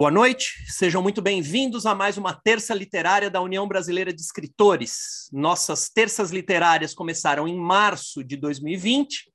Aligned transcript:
Boa 0.00 0.10
noite, 0.10 0.64
sejam 0.66 1.02
muito 1.02 1.20
bem-vindos 1.20 1.84
a 1.84 1.94
mais 1.94 2.16
uma 2.16 2.32
terça 2.32 2.72
literária 2.72 3.28
da 3.28 3.42
União 3.42 3.68
Brasileira 3.68 4.10
de 4.14 4.22
Escritores. 4.22 5.28
Nossas 5.30 5.90
terças 5.90 6.30
literárias 6.30 6.94
começaram 6.94 7.46
em 7.46 7.54
março 7.54 8.24
de 8.24 8.34
2020, 8.38 9.30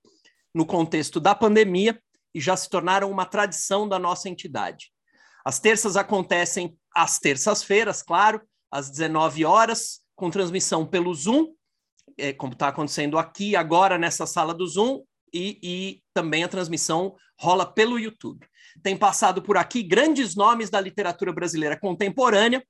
no 0.55 0.65
contexto 0.65 1.19
da 1.19 1.35
pandemia, 1.35 2.01
e 2.33 2.41
já 2.41 2.57
se 2.57 2.67
tornaram 2.67 3.11
uma 3.11 3.27
tradição 3.27 3.87
da 3.87 3.99
nossa 3.99 4.27
entidade. 4.27 4.91
As 5.45 5.59
terças 5.59 5.95
acontecem 5.95 6.75
às 6.95 7.19
terças-feiras, 7.19 8.01
claro, 8.01 8.41
às 8.71 8.89
19 8.89 9.45
horas, 9.45 9.99
com 10.15 10.31
transmissão 10.31 10.83
pelo 10.83 11.13
Zoom, 11.13 11.53
é, 12.17 12.33
como 12.33 12.53
está 12.53 12.69
acontecendo 12.69 13.19
aqui 13.19 13.55
agora 13.55 13.99
nessa 13.99 14.25
sala 14.25 14.51
do 14.51 14.65
Zoom, 14.65 15.03
e, 15.35 15.59
e 15.61 16.03
também 16.13 16.43
a 16.43 16.47
transmissão 16.47 17.15
rola 17.37 17.65
pelo 17.65 17.99
YouTube 17.99 18.47
tem 18.81 18.95
passado 18.97 19.41
por 19.41 19.57
aqui 19.57 19.83
grandes 19.83 20.35
nomes 20.35 20.69
da 20.69 20.79
literatura 20.79 21.31
brasileira 21.31 21.79
contemporânea, 21.79 22.65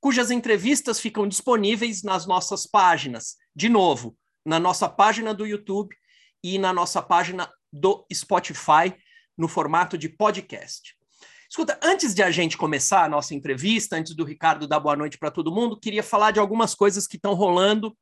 cujas 0.00 0.30
entrevistas 0.30 0.98
ficam 0.98 1.28
disponíveis 1.28 2.02
nas 2.02 2.26
nossas 2.26 2.66
páginas. 2.66 3.36
De 3.54 3.68
novo, 3.68 4.16
na 4.44 4.58
nossa 4.58 4.88
página 4.88 5.32
do 5.32 5.46
YouTube 5.46 5.94
e 6.42 6.58
na 6.58 6.72
nossa 6.72 7.00
página 7.00 7.50
do 7.72 8.04
Spotify, 8.12 8.94
no 9.36 9.46
formato 9.46 9.96
de 9.96 10.08
podcast. 10.08 10.94
Escuta, 11.48 11.78
antes 11.82 12.14
de 12.14 12.22
a 12.22 12.30
gente 12.30 12.56
começar 12.56 13.04
a 13.04 13.08
nossa 13.08 13.34
entrevista, 13.34 13.96
antes 13.96 14.14
do 14.14 14.24
Ricardo 14.24 14.66
dar 14.66 14.80
boa 14.80 14.96
noite 14.96 15.18
para 15.18 15.30
todo 15.30 15.52
mundo, 15.52 15.78
queria 15.78 16.02
falar 16.02 16.30
de 16.30 16.40
algumas 16.40 16.74
coisas 16.74 17.06
que 17.06 17.16
estão 17.16 17.34
rolando 17.34 17.96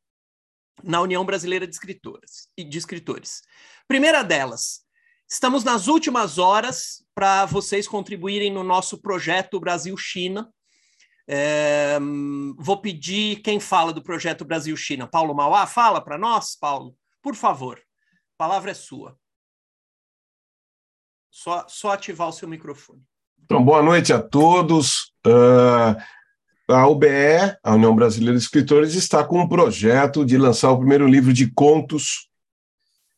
na 0.82 1.00
União 1.00 1.24
Brasileira 1.24 1.66
de 1.66 1.74
Escritores 1.74 2.48
e 2.56 2.64
de 2.64 2.78
Escritores. 2.78 3.42
Primeira 3.86 4.22
delas, 4.22 4.84
Estamos 5.32 5.62
nas 5.62 5.86
últimas 5.86 6.38
horas 6.38 7.04
para 7.14 7.46
vocês 7.46 7.86
contribuírem 7.86 8.52
no 8.52 8.64
nosso 8.64 9.00
projeto 9.00 9.60
Brasil-China. 9.60 10.52
É, 11.28 11.96
vou 12.58 12.80
pedir 12.80 13.36
quem 13.36 13.60
fala 13.60 13.92
do 13.92 14.02
projeto 14.02 14.44
Brasil-China. 14.44 15.06
Paulo 15.06 15.32
Mauá, 15.32 15.68
fala 15.68 16.00
para 16.00 16.18
nós, 16.18 16.56
Paulo, 16.56 16.96
por 17.22 17.36
favor. 17.36 17.78
A 17.78 18.36
palavra 18.36 18.72
é 18.72 18.74
sua. 18.74 19.16
Só, 21.30 21.64
só 21.68 21.92
ativar 21.92 22.28
o 22.28 22.32
seu 22.32 22.48
microfone. 22.48 23.00
Então, 23.44 23.64
boa 23.64 23.84
noite 23.84 24.12
a 24.12 24.20
todos. 24.20 25.14
Uh, 25.24 25.94
a 26.72 26.86
UBE, 26.86 27.56
a 27.62 27.74
União 27.74 27.94
Brasileira 27.94 28.36
de 28.36 28.42
Escritores, 28.42 28.94
está 28.94 29.24
com 29.24 29.40
um 29.40 29.48
projeto 29.48 30.24
de 30.24 30.36
lançar 30.38 30.70
o 30.70 30.78
primeiro 30.78 31.06
livro 31.06 31.32
de 31.32 31.50
contos 31.52 32.28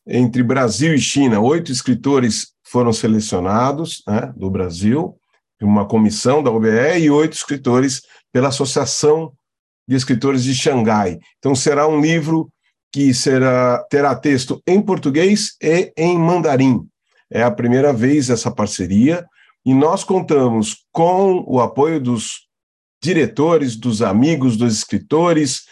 entre 0.07 0.43
Brasil 0.43 0.95
e 0.95 0.99
China. 0.99 1.41
Oito 1.41 1.71
escritores 1.71 2.53
foram 2.65 2.93
selecionados 2.93 4.03
né, 4.07 4.33
do 4.37 4.51
Brasil, 4.51 5.17
uma 5.61 5.87
comissão 5.87 6.43
da 6.43 6.51
OBE, 6.51 6.99
e 6.99 7.11
oito 7.11 7.35
escritores 7.35 8.03
pela 8.33 8.49
Associação 8.49 9.33
de 9.87 9.95
Escritores 9.95 10.43
de 10.43 10.55
Xangai. 10.55 11.19
Então, 11.39 11.55
será 11.55 11.87
um 11.87 12.01
livro 12.01 12.51
que 12.91 13.15
será, 13.15 13.85
terá 13.89 14.15
texto 14.15 14.61
em 14.67 14.81
português 14.81 15.57
e 15.63 15.93
em 15.97 16.19
mandarim. 16.19 16.87
É 17.31 17.43
a 17.43 17.51
primeira 17.51 17.93
vez 17.93 18.29
essa 18.29 18.51
parceria, 18.51 19.25
e 19.65 19.73
nós 19.73 20.03
contamos 20.03 20.85
com 20.91 21.45
o 21.47 21.61
apoio 21.61 22.01
dos 22.01 22.49
diretores, 23.03 23.77
dos 23.77 24.01
amigos 24.01 24.57
dos 24.57 24.75
escritores, 24.75 25.65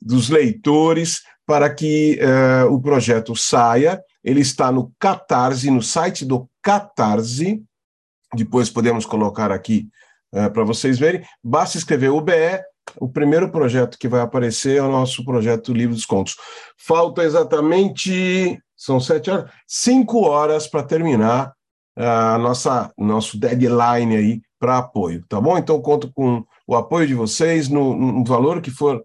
dos 0.00 0.28
leitores, 0.28 1.22
para 1.46 1.72
que 1.72 2.18
uh, 2.20 2.72
o 2.72 2.80
projeto 2.80 3.36
saia. 3.36 4.02
Ele 4.24 4.40
está 4.40 4.70
no 4.72 4.92
Catarse, 4.98 5.70
no 5.70 5.82
site 5.82 6.24
do 6.24 6.48
Catarse. 6.60 7.62
Depois 8.34 8.68
podemos 8.68 9.06
colocar 9.06 9.52
aqui 9.52 9.88
uh, 10.34 10.50
para 10.50 10.64
vocês 10.64 10.98
verem. 10.98 11.24
Basta 11.42 11.78
escrever 11.78 12.10
UBE. 12.10 12.60
O 12.98 13.08
primeiro 13.08 13.50
projeto 13.50 13.96
que 13.96 14.08
vai 14.08 14.20
aparecer 14.20 14.78
é 14.78 14.82
o 14.82 14.90
nosso 14.90 15.24
projeto 15.24 15.72
Livro 15.72 15.94
dos 15.94 16.04
Contos. 16.04 16.36
Falta 16.76 17.22
exatamente, 17.22 18.60
são 18.76 18.98
sete 18.98 19.30
horas, 19.30 19.50
cinco 19.68 20.22
horas 20.24 20.66
para 20.66 20.82
terminar 20.82 21.52
a 21.96 22.36
nossa 22.38 22.90
nosso 22.98 23.38
deadline 23.38 24.16
aí 24.16 24.40
para 24.58 24.78
apoio, 24.78 25.24
tá 25.28 25.40
bom? 25.40 25.56
Então 25.56 25.80
conto 25.80 26.10
com 26.12 26.44
o 26.66 26.76
apoio 26.76 27.06
de 27.06 27.14
vocês 27.14 27.68
no, 27.68 27.94
no 27.96 28.24
valor 28.24 28.60
que 28.60 28.70
for 28.70 29.04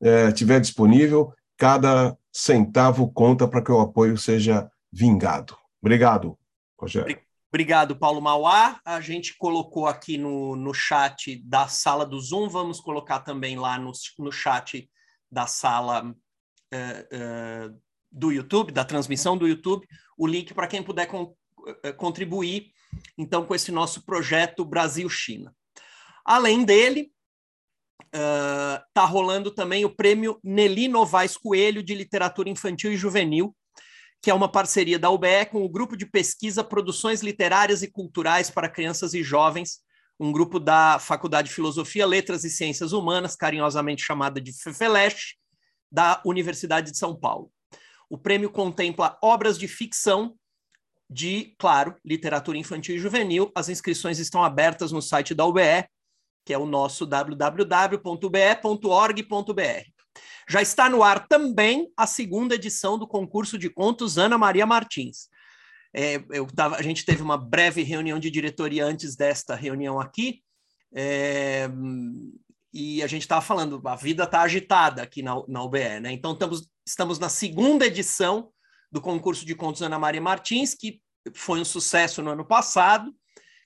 é, 0.00 0.30
tiver 0.32 0.60
disponível 0.60 1.32
cada 1.56 2.16
centavo 2.32 3.10
conta 3.10 3.48
para 3.48 3.62
que 3.62 3.72
o 3.72 3.80
apoio 3.80 4.16
seja 4.16 4.70
vingado. 4.92 5.56
Obrigado, 5.82 6.38
Rogério. 6.78 7.20
Obrigado, 7.50 7.96
Paulo 7.96 8.20
Mauá. 8.20 8.78
A 8.84 9.00
gente 9.00 9.36
colocou 9.36 9.86
aqui 9.86 10.18
no, 10.18 10.54
no 10.54 10.72
chat 10.74 11.42
da 11.44 11.66
sala 11.66 12.04
do 12.04 12.20
Zoom, 12.20 12.48
vamos 12.48 12.78
colocar 12.78 13.20
também 13.20 13.58
lá 13.58 13.78
no, 13.78 13.90
no 14.18 14.30
chat 14.30 14.88
da 15.30 15.46
sala 15.46 16.04
uh, 16.04 17.72
uh, 17.72 17.80
do 18.12 18.30
YouTube, 18.30 18.70
da 18.70 18.84
transmissão 18.84 19.36
do 19.36 19.48
YouTube, 19.48 19.86
o 20.16 20.26
link 20.26 20.52
para 20.54 20.66
quem 20.66 20.82
puder 20.82 21.06
con 21.06 21.22
uh, 21.24 21.94
contribuir, 21.96 22.70
então, 23.16 23.44
com 23.44 23.54
esse 23.54 23.72
nosso 23.72 24.04
projeto 24.04 24.64
Brasil-China. 24.64 25.54
Além 26.28 26.62
dele, 26.62 27.10
Uh, 28.08 28.80
tá 28.94 29.04
rolando 29.04 29.50
também 29.50 29.84
o 29.84 29.94
prêmio 29.94 30.40
Nelly 30.42 30.88
Novaes 30.88 31.36
Coelho 31.36 31.82
de 31.82 31.94
Literatura 31.94 32.48
Infantil 32.48 32.90
e 32.90 32.96
Juvenil, 32.96 33.54
que 34.22 34.30
é 34.30 34.34
uma 34.34 34.50
parceria 34.50 34.98
da 34.98 35.10
UBE 35.10 35.44
com 35.50 35.62
o 35.62 35.68
grupo 35.68 35.94
de 35.94 36.06
pesquisa 36.06 36.64
Produções 36.64 37.22
Literárias 37.22 37.82
e 37.82 37.90
Culturais 37.90 38.48
para 38.48 38.70
Crianças 38.70 39.12
e 39.12 39.22
Jovens, 39.22 39.80
um 40.18 40.32
grupo 40.32 40.58
da 40.58 40.98
Faculdade 40.98 41.48
de 41.48 41.54
Filosofia, 41.54 42.06
Letras 42.06 42.44
e 42.44 42.50
Ciências 42.50 42.92
Humanas, 42.94 43.36
carinhosamente 43.36 44.02
chamada 44.02 44.40
de 44.40 44.52
FEFELESH, 44.52 45.34
da 45.92 46.22
Universidade 46.24 46.90
de 46.90 46.96
São 46.96 47.14
Paulo. 47.14 47.52
O 48.08 48.16
prêmio 48.16 48.48
contempla 48.48 49.18
obras 49.22 49.58
de 49.58 49.68
ficção 49.68 50.34
de, 51.10 51.54
claro, 51.58 51.94
literatura 52.02 52.56
infantil 52.56 52.96
e 52.96 52.98
juvenil. 52.98 53.52
As 53.54 53.68
inscrições 53.68 54.18
estão 54.18 54.42
abertas 54.42 54.92
no 54.92 55.02
site 55.02 55.34
da 55.34 55.44
UBE, 55.44 55.84
que 56.48 56.54
é 56.54 56.58
o 56.58 56.64
nosso 56.64 57.04
www.be.org.br. 57.04 57.52
Já 60.48 60.62
está 60.62 60.88
no 60.88 61.02
ar 61.02 61.28
também 61.28 61.92
a 61.94 62.06
segunda 62.06 62.54
edição 62.54 62.98
do 62.98 63.06
concurso 63.06 63.58
de 63.58 63.68
contos 63.68 64.16
Ana 64.16 64.38
Maria 64.38 64.64
Martins. 64.64 65.28
É, 65.94 66.24
eu 66.30 66.46
tava, 66.46 66.76
a 66.76 66.82
gente 66.82 67.04
teve 67.04 67.20
uma 67.20 67.36
breve 67.36 67.82
reunião 67.82 68.18
de 68.18 68.30
diretoria 68.30 68.86
antes 68.86 69.14
desta 69.14 69.54
reunião 69.54 70.00
aqui, 70.00 70.40
é, 70.94 71.68
e 72.72 73.02
a 73.02 73.06
gente 73.06 73.22
estava 73.22 73.42
falando, 73.42 73.78
a 73.84 73.94
vida 73.94 74.24
está 74.24 74.40
agitada 74.40 75.02
aqui 75.02 75.22
na, 75.22 75.34
na 75.46 75.62
UBE, 75.62 76.00
né? 76.00 76.12
Então 76.12 76.32
estamos, 76.32 76.66
estamos 76.86 77.18
na 77.18 77.28
segunda 77.28 77.84
edição 77.84 78.48
do 78.90 79.02
concurso 79.02 79.44
de 79.44 79.54
contos 79.54 79.82
Ana 79.82 79.98
Maria 79.98 80.22
Martins, 80.22 80.74
que 80.74 81.02
foi 81.34 81.60
um 81.60 81.64
sucesso 81.64 82.22
no 82.22 82.30
ano 82.30 82.46
passado, 82.46 83.14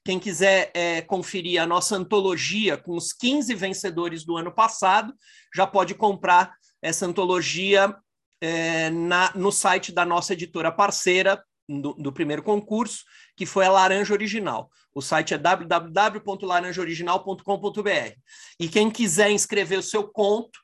quem 0.04 0.18
quiser 0.18 0.72
é, 0.74 1.00
conferir 1.02 1.62
a 1.62 1.66
nossa 1.66 1.94
antologia 1.96 2.76
com 2.76 2.96
os 2.96 3.12
15 3.12 3.54
vencedores 3.54 4.24
do 4.24 4.36
ano 4.36 4.52
passado, 4.52 5.14
já 5.54 5.64
pode 5.66 5.94
comprar 5.94 6.54
essa 6.80 7.06
antologia 7.06 7.94
é, 8.40 8.90
na, 8.90 9.30
no 9.34 9.52
site 9.52 9.92
da 9.92 10.04
nossa 10.04 10.32
editora 10.32 10.72
parceira 10.72 11.40
do, 11.68 11.94
do, 11.94 12.12
primeiro 12.12 12.42
concurso, 12.42 13.04
que 13.36 13.46
foi 13.46 13.64
a 13.64 13.70
Laranja 13.70 14.12
Original. 14.12 14.68
O 14.92 15.00
site 15.00 15.34
é 15.34 15.38
www.laranjaoriginal.com.br. 15.38 18.16
E 18.58 18.68
quem 18.68 18.90
quiser 18.90 19.30
inscrever 19.30 19.78
o 19.78 19.82
seu 19.82 20.08
conto, 20.08 20.58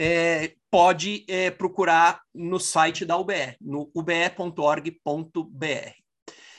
é, 0.00 0.54
pode 0.70 1.26
é, 1.28 1.50
procurar 1.50 2.20
no 2.32 2.60
site 2.60 3.04
da 3.04 3.16
UBE, 3.16 3.56
no 3.60 3.90
ube.org.br. 3.92 4.94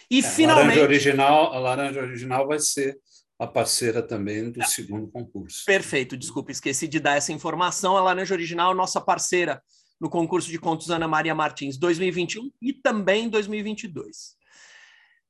E 0.09 0.19
é, 0.19 0.21
finalmente. 0.23 0.79
A 0.79 0.81
laranja, 0.81 0.83
original, 0.83 1.53
a 1.53 1.59
laranja 1.59 2.01
original 2.01 2.47
vai 2.47 2.59
ser 2.59 2.97
a 3.39 3.47
parceira 3.47 4.01
também 4.01 4.51
do 4.51 4.63
segundo 4.65 5.07
concurso. 5.07 5.63
Perfeito, 5.65 6.17
desculpa, 6.17 6.51
esqueci 6.51 6.87
de 6.87 6.99
dar 6.99 7.15
essa 7.15 7.31
informação. 7.31 7.95
A 7.95 8.01
Laranja 8.01 8.33
Original, 8.33 8.75
nossa 8.75 8.99
parceira 8.99 9.61
no 9.99 10.09
concurso 10.09 10.49
de 10.49 10.59
contos 10.59 10.89
Ana 10.89 11.07
Maria 11.07 11.33
Martins 11.33 11.77
2021 11.77 12.51
e 12.61 12.73
também 12.73 13.29
2022. 13.29 14.37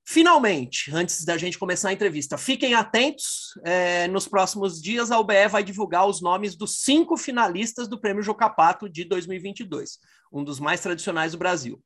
Finalmente, 0.05 0.91
antes 0.91 1.23
da 1.23 1.37
gente 1.37 1.59
começar 1.59 1.89
a 1.89 1.93
entrevista, 1.93 2.35
fiquem 2.35 2.73
atentos. 2.73 3.49
É, 3.63 4.07
nos 4.07 4.27
próximos 4.27 4.81
dias, 4.81 5.11
a 5.11 5.19
UBE 5.19 5.47
vai 5.47 5.63
divulgar 5.63 6.07
os 6.07 6.19
nomes 6.19 6.55
dos 6.55 6.81
cinco 6.81 7.15
finalistas 7.15 7.87
do 7.87 7.99
Prêmio 8.01 8.23
Jocapato 8.23 8.89
de 8.89 9.03
2022, 9.05 9.99
um 10.33 10.43
dos 10.43 10.59
mais 10.59 10.81
tradicionais 10.81 11.33
do 11.33 11.37
Brasil. 11.37 11.79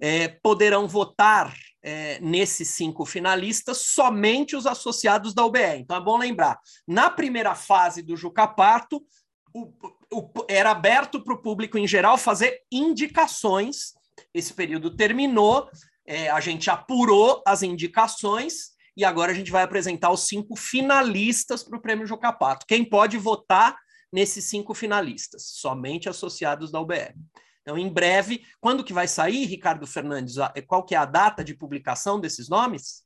É, 0.00 0.28
poderão 0.28 0.88
votar 0.88 1.54
é, 1.82 2.20
nesses 2.20 2.68
cinco 2.70 3.04
finalistas 3.04 3.78
somente 3.78 4.54
os 4.54 4.66
associados 4.66 5.34
da 5.34 5.44
UBE. 5.44 5.78
Então 5.78 5.96
é 5.96 6.00
bom 6.00 6.16
lembrar: 6.16 6.58
na 6.86 7.10
primeira 7.10 7.54
fase 7.54 8.02
do 8.02 8.16
Jucapato, 8.16 9.04
o, 9.52 9.72
o, 10.12 10.30
era 10.48 10.70
aberto 10.70 11.22
para 11.22 11.34
o 11.34 11.42
público 11.42 11.76
em 11.76 11.86
geral 11.86 12.16
fazer 12.16 12.60
indicações. 12.70 13.94
Esse 14.32 14.54
período 14.54 14.94
terminou, 14.94 15.68
é, 16.06 16.30
a 16.30 16.40
gente 16.40 16.70
apurou 16.70 17.42
as 17.46 17.62
indicações 17.62 18.72
e 18.96 19.04
agora 19.04 19.32
a 19.32 19.34
gente 19.34 19.50
vai 19.50 19.62
apresentar 19.62 20.10
os 20.10 20.26
cinco 20.26 20.54
finalistas 20.54 21.62
para 21.62 21.78
o 21.78 21.80
Prêmio 21.80 22.06
Jocapato. 22.06 22.66
Quem 22.66 22.84
pode 22.84 23.16
votar 23.18 23.76
nesses 24.12 24.44
cinco 24.44 24.74
finalistas? 24.74 25.44
Somente 25.54 26.08
associados 26.08 26.70
da 26.70 26.80
UBR. 26.80 27.14
Então, 27.62 27.78
em 27.78 27.88
breve, 27.88 28.42
quando 28.60 28.84
que 28.84 28.92
vai 28.92 29.06
sair, 29.06 29.46
Ricardo 29.46 29.86
Fernandes? 29.86 30.34
Qual 30.66 30.84
que 30.84 30.94
é 30.94 30.98
a 30.98 31.04
data 31.04 31.44
de 31.44 31.54
publicação 31.54 32.20
desses 32.20 32.48
nomes? 32.48 33.02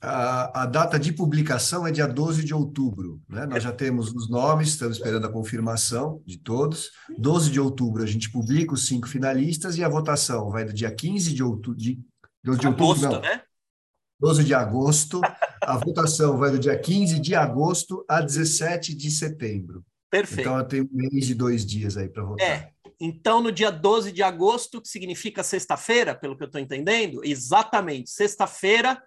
A, 0.00 0.62
a, 0.62 0.66
data 0.66 0.98
de 0.98 1.10
publicação 1.10 1.86
é 1.86 1.90
dia 1.90 2.06
12 2.06 2.44
de 2.44 2.54
outubro. 2.54 3.20
Né? 3.26 3.46
Nós 3.46 3.62
já 3.62 3.72
temos 3.72 4.12
os 4.12 4.28
nomes, 4.28 4.68
estamos 4.68 4.98
esperando 4.98 5.26
a 5.26 5.32
confirmação 5.32 6.22
de 6.26 6.36
todos. 6.36 6.90
12 7.18 7.50
de 7.50 7.58
outubro 7.58 8.02
a 8.02 8.06
gente 8.06 8.30
publica 8.30 8.74
os 8.74 8.86
cinco 8.86 9.08
finalistas 9.08 9.78
e 9.78 9.84
a 9.84 9.88
votação 9.88 10.50
vai 10.50 10.66
do 10.66 10.72
dia 10.72 10.94
15 10.94 11.32
de 11.32 11.42
outubro. 11.42 11.78
De, 11.78 11.98
12 12.44 12.60
de 12.60 12.66
outubro, 12.66 13.06
agosto, 13.06 13.10
não. 13.10 13.20
né? 13.22 13.42
12 14.20 14.44
de 14.44 14.54
agosto. 14.54 15.20
A 15.62 15.78
votação 15.78 16.36
vai 16.36 16.50
do 16.50 16.58
dia 16.58 16.78
15 16.78 17.18
de 17.18 17.34
agosto 17.34 18.04
a 18.06 18.20
17 18.20 18.94
de 18.94 19.10
setembro. 19.10 19.82
Perfeito. 20.10 20.40
Então, 20.42 20.58
eu 20.58 20.64
tenho 20.64 20.84
um 20.84 20.96
mês 20.96 21.26
de 21.26 21.34
dois 21.34 21.64
dias 21.64 21.96
aí 21.96 22.08
para 22.08 22.22
votar. 22.22 22.46
É. 22.46 22.72
Então, 23.00 23.42
no 23.42 23.52
dia 23.52 23.70
12 23.70 24.10
de 24.10 24.22
agosto, 24.22 24.80
que 24.80 24.88
significa 24.88 25.42
sexta-feira, 25.42 26.14
pelo 26.14 26.36
que 26.36 26.42
eu 26.42 26.46
estou 26.46 26.60
entendendo, 26.60 27.20
exatamente, 27.22 28.10
sexta-feira, 28.10 29.02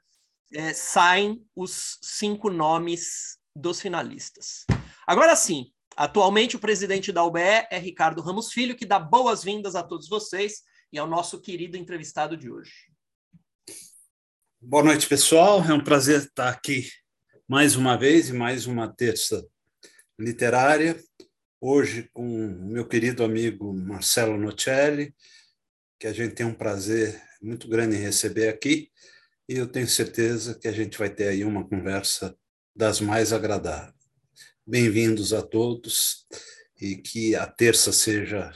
é, 0.54 0.74
saem 0.74 1.44
os 1.56 1.98
cinco 2.02 2.50
nomes 2.50 3.38
dos 3.56 3.82
finalistas. 3.82 4.66
Agora 5.08 5.36
sim, 5.36 5.72
atualmente 5.96 6.56
o 6.56 6.60
presidente 6.60 7.12
da 7.12 7.24
UBE 7.24 7.40
é 7.40 7.80
Ricardo 7.80 8.22
Ramos 8.22 8.52
Filho, 8.52 8.76
que 8.76 8.86
dá 8.86 9.00
boas-vindas 9.00 9.76
a 9.76 9.82
todos 9.82 10.08
vocês 10.08 10.62
e 10.94 11.00
ao 11.00 11.08
nosso 11.08 11.42
querido 11.42 11.76
entrevistado 11.78 12.38
de 12.38 12.50
hoje. 12.50 12.72
Boa 14.62 14.84
noite, 14.84 15.08
pessoal. 15.08 15.64
É 15.64 15.74
um 15.74 15.84
prazer 15.84 16.22
estar 16.22 16.50
aqui 16.50 16.90
mais 17.48 17.76
uma 17.76 17.98
vez 17.98 18.30
e 18.30 18.34
mais 18.34 18.68
uma 18.68 18.88
terça 18.88 19.48
literária. 20.20 21.02
Hoje 21.62 22.10
com 22.14 22.24
o 22.24 22.72
meu 22.72 22.88
querido 22.88 23.22
amigo 23.22 23.74
Marcelo 23.74 24.38
Nocelli, 24.38 25.14
que 26.00 26.08
a 26.08 26.14
gente 26.14 26.34
tem 26.34 26.46
um 26.46 26.54
prazer 26.54 27.22
muito 27.42 27.68
grande 27.68 27.98
em 27.98 28.00
receber 28.00 28.48
aqui 28.48 28.90
e 29.46 29.58
eu 29.58 29.68
tenho 29.68 29.86
certeza 29.86 30.58
que 30.58 30.70
a 30.70 30.72
gente 30.72 30.98
vai 30.98 31.10
ter 31.10 31.28
aí 31.28 31.44
uma 31.44 31.68
conversa 31.68 32.34
das 32.74 33.02
mais 33.02 33.34
agradáveis. 33.34 33.94
Bem-vindos 34.66 35.34
a 35.34 35.42
todos 35.42 36.26
e 36.80 36.96
que 36.96 37.36
a 37.36 37.46
terça 37.46 37.92
seja 37.92 38.54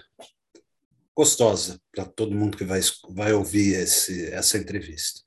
gostosa 1.13 1.81
para 1.93 2.05
todo 2.05 2.33
mundo 2.33 2.55
que 2.55 2.63
vai, 2.63 2.79
vai 3.09 3.33
ouvir 3.33 3.73
esse, 3.73 4.31
essa 4.31 4.57
entrevista. 4.57 5.19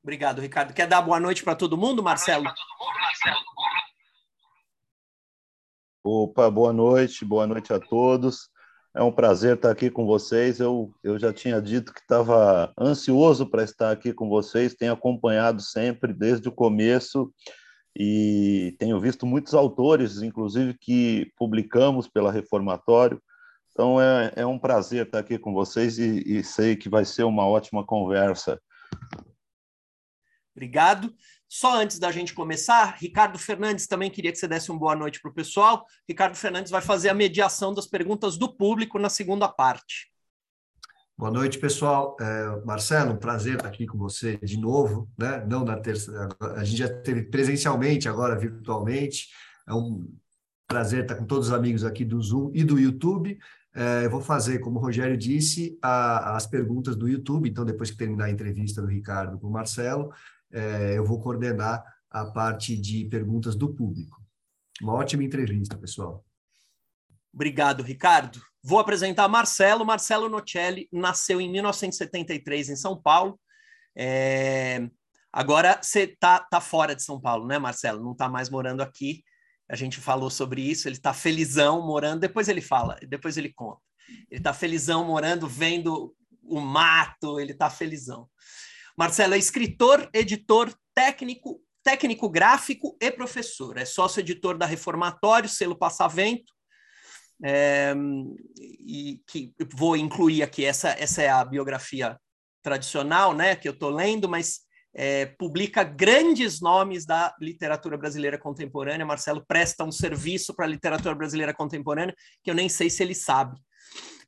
Obrigado, 0.00 0.40
Ricardo. 0.40 0.72
Quer 0.72 0.86
dar 0.86 1.02
boa 1.02 1.18
noite 1.18 1.42
para 1.42 1.56
todo 1.56 1.76
mundo, 1.76 2.04
Marcelo? 2.04 2.44
Opa, 6.06 6.50
boa 6.50 6.70
noite, 6.70 7.24
boa 7.24 7.46
noite 7.46 7.72
a 7.72 7.80
todos. 7.80 8.50
É 8.94 9.02
um 9.02 9.10
prazer 9.10 9.56
estar 9.56 9.70
aqui 9.70 9.90
com 9.90 10.04
vocês. 10.04 10.60
Eu, 10.60 10.94
eu 11.02 11.18
já 11.18 11.32
tinha 11.32 11.62
dito 11.62 11.94
que 11.94 12.00
estava 12.00 12.70
ansioso 12.78 13.46
para 13.48 13.64
estar 13.64 13.90
aqui 13.90 14.12
com 14.12 14.28
vocês, 14.28 14.74
tenho 14.74 14.92
acompanhado 14.92 15.62
sempre 15.62 16.12
desde 16.12 16.46
o 16.46 16.52
começo 16.52 17.32
e 17.98 18.76
tenho 18.78 19.00
visto 19.00 19.24
muitos 19.24 19.54
autores, 19.54 20.20
inclusive, 20.20 20.76
que 20.78 21.32
publicamos 21.38 22.06
pela 22.06 22.30
Reformatório. 22.30 23.18
Então 23.72 23.98
é, 23.98 24.30
é 24.36 24.44
um 24.44 24.58
prazer 24.58 25.06
estar 25.06 25.20
aqui 25.20 25.38
com 25.38 25.54
vocês 25.54 25.98
e, 25.98 26.22
e 26.26 26.44
sei 26.44 26.76
que 26.76 26.90
vai 26.90 27.06
ser 27.06 27.24
uma 27.24 27.46
ótima 27.46 27.82
conversa. 27.82 28.60
Obrigado. 30.54 31.14
Só 31.56 31.80
antes 31.80 32.00
da 32.00 32.10
gente 32.10 32.34
começar, 32.34 32.96
Ricardo 32.98 33.38
Fernandes 33.38 33.86
também 33.86 34.10
queria 34.10 34.32
que 34.32 34.38
você 34.38 34.48
desse 34.48 34.72
uma 34.72 34.80
boa 34.80 34.96
noite 34.96 35.20
para 35.20 35.30
o 35.30 35.32
pessoal. 35.32 35.86
Ricardo 36.08 36.34
Fernandes 36.34 36.68
vai 36.68 36.82
fazer 36.82 37.10
a 37.10 37.14
mediação 37.14 37.72
das 37.72 37.86
perguntas 37.86 38.36
do 38.36 38.52
público 38.52 38.98
na 38.98 39.08
segunda 39.08 39.46
parte. 39.46 40.10
Boa 41.16 41.30
noite, 41.30 41.60
pessoal. 41.60 42.16
É, 42.20 42.60
Marcelo, 42.64 43.12
um 43.12 43.18
prazer 43.18 43.54
estar 43.54 43.68
aqui 43.68 43.86
com 43.86 43.96
você 43.96 44.36
de 44.38 44.58
novo, 44.58 45.08
né? 45.16 45.46
Não 45.48 45.64
na 45.64 45.76
terça, 45.76 46.28
a 46.56 46.64
gente 46.64 46.78
já 46.78 46.88
teve 46.88 47.22
presencialmente, 47.22 48.08
agora 48.08 48.36
virtualmente. 48.36 49.28
É 49.68 49.72
um 49.72 50.12
prazer 50.66 51.02
estar 51.02 51.14
com 51.14 51.24
todos 51.24 51.46
os 51.46 51.52
amigos 51.52 51.84
aqui 51.84 52.04
do 52.04 52.20
Zoom 52.20 52.50
e 52.52 52.64
do 52.64 52.80
YouTube. 52.80 53.38
É, 53.72 54.04
eu 54.04 54.10
vou 54.10 54.20
fazer, 54.20 54.58
como 54.58 54.80
o 54.80 54.82
Rogério 54.82 55.16
disse, 55.16 55.78
a, 55.80 56.34
as 56.34 56.48
perguntas 56.48 56.96
do 56.96 57.08
YouTube. 57.08 57.48
Então, 57.48 57.64
depois 57.64 57.92
que 57.92 57.96
terminar 57.96 58.24
a 58.24 58.30
entrevista 58.30 58.82
do 58.82 58.88
Ricardo 58.88 59.38
com 59.38 59.46
o 59.46 59.52
Marcelo, 59.52 60.12
é, 60.54 60.96
eu 60.96 61.04
vou 61.04 61.20
coordenar 61.20 61.84
a 62.08 62.24
parte 62.26 62.76
de 62.76 63.04
perguntas 63.06 63.56
do 63.56 63.74
público. 63.74 64.22
Uma 64.80 64.94
ótima 64.94 65.24
entrevista, 65.24 65.76
pessoal. 65.76 66.24
Obrigado, 67.32 67.82
Ricardo. 67.82 68.40
Vou 68.62 68.78
apresentar 68.78 69.26
Marcelo. 69.28 69.84
Marcelo 69.84 70.28
Nocelli 70.28 70.88
nasceu 70.92 71.40
em 71.40 71.50
1973 71.50 72.70
em 72.70 72.76
São 72.76 73.00
Paulo. 73.00 73.38
É... 73.96 74.88
Agora 75.32 75.80
você 75.82 76.06
tá, 76.06 76.38
tá 76.38 76.60
fora 76.60 76.94
de 76.94 77.02
São 77.02 77.20
Paulo, 77.20 77.46
né, 77.46 77.58
Marcelo? 77.58 78.02
Não 78.02 78.12
está 78.12 78.28
mais 78.28 78.48
morando 78.48 78.80
aqui. 78.80 79.24
A 79.68 79.74
gente 79.74 80.00
falou 80.00 80.30
sobre 80.30 80.62
isso. 80.62 80.86
Ele 80.86 80.96
está 80.96 81.12
felizão 81.12 81.84
morando. 81.84 82.20
Depois 82.20 82.48
ele 82.48 82.60
fala, 82.60 82.96
depois 83.08 83.36
ele 83.36 83.52
conta. 83.52 83.80
Ele 84.30 84.40
está 84.40 84.54
felizão 84.54 85.04
morando, 85.04 85.48
vendo 85.48 86.14
o 86.44 86.60
mato. 86.60 87.40
Ele 87.40 87.50
está 87.50 87.68
felizão. 87.68 88.28
Marcelo 88.96 89.34
é 89.34 89.38
escritor, 89.38 90.08
editor, 90.12 90.72
técnico, 90.94 91.60
técnico 91.82 92.28
gráfico 92.28 92.96
e 93.00 93.10
professor. 93.10 93.76
É 93.76 93.84
sócio-editor 93.84 94.56
da 94.56 94.66
Reformatório, 94.66 95.48
selo 95.48 95.76
Passavento. 95.76 96.52
É, 97.42 97.92
e 98.56 99.20
que 99.26 99.52
vou 99.74 99.96
incluir 99.96 100.42
aqui, 100.42 100.64
essa, 100.64 100.90
essa 100.90 101.20
é 101.20 101.28
a 101.28 101.44
biografia 101.44 102.16
tradicional, 102.62 103.34
né, 103.34 103.56
que 103.56 103.68
eu 103.68 103.72
estou 103.72 103.90
lendo, 103.90 104.28
mas 104.28 104.60
é, 104.94 105.26
publica 105.26 105.82
grandes 105.82 106.60
nomes 106.60 107.04
da 107.04 107.34
literatura 107.40 107.98
brasileira 107.98 108.38
contemporânea. 108.38 109.04
Marcelo 109.04 109.44
presta 109.46 109.84
um 109.84 109.90
serviço 109.90 110.54
para 110.54 110.64
a 110.64 110.68
literatura 110.68 111.14
brasileira 111.14 111.52
contemporânea 111.52 112.14
que 112.42 112.50
eu 112.50 112.54
nem 112.54 112.68
sei 112.68 112.88
se 112.88 113.02
ele 113.02 113.14
sabe. 113.14 113.58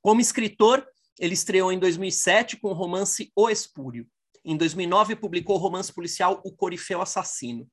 Como 0.03 0.21
escritor, 0.21 0.87
ele 1.19 1.35
estreou 1.35 1.73
em 1.73 1.79
2007 1.79 2.59
com 2.59 2.69
o 2.69 2.75
romance 2.75 3.31
O 3.35 3.49
Espúrio. 3.49 4.07
Em 4.46 4.56
2009, 4.56 5.16
publicou 5.16 5.56
o 5.56 5.58
romance 5.58 5.93
policial 5.93 6.40
O 6.44 6.52
Corifeu 6.52 7.02
Assassino. 7.02 7.69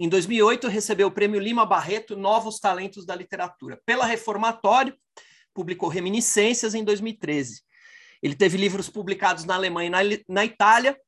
Em 0.00 0.08
2008, 0.08 0.68
recebeu 0.68 1.08
o 1.08 1.10
prêmio 1.10 1.38
Lima 1.38 1.66
Barreto 1.66 2.16
Novos 2.16 2.58
Talentos 2.58 3.04
da 3.04 3.14
Literatura. 3.14 3.78
Pela 3.84 4.06
Reformatório, 4.06 4.96
publicou 5.52 5.90
Reminiscências 5.90 6.74
em 6.74 6.82
2013. 6.82 7.60
Ele 8.22 8.34
teve 8.34 8.56
livros 8.56 8.88
publicados 8.88 9.44
na 9.44 9.54
Alemanha 9.54 9.86
e 9.86 9.90
na, 9.90 9.98
na 10.26 10.44
Itália. 10.46 10.98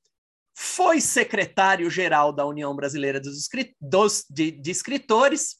Foi 0.55 1.01
secretário-geral 1.01 2.31
da 2.31 2.45
União 2.45 2.77
Brasileira 2.77 3.19
dos, 3.19 3.49
dos 3.81 4.25
de, 4.29 4.51
de 4.51 4.71
Escritores, 4.71 5.57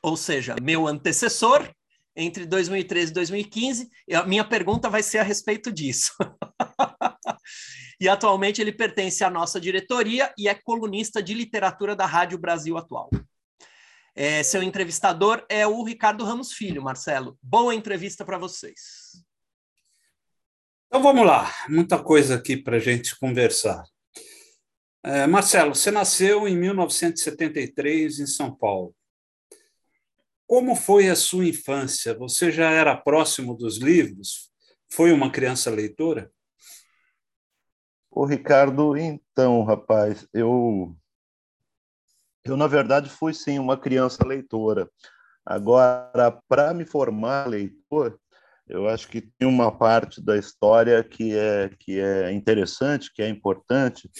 ou 0.00 0.16
seja, 0.16 0.54
meu 0.62 0.86
antecessor, 0.86 1.68
entre 2.14 2.46
2013 2.46 3.10
e 3.10 3.14
2015. 3.14 3.90
E 4.06 4.14
a 4.14 4.24
minha 4.24 4.44
pergunta 4.44 4.88
vai 4.88 5.02
ser 5.02 5.18
a 5.18 5.24
respeito 5.24 5.72
disso. 5.72 6.12
e 8.00 8.08
atualmente 8.08 8.60
ele 8.60 8.72
pertence 8.72 9.24
à 9.24 9.30
nossa 9.30 9.60
diretoria 9.60 10.32
e 10.38 10.48
é 10.48 10.54
colunista 10.54 11.22
de 11.22 11.34
literatura 11.34 11.96
da 11.96 12.06
Rádio 12.06 12.38
Brasil 12.38 12.76
Atual. 12.76 13.10
É, 14.14 14.42
seu 14.42 14.62
entrevistador 14.62 15.44
é 15.48 15.66
o 15.66 15.82
Ricardo 15.84 16.24
Ramos 16.24 16.52
Filho, 16.52 16.82
Marcelo. 16.82 17.38
Boa 17.42 17.74
entrevista 17.74 18.24
para 18.24 18.36
vocês. 18.36 19.24
Então 20.88 21.02
vamos 21.02 21.26
lá, 21.26 21.54
muita 21.68 22.02
coisa 22.02 22.34
aqui 22.34 22.56
para 22.56 22.78
a 22.78 22.80
gente 22.80 23.18
conversar. 23.18 23.84
É, 25.04 25.26
Marcelo, 25.26 25.74
você 25.74 25.90
nasceu 25.90 26.48
em 26.48 26.56
1973 26.56 28.20
em 28.20 28.26
São 28.26 28.54
Paulo. 28.54 28.94
Como 30.46 30.74
foi 30.74 31.08
a 31.08 31.14
sua 31.14 31.46
infância? 31.46 32.16
Você 32.18 32.50
já 32.50 32.70
era 32.70 32.96
próximo 32.96 33.54
dos 33.54 33.76
livros? 33.76 34.50
Foi 34.90 35.12
uma 35.12 35.30
criança 35.30 35.70
leitora? 35.70 36.32
Ô, 38.18 38.24
Ricardo, 38.24 38.96
então, 38.96 39.62
rapaz, 39.62 40.26
eu 40.34 40.92
eu 42.44 42.56
na 42.56 42.66
verdade 42.66 43.08
fui 43.08 43.32
sim 43.32 43.60
uma 43.60 43.78
criança 43.78 44.26
leitora. 44.26 44.90
Agora, 45.46 46.36
para 46.48 46.74
me 46.74 46.84
formar 46.84 47.46
leitor, 47.46 48.18
eu 48.66 48.88
acho 48.88 49.06
que 49.06 49.20
tem 49.20 49.46
uma 49.46 49.70
parte 49.70 50.20
da 50.20 50.36
história 50.36 51.04
que 51.04 51.32
é 51.38 51.70
que 51.78 52.00
é 52.00 52.32
interessante, 52.32 53.12
que 53.14 53.22
é 53.22 53.28
importante 53.28 54.10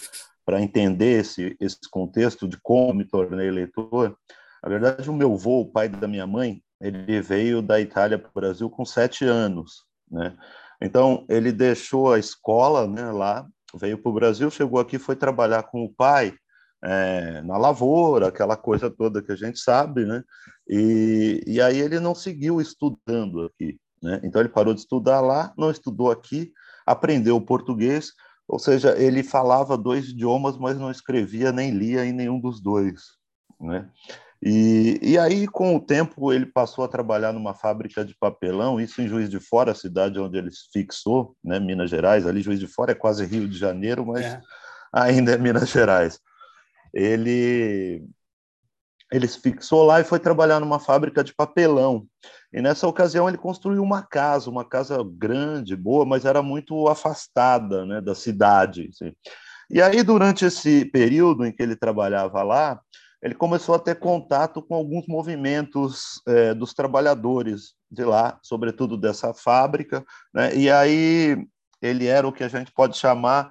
para 0.46 0.62
entender 0.62 1.18
esse 1.18 1.56
esse 1.60 1.80
contexto 1.90 2.46
de 2.46 2.56
como 2.62 2.94
me 2.94 3.04
tornei 3.04 3.50
leitor. 3.50 4.16
Na 4.62 4.68
verdade, 4.68 5.10
o 5.10 5.12
meu 5.12 5.34
avô, 5.34 5.62
o 5.62 5.72
pai 5.72 5.88
da 5.88 6.06
minha 6.06 6.24
mãe, 6.24 6.62
ele 6.80 7.20
veio 7.20 7.60
da 7.60 7.80
Itália 7.80 8.16
para 8.16 8.30
o 8.30 8.32
Brasil 8.32 8.70
com 8.70 8.84
sete 8.84 9.24
anos, 9.24 9.84
né? 10.08 10.36
Então 10.80 11.26
ele 11.28 11.50
deixou 11.50 12.12
a 12.12 12.18
escola, 12.20 12.86
né, 12.86 13.10
lá 13.10 13.44
veio 13.74 13.98
para 13.98 14.10
o 14.10 14.14
Brasil, 14.14 14.50
chegou 14.50 14.80
aqui, 14.80 14.98
foi 14.98 15.16
trabalhar 15.16 15.64
com 15.64 15.84
o 15.84 15.92
pai 15.92 16.34
é, 16.82 17.42
na 17.42 17.56
lavoura, 17.56 18.28
aquela 18.28 18.56
coisa 18.56 18.90
toda 18.90 19.22
que 19.22 19.32
a 19.32 19.36
gente 19.36 19.58
sabe, 19.58 20.04
né? 20.04 20.22
E, 20.68 21.42
e 21.46 21.60
aí 21.60 21.78
ele 21.78 21.98
não 21.98 22.14
seguiu 22.14 22.60
estudando 22.60 23.42
aqui, 23.42 23.78
né? 24.02 24.20
Então 24.22 24.40
ele 24.40 24.48
parou 24.48 24.72
de 24.74 24.80
estudar 24.80 25.20
lá, 25.20 25.52
não 25.56 25.70
estudou 25.70 26.10
aqui, 26.10 26.52
aprendeu 26.86 27.40
português, 27.40 28.12
ou 28.46 28.58
seja, 28.58 28.96
ele 28.96 29.22
falava 29.22 29.76
dois 29.76 30.08
idiomas, 30.08 30.56
mas 30.56 30.78
não 30.78 30.90
escrevia 30.90 31.52
nem 31.52 31.70
lia 31.70 32.04
em 32.04 32.12
nenhum 32.12 32.40
dos 32.40 32.60
dois, 32.60 33.02
né? 33.60 33.90
E, 34.42 34.98
e 35.02 35.18
aí, 35.18 35.48
com 35.48 35.74
o 35.74 35.80
tempo, 35.80 36.32
ele 36.32 36.46
passou 36.46 36.84
a 36.84 36.88
trabalhar 36.88 37.32
numa 37.32 37.54
fábrica 37.54 38.04
de 38.04 38.14
papelão, 38.14 38.80
isso 38.80 39.02
em 39.02 39.08
Juiz 39.08 39.28
de 39.28 39.40
Fora, 39.40 39.72
a 39.72 39.74
cidade 39.74 40.18
onde 40.20 40.38
ele 40.38 40.50
fixou, 40.72 41.36
né, 41.42 41.58
Minas 41.58 41.90
Gerais. 41.90 42.26
Ali, 42.26 42.40
Juiz 42.40 42.60
de 42.60 42.68
Fora 42.68 42.92
é 42.92 42.94
quase 42.94 43.24
Rio 43.24 43.48
de 43.48 43.58
Janeiro, 43.58 44.06
mas 44.06 44.24
é. 44.24 44.40
ainda 44.92 45.32
é 45.32 45.38
Minas 45.38 45.68
Gerais. 45.68 46.20
Ele, 46.94 48.06
ele 49.12 49.26
se 49.26 49.40
fixou 49.40 49.84
lá 49.84 50.00
e 50.00 50.04
foi 50.04 50.20
trabalhar 50.20 50.60
numa 50.60 50.78
fábrica 50.78 51.24
de 51.24 51.34
papelão. 51.34 52.06
E 52.52 52.62
nessa 52.62 52.86
ocasião, 52.86 53.28
ele 53.28 53.38
construiu 53.38 53.82
uma 53.82 54.02
casa, 54.02 54.48
uma 54.48 54.64
casa 54.64 54.98
grande, 55.04 55.74
boa, 55.74 56.06
mas 56.06 56.24
era 56.24 56.42
muito 56.42 56.88
afastada 56.88 57.84
né, 57.84 58.00
da 58.00 58.14
cidade. 58.14 58.88
Assim. 58.92 59.12
E 59.68 59.82
aí, 59.82 60.04
durante 60.04 60.44
esse 60.44 60.84
período 60.84 61.44
em 61.44 61.52
que 61.52 61.62
ele 61.62 61.74
trabalhava 61.74 62.42
lá, 62.42 62.80
ele 63.22 63.34
começou 63.34 63.74
a 63.74 63.78
ter 63.78 63.98
contato 63.98 64.62
com 64.62 64.74
alguns 64.74 65.06
movimentos 65.06 66.22
é, 66.26 66.54
dos 66.54 66.72
trabalhadores 66.72 67.74
de 67.90 68.04
lá, 68.04 68.38
sobretudo 68.42 68.96
dessa 68.96 69.34
fábrica, 69.34 70.04
né? 70.32 70.54
e 70.54 70.70
aí 70.70 71.36
ele 71.82 72.06
era 72.06 72.26
o 72.26 72.32
que 72.32 72.44
a 72.44 72.48
gente 72.48 72.72
pode 72.72 72.96
chamar 72.96 73.50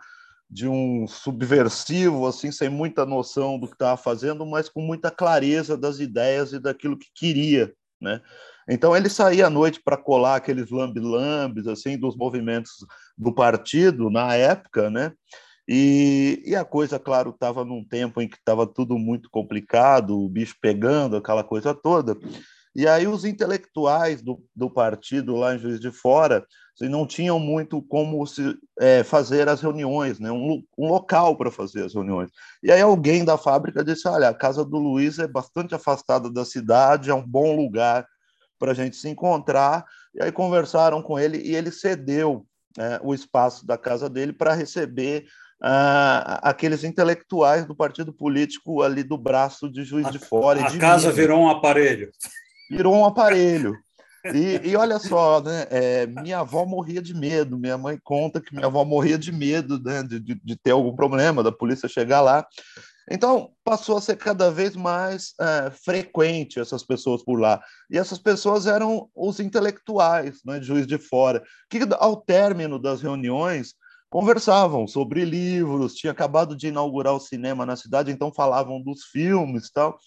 de 0.50 0.68
um 0.68 1.06
subversivo, 1.08 2.26
assim, 2.26 2.52
sem 2.52 2.70
muita 2.70 3.06
noção 3.06 3.60
do 3.60 3.68
que 3.68 3.74
estava 3.74 3.98
fazendo, 3.98 4.46
mas 4.46 4.70
com 4.70 4.82
muita 4.82 5.12
clareza 5.12 5.78
das 5.78 6.00
ideias 6.00 6.54
e 6.54 6.60
daquilo 6.60 6.98
que 6.98 7.08
queria, 7.14 7.74
né? 8.00 8.22
Então 8.70 8.96
ele 8.96 9.10
saía 9.10 9.48
à 9.48 9.50
noite 9.50 9.82
para 9.84 9.98
colar 9.98 10.36
aqueles 10.36 10.70
lambe-lambes 10.70 11.68
assim 11.68 11.98
dos 11.98 12.16
movimentos 12.18 12.72
do 13.18 13.34
partido 13.34 14.10
na 14.10 14.36
época, 14.36 14.90
né? 14.90 15.14
E, 15.68 16.42
e 16.46 16.56
a 16.56 16.64
coisa, 16.64 16.98
claro, 16.98 17.32
estava 17.32 17.66
num 17.66 17.84
tempo 17.84 18.22
em 18.22 18.28
que 18.28 18.38
estava 18.38 18.66
tudo 18.66 18.98
muito 18.98 19.30
complicado, 19.30 20.18
o 20.18 20.30
bicho 20.30 20.56
pegando, 20.62 21.18
aquela 21.18 21.44
coisa 21.44 21.74
toda. 21.74 22.18
E 22.74 22.88
aí 22.88 23.08
os 23.08 23.26
intelectuais 23.26 24.22
do, 24.22 24.42
do 24.56 24.70
partido 24.70 25.36
lá 25.36 25.56
em 25.56 25.60
Juiz 25.60 25.80
de 25.80 25.92
Fora 25.92 26.46
assim, 26.76 26.88
não 26.88 27.08
tinham 27.08 27.40
muito 27.40 27.82
como 27.82 28.26
se 28.28 28.56
é, 28.80 29.04
fazer 29.04 29.50
as 29.50 29.62
reuniões, 29.62 30.20
né? 30.20 30.32
um, 30.32 30.64
um 30.78 30.88
local 30.88 31.36
para 31.36 31.50
fazer 31.50 31.84
as 31.84 31.96
reuniões. 31.96 32.30
E 32.62 32.72
aí 32.72 32.80
alguém 32.80 33.26
da 33.26 33.36
fábrica 33.38 33.84
disse, 33.84 34.08
olha, 34.08 34.30
a 34.30 34.34
casa 34.34 34.64
do 34.64 34.78
Luiz 34.78 35.18
é 35.18 35.28
bastante 35.28 35.74
afastada 35.74 36.32
da 36.32 36.46
cidade, 36.46 37.10
é 37.10 37.14
um 37.16 37.26
bom 37.28 37.56
lugar 37.56 38.08
para 38.60 38.72
a 38.72 38.76
gente 38.76 38.96
se 38.96 39.10
encontrar. 39.10 39.84
E 40.14 40.22
aí 40.22 40.32
conversaram 40.32 41.02
com 41.02 41.18
ele 41.18 41.40
e 41.40 41.56
ele 41.56 41.72
cedeu 41.72 42.46
é, 42.78 43.00
o 43.04 43.12
espaço 43.12 43.66
da 43.66 43.76
casa 43.78 44.08
dele 44.08 44.32
para 44.32 44.54
receber 44.54 45.26
ah, 45.62 46.40
aqueles 46.44 46.84
intelectuais 46.84 47.66
do 47.66 47.76
partido 47.76 48.14
político 48.14 48.82
ali 48.82 49.04
do 49.04 49.18
braço 49.18 49.70
de 49.70 49.84
Juiz 49.84 50.08
a, 50.08 50.12
de 50.12 50.20
Fora. 50.20 50.66
A 50.66 50.78
casa 50.78 51.12
virou 51.12 51.42
um 51.42 51.50
aparelho. 51.50 52.12
Virou 52.70 52.96
um 52.96 53.06
aparelho. 53.06 53.76
E, 54.34 54.70
e 54.70 54.76
olha 54.76 55.00
só, 55.00 55.42
né, 55.42 55.68
é, 55.70 56.06
minha 56.06 56.40
avó 56.40 56.66
morria 56.66 57.02
de 57.02 57.14
medo, 57.14 57.58
minha 57.58 57.78
mãe 57.78 57.98
conta 58.04 58.42
que 58.42 58.54
minha 58.54 58.66
avó 58.66 58.84
morria 58.84 59.18
de 59.18 59.32
medo 59.32 59.82
né, 59.82 60.04
de, 60.04 60.20
de, 60.20 60.36
de 60.36 60.56
ter 60.56 60.72
algum 60.72 60.96
problema, 60.96 61.44
da 61.44 61.52
polícia 61.52 61.88
chegar 61.88 62.22
lá. 62.22 62.46
Então, 63.10 63.52
passou 63.64 63.98
a 63.98 64.02
ser 64.02 64.18
cada 64.18 64.52
vez 64.52 64.76
mais 64.76 65.34
é, 65.40 65.72
frequente 65.72 66.60
essas 66.60 66.84
pessoas 66.84 67.24
por 67.24 67.40
lá. 67.40 67.62
E 67.90 67.98
essas 67.98 68.20
pessoas 68.20 68.68
eram 68.68 69.10
os 69.16 69.40
intelectuais, 69.40 70.42
né, 70.46 70.60
de 70.60 70.66
Juiz 70.66 70.86
de 70.86 70.98
Fora, 70.98 71.42
que 71.70 71.80
ao 71.98 72.18
término 72.18 72.78
das 72.78 73.02
reuniões 73.02 73.76
conversavam 74.10 74.88
sobre 74.88 75.26
livros, 75.26 75.96
tinha 75.96 76.12
acabado 76.12 76.56
de 76.56 76.68
inaugurar 76.68 77.14
o 77.14 77.20
cinema 77.20 77.66
na 77.66 77.76
cidade, 77.76 78.12
então 78.12 78.34
falavam 78.34 78.82
dos 78.82 79.06
filmes 79.06 79.70
tal. 79.70 80.00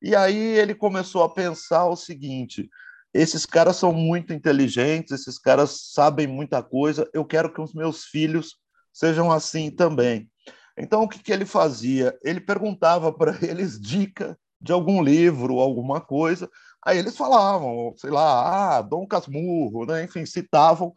E 0.00 0.14
aí 0.14 0.36
ele 0.36 0.74
começou 0.74 1.22
a 1.22 1.28
pensar 1.28 1.86
o 1.86 1.96
seguinte: 1.96 2.68
esses 3.12 3.46
caras 3.46 3.76
são 3.76 3.92
muito 3.92 4.32
inteligentes, 4.32 5.12
esses 5.12 5.38
caras 5.38 5.92
sabem 5.92 6.26
muita 6.26 6.62
coisa, 6.62 7.08
eu 7.12 7.24
quero 7.24 7.52
que 7.52 7.60
os 7.60 7.74
meus 7.74 8.04
filhos 8.04 8.56
sejam 8.92 9.30
assim 9.30 9.70
também. 9.70 10.30
Então 10.76 11.02
o 11.02 11.08
que, 11.08 11.18
que 11.18 11.32
ele 11.32 11.44
fazia? 11.44 12.16
Ele 12.22 12.40
perguntava 12.40 13.12
para 13.12 13.36
eles 13.44 13.80
dica 13.80 14.38
de 14.60 14.72
algum 14.72 15.02
livro, 15.02 15.58
alguma 15.58 16.00
coisa. 16.00 16.48
Aí 16.84 16.98
eles 16.98 17.16
falavam, 17.16 17.94
sei 17.96 18.10
lá, 18.10 18.78
ah, 18.78 18.82
Dom 18.82 19.06
Casmurro, 19.06 19.84
né? 19.86 20.04
enfim, 20.04 20.24
citavam. 20.24 20.92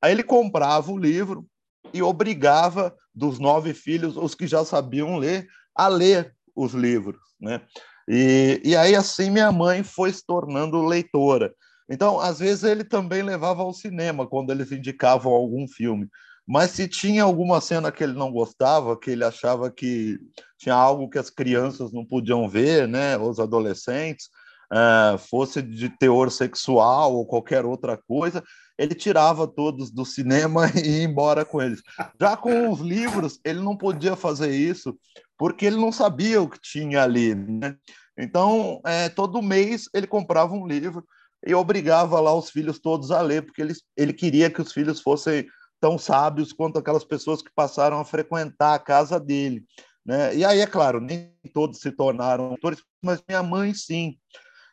Aí 0.00 0.12
ele 0.12 0.22
comprava 0.22 0.92
o 0.92 0.98
livro, 0.98 1.46
e 1.94 2.02
obrigava 2.02 2.94
dos 3.14 3.38
nove 3.38 3.72
filhos, 3.72 4.16
os 4.16 4.34
que 4.34 4.48
já 4.48 4.64
sabiam 4.64 5.16
ler, 5.16 5.46
a 5.74 5.86
ler 5.86 6.34
os 6.54 6.74
livros, 6.74 7.20
né? 7.40 7.62
E, 8.08 8.60
e 8.64 8.76
aí 8.76 8.96
assim 8.96 9.30
minha 9.30 9.52
mãe 9.52 9.84
foi 9.84 10.12
se 10.12 10.26
tornando 10.26 10.84
leitora. 10.84 11.54
Então, 11.88 12.18
às 12.18 12.40
vezes 12.40 12.64
ele 12.64 12.82
também 12.82 13.22
levava 13.22 13.62
ao 13.62 13.72
cinema 13.72 14.26
quando 14.26 14.50
eles 14.50 14.72
indicavam 14.72 15.32
algum 15.32 15.68
filme. 15.68 16.08
Mas 16.46 16.72
se 16.72 16.88
tinha 16.88 17.22
alguma 17.22 17.60
cena 17.60 17.92
que 17.92 18.02
ele 18.02 18.12
não 18.12 18.32
gostava, 18.32 18.98
que 18.98 19.10
ele 19.10 19.24
achava 19.24 19.70
que 19.70 20.18
tinha 20.58 20.74
algo 20.74 21.08
que 21.08 21.18
as 21.18 21.30
crianças 21.30 21.92
não 21.92 22.04
podiam 22.04 22.48
ver, 22.48 22.88
né, 22.88 23.16
os 23.16 23.38
adolescentes, 23.38 24.28
uh, 24.72 25.16
fosse 25.16 25.62
de 25.62 25.88
teor 25.88 26.30
sexual 26.30 27.14
ou 27.14 27.26
qualquer 27.26 27.64
outra 27.64 27.96
coisa, 27.96 28.42
ele 28.78 28.94
tirava 28.94 29.46
todos 29.46 29.90
do 29.90 30.04
cinema 30.04 30.66
e 30.74 31.00
ia 31.00 31.04
embora 31.04 31.44
com 31.44 31.62
eles. 31.62 31.82
Já 32.20 32.36
com 32.36 32.70
os 32.70 32.80
livros, 32.80 33.40
ele 33.44 33.60
não 33.60 33.76
podia 33.76 34.16
fazer 34.16 34.54
isso, 34.54 34.96
porque 35.38 35.66
ele 35.66 35.76
não 35.76 35.92
sabia 35.92 36.42
o 36.42 36.48
que 36.48 36.60
tinha 36.60 37.02
ali. 37.02 37.34
Né? 37.34 37.76
Então, 38.18 38.80
é, 38.84 39.08
todo 39.08 39.42
mês 39.42 39.88
ele 39.92 40.06
comprava 40.06 40.54
um 40.54 40.66
livro 40.66 41.04
e 41.46 41.54
obrigava 41.54 42.20
lá 42.20 42.34
os 42.34 42.50
filhos 42.50 42.78
todos 42.78 43.10
a 43.10 43.20
ler, 43.20 43.42
porque 43.42 43.60
ele, 43.60 43.74
ele 43.96 44.12
queria 44.12 44.50
que 44.50 44.62
os 44.62 44.72
filhos 44.72 45.00
fossem 45.00 45.46
tão 45.80 45.98
sábios 45.98 46.52
quanto 46.52 46.78
aquelas 46.78 47.04
pessoas 47.04 47.42
que 47.42 47.50
passaram 47.54 48.00
a 48.00 48.04
frequentar 48.04 48.74
a 48.74 48.78
casa 48.78 49.20
dele. 49.20 49.64
Né? 50.04 50.36
E 50.36 50.44
aí, 50.44 50.60
é 50.60 50.66
claro, 50.66 51.00
nem 51.00 51.34
todos 51.52 51.80
se 51.80 51.90
tornaram 51.90 52.44
autores, 52.46 52.82
mas 53.02 53.22
minha 53.28 53.42
mãe 53.42 53.74
sim. 53.74 54.16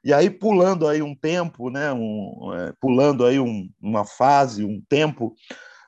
E 0.03 0.13
aí, 0.13 0.29
pulando 0.29 0.87
aí 0.87 1.01
um 1.01 1.13
tempo, 1.13 1.69
né, 1.69 1.93
um, 1.93 2.51
é, 2.53 2.73
pulando 2.79 3.25
aí 3.25 3.39
um, 3.39 3.69
uma 3.79 4.03
fase, 4.03 4.63
um 4.63 4.81
tempo, 4.89 5.35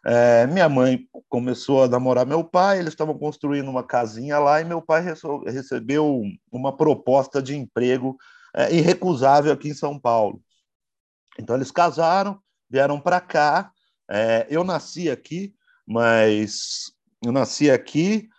é, 0.06 0.46
minha 0.48 0.70
mãe 0.70 1.08
começou 1.30 1.84
a 1.84 1.88
namorar 1.88 2.26
meu 2.26 2.44
pai, 2.44 2.80
eles 2.80 2.94
estavam 2.94 3.18
construindo 3.18 3.70
uma 3.70 3.84
casinha 3.84 4.38
lá 4.38 4.62
e 4.62 4.66
meu 4.66 4.82
pai 4.82 5.04
recebeu 5.46 6.22
uma 6.52 6.76
proposta 6.76 7.42
de 7.42 7.56
emprego 7.56 8.16
é, 8.56 8.74
irrecusável 8.74 9.52
aqui 9.52 9.70
em 9.70 9.74
São 9.74 9.98
Paulo. 9.98 10.42
Então, 11.40 11.56
eles 11.56 11.72
casaram, 11.72 12.40
vieram 12.70 13.00
para 13.00 13.20
cá. 13.20 13.72
É, 14.10 14.46
eu 14.50 14.64
nasci 14.64 15.10
aqui, 15.10 15.56
mas 15.88 16.92
eu 17.26 17.32
nasci 17.32 17.72
aqui 17.72 18.30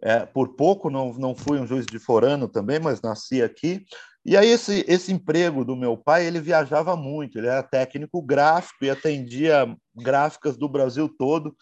é, 0.00 0.24
por 0.24 0.54
pouco, 0.54 0.88
não, 0.88 1.12
não 1.14 1.34
fui 1.34 1.58
um 1.58 1.66
juiz 1.66 1.84
de 1.84 1.98
forano 1.98 2.48
também, 2.48 2.78
mas 2.78 3.02
nasci 3.02 3.42
aqui. 3.42 3.84
E 4.28 4.36
aí 4.36 4.50
esse, 4.50 4.84
esse 4.86 5.10
emprego 5.10 5.64
do 5.64 5.74
meu 5.74 5.96
pai, 5.96 6.26
ele 6.26 6.38
viajava 6.38 6.94
muito, 6.94 7.38
ele 7.38 7.46
era 7.46 7.62
técnico 7.62 8.20
gráfico 8.20 8.84
e 8.84 8.90
atendia 8.90 9.74
gráficas 9.96 10.54
do 10.54 10.68
Brasil 10.68 11.08
todo, 11.08 11.56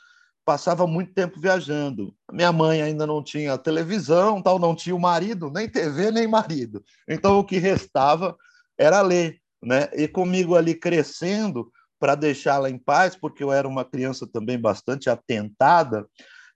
passava 0.45 0.85
muito 0.85 1.15
tempo 1.15 1.39
viajando. 1.39 2.13
Minha 2.33 2.51
mãe 2.51 2.83
ainda 2.83 3.07
não 3.07 3.23
tinha 3.23 3.57
televisão, 3.57 4.43
tal, 4.43 4.59
não 4.59 4.75
tinha 4.75 4.97
o 4.97 5.01
marido, 5.01 5.49
nem 5.49 5.69
TV, 5.69 6.11
nem 6.11 6.27
marido. 6.27 6.83
Então 7.09 7.39
o 7.39 7.45
que 7.45 7.57
restava 7.59 8.37
era 8.77 9.01
ler, 9.01 9.39
né? 9.63 9.89
E 9.93 10.09
comigo 10.09 10.57
ali 10.57 10.75
crescendo 10.75 11.71
para 12.01 12.17
deixá-la 12.17 12.69
em 12.69 12.79
paz, 12.79 13.15
porque 13.15 13.45
eu 13.45 13.53
era 13.53 13.69
uma 13.69 13.85
criança 13.85 14.27
também 14.27 14.59
bastante 14.59 15.09
atentada, 15.09 16.05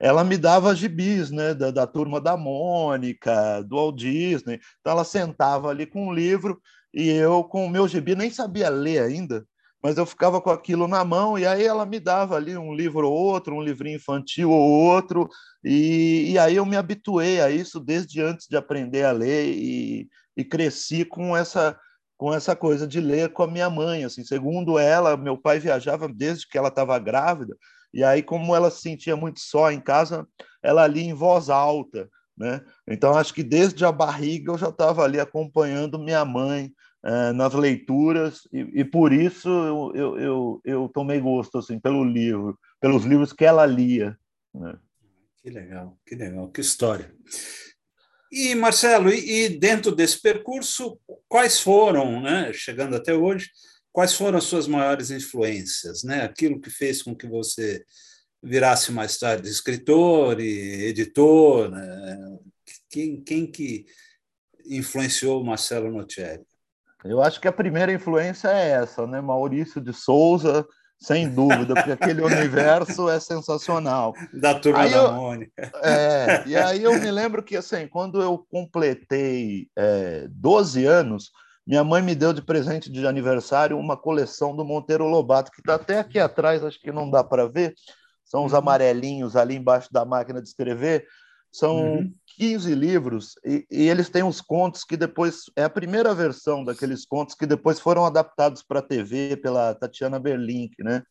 ela 0.01 0.25
me 0.25 0.39
dava 0.39 0.75
gibis, 0.75 1.31
né, 1.31 1.53
da, 1.53 1.71
da 1.71 1.87
turma 1.87 2.19
da 2.19 2.35
Mônica, 2.35 3.63
do 3.63 3.77
Walt 3.77 3.97
Disney. 3.97 4.59
Então 4.81 4.95
ela 4.95 5.05
sentava 5.05 5.69
ali 5.69 5.85
com 5.85 6.09
um 6.09 6.13
livro 6.13 6.59
e 6.93 7.09
eu 7.11 7.45
com 7.45 7.67
o 7.67 7.71
meu 7.71 7.87
gibi 7.87 8.17
nem 8.17 8.31
sabia 8.31 8.71
ler 8.71 9.03
ainda, 9.03 9.47
mas 9.83 9.99
eu 9.99 10.07
ficava 10.07 10.41
com 10.41 10.51
aquilo 10.51 10.89
na 10.89 11.05
mão 11.05 11.39
e 11.39 11.47
aí 11.47 11.65
ela 11.65 11.85
me 11.85 12.01
dava 12.01 12.35
ali 12.35 12.57
um 12.57 12.75
livro 12.75 13.09
ou 13.09 13.13
outro, 13.13 13.55
um 13.55 13.63
livrinho 13.63 13.97
infantil 13.97 14.51
ou 14.51 14.71
outro, 14.71 15.29
e, 15.63 16.33
e 16.33 16.39
aí 16.39 16.57
eu 16.57 16.65
me 16.65 16.77
habituei 16.77 17.41
a 17.41 17.51
isso 17.51 17.79
desde 17.79 18.23
antes 18.23 18.47
de 18.49 18.57
aprender 18.57 19.05
a 19.05 19.13
ler 19.13 19.53
e, 19.55 20.09
e 20.37 20.45
cresci 20.45 21.05
com 21.05 21.37
essa 21.37 21.79
com 22.17 22.35
essa 22.35 22.55
coisa 22.55 22.87
de 22.87 23.01
ler 23.01 23.33
com 23.33 23.43
a 23.43 23.47
minha 23.47 23.71
mãe, 23.71 24.05
assim, 24.05 24.23
segundo 24.23 24.79
ela, 24.79 25.17
meu 25.17 25.39
pai 25.39 25.59
viajava 25.59 26.07
desde 26.07 26.47
que 26.47 26.59
ela 26.59 26.69
estava 26.69 26.99
grávida, 26.99 27.57
e 27.93 28.05
aí, 28.05 28.23
como 28.23 28.55
ela 28.55 28.71
se 28.71 28.83
sentia 28.83 29.17
muito 29.17 29.41
só 29.41 29.71
em 29.71 29.81
casa, 29.81 30.27
ela 30.63 30.87
lia 30.87 31.05
em 31.05 31.15
voz 31.15 31.49
alta, 31.51 32.09
Né? 32.37 32.61
Então, 32.89 33.17
acho 33.17 33.35
que 33.35 33.43
desde 33.43 33.85
a 33.85 33.93
barriga 33.93 34.53
eu 34.53 34.59
já 34.59 34.69
estava 34.69 35.05
ali 35.05 35.21
acompanhando 35.21 35.99
minha 35.99 36.25
mãe 36.25 36.73
é, 37.05 37.33
nas 37.33 37.55
leituras, 37.55 38.43
e, 38.53 38.81
e 38.81 38.85
por 38.85 39.13
isso 39.13 39.49
eu, 39.49 39.93
eu, 39.95 40.19
eu, 40.19 40.61
eu, 40.65 40.91
tomei 40.93 41.21
gosto 41.21 41.59
assim, 41.59 41.79
pelo 41.79 42.05
livro, 42.05 42.59
pelos 42.81 43.05
livros 43.05 43.33
que 43.33 43.45
ela 43.45 43.67
lia. 43.67 44.17
Né? 44.55 44.79
Que 45.43 45.51
legal, 45.51 45.99
que 46.07 46.15
legal, 46.15 46.49
que 46.51 46.61
história. 46.61 47.15
E, 48.31 48.55
Marcelo, 48.55 49.11
e, 49.11 49.47
e 49.47 49.49
dentro 49.49 49.93
desse 49.93 50.21
percurso, 50.21 51.01
quais 51.29 51.61
foram, 51.61 52.21
né, 52.21 52.53
chegando 52.53 52.95
até 52.95 53.15
hoje, 53.15 53.51
quais 53.93 54.15
foram 54.15 54.39
as 54.39 54.45
suas 54.45 54.67
maiores 54.67 55.11
influências? 55.11 56.03
Né? 56.03 56.23
Aquilo 56.23 56.61
que 56.61 56.71
fez 56.71 57.03
com 57.03 57.15
que 57.15 57.27
você 57.27 57.85
virasse 58.43 58.91
mais 58.91 59.19
tarde 59.19 59.49
escritor 59.49 60.41
e 60.41 60.87
editor, 60.87 61.71
né? 61.71 62.39
quem, 62.89 63.23
quem 63.23 63.47
que 63.47 63.85
influenciou 64.67 65.41
o 65.41 65.45
Marcelo 65.45 65.91
Nocelli? 65.91 66.45
Eu 67.05 67.23
acho 67.23 67.41
que 67.41 67.49
a 67.49 67.53
primeira 67.53 67.93
influência 67.93 68.49
é 68.49 68.71
essa, 68.71 69.07
né? 69.07 69.21
Maurício 69.21 69.81
de 69.81 69.93
Souza, 69.93 70.67
sem 70.99 71.31
dúvida, 71.31 71.75
porque 71.75 71.93
aquele 71.93 72.21
universo 72.21 73.09
é 73.09 73.19
sensacional. 73.19 74.13
Da 74.35 74.59
turma 74.59 74.81
aí 74.81 74.91
da 74.91 74.97
eu, 74.97 75.13
Mônica. 75.13 75.73
É, 75.83 76.45
e 76.47 76.57
aí 76.57 76.83
eu 76.83 76.93
me 77.01 77.11
lembro 77.11 77.43
que, 77.43 77.57
assim, 77.57 77.89
quando 77.89 78.21
eu 78.21 78.47
completei 78.51 79.69
é, 79.77 80.27
12 80.29 80.85
anos, 80.85 81.31
minha 81.71 81.85
mãe 81.85 82.03
me 82.03 82.17
deu 82.17 82.33
de 82.33 82.43
presente 82.43 82.91
de 82.91 83.07
aniversário 83.07 83.79
uma 83.79 83.97
coleção 83.97 84.57
do 84.57 84.65
Monteiro 84.65 85.07
Lobato, 85.07 85.53
que 85.53 85.61
está 85.61 85.77
até 85.77 86.01
aqui 86.01 86.19
atrás, 86.19 86.65
acho 86.65 86.81
que 86.81 86.91
não 86.91 87.09
dá 87.09 87.23
para 87.23 87.47
ver, 87.47 87.77
são 88.25 88.45
os 88.45 88.51
uhum. 88.51 88.59
amarelinhos 88.59 89.37
ali 89.37 89.55
embaixo 89.55 89.89
da 89.93 90.05
máquina 90.05 90.43
de 90.43 90.49
escrever. 90.49 91.07
São 91.53 91.99
uhum. 91.99 92.13
15 92.37 92.75
livros 92.75 93.35
e, 93.45 93.65
e, 93.71 93.89
eles 93.89 94.09
têm 94.09 94.25
os 94.25 94.41
contos 94.41 94.83
que 94.83 94.97
depois 94.97 95.45
é 95.55 95.63
a 95.63 95.71
primeira 95.71 96.13
versão 96.13 96.65
daqueles 96.65 97.07
contos 97.07 97.37
que 97.37 97.47
depois 97.47 97.79
foram 97.79 98.05
adaptados 98.05 98.65
para 98.65 98.81
a 98.81 98.83
TV 98.83 99.37
pela 99.37 99.73
Tatiana 99.73 100.19
Berlink, 100.19 100.75
né? 100.83 101.05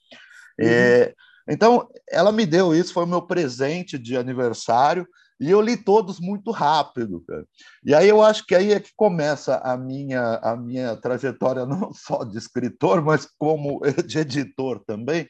Uhum. 0.60 0.68
É, 0.68 1.14
então 1.48 1.88
ela 2.10 2.34
me 2.34 2.46
deu 2.46 2.76
isso, 2.76 2.92
foi 2.92 3.06
o 3.06 3.08
meu 3.08 3.22
presente 3.22 3.98
de 3.98 4.18
aniversário 4.18 5.08
e 5.40 5.50
eu 5.50 5.62
li 5.62 5.78
todos 5.78 6.20
muito 6.20 6.52
rápido. 6.52 7.22
Cara. 7.22 7.46
E 7.84 7.94
aí 7.96 8.10
eu 8.10 8.22
acho 8.22 8.46
que 8.46 8.54
aí 8.54 8.74
é 8.74 8.80
que 8.80 8.92
começa 8.96 9.58
a 9.58 9.78
minha 9.78 10.36
a 10.44 10.56
minha 10.56 10.96
trajetória 10.98 11.66
não 11.68 11.94
só 11.94 12.24
de 12.24 12.38
escritor, 12.38 13.02
mas 13.04 13.26
como 13.38 13.82
de 14.06 14.20
editor 14.20 14.84
também, 14.86 15.28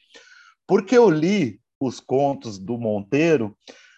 porque 0.66 0.96
eu 0.96 1.08
li 1.08 1.60
os 1.80 2.00
contos 2.00 2.58
do 2.58 2.76
Monteiro. 2.76 3.56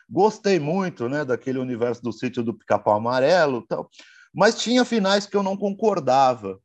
Gostei 0.08 0.60
muito 0.60 1.08
né, 1.08 1.24
daquele 1.24 1.58
universo 1.58 2.02
do 2.02 2.12
sítio 2.12 2.42
do 2.42 2.52
Pica-Pau 2.52 2.94
Amarelo, 2.94 3.64
tal, 3.66 3.88
mas 4.34 4.60
tinha 4.60 4.84
finais 4.84 5.26
que 5.26 5.36
eu 5.36 5.42
não 5.42 5.56
concordava. 5.56 6.60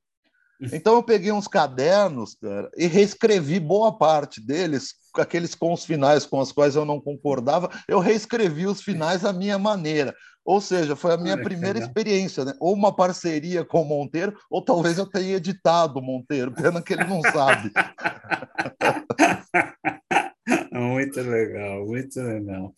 Então 0.62 0.96
eu 0.96 1.04
peguei 1.04 1.32
uns 1.32 1.48
cadernos 1.48 2.36
cara, 2.36 2.70
e 2.76 2.88
reescrevi 2.88 3.60
boa 3.60 3.96
parte 3.98 4.42
deles, 4.42 4.96
aqueles 5.16 5.54
com 5.54 5.74
os 5.74 5.86
finais 5.86 6.26
com 6.26 6.40
os 6.40 6.52
quais 6.52 6.76
eu 6.76 6.86
não 6.86 7.00
concordava, 7.00 7.70
eu 7.88 8.00
reescrevi 8.00 8.66
os 8.66 8.82
finais 8.82 9.24
à 9.24 9.32
minha 9.32 9.60
maneira. 9.60 10.16
Ou 10.44 10.60
seja, 10.62 10.96
foi 10.96 11.14
a 11.14 11.18
minha 11.18 11.36
Olha, 11.36 11.44
primeira 11.44 11.78
experiência, 11.78 12.46
né? 12.46 12.54
ou 12.60 12.74
uma 12.74 12.96
parceria 12.96 13.66
com 13.66 13.82
o 13.82 13.86
Monteiro, 13.86 14.34
ou 14.50 14.64
talvez 14.64 14.98
eu 14.98 15.06
tenha 15.06 15.36
editado 15.36 16.00
o 16.00 16.02
Monteiro, 16.02 16.54
pena 16.54 16.82
que 16.82 16.94
ele 16.94 17.04
não 17.04 17.22
sabe. 17.22 17.70
Muito 20.72 21.20
legal, 21.22 21.86
muito 21.86 22.22
legal. 22.22 22.74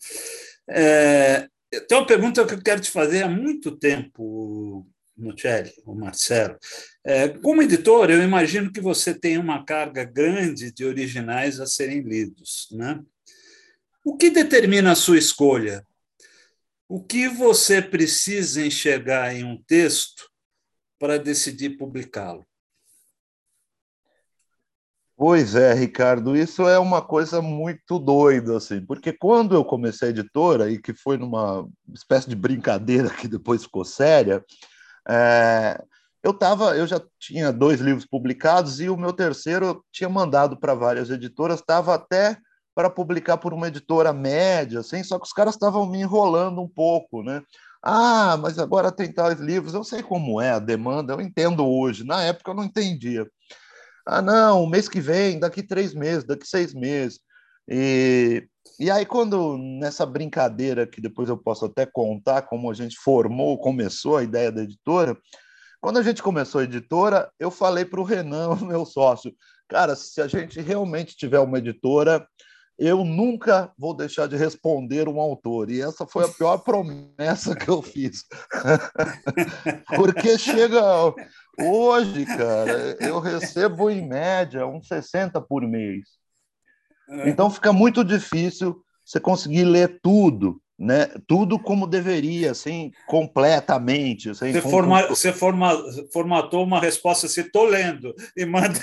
É, 0.68 1.46
tem 1.88 1.98
uma 1.98 2.06
pergunta 2.06 2.44
que 2.44 2.54
eu 2.54 2.62
quero 2.62 2.80
te 2.80 2.90
fazer 2.90 3.22
há 3.22 3.28
muito 3.28 3.76
tempo, 3.76 4.86
Nucelli, 5.20 5.72
o 5.84 5.94
Marcelo. 5.94 6.58
É, 7.04 7.28
como 7.28 7.62
editor, 7.62 8.10
eu 8.10 8.22
imagino 8.22 8.72
que 8.72 8.80
você 8.80 9.14
tem 9.14 9.38
uma 9.38 9.64
carga 9.64 10.04
grande 10.04 10.72
de 10.72 10.84
originais 10.84 11.60
a 11.60 11.66
serem 11.66 12.00
lidos. 12.00 12.68
Né? 12.72 13.00
O 14.04 14.16
que 14.16 14.30
determina 14.30 14.92
a 14.92 14.96
sua 14.96 15.18
escolha? 15.18 15.86
O 16.88 17.02
que 17.02 17.28
você 17.28 17.80
precisa 17.80 18.64
enxergar 18.64 19.34
em 19.34 19.44
um 19.44 19.62
texto 19.62 20.28
para 20.98 21.18
decidir 21.18 21.76
publicá-lo? 21.76 22.44
Pois 25.22 25.54
é, 25.54 25.74
Ricardo, 25.74 26.34
isso 26.34 26.66
é 26.66 26.78
uma 26.78 27.02
coisa 27.02 27.42
muito 27.42 27.98
doida, 27.98 28.56
assim, 28.56 28.80
porque 28.80 29.12
quando 29.12 29.54
eu 29.54 29.62
comecei 29.62 30.08
a 30.08 30.10
editora, 30.12 30.70
e 30.70 30.80
que 30.80 30.94
foi 30.94 31.18
numa 31.18 31.68
espécie 31.92 32.26
de 32.26 32.34
brincadeira 32.34 33.10
que 33.10 33.28
depois 33.28 33.62
ficou 33.62 33.84
séria, 33.84 34.42
é, 35.08 35.82
eu 36.22 36.34
tava, 36.34 36.76
eu 36.76 36.86
já 36.86 37.00
tinha 37.18 37.52
dois 37.52 37.80
livros 37.80 38.06
publicados 38.06 38.80
e 38.80 38.88
o 38.88 38.96
meu 38.96 39.12
terceiro 39.12 39.66
eu 39.66 39.84
tinha 39.90 40.08
mandado 40.08 40.58
para 40.58 40.74
várias 40.74 41.10
editoras, 41.10 41.60
estava 41.60 41.94
até 41.94 42.36
para 42.74 42.90
publicar 42.90 43.38
por 43.38 43.52
uma 43.52 43.68
editora 43.68 44.12
média, 44.12 44.80
assim, 44.80 45.02
só 45.02 45.18
que 45.18 45.26
os 45.26 45.32
caras 45.32 45.54
estavam 45.54 45.86
me 45.86 46.00
enrolando 46.00 46.60
um 46.60 46.68
pouco, 46.68 47.22
né? 47.22 47.42
Ah, 47.82 48.36
mas 48.36 48.58
agora 48.58 48.92
tem 48.92 49.10
tais 49.12 49.40
livros, 49.40 49.74
eu 49.74 49.82
sei 49.82 50.02
como 50.02 50.40
é 50.40 50.50
a 50.50 50.58
demanda, 50.58 51.14
eu 51.14 51.20
entendo 51.20 51.66
hoje, 51.66 52.04
na 52.04 52.22
época 52.22 52.50
eu 52.50 52.54
não 52.54 52.64
entendia. 52.64 53.26
Ah, 54.06 54.20
não, 54.20 54.66
mês 54.66 54.88
que 54.88 55.00
vem, 55.00 55.38
daqui 55.38 55.62
três 55.62 55.94
meses, 55.94 56.24
daqui 56.24 56.46
seis 56.46 56.74
meses. 56.74 57.20
E, 57.68 58.46
e 58.78 58.90
aí, 58.90 59.04
quando 59.04 59.56
nessa 59.58 60.04
brincadeira, 60.06 60.86
que 60.86 61.00
depois 61.00 61.28
eu 61.28 61.36
posso 61.36 61.66
até 61.66 61.86
contar 61.86 62.42
como 62.42 62.70
a 62.70 62.74
gente 62.74 62.96
formou, 62.96 63.58
começou 63.58 64.16
a 64.16 64.22
ideia 64.22 64.50
da 64.50 64.62
editora, 64.62 65.16
quando 65.80 65.98
a 65.98 66.02
gente 66.02 66.22
começou 66.22 66.60
a 66.60 66.64
editora, 66.64 67.30
eu 67.38 67.50
falei 67.50 67.84
para 67.84 68.00
o 68.00 68.04
Renan, 68.04 68.56
meu 68.66 68.84
sócio, 68.84 69.34
cara, 69.68 69.96
se 69.96 70.20
a 70.20 70.26
gente 70.26 70.60
realmente 70.60 71.16
tiver 71.16 71.38
uma 71.38 71.58
editora, 71.58 72.26
eu 72.78 73.04
nunca 73.04 73.70
vou 73.78 73.94
deixar 73.94 74.26
de 74.26 74.36
responder 74.36 75.06
um 75.06 75.20
autor. 75.20 75.70
E 75.70 75.82
essa 75.82 76.06
foi 76.06 76.24
a 76.24 76.28
pior 76.28 76.58
promessa 76.64 77.54
que 77.54 77.68
eu 77.68 77.82
fiz. 77.82 78.24
Porque 79.94 80.38
chega 80.38 80.82
Hoje, 81.62 82.24
cara, 82.24 82.96
eu 83.00 83.20
recebo 83.20 83.90
em 83.90 84.06
média 84.08 84.66
uns 84.66 84.88
60 84.88 85.40
por 85.42 85.62
mês. 85.62 86.19
É. 87.10 87.28
Então 87.28 87.50
fica 87.50 87.72
muito 87.72 88.04
difícil 88.04 88.82
você 89.04 89.18
conseguir 89.18 89.64
ler 89.64 89.98
tudo, 90.02 90.60
né? 90.78 91.08
Tudo 91.26 91.58
como 91.58 91.86
deveria, 91.86 92.52
assim, 92.52 92.92
completamente. 93.06 94.30
Assim, 94.30 94.52
você, 94.52 94.62
forma, 94.62 95.06
você 95.08 95.32
forma, 95.32 95.76
formatou 96.12 96.64
uma 96.64 96.80
resposta 96.80 97.26
assim, 97.26 97.42
estou 97.42 97.64
lendo, 97.64 98.14
e 98.36 98.46
manda. 98.46 98.78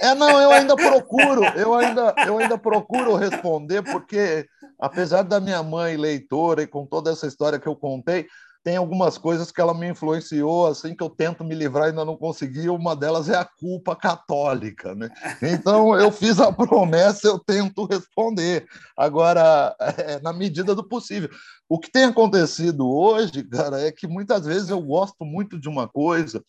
É, 0.00 0.14
não, 0.14 0.40
eu 0.40 0.50
ainda 0.50 0.76
procuro, 0.76 1.44
eu 1.56 1.74
ainda, 1.74 2.14
eu 2.26 2.38
ainda 2.38 2.58
procuro 2.58 3.14
responder, 3.14 3.82
porque 3.82 4.46
apesar 4.78 5.22
da 5.22 5.40
minha 5.40 5.62
mãe 5.62 5.96
leitora 5.96 6.62
e 6.62 6.66
com 6.66 6.84
toda 6.84 7.12
essa 7.12 7.26
história 7.26 7.58
que 7.58 7.68
eu 7.68 7.76
contei, 7.76 8.26
tem 8.64 8.76
algumas 8.76 9.18
coisas 9.18 9.50
que 9.50 9.60
ela 9.60 9.74
me 9.74 9.88
influenciou, 9.88 10.66
assim, 10.66 10.94
que 10.94 11.02
eu 11.02 11.10
tento 11.10 11.44
me 11.44 11.54
livrar 11.54 11.86
e 11.86 11.90
ainda 11.90 12.04
não 12.04 12.16
consegui. 12.16 12.68
Uma 12.68 12.94
delas 12.94 13.28
é 13.28 13.36
a 13.36 13.44
culpa 13.44 13.96
católica, 13.96 14.94
né? 14.94 15.10
Então, 15.42 15.98
eu 15.98 16.12
fiz 16.12 16.40
a 16.40 16.52
promessa, 16.52 17.26
eu 17.26 17.38
tento 17.38 17.84
responder. 17.84 18.66
Agora, 18.96 19.74
é, 19.98 20.20
na 20.20 20.32
medida 20.32 20.74
do 20.74 20.84
possível. 20.84 21.28
O 21.68 21.78
que 21.78 21.90
tem 21.90 22.04
acontecido 22.04 22.88
hoje, 22.88 23.42
cara, 23.44 23.80
é 23.80 23.90
que 23.90 24.06
muitas 24.06 24.44
vezes 24.44 24.68
eu 24.68 24.80
gosto 24.80 25.24
muito 25.24 25.58
de 25.58 25.68
uma 25.68 25.88
coisa. 25.88 26.42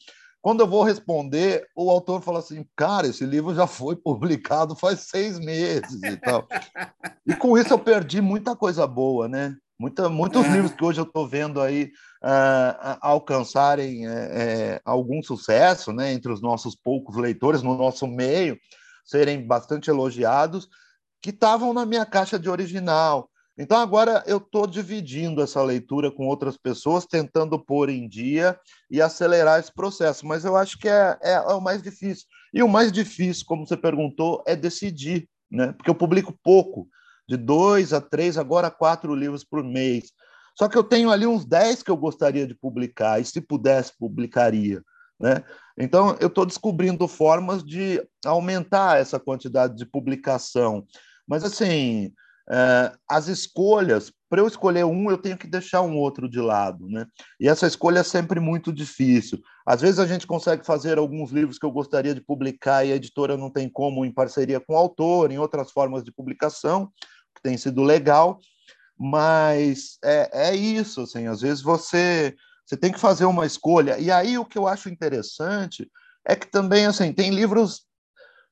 Quando 0.43 0.59
eu 0.59 0.67
vou 0.67 0.83
responder, 0.83 1.65
o 1.73 1.89
autor 1.89 2.21
fala 2.21 2.39
assim: 2.39 2.65
cara, 2.75 3.07
esse 3.07 3.25
livro 3.25 3.55
já 3.55 3.65
foi 3.65 3.95
publicado 3.95 4.75
faz 4.75 4.99
seis 4.99 5.39
meses 5.39 6.03
e 6.03 6.17
tal. 6.17 6.45
E 7.25 7.33
com 7.33 7.57
isso 7.57 7.73
eu 7.73 7.79
perdi 7.79 8.19
muita 8.19 8.53
coisa 8.53 8.85
boa, 8.85 9.29
né? 9.29 9.55
Muita, 9.79 10.07
muitos 10.07 10.45
é. 10.45 10.49
livros 10.49 10.71
que 10.71 10.83
hoje 10.83 10.99
eu 10.99 11.05
estou 11.05 11.27
vendo 11.27 11.59
aí 11.59 11.91
uh, 12.23 12.97
alcançarem 13.01 14.07
uh, 14.07 14.79
algum 14.85 15.21
sucesso 15.21 15.91
né, 15.91 16.13
entre 16.13 16.31
os 16.31 16.41
nossos 16.41 16.75
poucos 16.75 17.15
leitores, 17.17 17.63
no 17.63 17.77
nosso 17.77 18.07
meio, 18.07 18.57
serem 19.03 19.45
bastante 19.45 19.89
elogiados, 19.89 20.69
que 21.21 21.31
estavam 21.31 21.73
na 21.73 21.85
minha 21.85 22.05
caixa 22.05 22.37
de 22.37 22.49
original. 22.49 23.29
Então, 23.57 23.77
agora 23.77 24.23
eu 24.25 24.37
estou 24.37 24.65
dividindo 24.65 25.41
essa 25.41 25.61
leitura 25.61 26.11
com 26.11 26.25
outras 26.25 26.57
pessoas, 26.57 27.05
tentando 27.05 27.59
pôr 27.59 27.89
em 27.89 28.07
dia 28.07 28.57
e 28.89 28.99
acelerar 29.01 29.59
esse 29.59 29.71
processo. 29.71 30.25
Mas 30.25 30.43
eu 30.43 30.55
acho 30.55 30.77
que 30.79 30.87
é, 30.87 31.17
é, 31.21 31.33
é 31.33 31.53
o 31.53 31.61
mais 31.61 31.81
difícil. 31.83 32.25
E 32.51 32.63
o 32.63 32.67
mais 32.67 32.91
difícil, 32.91 33.45
como 33.45 33.67
você 33.67 33.77
perguntou, 33.77 34.43
é 34.47 34.55
decidir, 34.55 35.29
né? 35.51 35.71
porque 35.73 35.89
eu 35.89 35.95
publico 35.95 36.37
pouco 36.43 36.87
de 37.27 37.37
dois 37.37 37.93
a 37.93 38.01
três, 38.01 38.37
agora 38.37 38.71
quatro 38.71 39.15
livros 39.15 39.43
por 39.43 39.63
mês. 39.63 40.11
Só 40.57 40.67
que 40.67 40.77
eu 40.77 40.83
tenho 40.83 41.09
ali 41.09 41.25
uns 41.25 41.45
dez 41.45 41.81
que 41.81 41.89
eu 41.89 41.97
gostaria 41.97 42.45
de 42.45 42.53
publicar, 42.53 43.19
e 43.19 43.25
se 43.25 43.41
pudesse, 43.41 43.97
publicaria. 43.97 44.81
Né? 45.19 45.43
Então, 45.77 46.15
eu 46.19 46.27
estou 46.27 46.45
descobrindo 46.45 47.07
formas 47.07 47.63
de 47.63 48.01
aumentar 48.25 48.99
essa 48.99 49.19
quantidade 49.19 49.75
de 49.75 49.85
publicação. 49.85 50.85
Mas, 51.27 51.43
assim, 51.43 52.11
é, 52.49 52.91
as 53.09 53.27
escolhas, 53.27 54.11
para 54.29 54.41
eu 54.41 54.47
escolher 54.47 54.83
um, 54.83 55.09
eu 55.09 55.17
tenho 55.17 55.37
que 55.37 55.47
deixar 55.47 55.81
um 55.81 55.95
outro 55.97 56.27
de 56.29 56.41
lado, 56.41 56.87
né? 56.89 57.05
E 57.39 57.47
essa 57.47 57.65
escolha 57.65 57.99
é 57.99 58.03
sempre 58.03 58.39
muito 58.39 58.73
difícil. 58.73 59.39
Às 59.65 59.79
vezes 59.79 59.99
a 59.99 60.05
gente 60.05 60.27
consegue 60.27 60.65
fazer 60.65 60.97
alguns 60.97 61.31
livros 61.31 61.57
que 61.57 61.65
eu 61.65 61.71
gostaria 61.71 62.13
de 62.13 62.21
publicar 62.21 62.83
e 62.83 62.91
a 62.91 62.95
editora 62.95 63.37
não 63.37 63.49
tem 63.49 63.69
como, 63.69 64.03
em 64.03 64.11
parceria 64.11 64.59
com 64.59 64.73
o 64.73 64.77
autor, 64.77 65.31
em 65.31 65.37
outras 65.37 65.71
formas 65.71 66.03
de 66.03 66.11
publicação, 66.11 66.91
que 67.33 67.41
tem 67.41 67.57
sido 67.57 67.83
legal, 67.83 68.39
mas 68.97 69.97
é, 70.03 70.49
é 70.51 70.55
isso, 70.55 71.01
assim, 71.01 71.27
às 71.27 71.41
vezes 71.41 71.61
você, 71.61 72.35
você 72.65 72.77
tem 72.77 72.91
que 72.91 72.99
fazer 72.99 73.25
uma 73.25 73.45
escolha. 73.45 73.97
E 73.99 74.11
aí 74.11 74.37
o 74.37 74.45
que 74.45 74.57
eu 74.57 74.67
acho 74.67 74.89
interessante 74.89 75.89
é 76.25 76.35
que 76.35 76.47
também, 76.47 76.85
assim, 76.85 77.11
tem 77.11 77.29
livros 77.29 77.85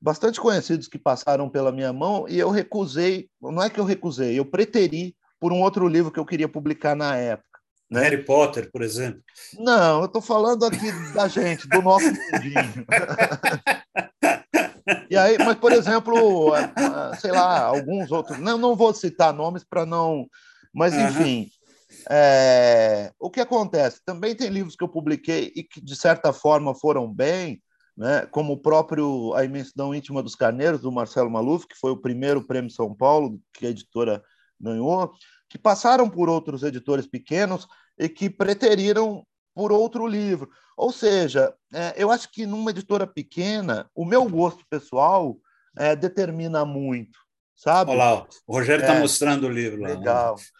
bastante 0.00 0.40
conhecidos 0.40 0.88
que 0.88 0.98
passaram 0.98 1.48
pela 1.48 1.70
minha 1.70 1.92
mão 1.92 2.26
e 2.28 2.38
eu 2.38 2.50
recusei, 2.50 3.28
não 3.40 3.62
é 3.62 3.70
que 3.70 3.78
eu 3.78 3.84
recusei, 3.84 4.38
eu 4.38 4.44
preteri 4.44 5.14
por 5.38 5.52
um 5.52 5.60
outro 5.60 5.86
livro 5.86 6.10
que 6.10 6.18
eu 6.18 6.26
queria 6.26 6.48
publicar 6.48 6.96
na 6.96 7.16
época. 7.16 7.52
Né? 7.90 8.00
Harry 8.00 8.24
Potter, 8.24 8.70
por 8.72 8.82
exemplo. 8.82 9.22
Não, 9.58 10.00
eu 10.00 10.06
estou 10.06 10.22
falando 10.22 10.64
aqui 10.64 10.90
da 11.12 11.28
gente, 11.28 11.68
do 11.68 11.82
nosso 11.82 12.06
mundinho. 12.06 12.86
e 15.10 15.16
aí, 15.16 15.36
mas, 15.38 15.56
por 15.56 15.72
exemplo, 15.72 16.52
sei 17.20 17.32
lá, 17.32 17.60
alguns 17.62 18.10
outros, 18.10 18.38
não, 18.38 18.58
não 18.58 18.76
vou 18.76 18.92
citar 18.94 19.32
nomes 19.32 19.64
para 19.64 19.84
não. 19.86 20.26
Mas, 20.72 20.94
enfim, 20.94 21.50
uhum. 21.90 21.96
é, 22.10 23.12
o 23.18 23.30
que 23.30 23.40
acontece? 23.40 24.00
Também 24.04 24.34
tem 24.34 24.48
livros 24.48 24.76
que 24.76 24.82
eu 24.84 24.88
publiquei 24.88 25.52
e 25.54 25.62
que, 25.62 25.80
de 25.80 25.94
certa 25.94 26.32
forma, 26.32 26.74
foram 26.74 27.12
bem, 27.12 27.62
né? 27.96 28.26
como 28.30 28.54
o 28.54 28.58
próprio 28.58 29.34
A 29.34 29.44
Imensidão 29.44 29.94
Íntima 29.94 30.22
dos 30.22 30.34
Carneiros, 30.34 30.80
do 30.80 30.90
Marcelo 30.90 31.30
Maluf, 31.30 31.66
que 31.66 31.78
foi 31.78 31.90
o 31.90 32.00
primeiro 32.00 32.46
prêmio 32.46 32.70
São 32.70 32.94
Paulo 32.94 33.38
que 33.52 33.66
a 33.66 33.70
editora 33.70 34.22
ganhou, 34.58 35.12
que 35.48 35.58
passaram 35.58 36.08
por 36.08 36.28
outros 36.30 36.62
editores 36.62 37.06
pequenos 37.06 37.66
e 37.98 38.08
que 38.08 38.30
preteriram 38.30 39.24
por 39.54 39.72
outro 39.72 40.06
livro. 40.06 40.50
Ou 40.76 40.92
seja, 40.92 41.54
é, 41.72 41.94
eu 41.96 42.10
acho 42.10 42.30
que 42.30 42.46
numa 42.46 42.70
editora 42.70 43.06
pequena, 43.06 43.90
o 43.94 44.04
meu 44.04 44.28
gosto 44.28 44.64
pessoal 44.68 45.36
é, 45.76 45.94
determina 45.94 46.64
muito, 46.64 47.18
sabe? 47.54 47.90
Olha 47.92 48.04
lá, 48.04 48.26
o 48.46 48.54
Rogério 48.54 48.82
está 48.82 48.94
é, 48.94 49.00
mostrando 49.00 49.46
o 49.46 49.50
livro. 49.50 49.82
Legal. 49.82 50.34
Lá. 50.34 50.42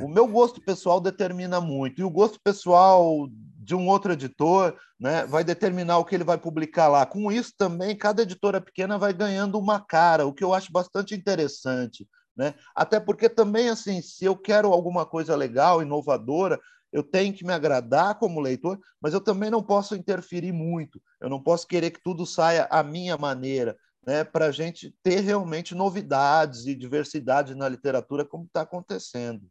O 0.00 0.06
meu 0.06 0.28
gosto 0.28 0.60
pessoal 0.60 1.00
determina 1.00 1.60
muito. 1.60 2.00
E 2.00 2.04
o 2.04 2.10
gosto 2.10 2.38
pessoal 2.44 3.26
de 3.64 3.74
um 3.74 3.88
outro 3.88 4.12
editor, 4.12 4.76
né, 5.00 5.24
vai 5.26 5.42
determinar 5.42 5.98
o 5.98 6.04
que 6.04 6.14
ele 6.14 6.22
vai 6.22 6.36
publicar 6.36 6.88
lá. 6.88 7.06
Com 7.06 7.32
isso 7.32 7.52
também, 7.56 7.96
cada 7.96 8.22
editora 8.22 8.60
pequena 8.60 8.98
vai 8.98 9.12
ganhando 9.12 9.58
uma 9.58 9.80
cara, 9.80 10.26
o 10.26 10.34
que 10.34 10.44
eu 10.44 10.52
acho 10.52 10.70
bastante 10.70 11.14
interessante, 11.14 12.06
né? 12.36 12.54
Até 12.74 13.00
porque 13.00 13.28
também 13.28 13.70
assim, 13.70 14.02
se 14.02 14.24
eu 14.24 14.36
quero 14.36 14.72
alguma 14.72 15.06
coisa 15.06 15.34
legal, 15.34 15.80
inovadora, 15.80 16.60
eu 16.94 17.02
tenho 17.02 17.34
que 17.34 17.44
me 17.44 17.52
agradar 17.52 18.20
como 18.20 18.40
leitor, 18.40 18.80
mas 19.02 19.12
eu 19.12 19.20
também 19.20 19.50
não 19.50 19.60
posso 19.60 19.96
interferir 19.96 20.52
muito. 20.52 21.02
Eu 21.20 21.28
não 21.28 21.42
posso 21.42 21.66
querer 21.66 21.90
que 21.90 22.00
tudo 22.00 22.24
saia 22.24 22.68
à 22.70 22.84
minha 22.84 23.18
maneira, 23.18 23.76
né? 24.06 24.22
Para 24.22 24.46
a 24.46 24.52
gente 24.52 24.94
ter 25.02 25.18
realmente 25.18 25.74
novidades 25.74 26.66
e 26.66 26.74
diversidade 26.74 27.52
na 27.56 27.68
literatura, 27.68 28.24
como 28.24 28.44
está 28.44 28.60
acontecendo. 28.60 29.42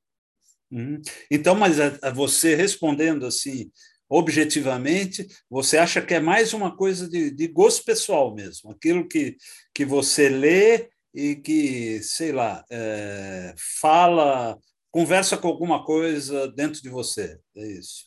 Uhum. 0.72 1.02
Então, 1.30 1.54
mas 1.54 1.82
a, 1.82 2.00
a 2.02 2.12
você 2.12 2.56
respondendo 2.56 3.26
assim, 3.26 3.70
objetivamente, 4.08 5.28
você 5.50 5.78
acha 5.78 6.02
que 6.02 6.14
é 6.14 6.22
mais 6.22 6.54
uma 6.54 6.74
coisa 6.74 7.10
de, 7.10 7.30
de 7.30 7.48
gosto 7.50 7.84
pessoal 7.84 8.34
mesmo, 8.34 8.72
aquilo 8.72 9.06
que, 9.06 9.36
que 9.76 9.84
você 9.84 10.30
lê 10.30 10.90
e 11.14 11.36
que, 11.36 12.02
sei 12.02 12.32
lá, 12.32 12.64
é, 12.72 13.54
fala, 13.82 14.58
conversa 14.94 15.36
com 15.36 15.48
alguma 15.48 15.84
coisa 15.84 16.48
dentro 16.50 16.80
de 16.80 16.88
você, 16.88 17.40
é 17.58 17.66
isso. 17.66 18.06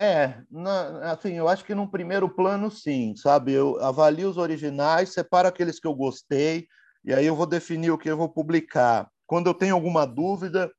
É, 0.00 0.40
na, 0.48 1.10
assim, 1.10 1.32
eu 1.34 1.48
acho 1.48 1.64
que 1.64 1.74
num 1.74 1.86
primeiro 1.86 2.28
plano, 2.28 2.70
sim, 2.70 3.14
sabe? 3.16 3.52
Eu 3.52 3.78
avalio 3.82 4.30
os 4.30 4.38
originais, 4.38 5.12
separo 5.12 5.48
aqueles 5.48 5.80
que 5.80 5.86
eu 5.86 5.94
gostei, 5.94 6.68
e 7.04 7.12
aí 7.12 7.26
eu 7.26 7.34
vou 7.34 7.44
definir 7.44 7.90
o 7.90 7.98
que 7.98 8.08
eu 8.08 8.16
vou 8.16 8.28
publicar. 8.28 9.10
Quando 9.26 9.48
eu 9.48 9.54
tenho 9.54 9.74
alguma 9.74 10.06
dúvida, 10.06 10.72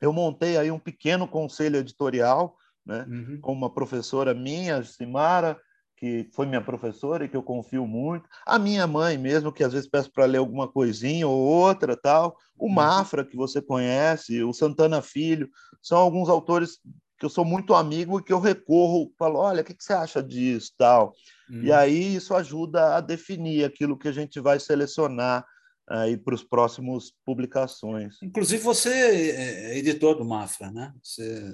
eu 0.00 0.12
montei 0.12 0.58
aí 0.58 0.72
um 0.72 0.78
pequeno 0.78 1.28
conselho 1.28 1.76
editorial, 1.78 2.56
né? 2.84 3.06
Uhum. 3.08 3.40
com 3.40 3.52
uma 3.52 3.72
professora 3.72 4.34
minha, 4.34 4.82
Simara, 4.82 5.56
que 6.02 6.28
foi 6.32 6.46
minha 6.46 6.60
professora 6.60 7.24
e 7.24 7.28
que 7.28 7.36
eu 7.36 7.44
confio 7.44 7.86
muito, 7.86 8.28
a 8.44 8.58
minha 8.58 8.88
mãe 8.88 9.16
mesmo, 9.16 9.52
que 9.52 9.62
às 9.62 9.72
vezes 9.72 9.88
peço 9.88 10.10
para 10.10 10.24
ler 10.24 10.38
alguma 10.38 10.66
coisinha 10.66 11.28
ou 11.28 11.38
outra, 11.38 11.96
tal, 11.96 12.36
o 12.58 12.66
uhum. 12.66 12.72
Mafra, 12.72 13.24
que 13.24 13.36
você 13.36 13.62
conhece, 13.62 14.42
o 14.42 14.52
Santana 14.52 15.00
Filho, 15.00 15.48
são 15.80 15.98
alguns 15.98 16.28
autores 16.28 16.80
que 17.16 17.24
eu 17.24 17.30
sou 17.30 17.44
muito 17.44 17.72
amigo 17.72 18.18
e 18.18 18.24
que 18.24 18.32
eu 18.32 18.40
recorro, 18.40 19.12
falo, 19.16 19.38
olha, 19.38 19.62
o 19.62 19.64
que, 19.64 19.74
que 19.74 19.84
você 19.84 19.92
acha 19.92 20.20
disso, 20.20 20.72
tal. 20.76 21.12
Uhum. 21.48 21.62
E 21.62 21.72
aí 21.72 22.16
isso 22.16 22.34
ajuda 22.34 22.96
a 22.96 23.00
definir 23.00 23.64
aquilo 23.64 23.96
que 23.96 24.08
a 24.08 24.12
gente 24.12 24.40
vai 24.40 24.58
selecionar 24.58 25.46
aí 25.88 26.16
para 26.16 26.34
os 26.34 26.42
próximos 26.42 27.14
publicações. 27.24 28.16
Inclusive 28.20 28.60
você 28.60 28.90
é 28.90 29.78
editor 29.78 30.16
do 30.16 30.24
Mafra, 30.24 30.72
né? 30.72 30.92
Você, 31.00 31.52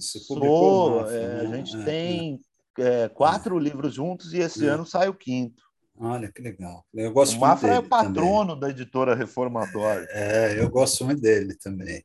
você 0.00 0.20
publicou 0.20 0.88
Sou, 0.88 1.00
Mafra, 1.02 1.16
é, 1.16 1.42
né? 1.42 1.50
A 1.50 1.56
gente 1.56 1.76
é, 1.76 1.84
tem 1.84 2.40
é. 2.80 3.08
quatro 3.08 3.58
livros 3.58 3.94
juntos 3.94 4.32
e 4.32 4.38
esse 4.38 4.66
ano 4.66 4.86
sai 4.86 5.08
o 5.08 5.14
quinto. 5.14 5.62
Olha 5.96 6.32
que 6.32 6.40
legal. 6.40 6.86
Eu 6.94 7.12
gosto 7.12 7.36
o 7.36 7.40
Mafra 7.40 7.74
é 7.74 7.78
o 7.78 7.88
patrono 7.88 8.54
também. 8.54 8.60
da 8.60 8.70
editora 8.70 9.14
Reformatória. 9.14 10.08
É, 10.10 10.58
eu 10.58 10.70
gosto 10.70 11.04
muito 11.04 11.20
dele 11.20 11.54
também. 11.54 12.02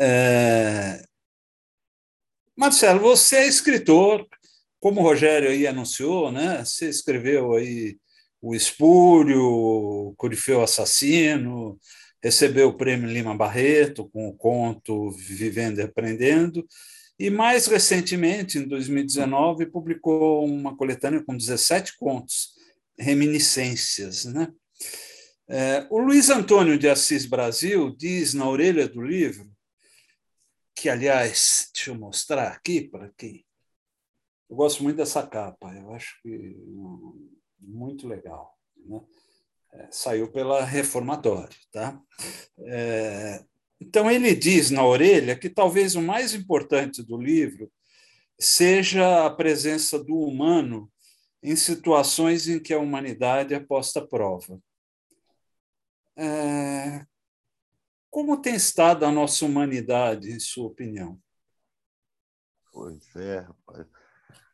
É... 0.00 1.02
Marcelo, 2.56 3.00
você 3.00 3.36
é 3.36 3.48
escritor, 3.48 4.26
como 4.78 5.00
o 5.00 5.02
Rogério 5.02 5.48
aí 5.48 5.66
anunciou, 5.66 6.30
né? 6.30 6.64
Você 6.64 6.88
escreveu 6.88 7.54
aí 7.54 7.96
o 8.40 8.54
Espúrio, 8.54 9.42
o 9.42 10.14
Corifeu 10.16 10.62
Assassino, 10.62 11.78
recebeu 12.22 12.68
o 12.68 12.76
prêmio 12.76 13.08
Lima 13.08 13.36
Barreto 13.36 14.08
com 14.10 14.28
o 14.28 14.36
conto 14.36 15.10
Vivendo 15.12 15.80
e 15.80 15.82
Aprendendo, 15.82 16.64
e 17.22 17.30
mais 17.30 17.68
recentemente, 17.68 18.58
em 18.58 18.66
2019, 18.66 19.66
publicou 19.66 20.44
uma 20.44 20.76
coletânea 20.76 21.22
com 21.22 21.36
17 21.36 21.96
contos, 21.96 22.56
Reminiscências. 22.98 24.24
Né? 24.24 24.52
É, 25.46 25.86
o 25.88 25.98
Luiz 25.98 26.30
Antônio 26.30 26.76
de 26.76 26.88
Assis 26.88 27.24
Brasil 27.24 27.94
diz 27.96 28.34
na 28.34 28.48
orelha 28.48 28.88
do 28.88 29.00
livro, 29.00 29.48
que, 30.74 30.88
aliás, 30.88 31.70
deixa 31.72 31.92
eu 31.92 31.94
mostrar 31.94 32.48
aqui 32.48 32.88
para 32.88 33.08
quem. 33.16 33.46
Eu 34.50 34.56
gosto 34.56 34.82
muito 34.82 34.96
dessa 34.96 35.24
capa, 35.24 35.72
eu 35.76 35.94
acho 35.94 36.20
que 36.22 36.56
muito 37.60 38.08
legal. 38.08 38.58
Né? 38.84 39.00
É, 39.74 39.88
saiu 39.92 40.32
pela 40.32 40.64
Reformatório. 40.64 41.56
Tá? 41.70 42.02
É, 42.66 43.44
então, 43.82 44.10
ele 44.10 44.34
diz 44.34 44.70
na 44.70 44.84
orelha 44.84 45.36
que 45.36 45.50
talvez 45.50 45.96
o 45.96 46.02
mais 46.02 46.34
importante 46.34 47.02
do 47.02 47.20
livro 47.20 47.70
seja 48.38 49.26
a 49.26 49.30
presença 49.30 50.02
do 50.02 50.16
humano 50.16 50.90
em 51.42 51.56
situações 51.56 52.48
em 52.48 52.60
que 52.60 52.72
a 52.72 52.78
humanidade 52.78 53.54
é 53.54 53.58
posta 53.58 53.98
à 53.98 54.06
prova. 54.06 54.60
É, 56.16 57.04
como 58.08 58.40
tem 58.40 58.54
estado 58.54 59.04
a 59.04 59.10
nossa 59.10 59.44
humanidade, 59.44 60.30
em 60.30 60.38
sua 60.38 60.66
opinião? 60.66 61.18
Pois 62.72 63.16
é, 63.16 63.40
rapaz. 63.40 63.88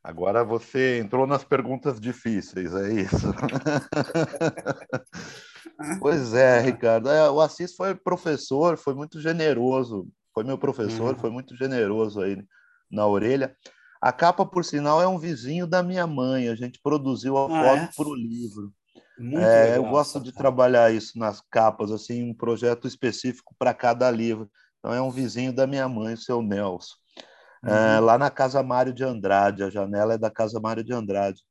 Agora 0.02 0.42
você 0.42 0.98
entrou 0.98 1.26
nas 1.26 1.44
perguntas 1.44 2.00
difíceis, 2.00 2.72
é 2.72 2.94
isso? 2.94 3.26
pois 6.00 6.35
é, 6.35 6.61
Ricardo. 6.61 7.09
É, 7.09 7.31
o 7.31 7.40
Assis 7.40 7.74
foi 7.74 7.94
professor, 7.94 8.76
foi 8.76 8.94
muito 8.94 9.20
generoso. 9.20 10.09
Foi 10.35 10.44
meu 10.44 10.59
professor, 10.59 11.14
uhum. 11.14 11.18
foi 11.20 11.31
muito 11.31 11.57
generoso 11.57 12.20
aí 12.20 12.37
na 12.90 13.07
orelha. 13.07 13.57
A 14.00 14.12
capa, 14.12 14.46
por 14.46 14.64
sinal, 14.64 15.02
é 15.02 15.09
um 15.09 15.18
vizinho 15.18 15.66
da 15.66 15.83
minha 15.83 16.07
mãe. 16.07 16.48
A 16.48 16.54
gente 16.54 16.81
produziu 16.81 17.37
a 17.37 17.46
ah, 17.46 17.48
foto 17.48 17.83
é? 17.83 17.90
para 17.96 18.09
o 18.09 18.14
livro. 18.14 18.72
É, 19.37 19.76
eu 19.76 19.83
gosto 19.85 20.20
de 20.20 20.33
trabalhar 20.33 20.92
isso 20.92 21.18
nas 21.18 21.42
capas, 21.50 21.90
assim, 21.90 22.22
um 22.22 22.33
projeto 22.33 22.87
específico 22.87 23.54
para 23.59 23.74
cada 23.74 24.09
livro. 24.11 24.48
Então 24.78 24.94
é 24.94 25.02
um 25.02 25.11
vizinho 25.11 25.52
da 25.52 25.66
minha 25.66 25.88
mãe, 25.88 26.14
o 26.14 26.18
seu 26.18 26.40
Nelson. 26.40 26.94
É, 27.64 27.70
uhum. 27.70 27.76
é, 27.76 28.00
lá 28.00 28.16
na 28.16 28.31
Casa 28.31 28.62
Mário 28.62 28.92
de 28.92 29.02
Andrade, 29.02 29.64
a 29.64 29.70
janela 29.70 30.14
é 30.14 30.18
da 30.18 30.31
Casa 30.31 30.61
Mário 30.61 30.85
de 30.85 30.92
Andrade. 30.92 31.42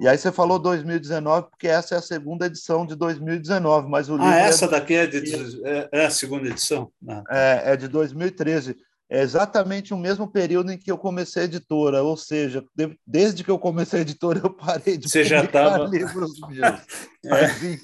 E 0.00 0.08
aí 0.08 0.16
você 0.16 0.32
falou 0.32 0.58
2019, 0.58 1.50
porque 1.50 1.68
essa 1.68 1.94
é 1.94 1.98
a 1.98 2.02
segunda 2.02 2.46
edição 2.46 2.86
de 2.86 2.96
2019, 2.96 3.88
mas 3.88 4.08
o 4.08 4.14
ah, 4.14 4.16
livro. 4.16 4.32
Ah, 4.32 4.38
essa 4.38 4.64
é 4.64 4.68
daqui 4.68 4.94
é, 4.94 5.06
de, 5.06 5.62
é, 5.64 5.88
é, 5.92 6.06
a 6.06 6.10
segunda 6.10 6.48
edição? 6.48 6.90
Ah, 7.08 7.22
tá. 7.22 7.36
é, 7.36 7.72
é 7.72 7.76
de 7.76 7.88
2013. 7.88 8.76
É 9.08 9.20
exatamente 9.20 9.92
o 9.92 9.98
mesmo 9.98 10.26
período 10.26 10.72
em 10.72 10.78
que 10.78 10.90
eu 10.90 10.96
comecei 10.96 11.42
a 11.42 11.44
editora, 11.44 12.02
ou 12.02 12.16
seja, 12.16 12.64
de, 12.74 12.98
desde 13.06 13.44
que 13.44 13.50
eu 13.50 13.58
comecei 13.58 13.98
a 13.98 14.02
editora, 14.02 14.40
eu 14.42 14.50
parei 14.50 14.96
de 14.96 15.08
você 15.08 15.22
já 15.22 15.46
tava... 15.46 15.84
livros 15.92 16.32
meus. 16.48 16.80
é. 17.26 17.78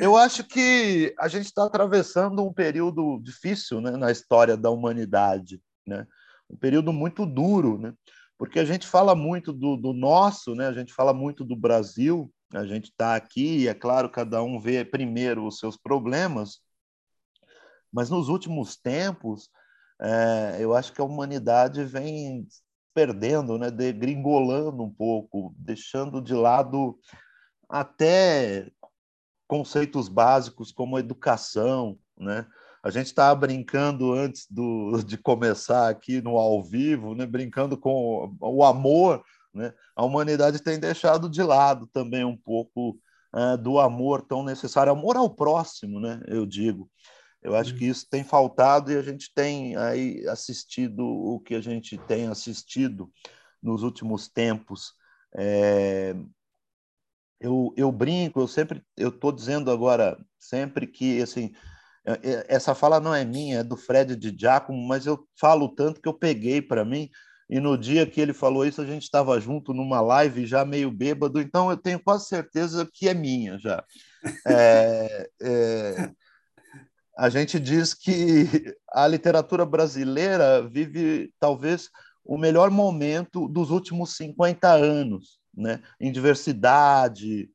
Eu 0.00 0.16
acho 0.16 0.42
que 0.44 1.14
a 1.18 1.28
gente 1.28 1.46
está 1.46 1.64
atravessando 1.64 2.44
um 2.44 2.52
período 2.52 3.20
difícil 3.22 3.80
né, 3.80 3.92
na 3.92 4.10
história 4.10 4.56
da 4.56 4.70
humanidade, 4.70 5.60
né? 5.86 6.06
um 6.50 6.56
período 6.56 6.92
muito 6.92 7.26
duro, 7.26 7.78
né? 7.78 7.92
Porque 8.38 8.60
a 8.60 8.64
gente 8.64 8.86
fala 8.86 9.16
muito 9.16 9.52
do, 9.52 9.76
do 9.76 9.92
nosso, 9.92 10.54
né? 10.54 10.68
a 10.68 10.72
gente 10.72 10.94
fala 10.94 11.12
muito 11.12 11.44
do 11.44 11.56
Brasil, 11.56 12.32
a 12.54 12.64
gente 12.64 12.84
está 12.84 13.16
aqui, 13.16 13.62
e 13.62 13.68
é 13.68 13.74
claro, 13.74 14.08
cada 14.08 14.42
um 14.42 14.60
vê 14.60 14.84
primeiro 14.84 15.44
os 15.44 15.58
seus 15.58 15.76
problemas, 15.76 16.60
mas 17.92 18.08
nos 18.08 18.28
últimos 18.28 18.76
tempos, 18.76 19.50
é, 20.00 20.58
eu 20.60 20.74
acho 20.74 20.92
que 20.92 21.00
a 21.00 21.04
humanidade 21.04 21.84
vem 21.84 22.46
perdendo, 22.94 23.58
né, 23.58 23.70
degringolando 23.70 24.82
um 24.82 24.90
pouco, 24.90 25.52
deixando 25.58 26.22
de 26.22 26.34
lado 26.34 26.98
até 27.68 28.70
conceitos 29.46 30.08
básicos 30.08 30.70
como 30.70 30.98
educação, 30.98 31.98
né? 32.16 32.46
A 32.88 32.90
gente 32.90 33.08
estava 33.08 33.38
brincando 33.38 34.14
antes 34.14 34.46
do, 34.48 35.02
de 35.04 35.18
começar 35.18 35.90
aqui 35.90 36.22
no 36.22 36.38
ao 36.38 36.64
vivo, 36.64 37.14
né? 37.14 37.26
brincando 37.26 37.76
com 37.76 38.34
o 38.40 38.64
amor. 38.64 39.22
Né? 39.52 39.74
A 39.94 40.06
humanidade 40.06 40.62
tem 40.62 40.80
deixado 40.80 41.28
de 41.28 41.42
lado 41.42 41.86
também 41.88 42.24
um 42.24 42.34
pouco 42.36 42.98
é, 43.34 43.58
do 43.58 43.78
amor 43.78 44.22
tão 44.22 44.42
necessário, 44.42 44.90
amor 44.90 45.18
ao 45.18 45.28
próximo, 45.28 46.00
né? 46.00 46.22
eu 46.28 46.46
digo. 46.46 46.90
Eu 47.42 47.54
acho 47.54 47.74
que 47.74 47.84
isso 47.84 48.08
tem 48.08 48.24
faltado 48.24 48.90
e 48.90 48.96
a 48.96 49.02
gente 49.02 49.34
tem 49.34 49.76
aí 49.76 50.26
assistido 50.26 51.04
o 51.04 51.38
que 51.38 51.54
a 51.54 51.60
gente 51.60 51.98
tem 51.98 52.26
assistido 52.26 53.12
nos 53.62 53.82
últimos 53.82 54.28
tempos. 54.28 54.94
É, 55.36 56.16
eu, 57.38 57.70
eu 57.76 57.92
brinco, 57.92 58.40
eu 58.40 58.48
sempre, 58.48 58.82
eu 58.96 59.10
estou 59.10 59.30
dizendo 59.30 59.70
agora 59.70 60.18
sempre 60.38 60.86
que 60.86 61.20
assim 61.20 61.52
essa 62.48 62.74
fala 62.74 63.00
não 63.00 63.14
é 63.14 63.24
minha, 63.24 63.58
é 63.58 63.64
do 63.64 63.76
Fred 63.76 64.16
de 64.16 64.34
Giacomo, 64.38 64.86
mas 64.86 65.06
eu 65.06 65.26
falo 65.38 65.68
tanto 65.68 66.00
que 66.00 66.08
eu 66.08 66.14
peguei 66.14 66.62
para 66.62 66.84
mim. 66.84 67.10
E 67.50 67.60
no 67.60 67.78
dia 67.78 68.06
que 68.06 68.20
ele 68.20 68.34
falou 68.34 68.66
isso, 68.66 68.82
a 68.82 68.84
gente 68.84 69.04
estava 69.04 69.40
junto 69.40 69.72
numa 69.72 70.00
live 70.00 70.46
já 70.46 70.64
meio 70.64 70.90
bêbado, 70.90 71.40
então 71.40 71.70
eu 71.70 71.76
tenho 71.76 71.98
quase 71.98 72.26
certeza 72.26 72.88
que 72.92 73.08
é 73.08 73.14
minha 73.14 73.58
já. 73.58 73.82
É, 74.46 75.30
é, 75.40 76.10
a 77.16 77.28
gente 77.28 77.58
diz 77.58 77.94
que 77.94 78.74
a 78.92 79.06
literatura 79.06 79.64
brasileira 79.64 80.62
vive 80.68 81.32
talvez 81.40 81.88
o 82.24 82.36
melhor 82.36 82.70
momento 82.70 83.48
dos 83.48 83.70
últimos 83.70 84.14
50 84.16 84.68
anos, 84.70 85.40
né? 85.54 85.80
em 85.98 86.12
diversidade, 86.12 87.48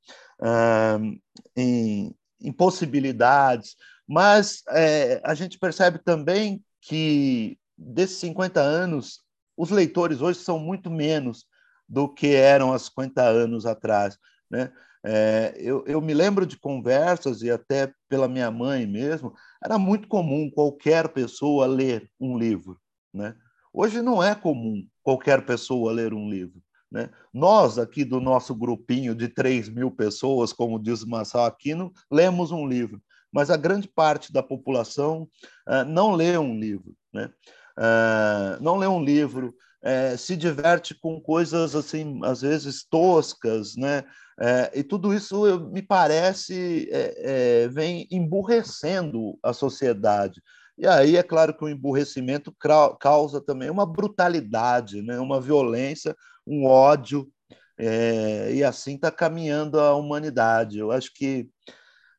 em, 1.56 2.16
em 2.42 2.52
possibilidades, 2.52 3.76
mas 4.08 4.64
é, 4.70 5.22
a 5.24 5.34
gente 5.34 5.58
percebe 5.58 6.00
também 6.00 6.64
que 6.82 7.58
desses 7.78 8.18
50 8.18 8.60
anos, 8.60 9.22
os 9.58 9.70
leitores 9.70 10.22
hoje 10.22 10.40
são 10.40 10.60
muito 10.60 10.90
menos 10.90 11.46
do 11.88 12.08
que 12.08 12.34
eram 12.34 12.74
há 12.74 12.80
50 12.80 13.22
anos 13.22 13.66
atrás. 13.66 14.18
Né? 14.50 14.72
É, 15.04 15.54
eu, 15.58 15.84
eu, 15.86 16.02
me 16.02 16.14
lembro 16.14 16.46
de 16.46 16.58
conversas, 16.58 17.42
e 17.42 17.52
até 17.52 17.94
pela 18.08 18.28
minha 18.28 18.50
mãe 18.50 18.86
mesmo, 18.88 19.34
era 19.64 19.78
muito 19.78 20.08
comum 20.08 20.50
qualquer 20.50 21.10
pessoa 21.10 21.66
ler 21.66 22.10
um 22.20 22.38
livro. 22.38 22.80
Né? 23.14 23.36
Hoje 23.72 24.02
não 24.02 24.24
é 24.24 24.34
comum 24.34 24.86
qualquer 25.02 25.46
pessoa 25.46 25.92
ler 25.92 26.14
um 26.14 26.30
livro. 26.30 26.62
Né? 26.92 27.10
Nós, 27.34 27.78
aqui 27.78 28.06
do 28.06 28.22
nosso 28.22 28.54
grupinho 28.56 29.16
de 29.16 29.28
3 29.28 29.68
mil 29.70 29.92
pessoas, 29.92 30.54
como 30.54 30.82
diz 30.82 31.02
o 31.02 31.10
Marçal 31.10 31.46
Aquino, 31.46 31.92
lemos 32.12 32.52
um 32.52 32.68
livro, 32.68 33.02
mas 33.34 33.50
a 33.50 33.58
grande 33.58 33.88
parte 33.88 34.32
da 34.32 34.44
população 34.44 35.28
uh, 35.68 35.84
não 35.88 36.14
lê 36.14 36.38
um 36.38 36.58
livro. 36.58 36.96
Né? 37.12 37.30
Uh, 37.78 38.62
não 38.62 38.78
lê 38.78 38.88
um 38.88 39.04
livro, 39.04 39.56
é, 39.82 40.16
se 40.16 40.38
diverte 40.38 40.96
com 40.96 41.20
coisas 41.20 41.76
assim 41.76 42.22
às 42.24 42.42
vezes 42.42 42.86
toscas, 42.90 43.76
né? 43.76 44.04
E 44.74 44.82
tudo 44.82 45.14
isso 45.14 45.46
eu, 45.46 45.70
me 45.70 45.82
parece 45.82 46.90
vem 47.72 48.08
emburrecendo 48.10 49.38
a 49.44 49.52
sociedade. 49.52 50.42
E 50.78 50.88
aí 50.88 51.18
é 51.18 51.22
claro 51.22 51.54
que 51.54 51.66
o 51.66 51.70
emburrecimento 51.70 52.56
causa 52.98 53.42
também 53.42 53.70
uma 53.70 53.86
brutalidade, 53.86 55.02
né? 55.02 55.20
Uma 55.20 55.42
violência, 55.42 56.16
um 56.48 56.66
ódio, 56.66 57.30
é, 57.78 58.54
e 58.54 58.64
assim 58.64 58.96
está 58.96 59.12
caminhando 59.12 59.80
a 59.80 59.96
humanidade. 59.96 60.80
Eu 60.80 60.92
acho 60.92 61.14
que 61.14 61.50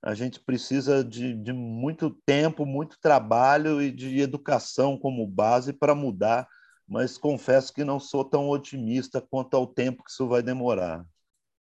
a 0.04 0.14
gente 0.14 0.38
precisa 0.38 1.02
de, 1.02 1.34
de 1.34 1.52
muito 1.52 2.10
tempo, 2.26 2.66
muito 2.66 2.98
trabalho 3.00 3.80
e 3.80 3.90
de 3.90 4.20
educação 4.20 4.98
como 4.98 5.26
base 5.26 5.72
para 5.72 5.94
mudar 5.94 6.46
mas 6.86 7.16
confesso 7.16 7.72
que 7.72 7.84
não 7.84 7.98
sou 7.98 8.24
tão 8.24 8.48
otimista 8.48 9.20
quanto 9.20 9.54
ao 9.54 9.66
tempo 9.66 10.04
que 10.04 10.10
isso 10.10 10.28
vai 10.28 10.42
demorar. 10.42 11.04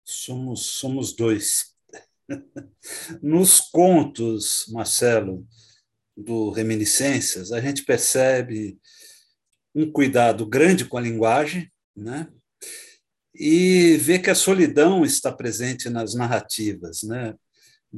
Somos, 0.05 0.67
somos 0.67 1.15
dois. 1.15 1.75
Nos 3.23 3.61
contos, 3.61 4.67
Marcelo, 4.69 5.47
do 6.17 6.51
Reminiscências, 6.51 7.51
a 7.51 7.61
gente 7.61 7.85
percebe 7.85 8.79
um 9.75 9.91
cuidado 9.91 10.47
grande 10.47 10.85
com 10.85 10.97
a 10.97 11.01
linguagem, 11.01 11.71
né? 11.95 12.29
E 13.35 13.97
vê 13.99 14.19
que 14.19 14.31
a 14.31 14.35
solidão 14.35 15.05
está 15.05 15.31
presente 15.31 15.91
nas 15.91 16.15
narrativas, 16.15 17.03
né? 17.03 17.35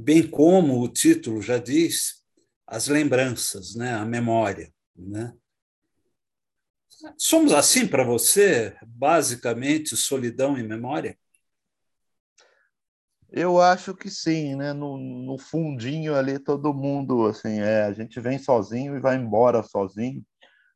Bem 0.01 0.31
como 0.31 0.81
o 0.81 0.89
título 0.89 1.43
já 1.43 1.59
diz, 1.59 2.23
as 2.65 2.87
lembranças, 2.87 3.75
né? 3.75 3.95
A 3.95 4.05
memória, 4.05 4.73
né? 4.97 5.35
Somos 7.17 7.53
assim 7.53 7.85
para 7.85 8.05
você, 8.05 8.77
basicamente, 8.87 9.97
solidão 9.97 10.57
e 10.57 10.63
memória? 10.63 11.19
Eu 13.29 13.61
acho 13.61 13.93
que 13.93 14.09
sim, 14.09 14.55
né? 14.55 14.73
No, 14.73 14.97
no, 14.97 15.37
fundinho 15.37 16.15
ali 16.15 16.39
todo 16.39 16.73
mundo 16.73 17.27
assim, 17.27 17.59
é, 17.59 17.83
a 17.83 17.93
gente 17.93 18.21
vem 18.21 18.39
sozinho 18.39 18.97
e 18.97 19.01
vai 19.01 19.17
embora 19.17 19.65
sozinho. 19.65 20.25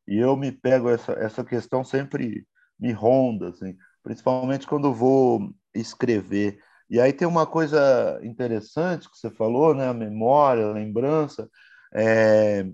E 0.07 0.19
eu 0.19 0.37
me 0.37 0.51
pego 0.51 0.91
essa 0.91 1.13
essa 1.13 1.45
questão 1.45 1.85
sempre 1.85 2.45
me 2.77 2.91
ronda 2.91 3.51
assim, 3.51 3.77
principalmente 4.03 4.67
quando 4.67 4.93
vou 4.93 5.55
escrever. 5.73 6.59
E 6.93 7.01
aí 7.01 7.11
tem 7.11 7.27
uma 7.27 7.47
coisa 7.47 8.21
interessante 8.23 9.09
que 9.09 9.17
você 9.17 9.31
falou, 9.31 9.75
né? 9.75 9.89
A 9.89 9.95
memória, 9.95 10.67
a 10.67 10.73
lembrança. 10.73 11.49
É, 11.91 12.67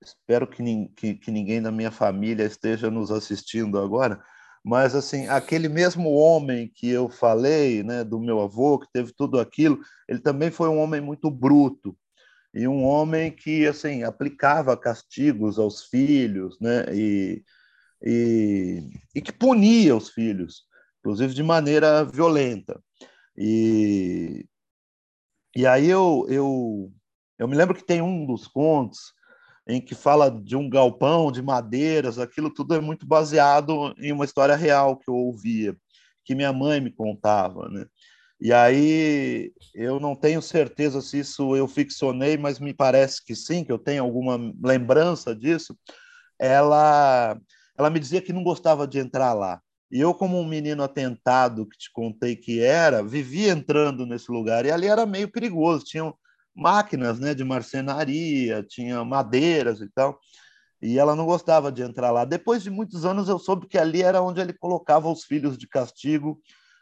espero 0.00 0.46
que, 0.46 0.62
que, 0.94 1.14
que 1.16 1.30
ninguém 1.32 1.60
da 1.60 1.72
minha 1.72 1.90
família 1.90 2.44
esteja 2.44 2.88
nos 2.88 3.10
assistindo 3.10 3.80
agora, 3.80 4.22
mas 4.64 4.94
assim 4.94 5.26
aquele 5.26 5.68
mesmo 5.68 6.08
homem 6.12 6.70
que 6.72 6.88
eu 6.88 7.08
falei, 7.08 7.82
né, 7.82 8.04
do 8.04 8.20
meu 8.20 8.40
avô 8.40 8.78
que 8.78 8.86
teve 8.92 9.12
tudo 9.12 9.40
aquilo, 9.40 9.80
ele 10.08 10.20
também 10.20 10.52
foi 10.52 10.68
um 10.68 10.78
homem 10.78 11.00
muito 11.00 11.28
bruto 11.32 11.96
e 12.54 12.68
um 12.68 12.84
homem 12.84 13.32
que 13.32 13.66
assim 13.66 14.04
aplicava 14.04 14.76
castigos 14.76 15.58
aos 15.58 15.82
filhos, 15.82 16.60
né, 16.60 16.84
e, 16.94 17.42
e, 18.04 18.88
e 19.16 19.20
que 19.20 19.32
punia 19.32 19.96
os 19.96 20.10
filhos, 20.10 20.69
inclusive 21.00 21.34
de 21.34 21.42
maneira 21.42 22.04
violenta. 22.04 22.80
E, 23.36 24.46
e 25.56 25.66
aí 25.66 25.88
eu, 25.88 26.26
eu, 26.28 26.92
eu 27.38 27.48
me 27.48 27.56
lembro 27.56 27.74
que 27.74 27.84
tem 27.84 28.00
um 28.02 28.26
dos 28.26 28.46
contos 28.46 29.12
em 29.66 29.80
que 29.80 29.94
fala 29.94 30.30
de 30.30 30.56
um 30.56 30.68
galpão 30.68 31.30
de 31.30 31.42
madeiras, 31.42 32.18
aquilo 32.18 32.52
tudo 32.52 32.74
é 32.74 32.80
muito 32.80 33.06
baseado 33.06 33.94
em 33.98 34.12
uma 34.12 34.24
história 34.24 34.56
real 34.56 34.96
que 34.96 35.08
eu 35.08 35.14
ouvia, 35.14 35.76
que 36.24 36.34
minha 36.34 36.52
mãe 36.52 36.80
me 36.80 36.92
contava, 36.92 37.68
né? 37.68 37.86
E 38.40 38.52
aí 38.54 39.52
eu 39.74 40.00
não 40.00 40.16
tenho 40.16 40.40
certeza 40.40 41.02
se 41.02 41.18
isso 41.20 41.54
eu 41.54 41.68
ficcionei, 41.68 42.38
mas 42.38 42.58
me 42.58 42.72
parece 42.72 43.22
que 43.24 43.36
sim, 43.36 43.62
que 43.62 43.70
eu 43.70 43.78
tenho 43.78 44.02
alguma 44.02 44.38
lembrança 44.62 45.36
disso. 45.36 45.76
Ela 46.38 47.38
ela 47.78 47.90
me 47.90 48.00
dizia 48.00 48.20
que 48.22 48.32
não 48.32 48.42
gostava 48.42 48.86
de 48.86 48.98
entrar 48.98 49.34
lá. 49.34 49.60
E 49.90 50.00
eu, 50.00 50.14
como 50.14 50.38
um 50.38 50.46
menino 50.46 50.82
atentado 50.82 51.66
que 51.66 51.76
te 51.76 51.92
contei 51.92 52.36
que 52.36 52.60
era, 52.60 53.02
vivia 53.02 53.52
entrando 53.52 54.06
nesse 54.06 54.30
lugar. 54.30 54.64
E 54.64 54.70
ali 54.70 54.86
era 54.86 55.04
meio 55.04 55.30
perigoso. 55.30 55.84
Tinham 55.84 56.14
máquinas 56.54 57.18
né, 57.18 57.34
de 57.34 57.42
marcenaria, 57.42 58.62
tinha 58.62 59.04
madeiras 59.04 59.80
e 59.80 59.88
tal. 59.88 60.18
E 60.80 60.98
ela 60.98 61.16
não 61.16 61.26
gostava 61.26 61.72
de 61.72 61.82
entrar 61.82 62.10
lá. 62.10 62.24
Depois 62.24 62.62
de 62.62 62.70
muitos 62.70 63.04
anos, 63.04 63.28
eu 63.28 63.38
soube 63.38 63.66
que 63.66 63.76
ali 63.76 64.02
era 64.02 64.22
onde 64.22 64.40
ele 64.40 64.52
colocava 64.52 65.10
os 65.10 65.24
filhos 65.24 65.58
de 65.58 65.68
castigo, 65.68 66.40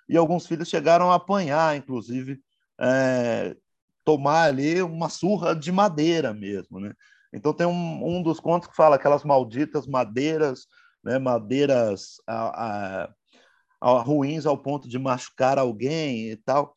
e 0.08 0.16
alguns 0.16 0.46
filhos 0.46 0.68
chegaram 0.68 1.10
a 1.10 1.16
apanhar, 1.16 1.76
inclusive, 1.76 2.40
é, 2.80 3.56
tomar 4.04 4.44
ali 4.44 4.80
uma 4.80 5.08
surra 5.08 5.54
de 5.54 5.70
madeira 5.72 6.32
mesmo. 6.32 6.78
Né? 6.80 6.92
Então, 7.32 7.52
tem 7.52 7.66
um, 7.66 8.18
um 8.18 8.22
dos 8.22 8.38
contos 8.40 8.68
que 8.68 8.76
fala 8.76 8.96
aquelas 8.96 9.24
malditas 9.24 9.86
madeiras, 9.86 10.66
né, 11.02 11.18
madeiras 11.18 12.20
a, 12.26 13.04
a, 13.04 13.14
a, 13.80 14.02
ruins 14.02 14.46
ao 14.46 14.58
ponto 14.58 14.88
de 14.88 14.98
machucar 14.98 15.58
alguém 15.58 16.30
e 16.30 16.36
tal. 16.36 16.74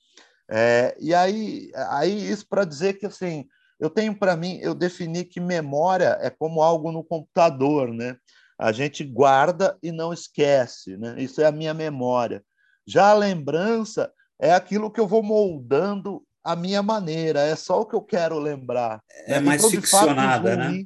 É, 0.49 0.95
e 0.99 1.13
aí, 1.13 1.71
aí 1.89 2.29
isso 2.29 2.47
para 2.47 2.65
dizer 2.65 2.93
que 2.93 3.05
assim, 3.05 3.45
eu 3.79 3.89
tenho 3.89 4.17
para 4.17 4.35
mim, 4.35 4.59
eu 4.61 4.75
defini 4.75 5.23
que 5.23 5.39
memória 5.39 6.17
é 6.21 6.29
como 6.29 6.61
algo 6.61 6.91
no 6.91 7.03
computador, 7.03 7.91
né? 7.93 8.15
A 8.59 8.71
gente 8.71 9.03
guarda 9.03 9.75
e 9.81 9.91
não 9.91 10.13
esquece, 10.13 10.95
né? 10.97 11.15
Isso 11.17 11.41
é 11.41 11.45
a 11.45 11.51
minha 11.51 11.73
memória. 11.73 12.43
Já 12.85 13.09
a 13.09 13.13
lembrança 13.13 14.11
é 14.39 14.53
aquilo 14.53 14.91
que 14.91 14.99
eu 14.99 15.07
vou 15.07 15.23
moldando 15.23 16.23
a 16.43 16.55
minha 16.55 16.81
maneira, 16.81 17.41
é 17.41 17.55
só 17.55 17.81
o 17.81 17.85
que 17.85 17.95
eu 17.95 18.01
quero 18.01 18.37
lembrar. 18.39 19.01
É 19.25 19.35
né? 19.35 19.39
mais 19.39 19.61
então, 19.61 19.71
ficcionada, 19.71 20.55
né? 20.55 20.67
ruim, 20.67 20.83
né? 20.83 20.85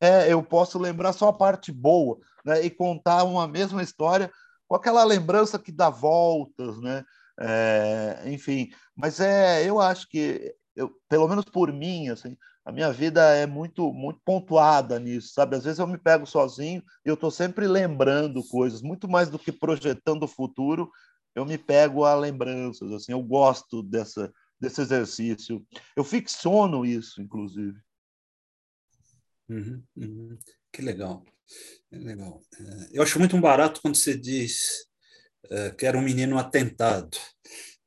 É, 0.00 0.32
eu 0.32 0.42
posso 0.42 0.78
lembrar 0.78 1.12
só 1.12 1.28
a 1.28 1.32
parte 1.32 1.72
boa, 1.72 2.18
né? 2.46 2.64
E 2.64 2.70
contar 2.70 3.24
uma 3.24 3.46
mesma 3.46 3.82
história 3.82 4.30
com 4.68 4.74
aquela 4.74 5.04
lembrança 5.04 5.58
que 5.58 5.72
dá 5.72 5.90
voltas, 5.90 6.80
né? 6.80 7.04
É, 7.38 8.22
enfim, 8.26 8.70
mas 8.94 9.20
é, 9.20 9.68
eu 9.68 9.78
acho 9.80 10.08
que 10.08 10.54
eu, 10.74 10.90
pelo 11.08 11.28
menos 11.28 11.44
por 11.44 11.70
mim, 11.72 12.08
assim, 12.08 12.36
a 12.64 12.72
minha 12.72 12.90
vida 12.90 13.22
é 13.34 13.46
muito 13.46 13.92
muito 13.92 14.20
pontuada 14.24 14.98
nisso, 14.98 15.34
sabe? 15.34 15.56
Às 15.56 15.64
vezes 15.64 15.78
eu 15.78 15.86
me 15.86 15.98
pego 15.98 16.26
sozinho 16.26 16.82
e 17.04 17.08
eu 17.08 17.14
estou 17.14 17.30
sempre 17.30 17.66
lembrando 17.66 18.42
coisas, 18.48 18.80
muito 18.80 19.08
mais 19.08 19.28
do 19.28 19.38
que 19.38 19.52
projetando 19.52 20.22
o 20.22 20.28
futuro, 20.28 20.90
eu 21.34 21.44
me 21.44 21.58
pego 21.58 22.04
a 22.04 22.14
lembranças, 22.14 22.90
assim, 22.92 23.12
eu 23.12 23.22
gosto 23.22 23.82
dessa 23.82 24.32
desse 24.58 24.80
exercício. 24.80 25.64
Eu 25.94 26.02
ficciono 26.02 26.84
isso, 26.84 27.20
inclusive. 27.20 27.78
Uhum, 29.48 29.82
uhum. 29.96 30.38
Que 30.76 30.82
legal, 30.82 31.24
que 31.88 31.96
legal. 31.96 32.42
É, 32.60 32.88
eu 32.92 33.02
acho 33.02 33.18
muito 33.18 33.40
barato 33.40 33.80
quando 33.80 33.96
você 33.96 34.14
diz 34.14 34.84
é, 35.50 35.70
que 35.70 35.86
era 35.86 35.96
um 35.96 36.02
menino 36.02 36.38
atentado. 36.38 37.16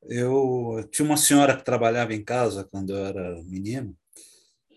Eu 0.08 0.88
tinha 0.90 1.06
uma 1.06 1.16
senhora 1.16 1.56
que 1.56 1.64
trabalhava 1.64 2.12
em 2.12 2.24
casa 2.24 2.64
quando 2.64 2.92
eu 2.92 3.06
era 3.06 3.40
menino 3.44 3.96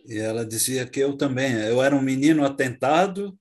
e 0.06 0.20
ela 0.20 0.46
dizia 0.46 0.86
que 0.86 1.00
eu 1.00 1.18
também, 1.18 1.54
eu 1.54 1.82
era 1.82 1.96
um 1.96 2.04
menino 2.04 2.46
atentado 2.46 3.36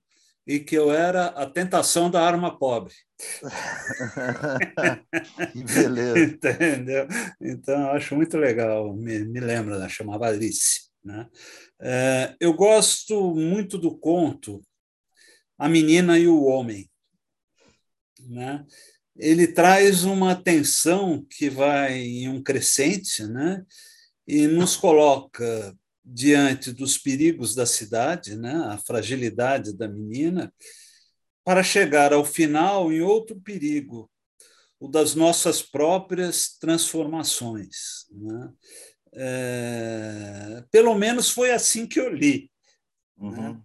e 0.47 0.59
que 0.59 0.75
eu 0.75 0.91
era 0.91 1.27
a 1.27 1.45
tentação 1.45 2.09
da 2.09 2.25
arma 2.25 2.57
pobre. 2.57 2.95
que 5.53 5.63
beleza. 5.65 6.33
Entendeu? 6.49 7.07
Então, 7.39 7.91
acho 7.91 8.15
muito 8.15 8.39
legal. 8.39 8.91
Me, 8.91 9.19
me 9.19 9.39
lembra, 9.39 9.77
né? 9.77 9.87
chamava 9.87 10.29
Alice. 10.29 10.91
Né? 11.03 11.27
É, 11.85 12.33
eu 12.39 12.53
gosto 12.53 13.35
muito 13.35 13.77
do 13.77 13.93
conto 13.97 14.65
A 15.57 15.67
Menina 15.67 16.17
e 16.17 16.27
o 16.27 16.45
Homem. 16.45 16.89
Né? 18.21 18.65
Ele 19.17 19.47
traz 19.47 20.05
uma 20.05 20.33
tensão 20.33 21.25
que 21.29 21.49
vai 21.49 21.99
em 21.99 22.29
um 22.29 22.41
crescente 22.41 23.25
né? 23.25 23.65
e 24.25 24.47
nos 24.47 24.77
coloca 24.77 25.77
diante 26.05 26.71
dos 26.71 26.97
perigos 26.97 27.53
da 27.53 27.65
cidade, 27.65 28.37
né? 28.37 28.53
a 28.67 28.77
fragilidade 28.77 29.75
da 29.75 29.89
menina, 29.89 30.53
para 31.43 31.61
chegar 31.61 32.13
ao 32.13 32.23
final 32.23 32.93
em 32.93 33.01
outro 33.01 33.41
perigo, 33.41 34.09
o 34.79 34.87
das 34.87 35.15
nossas 35.15 35.61
próprias 35.61 36.57
transformações. 36.57 38.05
Né? 38.09 38.53
É, 39.15 40.63
pelo 40.71 40.95
menos 40.95 41.29
foi 41.29 41.51
assim 41.51 41.85
que 41.85 41.99
eu 41.99 42.09
li. 42.09 42.51
Né? 43.17 43.49
Uhum. 43.49 43.61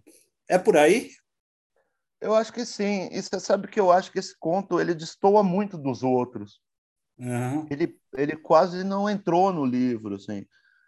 É 0.47 0.57
por 0.57 0.77
aí? 0.77 1.11
Eu 2.21 2.35
acho 2.35 2.51
que 2.51 2.65
sim. 2.65 3.09
E 3.11 3.21
você 3.21 3.39
sabe 3.39 3.67
que 3.67 3.79
eu 3.79 3.91
acho 3.91 4.11
que 4.11 4.19
esse 4.19 4.37
conto 4.37 4.79
ele 4.79 4.93
destoa 4.93 5.43
muito 5.43 5.77
dos 5.77 6.03
outros. 6.03 6.59
Uhum. 7.17 7.67
Ele, 7.69 7.97
ele 8.15 8.35
quase 8.35 8.83
não 8.83 9.09
entrou 9.09 9.51
no 9.51 9.65
livro. 9.65 10.15
Assim. 10.15 10.45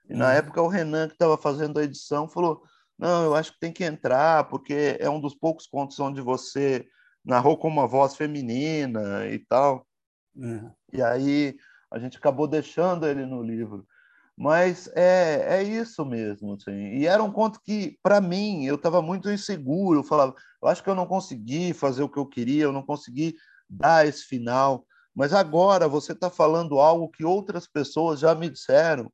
E 0.10 0.14
na 0.14 0.28
uhum. 0.28 0.32
época 0.32 0.62
o 0.62 0.68
Renan, 0.68 1.08
que 1.08 1.14
estava 1.14 1.38
fazendo 1.38 1.80
a 1.80 1.84
edição, 1.84 2.28
falou: 2.28 2.64
não, 2.98 3.24
eu 3.24 3.36
acho 3.36 3.54
que 3.54 3.60
tem 3.60 3.72
que 3.72 3.84
entrar, 3.84 4.48
porque 4.50 4.98
é 5.00 5.10
um 5.10 5.20
dos 5.20 5.34
poucos 5.34 5.66
contos 5.66 6.00
onde 6.00 6.22
você 6.22 6.88
narrou 7.24 7.58
com 7.58 7.68
uma 7.68 7.88
voz 7.88 8.16
feminina 8.16 9.28
e 9.28 9.40
tal. 9.40 9.88
Uhum. 10.36 10.72
E 10.92 11.02
aí 11.02 11.56
a 11.90 12.00
gente 12.00 12.18
acabou 12.18 12.48
deixando 12.48 13.08
ele 13.08 13.26
no 13.26 13.42
livro. 13.42 13.86
Mas 14.38 14.90
é, 14.96 15.60
é 15.60 15.64
isso 15.64 16.06
mesmo. 16.06 16.54
Assim. 16.54 16.98
E 16.98 17.06
era 17.06 17.24
um 17.24 17.32
conto 17.32 17.60
que, 17.62 17.98
para 18.02 18.20
mim, 18.20 18.66
eu 18.66 18.76
estava 18.76 19.02
muito 19.02 19.30
inseguro. 19.30 20.00
Eu 20.00 20.04
falava, 20.04 20.34
eu 20.62 20.68
acho 20.68 20.84
que 20.84 20.90
eu 20.90 20.96
não 20.96 21.06
consegui 21.06 21.74
fazer 21.74 22.04
o 22.04 22.10
que 22.10 22.18
eu 22.18 22.26
queria, 22.26 22.64
eu 22.64 22.72
não 22.72 22.84
consegui 22.84 23.36
dar 23.70 24.08
esse 24.08 24.24
final. 24.24 24.86
Mas 25.14 25.34
agora 25.34 25.88
você 25.88 26.14
está 26.14 26.30
falando 26.30 26.80
algo 26.80 27.10
que 27.10 27.26
outras 27.26 27.68
pessoas 27.68 28.20
já 28.20 28.34
me 28.34 28.50
disseram. 28.50 29.12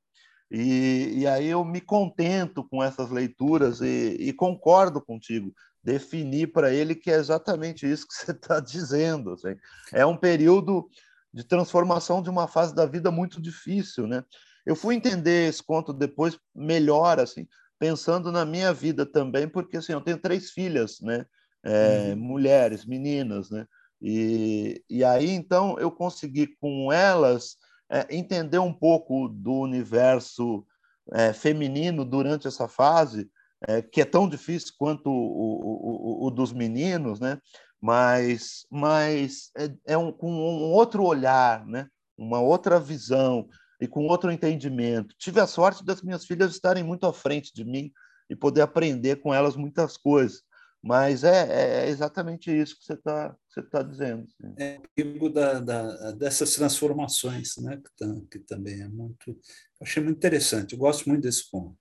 E, 0.50 1.14
e 1.18 1.28
aí 1.28 1.48
eu 1.48 1.66
me 1.66 1.82
contento 1.82 2.64
com 2.64 2.82
essas 2.82 3.10
leituras 3.10 3.82
e, 3.82 4.16
e 4.20 4.34
concordo 4.34 5.02
contigo. 5.02 5.54
Definir 5.84 6.52
para 6.52 6.72
ele 6.72 6.96
que 6.96 7.12
é 7.12 7.16
exatamente 7.16 7.90
isso 7.90 8.08
que 8.08 8.14
você 8.16 8.32
está 8.32 8.60
dizendo. 8.60 9.34
Assim. 9.34 9.56
É 9.92 10.06
um 10.06 10.16
período 10.16 10.90
de 11.34 11.44
transformação 11.44 12.22
de 12.22 12.30
uma 12.30 12.48
fase 12.48 12.74
da 12.74 12.86
vida 12.86 13.12
muito 13.12 13.42
difícil, 13.42 14.08
né? 14.08 14.24
Eu 14.68 14.76
fui 14.76 14.96
entender 14.96 15.48
esse 15.48 15.64
conto 15.64 15.94
depois 15.94 16.38
melhor, 16.54 17.22
assim, 17.22 17.48
pensando 17.80 18.34
na 18.34 18.44
minha 18.44 18.74
vida 18.74 19.06
também, 19.06 19.48
porque 19.48 19.78
assim, 19.78 19.94
eu 19.94 20.02
tenho 20.02 20.18
três 20.18 20.52
filhas, 20.52 21.00
né? 21.00 21.26
É, 21.64 22.10
uhum. 22.10 22.18
Mulheres, 22.18 22.86
meninas, 22.86 23.50
né? 23.50 23.66
E, 24.02 24.84
e 24.90 25.06
aí, 25.06 25.32
então, 25.32 25.80
eu 25.80 25.90
consegui 25.90 26.48
com 26.60 26.92
elas 26.92 27.56
é, 27.90 28.14
entender 28.14 28.60
um 28.60 28.74
pouco 28.74 29.30
do 29.30 29.54
universo 29.54 30.68
é, 31.14 31.32
feminino 31.32 32.04
durante 32.04 32.46
essa 32.46 32.68
fase, 32.68 33.32
é, 33.66 33.82
que 33.82 34.02
é 34.02 34.06
tão 34.06 34.28
difícil 34.28 34.74
quanto 34.78 35.10
o, 35.10 36.26
o, 36.26 36.28
o, 36.28 36.30
dos 36.30 36.52
meninos, 36.52 37.22
né? 37.22 37.40
mas, 37.80 38.66
mas 38.70 39.50
é, 39.58 39.94
é 39.94 39.98
um, 39.98 40.12
com 40.12 40.30
um 40.30 40.74
outro 40.74 41.06
olhar, 41.06 41.66
né? 41.66 41.88
uma 42.18 42.42
outra 42.42 42.82
visão 42.82 43.48
e 43.80 43.88
com 43.88 44.08
outro 44.08 44.32
entendimento. 44.32 45.16
Tive 45.18 45.40
a 45.40 45.48
sorte 45.48 45.86
das 45.86 46.02
minhas 46.02 46.26
filhas 46.26 46.52
estarem 46.52 46.84
muito 46.84 47.06
à 47.06 47.14
frente 47.14 47.54
de 47.54 47.64
mim 47.64 47.92
e 48.30 48.36
poder 48.36 48.62
aprender 48.62 49.18
com 49.18 49.34
elas 49.34 49.56
muitas 49.56 49.98
coisas. 49.98 50.42
Mas 50.82 51.24
é, 51.24 51.86
é 51.86 51.90
exatamente 51.90 52.52
isso 52.52 52.78
que 52.78 52.86
você 52.86 52.94
está 52.94 53.36
você 53.50 53.64
tá 53.64 53.82
dizendo. 53.82 54.28
Sim. 54.30 54.54
É 54.58 54.80
o 55.20 55.30
da, 55.30 55.60
da, 55.60 56.12
dessas 56.12 56.54
transformações, 56.54 57.58
né? 57.58 57.82
que, 57.98 58.22
que 58.32 58.40
também 58.40 58.82
é 58.82 58.88
muito. 58.88 59.38
Achei 59.82 60.02
muito 60.02 60.18
interessante, 60.18 60.74
eu 60.74 60.80
gosto 60.80 61.08
muito 61.10 61.24
desse 61.24 61.50
ponto. 61.50 61.76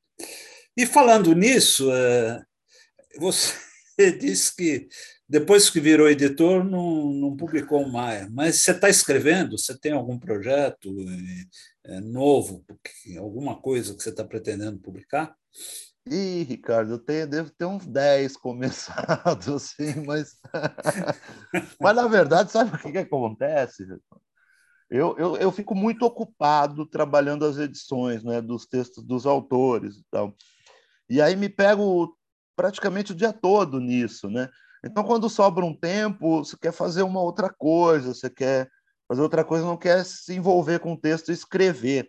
E 0.77 0.87
falando 0.87 1.35
nisso, 1.35 1.91
é, 1.93 2.43
você 3.19 3.55
disse 4.19 4.55
que 4.55 4.89
depois 5.29 5.69
que 5.69 5.81
virou 5.81 6.09
editor, 6.09 6.65
não, 6.65 7.13
não 7.13 7.37
publicou 7.37 7.89
mais. 7.89 8.31
Mas 8.31 8.63
você 8.63 8.71
está 8.71 8.89
escrevendo? 8.89 9.59
Você 9.59 9.77
tem 9.79 9.93
algum 9.93 10.19
projeto 10.19 10.95
é, 11.85 12.01
novo? 12.01 12.65
Alguma 13.19 13.61
coisa 13.61 13.95
que 13.95 14.03
você 14.03 14.11
está 14.11 14.25
pretendendo 14.25 14.79
publicar? 14.79 15.35
Ih, 16.09 16.45
Ricardo, 16.45 16.93
eu 16.93 16.99
tenho, 17.01 17.27
devo 17.27 17.51
ter 17.51 17.65
uns 17.65 17.85
10 17.85 18.37
começados, 18.39 19.49
assim, 19.49 20.05
mas. 20.07 20.37
mas, 21.81 21.97
na 21.97 22.07
verdade, 22.07 22.53
sabe 22.53 22.77
o 22.77 22.79
que, 22.79 22.93
que 22.93 22.99
acontece? 22.99 23.85
Eu, 24.89 25.17
eu, 25.19 25.37
eu 25.37 25.51
fico 25.51 25.75
muito 25.75 26.05
ocupado 26.05 26.87
trabalhando 26.87 27.45
as 27.45 27.59
edições 27.59 28.23
né, 28.23 28.41
dos 28.41 28.67
textos 28.67 29.03
dos 29.03 29.27
autores 29.27 29.97
e 29.97 30.05
tal. 30.09 30.37
E 31.09 31.21
aí 31.21 31.35
me 31.35 31.49
pego 31.49 32.16
praticamente 32.57 33.13
o 33.13 33.15
dia 33.15 33.33
todo 33.33 33.79
nisso, 33.79 34.29
né? 34.29 34.49
Então, 34.85 35.05
quando 35.05 35.29
sobra 35.29 35.65
um 35.65 35.75
tempo, 35.75 36.45
você 36.45 36.57
quer 36.57 36.73
fazer 36.73 37.03
uma 37.03 37.21
outra 37.21 37.49
coisa, 37.49 38.15
você 38.15 38.31
quer 38.31 38.69
fazer 39.09 39.21
outra 39.21 39.45
coisa, 39.45 39.65
não 39.65 39.77
quer 39.77 40.05
se 40.05 40.35
envolver 40.35 40.81
com 40.81 40.95
o 40.95 41.01
texto 41.01 41.29
e 41.29 41.35
escrever. 41.35 42.09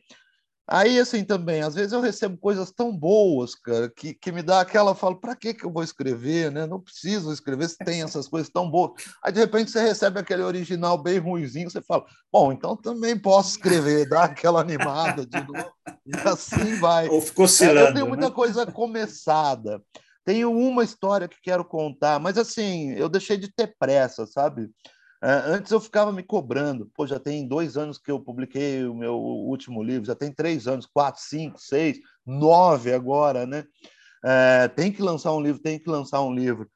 Aí, 0.70 1.00
assim, 1.00 1.24
também, 1.24 1.62
às 1.62 1.76
vezes 1.76 1.94
eu 1.94 2.02
recebo 2.02 2.38
coisas 2.38 2.72
tão 2.72 2.92
boas, 2.92 3.56
cara, 3.56 3.90
que, 3.90 4.14
que 4.14 4.34
me 4.34 4.44
dá 4.44 4.60
aquela, 4.60 4.92
eu 4.92 4.96
falo, 4.96 5.16
para 5.16 5.34
que 5.34 5.54
que 5.54 5.66
eu 5.66 5.72
vou 5.72 5.82
escrever, 5.82 6.52
né? 6.52 6.68
Não 6.68 6.82
preciso 6.82 7.32
escrever 7.32 7.70
se 7.70 7.78
tem 7.78 8.02
essas 8.04 8.28
coisas 8.28 8.50
tão 8.50 8.70
boas. 8.70 8.92
Aí, 9.24 9.32
de 9.32 9.40
repente, 9.40 9.72
você 9.72 9.82
recebe 9.82 10.20
aquele 10.20 10.44
original 10.44 11.02
bem 11.02 11.20
ruimzinho, 11.20 11.70
você 11.70 11.82
fala, 11.82 12.06
bom, 12.30 12.52
então 12.52 12.76
também 12.76 13.18
posso 13.18 13.52
escrever, 13.52 14.10
dar 14.10 14.26
aquela 14.26 14.60
animada 14.60 15.26
de 15.26 15.40
novo, 15.48 15.72
e 16.06 16.28
assim 16.28 16.76
vai. 16.82 17.08
Ou 17.08 17.22
ficou 17.22 17.48
cilando, 17.48 17.80
é, 17.80 17.90
Eu 17.90 17.94
tenho 17.94 18.08
muita 18.08 18.28
né? 18.28 18.36
coisa 18.36 18.66
começada. 18.70 19.82
Tenho 20.28 20.52
uma 20.52 20.84
história 20.84 21.26
que 21.26 21.40
quero 21.42 21.64
contar, 21.64 22.20
mas 22.20 22.38
assim, 22.38 22.92
eu 22.96 23.08
deixei 23.08 23.38
de 23.38 23.48
ter 23.50 23.74
pressa, 23.80 24.26
sabe? 24.26 24.70
É, 25.24 25.32
antes 25.46 25.72
eu 25.72 25.80
ficava 25.80 26.12
me 26.12 26.22
cobrando, 26.22 26.92
pô, 26.94 27.08
já 27.08 27.18
tem 27.18 27.48
dois 27.48 27.78
anos 27.78 27.98
que 27.98 28.12
eu 28.12 28.20
publiquei 28.20 28.84
o 28.84 28.94
meu 28.94 29.16
último 29.16 29.82
livro, 29.82 30.06
já 30.06 30.16
tem 30.16 30.30
três 30.30 30.68
anos, 30.68 30.86
quatro, 30.86 31.22
cinco, 31.22 31.58
seis, 31.62 31.98
nove 32.26 32.92
agora, 32.92 33.46
né? 33.46 33.64
É, 34.22 34.68
tem 34.68 34.92
que 34.92 35.02
lançar 35.02 35.32
um 35.32 35.40
livro, 35.40 35.62
tem 35.62 35.80
que 35.80 35.90
lançar 35.90 36.22
um 36.22 36.36
livro. 36.36 36.70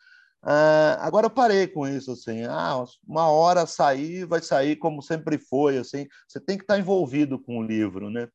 É, 0.45 0.95
agora 1.01 1.25
eu 1.25 1.29
parei 1.29 1.67
com 1.67 1.85
isso, 1.85 2.13
assim, 2.13 2.45
ah, 2.45 2.81
uma 3.05 3.29
hora 3.29 3.65
sair, 3.65 4.25
vai 4.25 4.41
sair 4.41 4.77
como 4.77 5.01
sempre 5.01 5.37
foi, 5.37 5.77
assim, 5.77 6.07
você 6.25 6.39
tem 6.39 6.57
que 6.57 6.63
estar 6.63 6.79
envolvido 6.79 7.37
com 7.37 7.57
o 7.57 7.63
livro, 7.63 8.09
né? 8.09 8.29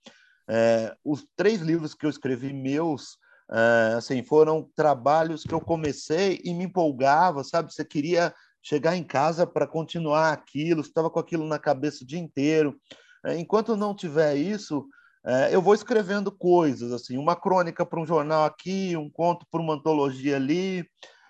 É, 0.47 0.95
os 1.03 1.27
três 1.35 1.63
livros 1.63 1.95
que 1.95 2.05
eu 2.05 2.11
escrevi 2.11 2.53
meus, 2.53 3.17
é, 3.51 3.95
assim, 3.97 4.23
foram 4.23 4.69
trabalhos 4.75 5.43
que 5.43 5.55
eu 5.55 5.61
comecei 5.61 6.41
e 6.45 6.53
me 6.53 6.65
empolgava, 6.65 7.45
sabe? 7.45 7.73
Você 7.73 7.85
queria 7.85 8.35
chegar 8.63 8.97
em 8.97 9.05
casa 9.05 9.47
para 9.47 9.67
continuar 9.67 10.33
aquilo, 10.33 10.81
estava 10.81 11.09
com 11.09 11.21
aquilo 11.21 11.47
na 11.47 11.59
cabeça 11.59 12.03
o 12.03 12.07
dia 12.07 12.19
inteiro. 12.19 12.77
É, 13.25 13.39
enquanto 13.39 13.77
não 13.77 13.95
tiver 13.95 14.35
isso, 14.37 14.87
é, 15.25 15.55
eu 15.55 15.63
vou 15.63 15.75
escrevendo 15.75 16.31
coisas, 16.33 16.93
assim, 16.93 17.17
uma 17.17 17.37
crônica 17.37 17.87
para 17.87 18.01
um 18.01 18.07
jornal 18.07 18.45
aqui, 18.45 18.97
um 18.97 19.11
conto 19.11 19.47
para 19.51 19.61
uma 19.61 19.75
antologia 19.75 20.37
ali. 20.37 20.85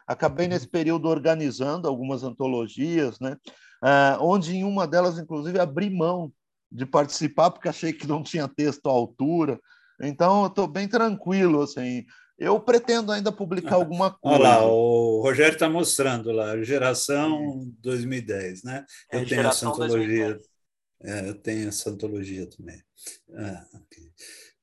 Acabei 0.06 0.48
nesse 0.48 0.68
período 0.68 1.08
organizando 1.08 1.88
algumas 1.88 2.22
antologias, 2.22 3.18
né? 3.20 3.36
É, 3.84 4.16
onde 4.20 4.56
em 4.56 4.64
uma 4.64 4.86
delas, 4.86 5.18
inclusive, 5.18 5.58
abri 5.58 5.90
mão 5.90 6.32
de 6.70 6.86
participar 6.86 7.50
porque 7.50 7.68
achei 7.68 7.92
que 7.92 8.06
não 8.06 8.22
tinha 8.22 8.48
texto 8.48 8.86
à 8.86 8.92
altura. 8.92 9.60
Então, 10.00 10.42
eu 10.42 10.48
estou 10.48 10.66
bem 10.66 10.88
tranquilo, 10.88 11.62
assim. 11.62 12.04
Eu 12.38 12.60
pretendo 12.60 13.12
ainda 13.12 13.32
publicar 13.32 13.76
alguma 13.76 14.10
coisa. 14.10 14.38
Olha 14.38 14.48
lá, 14.48 14.66
o 14.66 15.22
Rogério 15.22 15.54
está 15.54 15.68
mostrando 15.68 16.30
lá, 16.32 16.62
geração 16.62 17.70
2010, 17.80 18.62
né? 18.62 18.84
Eu 19.10 19.20
é, 19.20 19.24
tenho 19.24 19.46
essa 19.46 19.68
antologia. 19.68 20.28
2010. 20.28 20.56
É, 21.02 21.28
eu 21.28 21.34
tenho 21.34 21.68
essa 21.68 21.90
antologia 21.90 22.48
também. 22.48 22.82
Ah, 23.34 23.66
okay. 23.74 24.10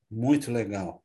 Muito 0.09 0.51
legal. 0.51 1.03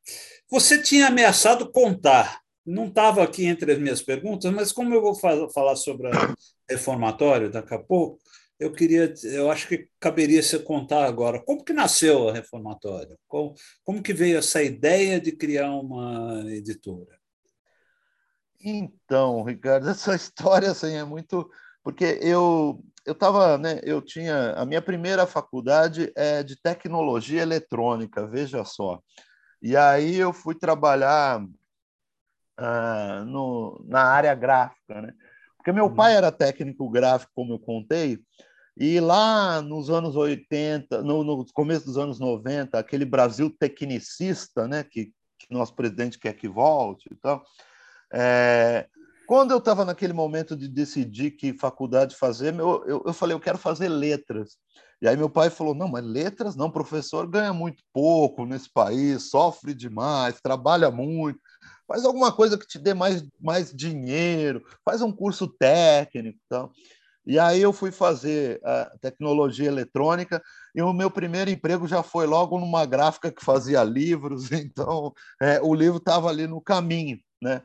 Você 0.51 0.83
tinha 0.83 1.09
ameaçado 1.09 1.71
contar, 1.71 2.41
não 2.65 2.87
estava 2.87 3.23
aqui 3.23 3.47
entre 3.47 3.73
as 3.73 3.79
minhas 3.79 4.03
perguntas, 4.03 4.53
mas 4.53 4.73
como 4.73 4.95
eu 4.95 5.01
vou 5.01 5.15
falar 5.15 5.77
sobre 5.77 6.09
a 6.09 6.35
reformatório 6.69 7.51
daqui 7.51 7.75
a 7.75 7.79
pouco, 7.79 8.19
eu 8.59 8.73
queria, 8.73 9.15
eu 9.25 9.51
acho 9.51 9.69
que 9.69 9.89
caberia 10.01 10.43
você 10.43 10.59
contar 10.59 11.05
agora 11.05 11.41
como 11.45 11.65
que 11.65 11.73
nasceu 11.73 12.29
a 12.29 12.33
reformatório, 12.33 13.17
como, 13.29 13.55
como 13.85 14.03
que 14.03 14.13
veio 14.13 14.39
essa 14.39 14.63
ideia 14.63 15.21
de 15.21 15.33
criar 15.33 15.71
uma 15.73 16.45
editora. 16.49 17.19
Então, 18.61 19.45
Ricardo, 19.45 19.89
essa 19.91 20.15
história 20.15 20.71
assim 20.71 20.95
é 20.95 21.05
muito 21.05 21.49
porque 21.83 22.19
eu 22.21 22.83
eu 23.07 23.13
estava, 23.13 23.57
né, 23.57 23.81
eu 23.85 24.03
tinha 24.03 24.53
a 24.53 24.67
minha 24.67 24.83
primeira 24.83 25.27
faculdade 25.27 26.13
é 26.15 26.43
de 26.43 26.61
tecnologia 26.61 27.41
eletrônica, 27.41 28.27
veja 28.27 28.63
só. 28.65 29.01
E 29.63 29.75
aí 29.75 30.17
eu 30.17 30.31
fui 30.31 30.55
trabalhar 30.55 31.43
ah, 32.59 33.25
no, 33.27 33.83
na 33.87 34.03
área 34.03 34.35
gráfica, 34.35 35.01
né? 35.01 35.15
Porque 35.57 35.73
meu 35.73 35.95
pai 35.95 36.15
era 36.15 36.31
técnico 36.31 36.89
gráfico, 36.91 37.33
como 37.35 37.55
eu 37.55 37.59
contei, 37.59 38.19
e 38.81 39.01
lá 39.01 39.61
nos 39.61 39.91
anos 39.91 40.15
80, 40.15 41.03
no, 41.03 41.25
no 41.25 41.45
começo 41.53 41.85
dos 41.85 41.99
anos 41.99 42.21
90, 42.21 42.79
aquele 42.79 43.05
Brasil 43.05 43.53
tecnicista, 43.59 44.69
né, 44.69 44.85
que, 44.85 45.07
que 45.37 45.47
nosso 45.51 45.75
presidente 45.75 46.17
quer 46.17 46.33
que 46.35 46.47
volte 46.47 47.09
e 47.11 47.17
tal, 47.17 47.43
é, 48.15 48.87
quando 49.27 49.51
eu 49.51 49.59
estava 49.59 49.85
naquele 49.85 50.13
momento 50.13 50.57
de 50.57 50.69
decidir 50.69 51.33
que 51.33 51.59
faculdade 51.59 52.15
fazer, 52.15 52.55
eu, 52.55 52.85
eu, 52.87 53.03
eu, 53.05 53.13
falei, 53.13 53.35
eu 53.35 53.41
quero 53.41 53.59
fazer 53.59 53.89
letras. 53.89 54.57
E 55.03 55.09
aí 55.09 55.17
meu 55.17 55.29
pai 55.29 55.51
falou, 55.51 55.75
não, 55.75 55.89
mas 55.89 56.05
letras 56.05 56.55
não, 56.55 56.71
professor 56.71 57.27
ganha 57.27 57.53
muito 57.53 57.83
pouco 57.93 58.47
nesse 58.47 58.73
país, 58.73 59.29
sofre 59.29 59.75
demais, 59.75 60.41
trabalha 60.41 60.89
muito, 60.89 61.41
faz 61.87 62.05
alguma 62.05 62.31
coisa 62.31 62.57
que 62.57 62.67
te 62.67 62.79
dê 62.79 62.95
mais, 62.95 63.25
mais 63.41 63.75
dinheiro, 63.75 64.65
faz 64.85 65.03
um 65.03 65.11
curso 65.11 65.49
técnico. 65.49 66.39
Então. 66.47 66.71
E 67.29 67.39
aí 67.39 67.61
eu 67.61 67.75
fui 67.75 67.93
fazer 67.93 68.59
a 68.65 68.91
tecnologia 69.03 69.69
eletrônica 69.69 70.43
e 70.75 70.81
o 70.81 70.95
meu 70.95 71.11
primeiro 71.11 71.51
emprego 71.51 71.87
já 71.87 72.03
foi 72.03 72.27
logo 72.27 72.59
numa 72.59 72.87
gráfica 72.87 73.31
que 73.31 73.45
fazia 73.45 73.85
livros, 73.85 74.51
então 74.51 75.13
é, 75.39 75.61
o 75.61 75.75
livro 75.75 75.99
estava 75.99 76.31
ali 76.31 76.47
no 76.47 76.59
caminho, 76.59 77.19
né? 77.43 77.61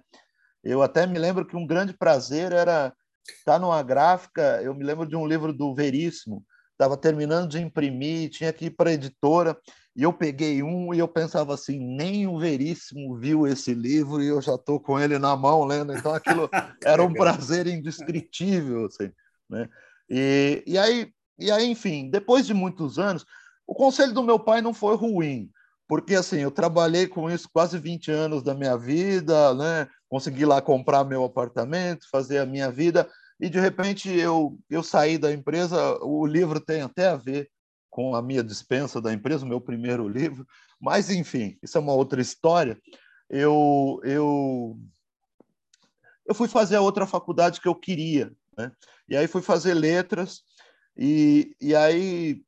Eu 0.62 0.84
até 0.84 1.08
me 1.08 1.18
lembro 1.18 1.46
que 1.46 1.56
um 1.56 1.66
grande 1.66 1.94
prazer 1.94 2.52
era 2.52 2.94
estar 3.38 3.58
numa 3.58 3.82
gráfica. 3.82 4.62
Eu 4.62 4.76
me 4.76 4.84
lembro 4.84 5.08
de 5.08 5.16
um 5.16 5.26
livro 5.26 5.54
do 5.54 5.74
Veríssimo, 5.74 6.44
estava 6.74 6.98
terminando 6.98 7.50
de 7.50 7.62
imprimir, 7.62 8.30
tinha 8.32 8.52
que 8.52 8.66
ir 8.66 8.72
para 8.72 8.90
a 8.90 8.94
editora, 8.94 9.58
e 9.96 10.04
eu 10.04 10.12
peguei 10.12 10.62
um 10.62 10.94
e 10.94 11.00
eu 11.00 11.08
pensava 11.08 11.54
assim: 11.54 11.80
nem 11.80 12.28
o 12.28 12.38
Veríssimo 12.38 13.16
viu 13.18 13.48
esse 13.48 13.74
livro 13.74 14.22
e 14.22 14.28
eu 14.28 14.42
já 14.42 14.56
estou 14.56 14.78
com 14.78 15.00
ele 15.00 15.18
na 15.18 15.38
mão 15.38 15.64
lendo. 15.64 15.94
Então 15.94 16.14
aquilo 16.14 16.50
era 16.84 17.02
um 17.02 17.14
prazer 17.14 17.66
indescritível. 17.68 18.88
Assim, 18.88 19.10
né? 19.54 19.70
e, 20.10 20.64
e, 20.68 20.78
aí, 20.78 21.12
e 21.40 21.52
aí, 21.52 21.70
enfim, 21.70 22.10
depois 22.10 22.46
de 22.46 22.54
muitos 22.54 23.00
anos, 23.00 23.26
o 23.66 23.74
conselho 23.74 24.14
do 24.14 24.24
meu 24.24 24.38
pai 24.38 24.62
não 24.62 24.74
foi 24.74 24.96
ruim 24.96 25.50
porque 25.88 26.16
assim, 26.16 26.40
eu 26.40 26.52
trabalhei 26.52 27.08
com 27.08 27.30
isso 27.30 27.50
quase 27.54 27.78
20 27.78 28.10
anos 28.12 28.42
da 28.42 28.54
minha 28.54 28.78
vida, 28.78 29.54
né? 29.54 29.88
Consegui 30.10 30.46
lá 30.46 30.62
comprar 30.62 31.04
meu 31.04 31.24
apartamento, 31.24 32.10
fazer 32.10 32.40
a 32.40 32.46
minha 32.46 32.72
vida, 32.72 33.10
e 33.40 33.50
de 33.50 33.60
repente 33.60 34.10
eu, 34.10 34.58
eu 34.70 34.82
saí 34.82 35.18
da 35.18 35.32
empresa. 35.32 35.98
O 36.02 36.26
livro 36.26 36.60
tem 36.60 36.82
até 36.82 37.10
a 37.10 37.16
ver 37.16 37.50
com 37.90 38.16
a 38.16 38.22
minha 38.22 38.44
dispensa 38.44 39.00
da 39.00 39.14
empresa, 39.14 39.46
o 39.46 39.48
meu 39.48 39.62
primeiro 39.62 40.08
livro, 40.08 40.48
mas 40.82 41.12
enfim, 41.12 41.58
isso 41.62 41.78
é 41.78 41.82
uma 41.82 41.94
outra 41.94 42.22
história. 42.22 42.76
Eu, 43.30 44.00
eu, 44.04 44.80
eu 46.26 46.34
fui 46.34 46.48
fazer 46.48 46.76
a 46.76 46.82
outra 46.82 47.06
faculdade 47.06 47.62
que 47.62 47.68
eu 47.68 47.76
queria, 47.76 48.32
né? 48.58 48.72
E 49.08 49.16
aí 49.16 49.28
fui 49.28 49.42
fazer 49.42 49.74
letras, 49.74 50.42
e, 50.96 51.56
e 51.60 51.76
aí 51.76 52.42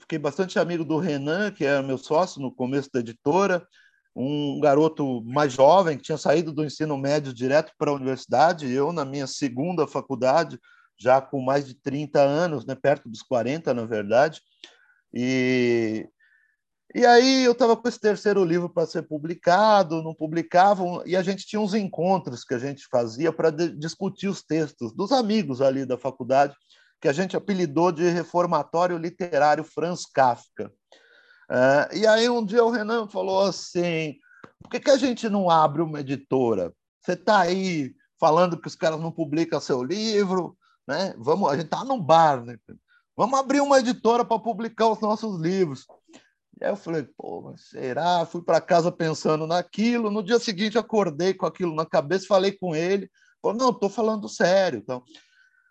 fiquei 0.00 0.18
bastante 0.18 0.58
amigo 0.58 0.84
do 0.84 0.98
Renan, 0.98 1.50
que 1.50 1.64
era 1.64 1.82
meu 1.82 1.98
sócio 1.98 2.40
no 2.40 2.54
começo 2.54 2.90
da 2.92 3.00
editora, 3.00 3.66
um 4.14 4.60
garoto 4.60 5.22
mais 5.24 5.52
jovem 5.52 5.96
que 5.96 6.04
tinha 6.04 6.18
saído 6.18 6.52
do 6.52 6.64
ensino 6.64 6.98
médio 6.98 7.32
direto 7.32 7.72
para 7.78 7.90
a 7.90 7.94
universidade, 7.94 8.70
eu 8.70 8.92
na 8.92 9.04
minha 9.04 9.26
segunda 9.26 9.86
faculdade, 9.86 10.58
já 10.98 11.20
com 11.20 11.40
mais 11.40 11.66
de 11.66 11.74
30 11.74 12.20
anos, 12.20 12.66
né, 12.66 12.74
perto 12.74 13.08
dos 13.08 13.22
40, 13.22 13.72
na 13.72 13.86
verdade. 13.86 14.40
E 15.12 16.08
e 16.94 17.06
aí 17.06 17.44
eu 17.44 17.52
estava 17.52 17.76
com 17.76 17.88
esse 17.88 17.98
terceiro 17.98 18.44
livro 18.44 18.68
para 18.68 18.86
ser 18.86 19.02
publicado, 19.02 20.02
não 20.02 20.14
publicavam, 20.14 21.02
e 21.06 21.16
a 21.16 21.22
gente 21.22 21.46
tinha 21.46 21.60
uns 21.60 21.74
encontros 21.74 22.44
que 22.44 22.54
a 22.54 22.58
gente 22.58 22.86
fazia 22.90 23.32
para 23.32 23.50
discutir 23.50 24.28
os 24.28 24.42
textos 24.42 24.92
dos 24.92 25.12
amigos 25.12 25.60
ali 25.60 25.86
da 25.86 25.96
faculdade 25.96 26.54
que 27.00 27.08
a 27.08 27.12
gente 27.12 27.36
apelidou 27.36 27.90
de 27.90 28.08
Reformatório 28.08 28.96
Literário 28.96 29.64
Franz 29.64 30.06
Kafka. 30.06 30.72
É, 31.50 31.98
e 31.98 32.06
aí 32.06 32.30
um 32.30 32.44
dia 32.44 32.64
o 32.64 32.70
Renan 32.70 33.08
falou 33.08 33.42
assim, 33.42 34.14
por 34.62 34.70
que, 34.70 34.78
que 34.78 34.90
a 34.90 34.96
gente 34.96 35.28
não 35.28 35.50
abre 35.50 35.82
uma 35.82 36.00
editora? 36.00 36.72
Você 37.00 37.14
está 37.14 37.40
aí 37.40 37.92
falando 38.20 38.56
que 38.56 38.68
os 38.68 38.76
caras 38.76 39.00
não 39.00 39.10
publicam 39.10 39.60
seu 39.60 39.82
livro, 39.82 40.56
né? 40.86 41.12
Vamos, 41.18 41.50
a 41.50 41.56
gente 41.56 41.64
está 41.64 41.84
num 41.84 42.00
bar, 42.00 42.44
né? 42.44 42.56
Vamos 43.16 43.38
abrir 43.38 43.60
uma 43.60 43.80
editora 43.80 44.24
para 44.24 44.38
publicar 44.38 44.88
os 44.88 45.00
nossos 45.00 45.40
livros. 45.40 45.86
Aí 46.62 46.70
eu 46.70 46.76
falei, 46.76 47.02
pô, 47.16 47.42
mas 47.42 47.62
será? 47.68 48.24
Fui 48.24 48.42
para 48.42 48.60
casa 48.60 48.92
pensando 48.92 49.46
naquilo. 49.46 50.10
No 50.10 50.22
dia 50.22 50.38
seguinte 50.38 50.78
acordei 50.78 51.34
com 51.34 51.46
aquilo 51.46 51.74
na 51.74 51.84
cabeça, 51.84 52.26
falei 52.26 52.52
com 52.52 52.74
ele. 52.74 53.10
Falou, 53.40 53.56
não, 53.56 53.70
estou 53.70 53.90
falando 53.90 54.28
sério. 54.28 54.78
Então, 54.78 55.02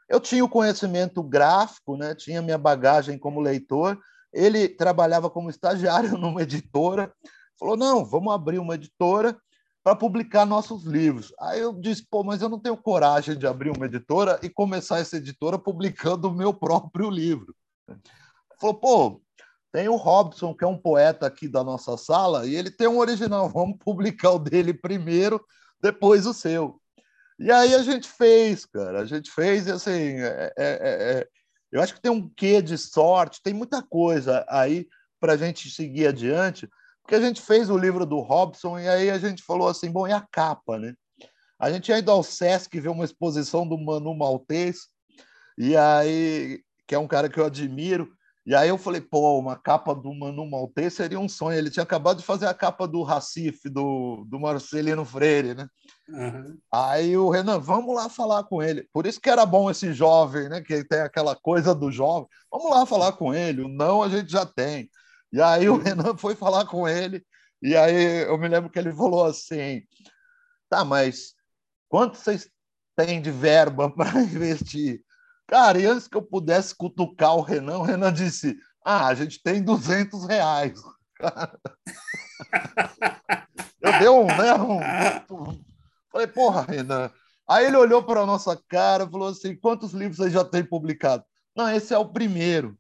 eu 0.10 0.20
tinha 0.20 0.44
o 0.44 0.50
conhecimento 0.50 1.24
gráfico, 1.24 1.96
né? 1.96 2.14
tinha 2.14 2.42
minha 2.42 2.58
bagagem 2.58 3.18
como 3.18 3.40
leitor. 3.40 3.98
Ele 4.34 4.68
trabalhava 4.68 5.30
como 5.30 5.50
estagiário 5.50 6.16
numa 6.20 6.44
editora. 6.44 7.14
Falou: 7.58 7.78
não, 7.78 8.04
vamos 8.04 8.34
abrir 8.34 8.60
uma 8.60 8.76
editora 8.76 9.38
para 9.84 9.96
publicar 9.96 10.46
nossos 10.46 10.84
livros. 10.84 11.34
Aí 11.40 11.62
eu 11.62 11.72
disse: 11.74 12.06
pô, 12.10 12.24
mas 12.24 12.42
eu 12.42 12.50
não 12.50 12.60
tenho 12.60 12.76
coragem 12.76 13.38
de 13.38 13.48
abrir 13.48 13.70
uma 13.70 13.86
editora 13.86 14.40
e 14.44 14.50
começar 14.50 15.00
essa 15.00 15.18
editora 15.18 15.58
publicando 15.58 16.28
o 16.28 16.34
meu 16.34 16.52
próprio 16.56 17.10
livro. 17.10 17.56
Falou: 18.60 18.76
pô, 18.76 19.22
tem 19.72 19.88
o 19.88 19.96
Robson, 19.96 20.54
que 20.54 20.64
é 20.64 20.68
um 20.68 20.78
poeta 20.78 21.26
aqui 21.26 21.48
da 21.48 21.64
nossa 21.64 21.96
sala, 21.98 22.46
e 22.46 22.56
ele 22.56 22.70
tem 22.70 22.88
um 22.88 23.00
original. 23.00 23.48
Vamos 23.50 23.78
publicar 23.80 24.32
o 24.32 24.40
dele 24.40 24.74
primeiro, 24.74 25.44
depois 25.82 26.26
o 26.26 26.34
seu. 26.34 26.80
E 27.40 27.52
aí 27.52 27.74
a 27.74 27.82
gente 27.82 28.08
fez, 28.08 28.66
cara, 28.66 29.02
a 29.02 29.06
gente 29.06 29.32
fez 29.32 29.66
e 29.66 29.72
assim, 29.72 30.20
é, 30.20 30.54
é, 30.58 30.66
é, 30.66 31.20
é, 31.20 31.28
eu 31.72 31.82
acho 31.82 31.96
que 31.96 32.02
tem 32.02 32.12
um 32.12 32.30
quê 32.30 32.62
de 32.62 32.78
sorte, 32.78 33.42
tem 33.42 33.54
muita 33.54 33.82
coisa 33.82 34.46
aí 34.48 34.88
para 35.20 35.34
a 35.34 35.38
gente 35.38 35.70
seguir 35.72 36.08
adiante, 36.08 36.70
porque 37.02 37.16
a 37.16 37.22
gente 37.22 37.42
fez 37.42 37.70
o 37.70 37.78
livro 37.78 38.06
do 38.06 38.20
Robson 38.20 38.78
e 38.78 38.88
aí 38.88 39.10
a 39.10 39.18
gente 39.18 39.42
falou 39.42 39.68
assim, 39.68 39.90
bom, 39.90 40.08
e 40.08 40.12
a 40.12 40.22
capa, 40.22 40.78
né? 40.78 40.94
A 41.58 41.72
gente 41.72 41.90
ia 41.90 42.04
ao 42.08 42.24
Sesc 42.24 42.80
ver 42.80 42.90
uma 42.90 43.06
exposição 43.06 43.68
do 43.68 43.78
Manu 43.78 44.16
Maltês, 44.16 44.88
e 45.58 45.76
aí, 45.78 46.64
que 46.88 46.96
é 46.96 47.00
um 47.00 47.08
cara 47.08 47.30
que 47.30 47.40
eu 47.40 47.46
admiro, 47.46 48.12
e 48.46 48.56
aí 48.56 48.70
eu 48.70 48.78
falei, 48.78 49.02
pô, 49.02 49.38
uma 49.40 49.56
capa 49.56 49.94
do 49.94 50.14
Manu 50.14 50.50
Maltês 50.50 50.94
seria 50.94 51.20
um 51.20 51.30
sonho. 51.30 51.58
Ele 51.58 51.70
tinha 51.70 51.84
acabado 51.84 52.18
de 52.18 52.26
fazer 52.26 52.48
a 52.48 52.54
capa 52.54 52.88
do 52.88 53.04
Recife, 53.04 53.70
do, 53.70 54.26
do 54.28 54.40
Marcelino 54.40 55.06
Freire, 55.06 55.54
né? 55.54 55.68
Uhum. 56.10 56.58
Aí 56.72 57.16
o 57.16 57.30
Renan, 57.30 57.60
vamos 57.60 57.96
lá 57.96 58.10
falar 58.10 58.44
com 58.46 58.62
ele. 58.62 58.88
Por 58.92 59.06
isso 59.06 59.22
que 59.22 59.30
era 59.30 59.46
bom 59.46 59.70
esse 59.70 59.94
jovem, 59.94 60.50
né? 60.50 60.62
Que 60.62 60.84
tem 60.84 61.02
aquela 61.02 61.36
coisa 61.36 61.76
do 61.76 61.92
jovem. 61.92 62.28
Vamos 62.52 62.72
lá 62.72 62.86
falar 62.86 63.12
com 63.14 63.34
ele. 63.34 63.62
O 63.62 63.68
não 63.68 64.02
a 64.02 64.10
gente 64.10 64.32
já 64.32 64.46
tem. 64.46 64.90
E 65.32 65.42
aí 65.42 65.70
o 65.70 65.78
Renan 65.78 66.18
foi 66.18 66.36
falar 66.36 66.66
com 66.66 66.88
ele, 66.88 67.26
e 67.62 67.76
aí 67.76 68.24
eu 68.24 68.38
me 68.38 68.48
lembro 68.48 68.70
que 68.70 68.78
ele 68.78 68.92
falou 68.92 69.26
assim: 69.26 69.82
tá, 70.70 70.84
mas 70.84 71.34
quanto 71.88 72.18
vocês 72.18 72.50
têm 72.96 73.22
de 73.22 73.32
verba 73.32 73.90
para 73.96 74.22
investir? 74.22 75.02
Cara, 75.52 75.78
e 75.78 75.86
antes 75.86 76.08
que 76.08 76.16
eu 76.16 76.22
pudesse 76.22 76.74
cutucar 76.74 77.36
o 77.36 77.42
Renan, 77.42 77.80
o 77.80 77.84
Renan 77.84 78.14
disse: 78.14 78.58
ah, 78.86 79.08
a 79.08 79.14
gente 79.14 79.44
tem 79.44 79.62
200 79.62 80.26
reais. 80.26 80.82
eu 83.82 84.00
dei 84.00 84.08
um, 84.08 84.28
né? 84.28 84.54
Um, 84.56 84.80
falei, 86.10 86.28
porra, 86.28 86.62
Renan. 86.62 87.12
Aí 87.46 87.66
ele 87.66 87.76
olhou 87.76 88.02
para 88.02 88.22
a 88.22 88.26
nossa 88.26 88.58
cara 88.70 89.04
e 89.04 89.12
falou 89.12 89.28
assim: 89.28 89.54
quantos 89.54 89.92
livros 89.92 90.20
você 90.20 90.30
já 90.30 90.46
tem 90.46 90.64
publicado? 90.64 91.26
Não, 91.54 91.70
esse 91.70 91.94
é 91.94 91.98
o 91.98 92.08
primeiro. 92.08 92.80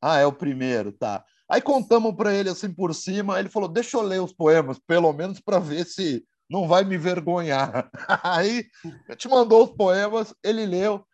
Ah, 0.00 0.16
é 0.16 0.24
o 0.24 0.32
primeiro, 0.32 0.92
tá. 0.92 1.22
Aí 1.46 1.60
contamos 1.60 2.14
para 2.14 2.32
ele 2.32 2.48
assim 2.48 2.72
por 2.72 2.94
cima, 2.94 3.38
ele 3.38 3.50
falou: 3.50 3.68
deixa 3.68 3.98
eu 3.98 4.02
ler 4.02 4.22
os 4.22 4.32
poemas, 4.32 4.78
pelo 4.78 5.12
menos 5.12 5.40
para 5.40 5.58
ver 5.58 5.84
se 5.84 6.24
não 6.48 6.66
vai 6.66 6.84
me 6.84 6.96
vergonhar. 6.96 7.90
Aí 8.24 8.64
a 9.10 9.12
gente 9.12 9.28
mandou 9.28 9.64
os 9.64 9.72
poemas, 9.72 10.34
ele 10.42 10.64
leu. 10.64 11.04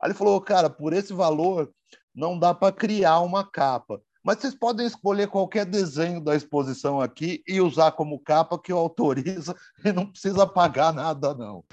Aí 0.00 0.08
ele 0.08 0.18
falou: 0.18 0.40
cara, 0.40 0.70
por 0.70 0.92
esse 0.92 1.12
valor 1.12 1.72
não 2.14 2.38
dá 2.38 2.54
para 2.54 2.72
criar 2.72 3.20
uma 3.20 3.48
capa. 3.48 4.00
Mas 4.24 4.38
vocês 4.38 4.54
podem 4.54 4.86
escolher 4.86 5.28
qualquer 5.28 5.64
desenho 5.64 6.20
da 6.20 6.34
exposição 6.34 7.00
aqui 7.00 7.42
e 7.46 7.60
usar 7.60 7.92
como 7.92 8.20
capa 8.20 8.60
que 8.60 8.72
eu 8.72 8.78
autorizo 8.78 9.54
e 9.84 9.92
não 9.92 10.06
precisa 10.06 10.46
pagar 10.46 10.92
nada, 10.92 11.34
não. 11.34 11.64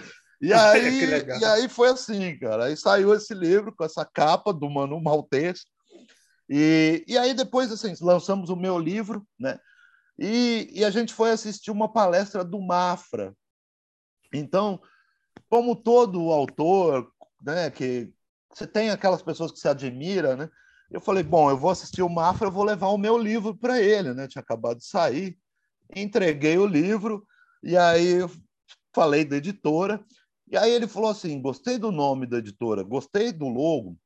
E 0.41 0.53
aí, 0.53 1.05
e 1.39 1.45
aí 1.45 1.67
foi 1.67 1.89
assim, 1.89 2.37
cara. 2.37 2.65
Aí 2.65 2.77
saiu 2.77 3.13
esse 3.13 3.33
livro 3.33 3.73
com 3.75 3.83
essa 3.83 4.05
capa 4.05 4.53
do 4.53 4.69
Manu 4.69 5.01
Maltês. 5.01 5.65
E, 6.47 7.03
e 7.07 7.17
aí 7.17 7.33
depois, 7.33 7.71
assim, 7.71 7.93
lançamos 7.99 8.49
o 8.49 8.55
meu 8.55 8.77
livro, 8.77 9.25
né? 9.39 9.59
E, 10.17 10.69
e 10.71 10.85
a 10.85 10.89
gente 10.89 11.13
foi 11.13 11.31
assistir 11.31 11.71
uma 11.71 11.91
palestra 11.91 12.43
do 12.43 12.61
Mafra. 12.61 13.35
Então, 14.31 14.79
como 15.49 15.75
todo 15.75 16.31
autor, 16.31 17.11
né, 17.41 17.69
que 17.69 18.13
você 18.55 18.65
tem 18.65 18.89
aquelas 18.89 19.21
pessoas 19.21 19.51
que 19.51 19.59
se 19.59 19.67
admira, 19.67 20.37
né? 20.37 20.49
Eu 20.89 21.01
falei, 21.01 21.23
bom, 21.23 21.49
eu 21.49 21.57
vou 21.57 21.71
assistir 21.71 22.01
o 22.01 22.09
Mafra, 22.09 22.47
eu 22.47 22.51
vou 22.51 22.63
levar 22.63 22.87
o 22.87 22.97
meu 22.97 23.17
livro 23.17 23.53
para 23.53 23.81
ele, 23.81 24.13
né? 24.13 24.29
Tinha 24.29 24.41
acabado 24.41 24.77
de 24.77 24.85
sair, 24.85 25.37
entreguei 25.93 26.57
o 26.57 26.65
livro 26.65 27.27
e 27.61 27.75
aí 27.75 28.19
falei 28.93 29.25
da 29.25 29.35
editora 29.35 30.01
e 30.49 30.55
aí 30.55 30.71
ele 30.71 30.87
falou 30.87 31.09
assim, 31.09 31.41
gostei 31.41 31.77
do 31.77 31.91
nome 31.91 32.25
da 32.25 32.37
editora, 32.37 32.81
gostei 32.81 33.33
do 33.33 33.49
logo. 33.49 33.97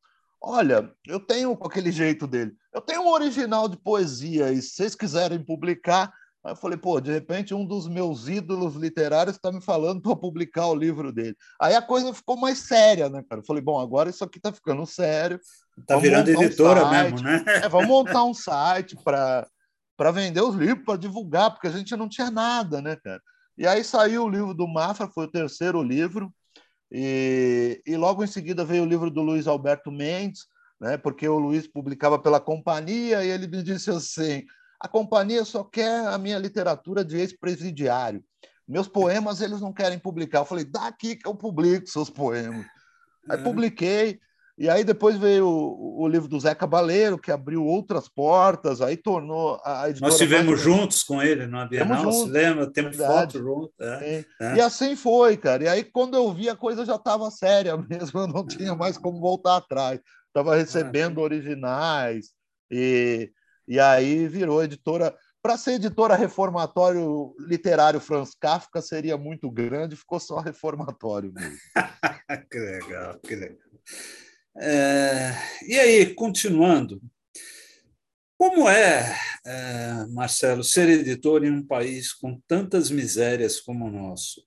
Olha, 0.42 0.92
eu 1.06 1.20
tenho 1.20 1.56
com 1.56 1.68
aquele 1.68 1.92
jeito 1.92 2.26
dele, 2.26 2.56
eu 2.74 2.82
tenho 2.82 3.04
um 3.04 3.10
original 3.10 3.68
de 3.68 3.78
poesia 3.78 4.52
e 4.52 4.62
se 4.62 4.70
vocês 4.70 4.96
quiserem 4.96 5.44
publicar, 5.44 6.12
Aí 6.44 6.54
eu 6.54 6.56
falei, 6.56 6.78
pô, 6.78 7.02
de 7.02 7.12
repente 7.12 7.54
um 7.54 7.66
dos 7.66 7.88
meus 7.88 8.30
ídolos 8.30 8.76
literários 8.76 9.36
está 9.36 9.52
me 9.52 9.62
falando 9.62 10.02
para 10.02 10.16
publicar 10.16 10.68
o 10.68 10.76
livro 10.76 11.12
dele. 11.12 11.36
Aí 11.62 11.76
a 11.76 11.82
coisa 11.82 12.14
ficou 12.14 12.38
mais 12.38 12.60
séria, 12.60 13.10
né, 13.10 13.24
cara? 13.28 13.42
Eu 13.42 13.46
falei, 13.46 13.62
bom, 13.62 13.80
agora 13.80 14.10
isso 14.10 14.24
aqui 14.24 14.38
está 14.38 14.52
ficando 14.54 14.86
sério. 14.86 15.40
Está 15.78 15.98
virando 15.98 16.30
editora 16.30 16.86
um 16.86 16.90
mesmo, 16.92 17.22
né? 17.22 17.44
É, 17.46 17.68
vamos 17.68 17.88
montar 17.88 18.24
um 18.24 18.34
site 18.34 18.96
para 19.04 20.12
vender 20.14 20.42
os 20.42 20.56
livros, 20.56 20.86
para 20.86 20.98
divulgar, 20.98 21.52
porque 21.52 21.68
a 21.68 21.72
gente 21.72 21.94
não 21.96 22.08
tinha 22.08 22.32
nada, 22.32 22.82
né, 22.82 22.96
cara? 22.96 23.22
E 23.58 23.68
aí 23.68 23.84
saiu 23.84 24.24
o 24.24 24.30
livro 24.30 24.54
do 24.54 24.66
Mafra, 24.66 25.10
foi 25.10 25.26
o 25.26 25.32
terceiro 25.32 25.84
livro, 25.84 26.34
e, 26.90 27.82
e 27.86 27.98
logo 27.98 28.24
em 28.24 28.28
seguida 28.28 28.64
veio 28.64 28.84
o 28.84 28.88
livro 28.88 29.12
do 29.12 29.22
Luiz 29.22 29.46
Alberto 29.46 29.92
Mendes, 29.92 30.48
né, 30.80 30.98
porque 30.98 31.28
o 31.28 31.38
Luiz 31.38 31.68
publicava 31.68 32.18
pela 32.18 32.40
companhia, 32.40 33.26
e 33.26 33.30
ele 33.30 33.48
me 33.48 33.62
disse 33.62 33.92
assim 33.92 34.46
a 34.80 34.88
companhia 34.88 35.44
só 35.44 35.64
quer 35.64 36.08
a 36.08 36.18
minha 36.18 36.38
literatura 36.38 37.04
de 37.04 37.18
ex-presidiário. 37.18 38.24
Meus 38.68 38.88
poemas 38.88 39.42
eles 39.42 39.60
não 39.60 39.74
querem 39.74 39.98
publicar. 39.98 40.40
Eu 40.40 40.46
falei, 40.46 40.64
daqui 40.64 41.16
que 41.16 41.28
eu 41.28 41.36
publico 41.36 41.88
seus 41.88 42.10
poemas. 42.10 42.66
Aí 43.28 43.40
é. 43.40 43.44
publiquei, 43.44 44.20
e 44.60 44.70
aí 44.70 44.84
depois 44.84 45.18
veio 45.18 45.48
o, 45.48 46.04
o, 46.04 46.08
livro 46.08 46.28
do 46.28 46.40
Zé 46.40 46.54
Cabaleiro, 46.54 47.18
que 47.18 47.32
abriu 47.32 47.66
outras 47.66 48.10
portas, 48.10 48.82
aí 48.82 48.98
tornou 48.98 49.60
a 49.64 49.90
editora. 49.90 50.12
Nós 50.12 50.20
estivemos 50.20 50.60
juntos 50.60 51.02
com 51.02 51.22
ele 51.22 51.48
na 51.48 51.66
Bienal, 51.66 52.12
se 52.12 52.30
lembra? 52.30 52.70
Temos 52.70 52.98
foto 52.98 53.40
junto. 53.40 53.74
É, 53.80 54.26
é. 54.40 54.56
E 54.56 54.62
assim 54.62 54.96
foi, 54.98 55.38
cara. 55.38 55.64
E 55.64 55.68
aí, 55.70 55.84
quando 55.84 56.16
eu 56.16 56.34
vi, 56.34 56.50
a 56.50 56.58
coisa 56.58 56.86
já 56.86 56.96
estava 56.96 57.32
séria 57.32 57.78
mesmo, 57.90 58.20
eu 58.20 58.28
não 58.28 58.46
tinha 58.46 58.76
mais 58.76 58.98
como 58.98 59.22
voltar 59.22 59.56
atrás. 59.56 60.02
Estava 60.28 60.56
recebendo 60.56 61.22
originais, 61.22 62.32
e 62.70 63.32
e 63.70 63.80
aí 63.80 64.28
virou 64.28 64.64
editora. 64.64 65.16
Para 65.42 65.58
ser 65.58 65.74
editora 65.74 66.16
reformatório 66.16 67.34
literário 67.40 68.02
Franz 68.02 68.36
Kafka 68.38 68.82
seria 68.82 69.16
muito 69.16 69.50
grande, 69.50 69.96
ficou 69.96 70.20
só 70.20 70.40
reformatório 70.40 71.32
mesmo. 71.32 71.56
que 72.52 72.60
legal, 72.60 73.20
que 73.20 73.36
legal. 73.36 73.70
É, 74.58 75.32
e 75.66 75.80
aí, 75.80 76.14
continuando, 76.14 77.00
como 78.38 78.68
é, 78.68 79.16
é, 79.46 80.06
Marcelo, 80.10 80.64
ser 80.64 80.90
editor 80.90 81.46
em 81.46 81.52
um 81.52 81.66
país 81.66 82.12
com 82.12 82.42
tantas 82.48 82.90
misérias 82.90 83.62
como 83.62 83.86
o 83.86 83.92
nosso? 83.92 84.44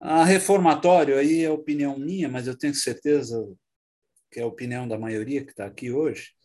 A 0.00 0.24
reformatório, 0.24 1.18
aí 1.18 1.44
é 1.44 1.50
opinião 1.50 1.98
minha, 1.98 2.28
mas 2.28 2.46
eu 2.46 2.56
tenho 2.56 2.74
certeza 2.74 3.46
que 4.30 4.40
é 4.40 4.42
a 4.42 4.46
opinião 4.46 4.88
da 4.88 4.98
maioria 4.98 5.44
que 5.44 5.50
está 5.50 5.66
aqui 5.66 5.92
hoje, 5.92 6.35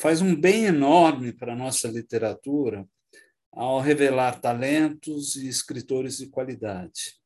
faz 0.00 0.22
um 0.22 0.34
bem 0.34 0.64
enorme 0.64 1.30
para 1.30 1.52
a 1.52 1.56
nossa 1.56 1.86
literatura 1.86 2.88
ao 3.52 3.80
revelar 3.80 4.40
talentos 4.40 5.36
e 5.36 5.46
escritores 5.46 6.16
de 6.16 6.30
qualidade. 6.30 7.20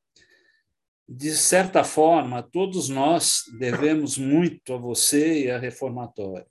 De 1.08 1.30
certa 1.36 1.84
forma, 1.84 2.42
todos 2.42 2.88
nós 2.88 3.44
devemos 3.60 4.18
muito 4.18 4.74
a 4.74 4.76
você 4.76 5.44
e 5.44 5.50
a 5.50 5.58
Reformatório. 5.58 6.50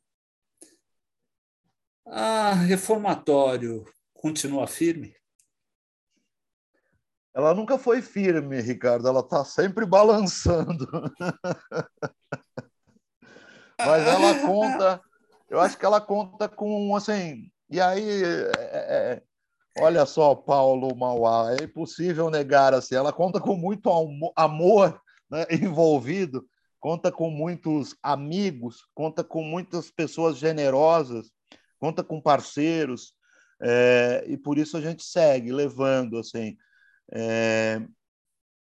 A 2.05 2.53
Reformatório 2.53 3.84
continua 4.13 4.65
firme? 4.65 5.13
Ela 7.36 7.53
nunca 7.53 7.78
foi 7.78 8.01
firme, 8.01 8.61
Ricardo, 8.61 9.09
ela 9.09 9.21
está 9.21 9.43
sempre 9.43 9.86
balançando. 9.86 10.88
Mas 13.78 14.07
ela 14.07 14.39
conta 14.39 15.01
eu 15.53 15.59
acho 15.59 15.77
que 15.77 15.85
ela 15.85 16.01
conta 16.01 16.49
com, 16.49 16.95
assim, 16.95 17.47
e 17.69 17.79
aí, 17.79 18.23
é, 18.23 18.51
é, 18.57 19.21
é 19.77 19.83
olha 19.83 20.03
só, 20.03 20.33
Paulo 20.33 20.95
Mauá, 20.95 21.55
é 21.59 21.65
impossível 21.65 22.31
negar, 22.31 22.73
assim, 22.73 22.95
ela 22.95 23.13
conta 23.13 23.39
com 23.39 23.55
muito 23.55 23.87
amor 24.35 24.99
né, 25.29 25.45
envolvido, 25.51 26.43
conta 26.79 27.11
com 27.11 27.29
muitos 27.29 27.95
amigos, 28.01 28.87
conta 28.95 29.23
com 29.23 29.43
muitas 29.43 29.91
pessoas 29.91 30.37
generosas, 30.37 31.31
conta 31.77 32.03
com 32.03 32.19
parceiros, 32.19 33.13
é, 33.61 34.25
e 34.27 34.35
por 34.35 34.57
isso 34.57 34.75
a 34.75 34.81
gente 34.81 35.03
segue 35.03 35.51
levando, 35.51 36.17
assim. 36.17 36.57
É, 37.11 37.79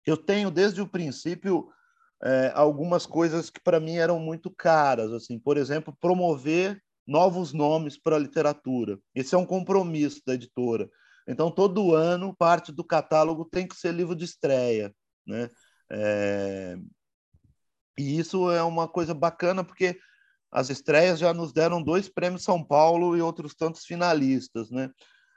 eu 0.05 0.19
tenho 0.19 0.51
desde 0.51 0.83
o 0.83 0.87
princípio 0.87 1.67
é, 2.25 2.51
algumas 2.55 3.05
coisas 3.05 3.51
que 3.51 3.61
para 3.61 3.79
mim 3.79 3.97
eram 3.97 4.19
muito 4.19 4.51
caras, 4.51 5.13
assim, 5.13 5.39
por 5.39 5.59
exemplo, 5.59 5.95
promover 6.01 6.83
novos 7.07 7.53
nomes 7.53 7.99
para 7.99 8.17
a 8.17 8.19
literatura. 8.19 8.99
Esse 9.15 9.35
é 9.35 9.39
um 9.39 9.45
compromisso 9.45 10.23
da 10.27 10.33
editora. 10.33 10.89
Então, 11.29 11.51
todo 11.51 11.95
ano, 11.95 12.35
parte 12.35 12.73
do 12.73 12.83
catálogo 12.83 13.45
tem 13.45 13.69
que 13.69 13.77
ser 13.77 13.93
livro 13.93 14.15
de 14.15 14.25
estreia. 14.25 14.95
Né? 15.27 15.51
É... 15.91 16.77
E 17.99 18.19
isso 18.19 18.51
é 18.51 18.63
uma 18.63 18.89
coisa 18.89 19.13
bacana, 19.13 19.63
porque 19.63 19.99
as 20.51 20.71
estreias 20.71 21.19
já 21.19 21.35
nos 21.35 21.53
deram 21.53 21.83
dois 21.83 22.09
prêmios 22.09 22.43
São 22.43 22.65
Paulo 22.65 23.17
e 23.17 23.21
outros 23.21 23.55
tantos 23.55 23.85
finalistas. 23.85 24.71
Né? 24.71 24.91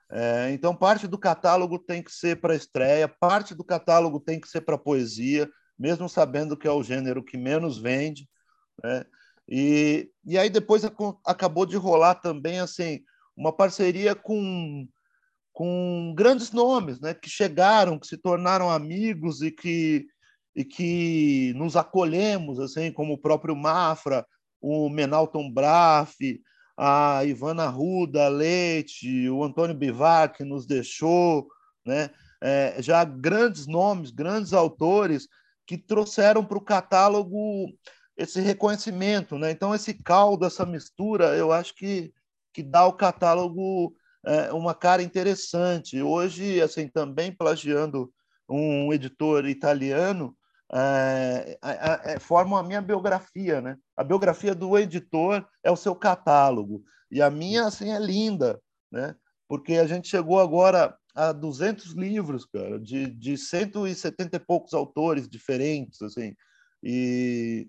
É... 0.09 0.51
Então, 0.51 0.73
parte 0.73 1.05
do 1.05 1.17
catálogo 1.17 1.79
tem 1.79 2.01
que 2.01 2.13
ser 2.13 2.39
para 2.39 2.55
estreia, 2.55 3.09
parte 3.09 3.53
do 3.53 3.63
catálogo 3.63 4.21
tem 4.21 4.39
que 4.39 4.47
ser 4.47 4.61
para 4.61 4.77
poesia, 4.77 5.49
mesmo 5.78 6.09
sabendo 6.09 6.57
que 6.57 6.67
é 6.67 6.71
o 6.71 6.84
gênero 6.84 7.23
que 7.23 7.38
menos 7.38 7.78
vende. 7.78 8.28
Né? 8.84 9.05
E, 9.47 10.09
e 10.25 10.38
aí 10.38 10.49
depois 10.49 10.84
acabou 11.25 11.65
de 11.65 11.78
rolar 11.78 12.15
também 12.15 12.59
assim 12.59 13.01
uma 13.36 13.53
parceria 13.53 14.15
com, 14.15 14.88
com 15.53 16.13
grandes 16.15 16.51
nomes, 16.51 16.99
né? 16.99 17.13
que 17.13 17.30
chegaram, 17.30 17.99
que 17.99 18.07
se 18.07 18.17
tornaram 18.17 18.69
amigos 18.69 19.41
e 19.41 19.51
que, 19.51 20.07
e 20.55 20.65
que 20.65 21.53
nos 21.55 21.75
acolhemos, 21.75 22.59
assim 22.59 22.91
como 22.91 23.13
o 23.13 23.17
próprio 23.17 23.55
Mafra, 23.55 24.25
o 24.59 24.89
Menalton 24.89 25.51
Braff, 25.51 26.41
a 26.75 27.23
Ivana 27.25 27.67
Ruda 27.67 28.28
Leite, 28.28 29.30
o 29.30 29.43
Antônio 29.43 29.75
Bivar, 29.75 30.32
que 30.34 30.43
nos 30.43 30.65
deixou, 30.65 31.47
né? 31.86 32.09
É, 32.39 32.75
já 32.80 33.03
grandes 33.03 33.65
nomes, 33.65 34.11
grandes 34.11 34.53
autores 34.53 35.28
que 35.68 35.78
trouxeram 35.78 36.43
para 36.43 36.57
o 36.57 36.63
catálogo 36.63 37.68
esse 38.18 38.41
reconhecimento, 38.41 39.38
né? 39.38 39.51
Então 39.51 39.76
esse 39.76 39.93
caldo, 39.93 40.45
essa 40.45 40.65
mistura, 40.65 41.36
eu 41.36 41.51
acho 41.51 41.76
que 41.76 42.11
que 42.53 42.63
dá 42.63 42.80
ao 42.80 42.93
catálogo 42.93 43.93
é, 44.26 44.51
uma 44.51 44.74
cara 44.74 45.03
interessante. 45.03 46.01
Hoje, 46.01 46.59
assim, 46.59 46.88
também 46.88 47.32
plagiando 47.32 48.11
um 48.49 48.91
editor 48.91 49.45
italiano, 49.45 50.36
é, 50.74 51.57
é, 51.63 52.20
formam 52.20 52.57
a 52.57 52.63
minha 52.63 52.82
biografia, 52.82 53.61
né? 53.61 53.78
A 53.95 54.03
biografia 54.03 54.55
do 54.55 54.76
editor 54.76 55.47
é 55.63 55.70
o 55.70 55.76
seu 55.76 55.95
catálogo 55.95 56.84
e 57.11 57.22
a 57.22 57.30
minha 57.30 57.65
assim 57.65 57.91
é 57.91 57.99
linda, 57.99 58.59
né? 58.91 59.15
Porque 59.47 59.76
a 59.76 59.86
gente 59.86 60.09
chegou 60.09 60.39
agora 60.39 60.97
a 61.18 61.32
200 61.32 61.93
livros, 61.93 62.45
cara, 62.45 62.80
de, 62.80 63.07
de 63.07 63.36
170 63.36 64.38
e 64.38 64.39
poucos 64.39 64.74
autores 64.76 65.28
diferentes, 65.28 65.99
assim. 66.03 66.36
E, 66.84 67.68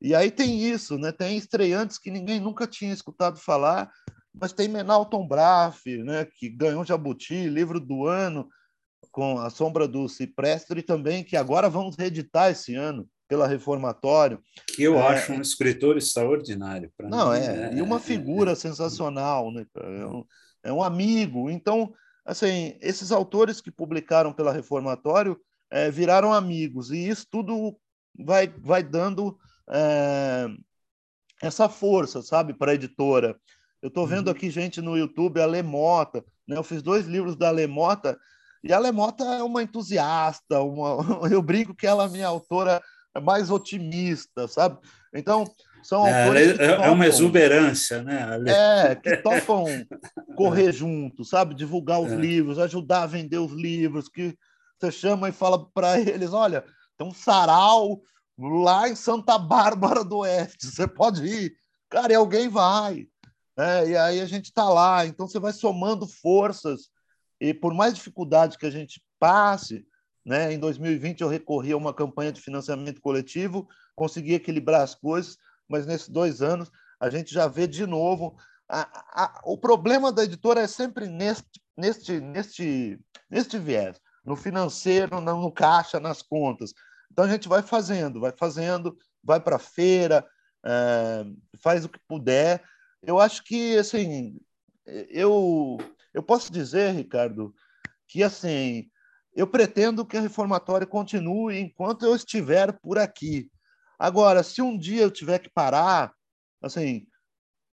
e 0.00 0.12
aí 0.16 0.32
tem 0.32 0.60
isso, 0.60 0.98
né? 0.98 1.12
Tem 1.12 1.36
estreantes 1.36 1.96
que 1.96 2.10
ninguém 2.10 2.40
nunca 2.40 2.66
tinha 2.66 2.92
escutado 2.92 3.38
falar, 3.38 3.88
mas 4.34 4.52
tem 4.52 4.66
Menalton 4.66 5.28
Braff, 5.28 5.96
né? 6.02 6.26
Que 6.36 6.48
ganhou 6.48 6.84
Jabuti, 6.84 7.48
livro 7.48 7.78
do 7.78 8.06
ano 8.06 8.48
com 9.12 9.38
A 9.38 9.48
Sombra 9.48 9.86
do 9.86 10.08
Ciprestre 10.08 10.82
também, 10.82 11.22
que 11.22 11.36
agora 11.36 11.70
vamos 11.70 11.96
reeditar 11.96 12.50
esse 12.50 12.74
ano 12.74 13.08
pela 13.28 13.46
Reformatório. 13.46 14.42
Que 14.74 14.82
eu 14.82 14.98
é, 14.98 15.06
acho 15.06 15.32
um 15.32 15.40
escritor 15.40 15.96
extraordinário. 15.96 16.90
Não, 17.00 17.30
mim, 17.30 17.38
é, 17.38 17.44
é, 17.44 17.74
e 17.74 17.80
uma 17.82 18.00
figura 18.00 18.52
é, 18.52 18.56
sensacional, 18.56 19.52
né? 19.52 19.64
É 19.76 20.06
um, 20.06 20.24
é 20.64 20.72
um, 20.72 20.82
amigo. 20.82 21.48
Então, 21.48 21.92
assim, 22.24 22.76
esses 22.80 23.12
autores 23.12 23.60
que 23.60 23.70
publicaram 23.70 24.32
pela 24.32 24.52
Reformatório 24.52 25.38
é, 25.70 25.90
viraram 25.90 26.32
amigos, 26.32 26.90
e 26.90 27.08
isso 27.08 27.26
tudo 27.30 27.76
vai, 28.18 28.46
vai 28.46 28.82
dando 28.82 29.38
é, 29.70 30.46
essa 31.42 31.68
força, 31.68 32.22
sabe, 32.22 32.54
para 32.54 32.72
a 32.72 32.74
editora. 32.74 33.36
Eu 33.80 33.88
estou 33.88 34.06
vendo 34.06 34.28
uhum. 34.28 34.32
aqui 34.32 34.50
gente 34.50 34.80
no 34.80 34.96
YouTube, 34.96 35.40
a 35.40 35.46
Lemota, 35.46 36.24
né? 36.46 36.56
Eu 36.56 36.62
fiz 36.62 36.82
dois 36.82 37.06
livros 37.06 37.36
da 37.36 37.50
Lemota 37.50 38.18
e 38.62 38.72
a 38.72 38.78
Lemota 38.78 39.24
é 39.24 39.42
uma 39.42 39.62
entusiasta, 39.62 40.60
uma... 40.60 40.98
eu 41.28 41.42
brinco 41.42 41.74
que 41.74 41.86
ela 41.86 42.04
é 42.04 42.08
minha 42.08 42.28
autora 42.28 42.80
mais 43.20 43.50
otimista, 43.50 44.46
sabe? 44.46 44.78
Então, 45.12 45.44
são 45.82 46.06
é, 46.06 46.24
autores. 46.24 46.58
É, 46.58 46.68
topam, 46.68 46.84
é 46.84 46.90
uma 46.90 47.06
exuberância, 47.06 48.02
né? 48.02 48.38
É, 48.46 48.94
que 48.94 49.16
topam 49.18 49.64
correr 50.36 50.72
junto, 50.72 51.24
sabe? 51.24 51.54
Divulgar 51.54 52.00
os 52.00 52.12
é. 52.12 52.16
livros, 52.16 52.58
ajudar 52.58 53.02
a 53.02 53.06
vender 53.06 53.38
os 53.38 53.52
livros, 53.52 54.08
que 54.08 54.36
você 54.78 54.90
chama 54.90 55.28
e 55.28 55.32
fala 55.32 55.68
para 55.72 55.98
eles: 56.00 56.32
olha, 56.32 56.64
tem 56.96 57.06
um 57.06 57.14
sarau 57.14 58.00
lá 58.38 58.88
em 58.88 58.94
Santa 58.96 59.38
Bárbara 59.38 60.04
do 60.04 60.18
Oeste, 60.18 60.66
você 60.66 60.86
pode 60.86 61.24
ir. 61.24 61.52
Cara, 61.88 62.12
e 62.12 62.16
alguém 62.16 62.48
vai. 62.48 63.06
É, 63.56 63.88
e 63.88 63.96
aí 63.96 64.20
a 64.20 64.26
gente 64.26 64.46
está 64.46 64.68
lá, 64.68 65.04
então 65.04 65.28
você 65.28 65.38
vai 65.38 65.52
somando 65.52 66.06
forças 66.06 66.88
e 67.38 67.52
por 67.52 67.74
mais 67.74 67.92
dificuldade 67.94 68.56
que 68.56 68.64
a 68.64 68.70
gente 68.70 69.02
passe, 69.18 69.84
né, 70.24 70.52
em 70.52 70.58
2020 70.58 71.20
eu 71.20 71.28
recorri 71.28 71.72
a 71.72 71.76
uma 71.76 71.92
campanha 71.92 72.32
de 72.32 72.40
financiamento 72.40 73.00
coletivo, 73.00 73.68
consegui 73.94 74.34
equilibrar 74.34 74.80
as 74.80 74.94
coisas, 74.94 75.36
mas 75.68 75.86
nesses 75.86 76.08
dois 76.08 76.42
anos 76.42 76.70
a 77.00 77.10
gente 77.10 77.32
já 77.32 77.48
vê 77.48 77.66
de 77.66 77.86
novo. 77.86 78.36
A, 78.68 79.24
a, 79.24 79.40
o 79.44 79.58
problema 79.58 80.12
da 80.12 80.24
editora 80.24 80.60
é 80.60 80.66
sempre 80.66 81.06
neste, 81.08 81.60
neste, 81.76 82.20
neste, 82.20 83.00
neste 83.30 83.58
viés, 83.58 84.00
no 84.24 84.36
financeiro, 84.36 85.20
no, 85.20 85.40
no 85.40 85.52
caixa, 85.52 85.98
nas 85.98 86.22
contas. 86.22 86.72
Então 87.10 87.24
a 87.24 87.28
gente 87.28 87.48
vai 87.48 87.62
fazendo, 87.62 88.20
vai 88.20 88.32
fazendo, 88.36 88.96
vai 89.22 89.40
para 89.40 89.56
a 89.56 89.58
feira, 89.58 90.26
é, 90.64 91.24
faz 91.60 91.84
o 91.84 91.88
que 91.88 91.98
puder. 92.08 92.62
Eu 93.02 93.18
acho 93.18 93.42
que 93.44 93.76
assim, 93.76 94.38
eu 94.86 95.78
eu 96.14 96.22
posso 96.22 96.52
dizer, 96.52 96.92
Ricardo, 96.92 97.54
que 98.06 98.22
assim, 98.22 98.90
eu 99.34 99.46
pretendo 99.46 100.04
que 100.04 100.16
a 100.16 100.20
reformatória 100.20 100.86
continue 100.86 101.58
enquanto 101.58 102.04
eu 102.04 102.14
estiver 102.14 102.72
por 102.80 102.98
aqui. 102.98 103.50
Agora, 104.02 104.42
se 104.42 104.60
um 104.60 104.76
dia 104.76 105.02
eu 105.02 105.12
tiver 105.12 105.38
que 105.38 105.48
parar, 105.48 106.12
assim, 106.60 107.06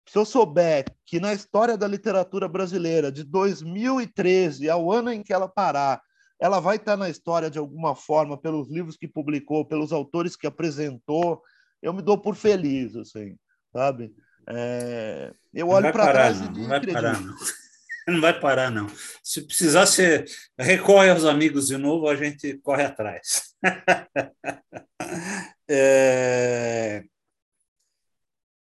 se 0.07 0.17
eu 0.17 0.23
souber 0.23 0.85
que 1.05 1.19
na 1.19 1.33
história 1.33 1.77
da 1.77 1.85
literatura 1.85 2.47
brasileira, 2.47 3.11
de 3.11 3.25
2013 3.25 4.69
ao 4.69 4.89
ano 4.89 5.11
em 5.11 5.21
que 5.21 5.33
ela 5.33 5.49
parar, 5.49 6.01
ela 6.39 6.61
vai 6.61 6.77
estar 6.77 6.95
na 6.95 7.09
história 7.09 7.51
de 7.51 7.59
alguma 7.59 7.93
forma 7.93 8.37
pelos 8.37 8.69
livros 8.71 8.95
que 8.95 9.05
publicou, 9.05 9.65
pelos 9.65 9.91
autores 9.91 10.37
que 10.37 10.47
apresentou, 10.47 11.41
eu 11.81 11.91
me 11.91 12.01
dou 12.01 12.17
por 12.17 12.37
feliz, 12.37 12.95
assim, 12.95 13.35
sabe? 13.73 14.15
É, 14.47 15.33
eu 15.53 15.67
olho 15.67 15.91
para 15.91 16.09
trás 16.09 16.39
não, 16.39 16.53
e 16.53 16.57
não 16.57 16.67
vai 16.69 16.85
parar, 16.85 17.21
não. 17.21 17.35
não 18.07 18.21
vai 18.21 18.39
parar, 18.39 18.71
não. 18.71 18.87
Se 19.21 19.41
precisar, 19.41 19.85
você 19.85 20.23
recorre 20.57 21.09
aos 21.09 21.25
amigos 21.25 21.67
de 21.67 21.75
novo, 21.75 22.07
a 22.07 22.15
gente 22.15 22.53
corre 22.59 22.85
atrás. 22.85 23.53
é... 25.69 27.03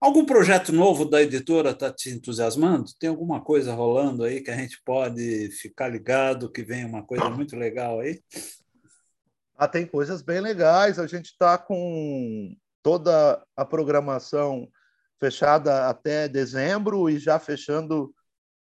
Algum 0.00 0.26
projeto 0.26 0.72
novo 0.72 1.04
da 1.04 1.22
editora 1.22 1.70
está 1.70 1.92
te 1.92 2.10
entusiasmando? 2.10 2.90
Tem 2.98 3.08
alguma 3.08 3.40
coisa 3.40 3.72
rolando 3.72 4.24
aí 4.24 4.40
que 4.40 4.50
a 4.50 4.56
gente 4.56 4.82
pode 4.84 5.48
ficar 5.52 5.88
ligado, 5.88 6.50
que 6.50 6.64
vem 6.64 6.84
uma 6.84 7.04
coisa 7.04 7.30
muito 7.30 7.54
legal 7.54 8.00
aí? 8.00 8.20
Ah, 9.56 9.68
tem 9.68 9.86
coisas 9.86 10.20
bem 10.20 10.40
legais. 10.40 10.98
A 10.98 11.06
gente 11.06 11.26
está 11.26 11.56
com 11.56 12.52
toda 12.82 13.40
a 13.56 13.64
programação 13.64 14.68
fechada 15.20 15.88
até 15.88 16.26
dezembro 16.26 17.08
e 17.08 17.16
já 17.16 17.38
fechando 17.38 18.12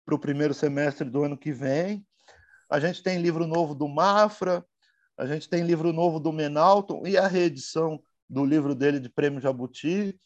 para 0.05 0.13
o 0.13 0.19
primeiro 0.19 0.53
semestre 0.53 1.09
do 1.09 1.23
ano 1.23 1.35
que 1.35 1.51
vem. 1.51 2.05
A 2.69 2.79
gente 2.79 3.01
tem 3.01 3.19
livro 3.19 3.47
novo 3.47 3.73
do 3.73 3.87
Mafra, 3.87 4.63
a 5.17 5.25
gente 5.25 5.49
tem 5.49 5.63
livro 5.63 5.91
novo 5.91 6.19
do 6.19 6.31
Menalton 6.31 7.01
e 7.07 7.17
a 7.17 7.27
reedição 7.27 7.99
do 8.31 8.45
livro 8.45 8.73
dele 8.73 8.97
de 8.97 9.09
Prêmio 9.09 9.41
Jabuti. 9.41 10.17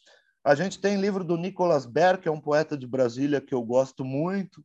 A 0.44 0.54
gente 0.54 0.78
tem 0.80 1.00
livro 1.00 1.24
do 1.24 1.36
Nicolas 1.36 1.84
Berg, 1.84 2.22
que 2.22 2.28
é 2.28 2.32
um 2.32 2.40
poeta 2.40 2.76
de 2.76 2.86
Brasília 2.86 3.40
que 3.40 3.52
eu 3.52 3.62
gosto 3.62 4.04
muito. 4.04 4.64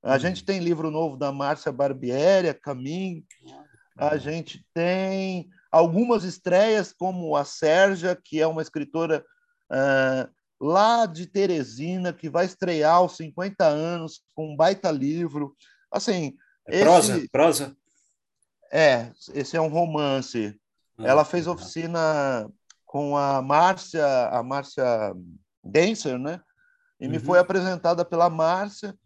A 0.00 0.18
gente 0.18 0.44
tem 0.44 0.60
livro 0.60 0.88
novo 0.88 1.16
da 1.16 1.32
Márcia 1.32 1.72
Barbieri, 1.72 2.54
Caminho. 2.54 3.24
A 3.98 4.16
gente 4.16 4.64
tem 4.72 5.48
algumas 5.70 6.22
estreias, 6.22 6.92
como 6.92 7.34
a 7.34 7.44
Sérgia, 7.44 8.14
que 8.14 8.40
é 8.40 8.46
uma 8.46 8.62
escritora 8.62 9.24
uh, 9.72 10.32
lá 10.60 11.06
de 11.06 11.26
Teresina, 11.26 12.12
que 12.12 12.30
vai 12.30 12.44
estrear 12.44 12.96
aos 12.96 13.16
50 13.16 13.66
anos 13.66 14.22
com 14.32 14.52
um 14.52 14.56
baita 14.56 14.92
livro. 14.92 15.56
Assim, 15.90 16.36
é 16.68 16.82
prosa, 16.82 17.16
esse... 17.16 17.28
prosa? 17.28 17.76
É, 18.72 19.10
esse 19.32 19.56
é 19.56 19.60
um 19.60 19.68
romance. 19.68 20.56
Ah, 20.98 21.06
Ela 21.06 21.24
fez 21.24 21.46
oficina 21.46 22.50
com 22.84 23.16
a 23.16 23.42
Márcia, 23.42 24.06
a 24.28 24.42
Márcia 24.42 24.84
Denser, 25.62 26.18
né? 26.18 26.40
E 27.00 27.06
uhum. 27.06 27.12
me 27.12 27.18
foi 27.18 27.38
apresentada 27.38 28.04
pela 28.04 28.30
Márcia. 28.30 28.96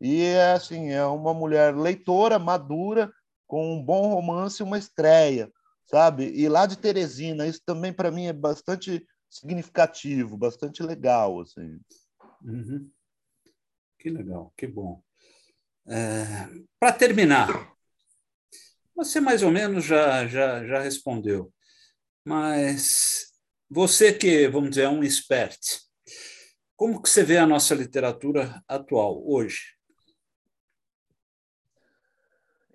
E 0.00 0.22
é 0.22 0.52
assim, 0.52 0.90
é 0.90 1.04
uma 1.06 1.32
mulher 1.32 1.74
leitora, 1.74 2.38
madura, 2.38 3.10
com 3.46 3.74
um 3.74 3.82
bom 3.82 4.08
romance 4.08 4.62
e 4.62 4.64
uma 4.64 4.78
estreia, 4.78 5.50
sabe? 5.86 6.30
E 6.34 6.48
lá 6.48 6.66
de 6.66 6.76
Teresina, 6.76 7.46
isso 7.46 7.62
também 7.64 7.92
para 7.92 8.10
mim 8.10 8.26
é 8.26 8.32
bastante 8.32 9.06
significativo, 9.30 10.36
bastante 10.36 10.82
legal. 10.82 11.40
Assim. 11.40 11.80
Uhum. 12.44 12.90
Que 13.98 14.10
legal, 14.10 14.52
que 14.56 14.66
bom. 14.66 15.02
É, 15.88 16.48
Para 16.78 16.92
terminar, 16.92 17.75
você 18.96 19.20
mais 19.20 19.42
ou 19.42 19.50
menos 19.50 19.84
já, 19.84 20.26
já, 20.26 20.66
já 20.66 20.80
respondeu, 20.80 21.52
mas 22.24 23.26
você 23.68 24.12
que, 24.12 24.48
vamos 24.48 24.70
dizer, 24.70 24.82
é 24.82 24.88
um 24.88 25.04
expert, 25.04 25.60
como 26.74 27.02
que 27.02 27.08
você 27.08 27.22
vê 27.22 27.36
a 27.36 27.46
nossa 27.46 27.74
literatura 27.74 28.62
atual, 28.66 29.22
hoje? 29.26 29.76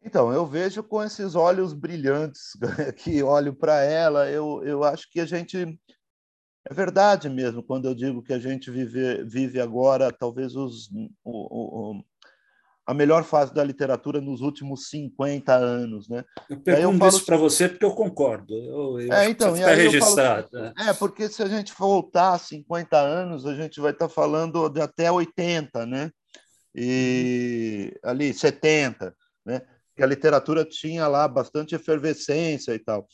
Então, 0.04 0.34
eu 0.34 0.46
vejo 0.46 0.84
com 0.84 1.04
esses 1.04 1.36
olhos 1.36 1.74
brilhantes 1.74 2.52
que 2.98 3.22
olho 3.22 3.54
para 3.54 3.84
ela, 3.84 4.30
eu, 4.30 4.64
eu 4.64 4.84
acho 4.84 5.10
que 5.10 5.20
a 5.20 5.26
gente 5.26 5.80
é 6.66 6.74
verdade 6.74 7.28
mesmo 7.30 7.64
quando 7.64 7.88
eu 7.88 7.96
digo 7.96 8.22
que 8.22 8.34
a 8.34 8.40
gente 8.40 8.70
vive, 8.70 9.24
vive 9.24 9.60
agora 9.60 10.12
talvez 10.12 10.56
os, 10.56 10.90
o, 11.24 11.94
o, 11.94 12.04
a 12.92 12.94
melhor 12.94 13.24
fase 13.24 13.54
da 13.54 13.64
literatura 13.64 14.20
nos 14.20 14.42
últimos 14.42 14.90
50 14.90 15.54
anos. 15.56 16.10
Né? 16.10 16.26
Eu 16.50 16.60
pergunto 16.60 17.06
eu 17.06 17.08
isso 17.08 17.26
para 17.26 17.38
você 17.38 17.70
porque 17.70 17.86
eu 17.86 17.94
concordo. 17.94 18.54
Eu, 18.54 19.00
eu 19.00 19.14
é, 19.14 19.30
então, 19.30 19.54
que 19.54 19.62
registrado. 19.62 20.50
Falo, 20.52 20.64
né? 20.64 20.74
é, 20.78 20.94
porque 20.94 21.30
se 21.30 21.42
a 21.42 21.48
gente 21.48 21.74
voltar 21.74 22.38
50 22.38 22.98
anos, 22.98 23.46
a 23.46 23.56
gente 23.56 23.80
vai 23.80 23.94
estar 23.94 24.10
tá 24.10 24.14
falando 24.14 24.68
de 24.68 24.82
até 24.82 25.10
80, 25.10 25.86
né? 25.86 26.12
E 26.76 27.98
ali 28.04 28.34
70, 28.34 29.16
né? 29.46 29.62
Que 29.96 30.04
a 30.04 30.08
literatura 30.08 30.66
tinha 30.66 31.08
lá 31.08 31.30
bastante 31.30 31.74
efervescência 31.74 32.74
e 32.74 32.80
tal. 32.80 33.08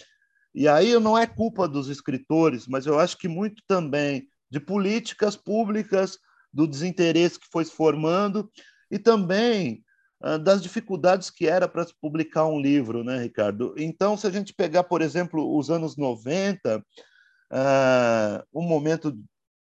E 0.56 0.68
aí 0.68 1.00
não 1.00 1.16
é 1.16 1.28
culpa 1.28 1.68
dos 1.68 1.88
escritores, 1.88 2.66
mas 2.66 2.88
eu 2.88 3.00
acho 3.00 3.16
que 3.16 3.28
muito 3.28 3.62
também 3.68 4.28
de 4.50 4.60
políticas 4.60 5.36
públicas, 5.36 6.18
do 6.52 6.66
desinteresse 6.66 7.40
que 7.40 7.46
foi 7.52 7.64
se 7.64 7.72
formando 7.72 8.50
e 8.90 9.00
também 9.00 9.84
uh, 10.24 10.40
das 10.40 10.62
dificuldades 10.62 11.30
que 11.30 11.48
era 11.48 11.68
para 11.68 11.86
se 11.86 11.94
publicar 12.00 12.46
um 12.46 12.60
livro, 12.60 13.04
né, 13.04 13.22
Ricardo? 13.22 13.74
Então, 13.78 14.18
se 14.18 14.28
a 14.28 14.30
gente 14.30 14.54
pegar, 14.54 14.84
por 14.84 15.02
exemplo, 15.02 15.58
os 15.58 15.70
anos 15.70 15.98
90, 15.98 16.80
uh, 16.80 18.44
um 18.54 18.64
momento 18.64 19.18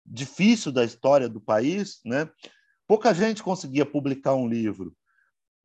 difícil 0.05 0.71
da 0.71 0.83
história 0.83 1.29
do 1.29 1.39
país, 1.39 1.99
né? 2.03 2.29
Pouca 2.87 3.13
gente 3.13 3.43
conseguia 3.43 3.85
publicar 3.85 4.33
um 4.33 4.47
livro. 4.47 4.95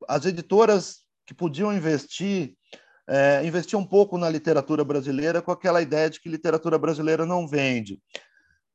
As 0.07 0.25
editoras 0.25 0.99
que 1.25 1.33
podiam 1.33 1.73
investir 1.73 2.55
é, 3.07 3.45
investiam 3.45 3.81
um 3.81 3.85
pouco 3.85 4.17
na 4.17 4.29
literatura 4.29 4.83
brasileira 4.83 5.41
com 5.41 5.51
aquela 5.51 5.81
ideia 5.81 6.09
de 6.09 6.19
que 6.19 6.29
literatura 6.29 6.77
brasileira 6.77 7.25
não 7.25 7.47
vende. 7.47 8.01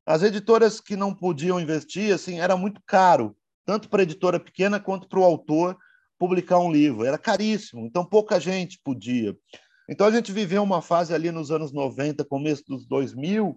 As 0.07 0.23
editoras 0.23 0.81
que 0.81 0.97
não 0.97 1.15
podiam 1.15 1.61
investir, 1.61 2.15
assim, 2.15 2.41
era 2.41 2.57
muito 2.57 2.81
caro, 2.87 3.37
tanto 3.71 3.89
para 3.89 4.03
a 4.03 4.03
editora 4.03 4.41
pequena 4.41 4.81
quanto 4.81 5.09
para 5.09 5.21
o 5.21 5.25
autor 5.25 5.79
publicar 6.19 6.59
um 6.59 6.73
livro. 6.73 7.05
Era 7.05 7.17
caríssimo, 7.17 7.87
então 7.87 8.05
pouca 8.05 8.41
gente 8.41 8.81
podia. 8.83 9.39
Então 9.89 10.09
a 10.09 10.11
gente 10.11 10.33
viveu 10.33 10.61
uma 10.61 10.83
fase 10.83 11.15
ali 11.15 11.31
nos 11.31 11.53
anos 11.53 11.71
90, 11.73 12.25
começo 12.25 12.65
dos 12.67 12.85
2000, 12.85 13.57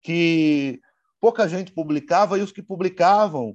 que 0.00 0.80
pouca 1.20 1.46
gente 1.46 1.70
publicava 1.70 2.38
e 2.38 2.40
os 2.40 2.50
que 2.50 2.62
publicavam 2.62 3.54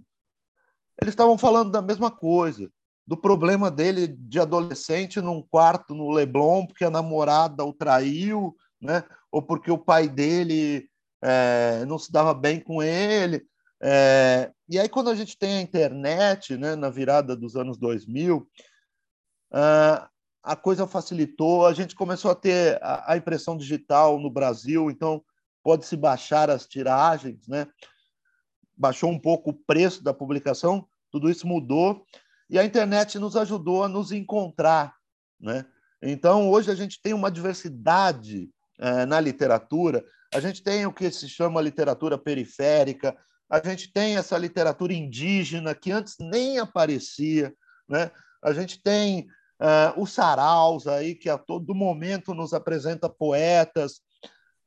eles 1.02 1.14
estavam 1.14 1.36
falando 1.36 1.72
da 1.72 1.82
mesma 1.82 2.12
coisa, 2.12 2.70
do 3.06 3.18
problema 3.18 3.72
dele 3.72 4.06
de 4.08 4.40
adolescente 4.40 5.20
num 5.20 5.42
quarto 5.42 5.96
no 5.96 6.12
Leblon, 6.12 6.68
porque 6.68 6.86
a 6.86 6.92
namorada 6.92 7.66
o 7.66 7.74
traiu, 7.74 8.56
né? 8.80 9.04
ou 9.32 9.42
porque 9.42 9.72
o 9.72 9.80
pai 9.80 10.08
dele 10.08 10.88
é, 11.24 11.84
não 11.88 11.98
se 11.98 12.12
dava 12.12 12.36
bem 12.36 12.60
com 12.60 12.84
ele. 12.84 13.48
É, 13.82 14.52
e 14.68 14.80
aí, 14.80 14.90
quando 14.90 15.10
a 15.10 15.16
gente 15.16 15.38
tem 15.38 15.58
a 15.58 15.62
internet, 15.62 16.58
né, 16.58 16.76
na 16.76 16.90
virada 16.90 17.36
dos 17.36 17.56
anos 17.56 17.78
2000, 17.78 18.38
uh, 18.38 20.08
a 20.44 20.56
coisa 20.56 20.88
facilitou, 20.88 21.66
a 21.66 21.74
gente 21.74 21.96
começou 21.96 22.32
a 22.32 22.36
ter 22.36 22.80
a, 22.82 23.14
a 23.14 23.18
impressão 23.18 23.58
digital 23.58 24.20
no 24.20 24.30
Brasil, 24.30 24.90
então 24.90 25.24
pode-se 25.64 25.98
baixar 25.98 26.50
as 26.50 26.66
tiragens, 26.66 27.48
né? 27.48 27.68
baixou 28.78 29.10
um 29.10 29.20
pouco 29.20 29.50
o 29.50 29.54
preço 29.54 30.04
da 30.04 30.14
publicação, 30.14 30.88
tudo 31.12 31.30
isso 31.30 31.48
mudou 31.48 32.06
e 32.50 32.58
a 32.58 32.64
internet 32.64 33.18
nos 33.20 33.36
ajudou 33.36 33.84
a 33.84 33.90
nos 33.90 34.12
encontrar. 34.12 34.96
Né? 35.40 35.66
Então, 36.02 36.50
hoje 36.50 36.72
a 36.72 36.76
gente 36.76 37.02
tem 37.02 37.14
uma 37.14 37.32
diversidade 37.32 38.50
é, 38.80 39.06
na 39.06 39.20
literatura, 39.20 40.06
a 40.34 40.40
gente 40.40 40.64
tem 40.64 40.86
o 40.86 40.94
que 40.94 41.10
se 41.12 41.28
chama 41.28 41.62
literatura 41.62 42.18
periférica, 42.18 43.18
a 43.50 43.60
gente 43.60 43.92
tem 43.92 44.18
essa 44.18 44.38
literatura 44.38 44.94
indígena 44.94 45.74
que 45.74 45.92
antes 45.92 46.16
nem 46.20 46.60
aparecia, 46.60 47.54
né? 47.88 48.12
a 48.44 48.54
gente 48.54 48.82
tem 48.82 49.28
uh, 49.62 50.02
o 50.02 50.06
Saraus 50.06 50.88
aí, 50.88 51.16
que 51.16 51.30
a 51.30 51.38
todo 51.38 51.74
momento 51.74 52.34
nos 52.34 52.54
apresenta 52.54 53.10
poetas, 53.10 54.02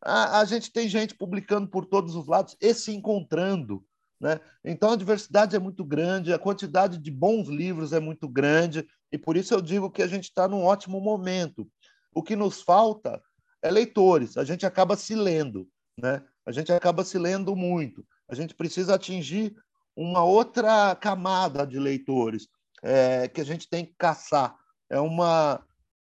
a, 0.02 0.40
a 0.40 0.44
gente 0.44 0.72
tem 0.72 0.88
gente 0.88 1.14
publicando 1.14 1.68
por 1.68 1.84
todos 1.84 2.14
os 2.14 2.26
lados 2.26 2.56
e 2.60 2.72
se 2.72 2.92
encontrando. 2.92 3.84
Né? 4.20 4.38
Então, 4.64 4.92
a 4.92 4.96
diversidade 4.96 5.56
é 5.56 5.58
muito 5.58 5.84
grande, 5.84 6.32
a 6.32 6.38
quantidade 6.38 6.98
de 6.98 7.10
bons 7.10 7.48
livros 7.48 7.92
é 7.92 8.00
muito 8.00 8.28
grande, 8.28 8.86
e 9.10 9.18
por 9.18 9.36
isso 9.36 9.54
eu 9.54 9.60
digo 9.60 9.90
que 9.90 10.02
a 10.02 10.06
gente 10.06 10.24
está 10.24 10.46
num 10.46 10.62
ótimo 10.62 11.00
momento. 11.00 11.68
O 12.14 12.22
que 12.22 12.36
nos 12.36 12.60
falta 12.60 13.20
é 13.62 13.70
leitores, 13.70 14.36
a 14.36 14.44
gente 14.44 14.66
acaba 14.66 14.96
se 14.96 15.14
lendo, 15.14 15.68
né? 15.98 16.22
a 16.44 16.52
gente 16.52 16.72
acaba 16.72 17.04
se 17.04 17.18
lendo 17.18 17.54
muito. 17.54 18.04
A 18.30 18.34
gente 18.34 18.54
precisa 18.54 18.94
atingir 18.94 19.56
uma 19.96 20.22
outra 20.22 20.94
camada 20.94 21.66
de 21.66 21.78
leitores 21.78 22.48
é, 22.82 23.26
que 23.28 23.40
a 23.40 23.44
gente 23.44 23.68
tem 23.68 23.84
que 23.84 23.94
caçar. 23.98 24.56
É 24.88 25.00
uma 25.00 25.62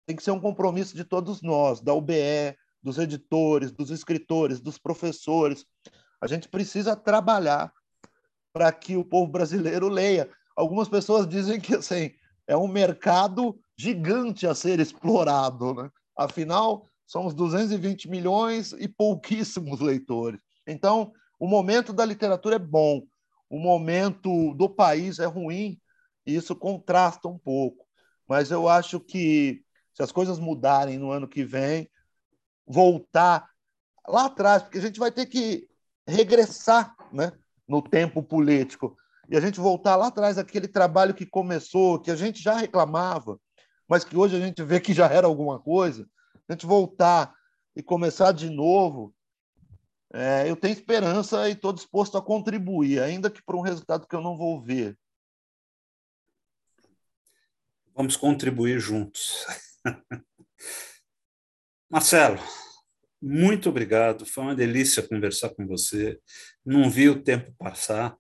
tem 0.05 0.17
que 0.17 0.23
ser 0.23 0.31
um 0.31 0.41
compromisso 0.41 0.97
de 0.97 1.05
todos 1.05 1.43
nós, 1.43 1.83
da 1.83 1.93
UBE, 1.93 2.57
dos 2.83 2.97
editores, 2.97 3.71
dos 3.71 3.91
escritores, 3.91 4.59
dos 4.59 4.79
professores. 4.79 5.67
A 6.21 6.27
gente 6.27 6.49
precisa 6.49 6.97
trabalhar 6.97 7.71
para 8.53 8.73
que 8.73 8.97
o 8.97 9.05
povo 9.05 9.31
brasileiro 9.31 9.87
leia. 9.87 10.29
Algumas 10.57 10.89
pessoas 10.89 11.29
dizem 11.29 11.61
que 11.61 11.75
assim, 11.77 12.11
é 12.47 12.57
um 12.57 12.67
mercado 12.67 13.61
gigante 13.77 14.47
a 14.47 14.55
ser 14.55 14.81
explorado. 14.81 15.75
Né? 15.75 15.91
Afinal, 16.17 16.89
somos 17.07 17.35
220 17.35 18.09
milhões 18.09 18.73
e 18.73 18.89
pouquíssimos 18.89 19.79
leitores. 19.79 20.41
Então, 20.67 21.13
o 21.39 21.47
momento 21.47 21.93
da 21.93 22.05
literatura 22.05 22.57
é 22.57 22.59
bom, 22.59 23.03
o 23.49 23.59
momento 23.59 24.55
do 24.55 24.69
país 24.69 25.19
é 25.19 25.27
ruim, 25.27 25.81
e 26.27 26.35
isso 26.35 26.55
contrasta 26.55 27.29
um 27.29 27.39
pouco. 27.39 27.87
Mas 28.27 28.51
eu 28.51 28.69
acho 28.69 29.01
que 29.01 29.63
se 29.95 30.03
as 30.03 30.13
coisas 30.13 30.39
mudarem 30.39 30.99
no 30.99 31.11
ano 31.11 31.27
que 31.27 31.45
vem, 31.45 31.89
voltar 32.67 33.49
lá 34.07 34.27
atrás, 34.27 34.63
porque 34.63 34.79
a 34.79 34.83
gente 34.83 35.01
vai 35.01 35.11
ter 35.11 35.27
que 35.27 35.69
regressar, 36.07 36.95
né? 37.13 37.33
no 37.69 37.83
tempo 37.83 38.23
político. 38.23 38.97
E 39.29 39.37
a 39.37 39.41
gente 39.41 39.61
voltar 39.61 39.95
lá 39.95 40.07
atrás, 40.07 40.39
aquele 40.39 40.67
trabalho 40.67 41.13
que 41.13 41.27
começou, 41.27 42.01
que 42.01 42.11
a 42.11 42.17
gente 42.17 42.43
já 42.43 42.55
reclamava, 42.55 43.39
mas 43.87 44.03
que 44.03 44.17
hoje 44.17 44.35
a 44.35 44.41
gente 44.41 44.63
vê 44.63 44.81
que 44.81 44.95
já 44.95 45.07
era 45.07 45.27
alguma 45.27 45.61
coisa, 45.61 46.09
a 46.49 46.53
gente 46.53 46.65
voltar 46.65 47.35
e 47.77 47.83
começar 47.83 48.33
de 48.33 48.49
novo, 48.49 49.15
é, 50.13 50.49
eu 50.49 50.57
tenho 50.57 50.73
esperança 50.73 51.49
e 51.49 51.53
estou 51.53 51.73
disposto 51.73 52.17
a 52.17 52.23
contribuir, 52.23 53.01
ainda 53.01 53.31
que 53.31 53.43
para 53.43 53.57
um 53.57 53.61
resultado 53.61 54.07
que 54.07 54.17
eu 54.17 54.23
não 54.23 54.37
vou 54.37 54.61
ver. 54.61 54.97
Vamos 57.95 58.17
contribuir 58.17 58.79
juntos. 58.79 59.45
Marcelo, 61.91 62.39
muito 63.21 63.69
obrigado, 63.69 64.25
foi 64.25 64.45
uma 64.45 64.55
delícia 64.55 65.07
conversar 65.07 65.51
com 65.51 65.67
você. 65.67 66.21
Não 66.65 66.89
vi 66.89 67.09
o 67.09 67.23
tempo 67.23 67.53
passar, 67.59 68.17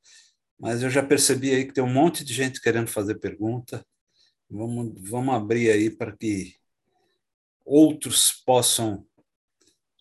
mas 0.58 0.82
eu 0.82 0.90
já 0.90 1.02
percebi 1.02 1.54
aí 1.54 1.64
que 1.64 1.72
tem 1.72 1.84
um 1.84 1.92
monte 1.92 2.24
de 2.24 2.34
gente 2.34 2.60
querendo 2.60 2.88
fazer 2.88 3.18
pergunta. 3.20 3.86
Vamos, 4.50 4.92
vamos 5.08 5.34
abrir 5.34 5.70
aí 5.70 5.90
para 5.90 6.16
que 6.16 6.54
outros 7.64 8.32
possam 8.44 9.06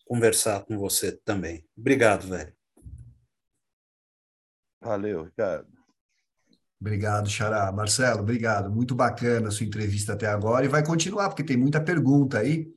conversar 0.08 0.64
com 0.66 0.78
você 0.78 1.12
também. 1.12 1.66
Obrigado, 1.78 2.28
velho. 2.28 2.53
Valeu, 4.82 5.24
Ricardo. 5.24 5.68
Obrigado, 6.80 7.30
Xará. 7.30 7.72
Marcelo, 7.72 8.22
obrigado. 8.22 8.70
Muito 8.70 8.93
bacana 8.93 9.47
a 9.47 9.51
sua 9.51 9.66
entrevista 9.66 10.14
até 10.14 10.28
agora 10.28 10.66
e 10.66 10.70
vai 10.70 10.86
continuar, 10.86 11.30
porque 11.30 11.43
tem 11.43 11.58
muita 11.58 11.82
pergunta 11.82 12.39
aí 12.39 12.68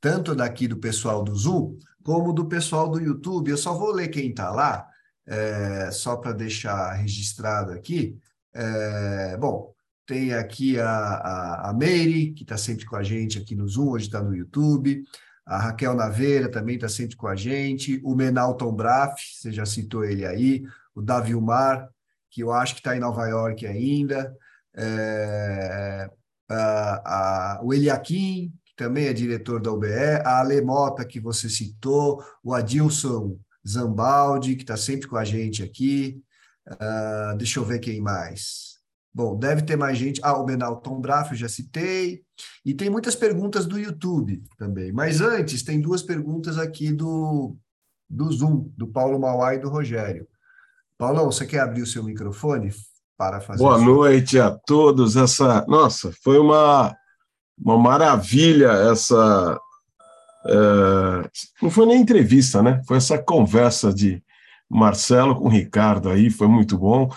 tanto 0.00 0.34
daqui 0.34 0.66
do 0.66 0.78
pessoal 0.78 1.22
do 1.22 1.34
Zoom, 1.36 1.78
como 2.02 2.32
do 2.32 2.46
pessoal 2.46 2.88
do 2.88 3.00
YouTube. 3.00 3.50
Eu 3.50 3.56
só 3.56 3.72
vou 3.72 3.92
ler 3.92 4.08
quem 4.08 4.30
está 4.30 4.50
lá, 4.50 4.84
é, 5.24 5.90
só 5.92 6.16
para 6.16 6.32
deixar 6.32 6.92
registrado 6.94 7.72
aqui. 7.72 8.18
É, 8.52 9.36
bom, 9.36 9.72
tem 10.04 10.34
aqui 10.34 10.80
a, 10.80 10.88
a, 10.88 11.70
a 11.70 11.72
Meire, 11.72 12.32
que 12.32 12.42
está 12.42 12.56
sempre 12.56 12.84
com 12.84 12.96
a 12.96 13.02
gente 13.02 13.38
aqui 13.38 13.54
no 13.54 13.68
Zoom, 13.68 13.90
hoje 13.90 14.06
está 14.06 14.20
no 14.20 14.34
YouTube. 14.34 15.04
A 15.44 15.58
Raquel 15.58 15.94
Naveira 15.94 16.50
também 16.50 16.76
está 16.76 16.88
sempre 16.88 17.16
com 17.16 17.26
a 17.26 17.34
gente. 17.34 18.00
O 18.04 18.14
Menalton 18.14 18.72
Braff, 18.72 19.20
você 19.34 19.52
já 19.52 19.66
citou 19.66 20.04
ele 20.04 20.24
aí. 20.24 20.62
O 20.94 21.02
Davi 21.02 21.34
Umar, 21.34 21.88
que 22.30 22.42
eu 22.42 22.52
acho 22.52 22.74
que 22.74 22.80
está 22.80 22.96
em 22.96 23.00
Nova 23.00 23.26
York 23.26 23.66
ainda. 23.66 24.34
É, 24.74 26.10
a, 26.48 27.56
a, 27.56 27.60
o 27.62 27.74
Eliakim, 27.74 28.52
que 28.64 28.74
também 28.76 29.06
é 29.06 29.12
diretor 29.12 29.60
da 29.60 29.72
UBE, 29.72 29.92
a 30.24 30.38
Alemota, 30.38 31.04
que 31.04 31.20
você 31.20 31.48
citou, 31.48 32.22
o 32.42 32.54
Adilson 32.54 33.36
Zambaldi, 33.66 34.56
que 34.56 34.62
está 34.62 34.76
sempre 34.76 35.08
com 35.08 35.16
a 35.16 35.24
gente 35.24 35.62
aqui. 35.62 36.22
Uh, 36.66 37.36
deixa 37.36 37.58
eu 37.58 37.64
ver 37.64 37.80
quem 37.80 38.00
mais. 38.00 38.71
Bom, 39.14 39.36
deve 39.36 39.62
ter 39.62 39.76
mais 39.76 39.98
gente. 39.98 40.20
Ah, 40.22 40.38
o 40.38 40.44
Benalton 40.44 41.00
Braff, 41.00 41.32
eu 41.32 41.36
já 41.36 41.48
citei. 41.48 42.22
E 42.64 42.72
tem 42.72 42.88
muitas 42.88 43.14
perguntas 43.14 43.66
do 43.66 43.78
YouTube 43.78 44.42
também. 44.56 44.92
Mas 44.92 45.20
antes, 45.20 45.62
tem 45.62 45.80
duas 45.80 46.02
perguntas 46.02 46.58
aqui 46.58 46.92
do, 46.92 47.56
do 48.08 48.32
Zoom, 48.32 48.70
do 48.76 48.86
Paulo 48.86 49.18
Mauá 49.20 49.54
e 49.54 49.58
do 49.58 49.68
Rogério. 49.68 50.26
Paulão, 50.96 51.26
você 51.26 51.44
quer 51.44 51.60
abrir 51.60 51.82
o 51.82 51.86
seu 51.86 52.02
microfone 52.02 52.70
para 53.18 53.40
fazer 53.40 53.58
Boa 53.58 53.78
noite 53.78 54.38
a 54.38 54.50
todos. 54.50 55.16
Essa, 55.16 55.64
nossa, 55.66 56.12
foi 56.22 56.38
uma 56.38 56.96
uma 57.58 57.78
maravilha 57.78 58.68
essa. 58.90 59.60
É, 60.44 61.30
não 61.62 61.70
foi 61.70 61.86
nem 61.86 62.00
entrevista, 62.00 62.62
né? 62.62 62.82
Foi 62.86 62.96
essa 62.96 63.16
conversa 63.18 63.92
de 63.92 64.22
Marcelo 64.68 65.36
com 65.36 65.48
Ricardo 65.48 66.08
aí, 66.08 66.30
foi 66.30 66.48
muito 66.48 66.76
bom. 66.76 67.08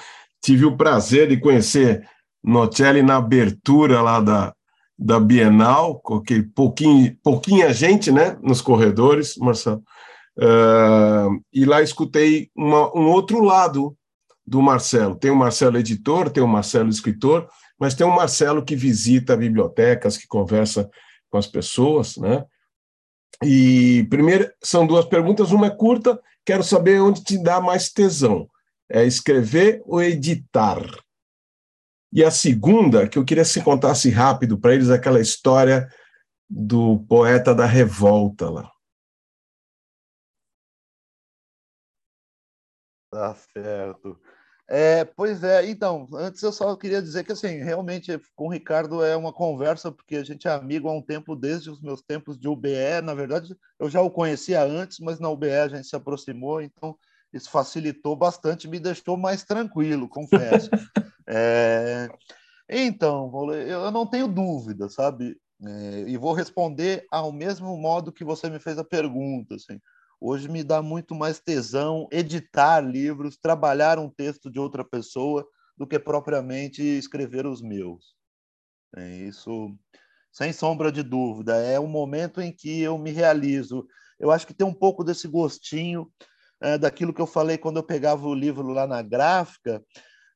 Tive 0.45 0.63
o 0.63 0.77
prazer 0.77 1.27
de 1.27 1.37
conhecer 1.37 2.07
Nocelli 2.43 3.01
na 3.01 3.15
abertura 3.15 3.99
lá 3.99 4.21
da, 4.21 4.53
da 4.95 5.19
Bienal, 5.19 5.99
com 5.99 6.17
aquele 6.17 6.43
pouquinho, 6.43 7.17
pouquinha 7.23 7.73
gente, 7.73 8.11
né? 8.11 8.37
Nos 8.43 8.61
corredores, 8.61 9.37
Marcelo. 9.37 9.81
É, 10.39 10.45
e 11.51 11.65
lá 11.65 11.81
escutei 11.81 12.51
uma, 12.55 12.95
um 12.95 13.07
outro 13.07 13.41
lado 13.41 13.97
do 14.45 14.61
Marcelo. 14.61 15.15
Tem 15.15 15.31
o 15.31 15.35
Marcelo 15.35 15.79
editor, 15.79 16.29
tem 16.29 16.43
o 16.43 16.47
Marcelo 16.47 16.89
escritor, 16.89 17.49
mas 17.79 17.95
tem 17.95 18.05
o 18.05 18.15
Marcelo 18.15 18.63
que 18.63 18.75
visita 18.75 19.35
bibliotecas, 19.35 20.15
que 20.15 20.27
conversa 20.27 20.87
com 21.27 21.39
as 21.39 21.47
pessoas, 21.47 22.17
né? 22.17 22.45
E 23.43 24.05
primeiro 24.11 24.47
são 24.61 24.85
duas 24.85 25.05
perguntas, 25.05 25.51
uma 25.51 25.65
é 25.65 25.71
curta, 25.71 26.21
quero 26.45 26.63
saber 26.63 27.01
onde 27.01 27.23
te 27.23 27.35
dá 27.35 27.59
mais 27.59 27.89
tesão. 27.89 28.47
É 28.89 29.03
escrever 29.03 29.81
ou 29.85 30.01
editar? 30.01 30.81
E 32.13 32.23
a 32.23 32.31
segunda, 32.31 33.07
que 33.07 33.17
eu 33.17 33.25
queria 33.25 33.43
que 33.43 33.49
você 33.49 33.61
contasse 33.61 34.09
rápido 34.09 34.57
para 34.57 34.73
eles 34.73 34.89
aquela 34.89 35.19
história 35.19 35.87
do 36.49 36.99
poeta 37.09 37.53
da 37.53 37.65
revolta 37.65 38.49
lá. 38.49 38.71
Tá 43.11 43.33
certo. 43.53 44.19
É, 44.67 45.05
pois 45.05 45.43
é, 45.43 45.69
então, 45.69 46.07
antes 46.13 46.41
eu 46.41 46.51
só 46.51 46.75
queria 46.75 47.01
dizer 47.01 47.23
que, 47.23 47.31
assim, 47.31 47.57
realmente 47.57 48.19
com 48.35 48.47
o 48.47 48.51
Ricardo 48.51 49.03
é 49.03 49.15
uma 49.15 49.31
conversa, 49.31 49.91
porque 49.91 50.15
a 50.15 50.23
gente 50.23 50.47
é 50.47 50.51
amigo 50.51 50.89
há 50.89 50.93
um 50.93 51.01
tempo, 51.01 51.35
desde 51.35 51.69
os 51.69 51.79
meus 51.81 52.01
tempos 52.01 52.37
de 52.37 52.47
UBE. 52.47 53.01
Na 53.03 53.13
verdade, 53.13 53.55
eu 53.79 53.89
já 53.89 54.01
o 54.01 54.09
conhecia 54.09 54.63
antes, 54.63 54.99
mas 54.99 55.19
na 55.19 55.29
UBE 55.29 55.51
a 55.51 55.67
gente 55.67 55.87
se 55.87 55.95
aproximou, 55.95 56.61
então 56.61 56.97
isso 57.33 57.49
facilitou 57.49 58.15
bastante, 58.15 58.67
me 58.67 58.79
deixou 58.79 59.17
mais 59.17 59.43
tranquilo, 59.43 60.07
confesso. 60.07 60.69
é, 61.27 62.09
então, 62.69 63.31
eu 63.53 63.91
não 63.91 64.05
tenho 64.05 64.27
dúvida, 64.27 64.89
sabe? 64.89 65.37
É, 65.63 66.05
e 66.07 66.17
vou 66.17 66.33
responder 66.33 67.05
ao 67.11 67.31
mesmo 67.31 67.77
modo 67.77 68.11
que 68.11 68.23
você 68.23 68.49
me 68.49 68.59
fez 68.59 68.77
a 68.77 68.83
pergunta, 68.83 69.55
assim. 69.55 69.79
Hoje 70.19 70.49
me 70.49 70.63
dá 70.63 70.81
muito 70.81 71.13
mais 71.13 71.39
tesão 71.39 72.07
editar 72.11 72.79
livros, 72.79 73.37
trabalhar 73.37 73.99
um 73.99 74.09
texto 74.09 74.49
de 74.49 74.59
outra 74.59 74.83
pessoa, 74.83 75.45
do 75.77 75.85
que 75.85 75.99
propriamente 75.99 76.81
escrever 76.81 77.45
os 77.45 77.61
meus. 77.61 78.15
É 78.95 79.09
isso, 79.17 79.75
sem 80.31 80.53
sombra 80.53 80.91
de 80.91 81.03
dúvida, 81.03 81.57
é 81.57 81.79
o 81.79 81.87
momento 81.87 82.41
em 82.41 82.51
que 82.51 82.81
eu 82.81 82.97
me 82.97 83.11
realizo. 83.11 83.85
Eu 84.19 84.31
acho 84.31 84.47
que 84.47 84.53
tem 84.53 84.65
um 84.65 84.73
pouco 84.73 85.03
desse 85.03 85.27
gostinho 85.27 86.09
é, 86.65 86.77
daquilo 86.79 87.13
que 87.13 87.21
eu 87.21 87.27
falei 87.27 87.59
quando 87.59 87.77
eu 87.77 87.83
pegava 87.83 88.27
o 88.27 88.33
livro 88.33 88.69
lá 88.69 88.87
na 88.87 89.01
gráfica. 89.03 89.83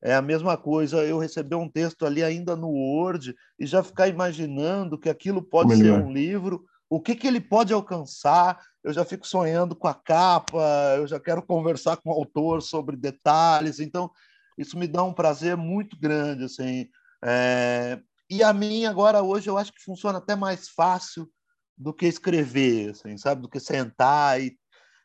É 0.02 0.14
a 0.14 0.22
mesma 0.22 0.56
coisa, 0.56 1.04
eu 1.04 1.18
receber 1.18 1.56
um 1.56 1.68
texto 1.68 2.06
ali 2.06 2.22
ainda 2.22 2.54
no 2.54 2.68
Word 2.68 3.34
e 3.58 3.66
já 3.66 3.82
ficar 3.82 4.06
imaginando 4.06 4.98
que 4.98 5.10
aquilo 5.10 5.42
pode 5.42 5.76
Melhor. 5.76 5.98
ser 5.98 6.04
um 6.04 6.12
livro, 6.12 6.64
o 6.88 7.00
que, 7.00 7.14
que 7.16 7.26
ele 7.26 7.40
pode 7.40 7.72
alcançar, 7.72 8.60
eu 8.82 8.92
já 8.92 9.04
fico 9.04 9.26
sonhando 9.26 9.74
com 9.74 9.88
a 9.88 9.94
capa, 9.94 10.94
eu 10.96 11.06
já 11.06 11.20
quero 11.20 11.42
conversar 11.42 11.96
com 11.96 12.10
o 12.10 12.12
autor 12.14 12.62
sobre 12.62 12.96
detalhes, 12.96 13.80
então 13.80 14.10
isso 14.56 14.78
me 14.78 14.86
dá 14.86 15.02
um 15.02 15.12
prazer 15.12 15.56
muito 15.56 15.98
grande, 15.98 16.44
assim. 16.44 16.88
É... 17.22 18.00
E 18.30 18.42
a 18.42 18.52
mim 18.52 18.86
agora 18.86 19.20
hoje 19.20 19.50
eu 19.50 19.58
acho 19.58 19.72
que 19.72 19.82
funciona 19.82 20.18
até 20.18 20.36
mais 20.36 20.68
fácil 20.68 21.28
do 21.76 21.92
que 21.92 22.06
escrever, 22.06 22.90
assim, 22.90 23.18
sabe, 23.18 23.42
do 23.42 23.48
que 23.48 23.58
sentar 23.58 24.40
e, 24.40 24.56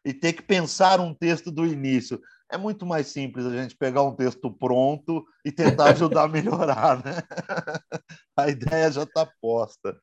e 0.06 0.14
ter 0.14 0.34
que 0.34 0.44
pensar 0.44 1.00
um 1.00 1.14
texto 1.14 1.52
do 1.52 1.66
início. 1.66 2.22
É 2.50 2.58
muito 2.58 2.86
mais 2.86 3.08
simples 3.08 3.46
a 3.46 3.50
gente 3.50 3.76
pegar 3.76 4.04
um 4.04 4.16
texto 4.16 4.52
pronto 4.52 5.26
e 5.44 5.52
tentar 5.52 5.86
ajudar 5.90 6.24
a 6.24 6.28
melhorar, 6.28 7.04
né? 7.04 7.24
a 8.38 8.48
ideia 8.48 8.92
já 8.92 9.02
está 9.02 9.28
posta. 9.42 10.00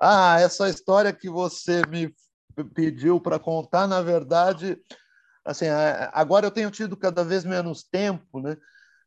Ah, 0.00 0.40
essa 0.40 0.68
história 0.68 1.12
que 1.12 1.28
você 1.28 1.82
me 1.88 2.14
pediu 2.74 3.20
para 3.20 3.38
contar, 3.38 3.86
na 3.86 4.00
verdade, 4.00 4.78
assim, 5.44 5.66
agora 6.12 6.46
eu 6.46 6.50
tenho 6.50 6.70
tido 6.70 6.96
cada 6.96 7.22
vez 7.22 7.44
menos 7.44 7.84
tempo, 7.84 8.40
né? 8.40 8.56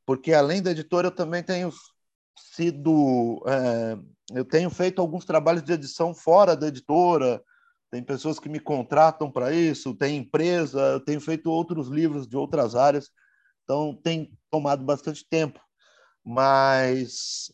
Porque 0.06 0.34
além 0.34 0.62
da 0.62 0.72
editora, 0.72 1.08
eu 1.08 1.12
também 1.12 1.42
tenho 1.44 1.72
sido, 2.38 3.44
é, 3.48 4.38
eu 4.38 4.46
tenho 4.46 4.70
feito 4.70 5.02
alguns 5.02 5.26
trabalhos 5.26 5.64
de 5.64 5.74
edição 5.74 6.14
fora 6.14 6.56
da 6.56 6.68
editora. 6.68 7.42
Tem 7.92 8.04
pessoas 8.04 8.40
que 8.40 8.50
me 8.50 8.60
contratam 8.60 9.32
para 9.32 9.52
isso, 9.52 9.96
tem 9.96 10.18
empresa, 10.18 10.80
eu 10.80 11.00
tenho 11.00 11.20
feito 11.20 11.50
outros 11.50 11.88
livros 11.88 12.28
de 12.28 12.38
outras 12.38 12.76
áreas, 12.76 13.10
então 13.64 14.00
tem 14.04 14.38
tomado 14.52 14.84
bastante 14.84 15.28
tempo. 15.28 15.60
Mas 16.24 17.52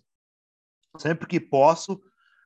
sempre 0.98 1.28
que 1.28 1.40
posso, 1.40 2.02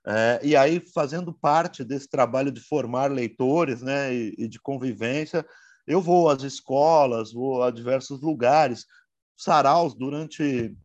é, 0.05 0.39
e 0.43 0.55
aí, 0.55 0.79
fazendo 0.93 1.33
parte 1.33 1.83
desse 1.83 2.09
trabalho 2.09 2.51
de 2.51 2.61
formar 2.61 3.11
leitores 3.11 3.81
né, 3.81 4.13
e, 4.13 4.35
e, 4.37 4.47
de 4.47 4.59
convivência, 4.59 5.45
eu 5.85 6.01
vou 6.01 6.29
às 6.29 6.43
escolas, 6.43 7.33
vou 7.33 7.63
a 7.63 7.71
diversos 7.71 8.21
lugares, 8.21 8.85
saraus. 9.37 9.95
Durante 9.95 10.75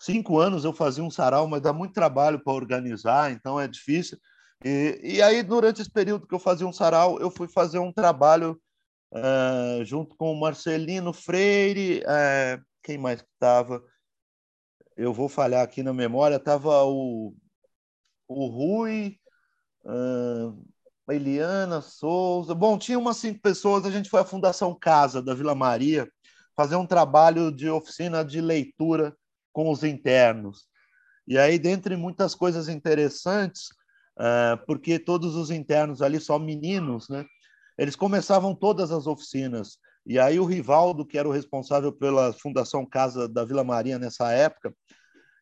cinco 0.00 0.38
anos 0.38 0.64
eu 0.64 0.72
fazia 0.72 1.04
um 1.04 1.10
sarau, 1.10 1.46
mas 1.46 1.62
dá 1.62 1.72
muito 1.72 1.94
trabalho 1.94 2.42
para 2.42 2.52
organizar, 2.52 3.32
então 3.32 3.58
é 3.58 3.66
difícil. 3.68 4.18
E, 4.64 5.00
e, 5.02 5.22
aí, 5.22 5.42
durante 5.42 5.80
esse 5.80 5.90
período 5.90 6.26
que 6.26 6.34
eu 6.34 6.38
fazia 6.38 6.66
um 6.66 6.72
sarau, 6.72 7.18
eu 7.20 7.30
fui 7.30 7.48
fazer 7.48 7.78
um 7.78 7.92
trabalho 7.92 8.60
uh, 9.12 9.84
junto 9.84 10.16
com 10.16 10.32
o 10.32 10.38
Marcelino 10.38 11.12
Freire, 11.12 12.00
uh, 12.00 12.64
quem 12.82 12.98
mais 12.98 13.20
estava? 13.20 13.82
Eu 14.96 15.12
vou 15.12 15.28
falhar 15.28 15.62
aqui 15.62 15.82
na 15.82 15.92
memória, 15.92 16.36
estava 16.36 16.84
o 16.84 17.34
o 18.34 18.46
Rui, 18.46 19.18
a 21.08 21.14
Eliana 21.14 21.80
Souza. 21.80 22.54
Bom, 22.54 22.78
tinha 22.78 22.98
umas 22.98 23.18
cinco 23.18 23.40
pessoas. 23.40 23.84
A 23.84 23.90
gente 23.90 24.08
foi 24.08 24.20
à 24.20 24.24
Fundação 24.24 24.74
Casa 24.74 25.22
da 25.22 25.34
Vila 25.34 25.54
Maria 25.54 26.10
fazer 26.56 26.76
um 26.76 26.86
trabalho 26.86 27.50
de 27.50 27.68
oficina 27.68 28.24
de 28.24 28.40
leitura 28.40 29.16
com 29.52 29.70
os 29.70 29.82
internos. 29.82 30.66
E 31.26 31.38
aí, 31.38 31.58
dentre 31.58 31.96
muitas 31.96 32.34
coisas 32.34 32.68
interessantes, 32.68 33.68
porque 34.66 34.98
todos 34.98 35.34
os 35.34 35.50
internos 35.50 36.02
ali, 36.02 36.20
só 36.20 36.38
meninos, 36.38 37.08
né? 37.08 37.24
Eles 37.78 37.96
começavam 37.96 38.54
todas 38.54 38.92
as 38.92 39.06
oficinas. 39.06 39.78
E 40.06 40.18
aí 40.18 40.38
o 40.38 40.44
Rivaldo, 40.44 41.06
que 41.06 41.16
era 41.16 41.28
o 41.28 41.32
responsável 41.32 41.92
pela 41.92 42.32
Fundação 42.32 42.84
Casa 42.84 43.28
da 43.28 43.44
Vila 43.44 43.64
Maria 43.64 43.98
nessa 43.98 44.30
época, 44.32 44.74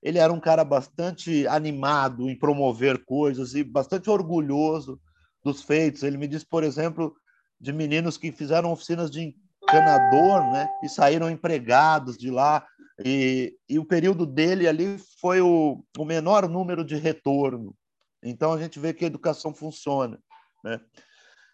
ele 0.02 0.18
era 0.18 0.32
um 0.32 0.40
cara 0.40 0.64
bastante 0.64 1.46
animado 1.46 2.28
em 2.28 2.38
promover 2.38 3.04
coisas 3.04 3.54
e 3.54 3.62
bastante 3.62 4.08
orgulhoso 4.08 5.00
dos 5.44 5.62
feitos. 5.62 6.02
Ele 6.02 6.16
me 6.16 6.28
disse, 6.28 6.46
por 6.46 6.64
exemplo, 6.64 7.14
de 7.60 7.72
meninos 7.72 8.16
que 8.16 8.32
fizeram 8.32 8.72
oficinas 8.72 9.10
de 9.10 9.34
encanador, 9.62 10.50
né, 10.52 10.68
e 10.82 10.88
saíram 10.88 11.30
empregados 11.30 12.16
de 12.16 12.30
lá. 12.30 12.64
E, 13.04 13.54
e 13.68 13.78
o 13.78 13.84
período 13.84 14.26
dele 14.26 14.66
ali 14.66 14.98
foi 15.20 15.40
o, 15.40 15.84
o 15.98 16.04
menor 16.04 16.48
número 16.48 16.84
de 16.84 16.96
retorno. 16.96 17.74
Então 18.22 18.52
a 18.52 18.58
gente 18.58 18.78
vê 18.78 18.92
que 18.92 19.04
a 19.04 19.08
educação 19.08 19.54
funciona, 19.54 20.18
né? 20.64 20.80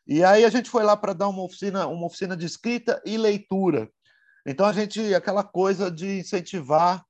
E 0.06 0.22
aí 0.22 0.44
a 0.44 0.50
gente 0.50 0.70
foi 0.70 0.84
lá 0.84 0.96
para 0.96 1.12
dar 1.12 1.28
uma 1.28 1.42
oficina, 1.42 1.86
uma 1.86 2.06
oficina 2.06 2.36
de 2.36 2.46
escrita 2.46 3.02
e 3.04 3.16
leitura. 3.16 3.90
Então 4.46 4.64
a 4.66 4.72
gente 4.72 5.14
aquela 5.14 5.42
coisa 5.42 5.90
de 5.90 6.20
incentivar 6.20 7.04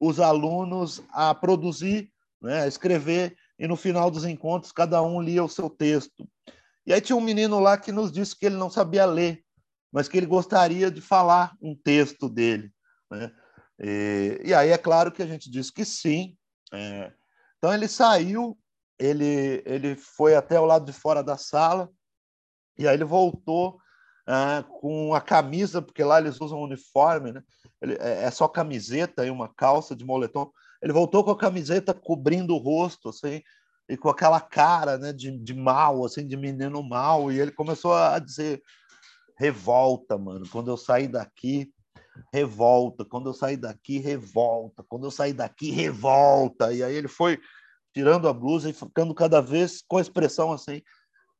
os 0.00 0.18
alunos 0.18 1.02
a 1.10 1.34
produzir, 1.34 2.10
né, 2.40 2.62
a 2.62 2.66
escrever, 2.66 3.36
e 3.58 3.68
no 3.68 3.76
final 3.76 4.10
dos 4.10 4.24
encontros 4.24 4.72
cada 4.72 5.00
um 5.02 5.20
lia 5.20 5.44
o 5.44 5.48
seu 5.48 5.68
texto. 5.68 6.28
E 6.86 6.92
aí 6.92 7.00
tinha 7.00 7.16
um 7.16 7.20
menino 7.20 7.60
lá 7.60 7.76
que 7.76 7.92
nos 7.92 8.10
disse 8.10 8.36
que 8.36 8.46
ele 8.46 8.56
não 8.56 8.70
sabia 8.70 9.04
ler, 9.04 9.44
mas 9.92 10.08
que 10.08 10.16
ele 10.16 10.26
gostaria 10.26 10.90
de 10.90 11.00
falar 11.00 11.54
um 11.60 11.76
texto 11.76 12.28
dele. 12.28 12.72
Né? 13.10 13.30
E, 13.78 14.40
e 14.46 14.54
aí 14.54 14.70
é 14.70 14.78
claro 14.78 15.12
que 15.12 15.22
a 15.22 15.26
gente 15.26 15.50
disse 15.50 15.72
que 15.72 15.84
sim. 15.84 16.36
É. 16.72 17.12
Então 17.60 17.74
ele 17.74 17.86
saiu, 17.86 18.58
ele, 18.98 19.62
ele 19.66 19.94
foi 19.94 20.34
até 20.34 20.58
o 20.58 20.64
lado 20.64 20.86
de 20.86 20.94
fora 20.94 21.22
da 21.22 21.36
sala, 21.36 21.90
e 22.78 22.88
aí 22.88 22.94
ele 22.94 23.04
voltou 23.04 23.78
ah, 24.26 24.64
com 24.80 25.14
a 25.14 25.20
camisa, 25.20 25.82
porque 25.82 26.02
lá 26.02 26.18
eles 26.18 26.40
usam 26.40 26.62
uniforme, 26.62 27.32
né? 27.32 27.42
Ele, 27.82 27.98
é, 28.00 28.24
é 28.24 28.30
só 28.30 28.48
camiseta 28.48 29.26
e 29.26 29.30
uma 29.30 29.52
calça 29.52 29.94
de 29.94 30.06
moletom. 30.06 30.50
Ele 30.82 30.92
voltou 30.92 31.22
com 31.22 31.32
a 31.32 31.38
camiseta 31.38 31.92
cobrindo 31.92 32.54
o 32.54 32.58
rosto, 32.58 33.10
assim, 33.10 33.42
e 33.86 33.96
com 33.96 34.08
aquela 34.08 34.40
cara 34.40 34.96
né, 34.96 35.12
de, 35.12 35.36
de 35.38 35.52
mal, 35.52 36.02
assim, 36.04 36.26
de 36.26 36.36
menino 36.36 36.82
mal. 36.82 37.30
E 37.30 37.38
ele 37.38 37.50
começou 37.50 37.92
a 37.92 38.18
dizer: 38.18 38.62
revolta, 39.36 40.16
mano. 40.16 40.48
Quando 40.48 40.70
eu 40.70 40.78
sair 40.78 41.08
daqui, 41.08 41.70
revolta. 42.32 43.04
Quando 43.04 43.30
eu 43.30 43.34
sair 43.34 43.56
daqui, 43.56 43.98
revolta. 43.98 44.84
Quando 44.88 45.06
eu 45.06 45.10
sair 45.10 45.32
daqui, 45.32 45.70
revolta. 45.70 46.72
E 46.72 46.82
aí 46.82 46.94
ele 46.94 47.08
foi 47.08 47.38
tirando 47.92 48.28
a 48.28 48.32
blusa 48.32 48.70
e 48.70 48.72
ficando 48.72 49.14
cada 49.14 49.40
vez 49.40 49.82
com 49.86 49.98
a 49.98 50.00
expressão 50.00 50.52
assim 50.52 50.82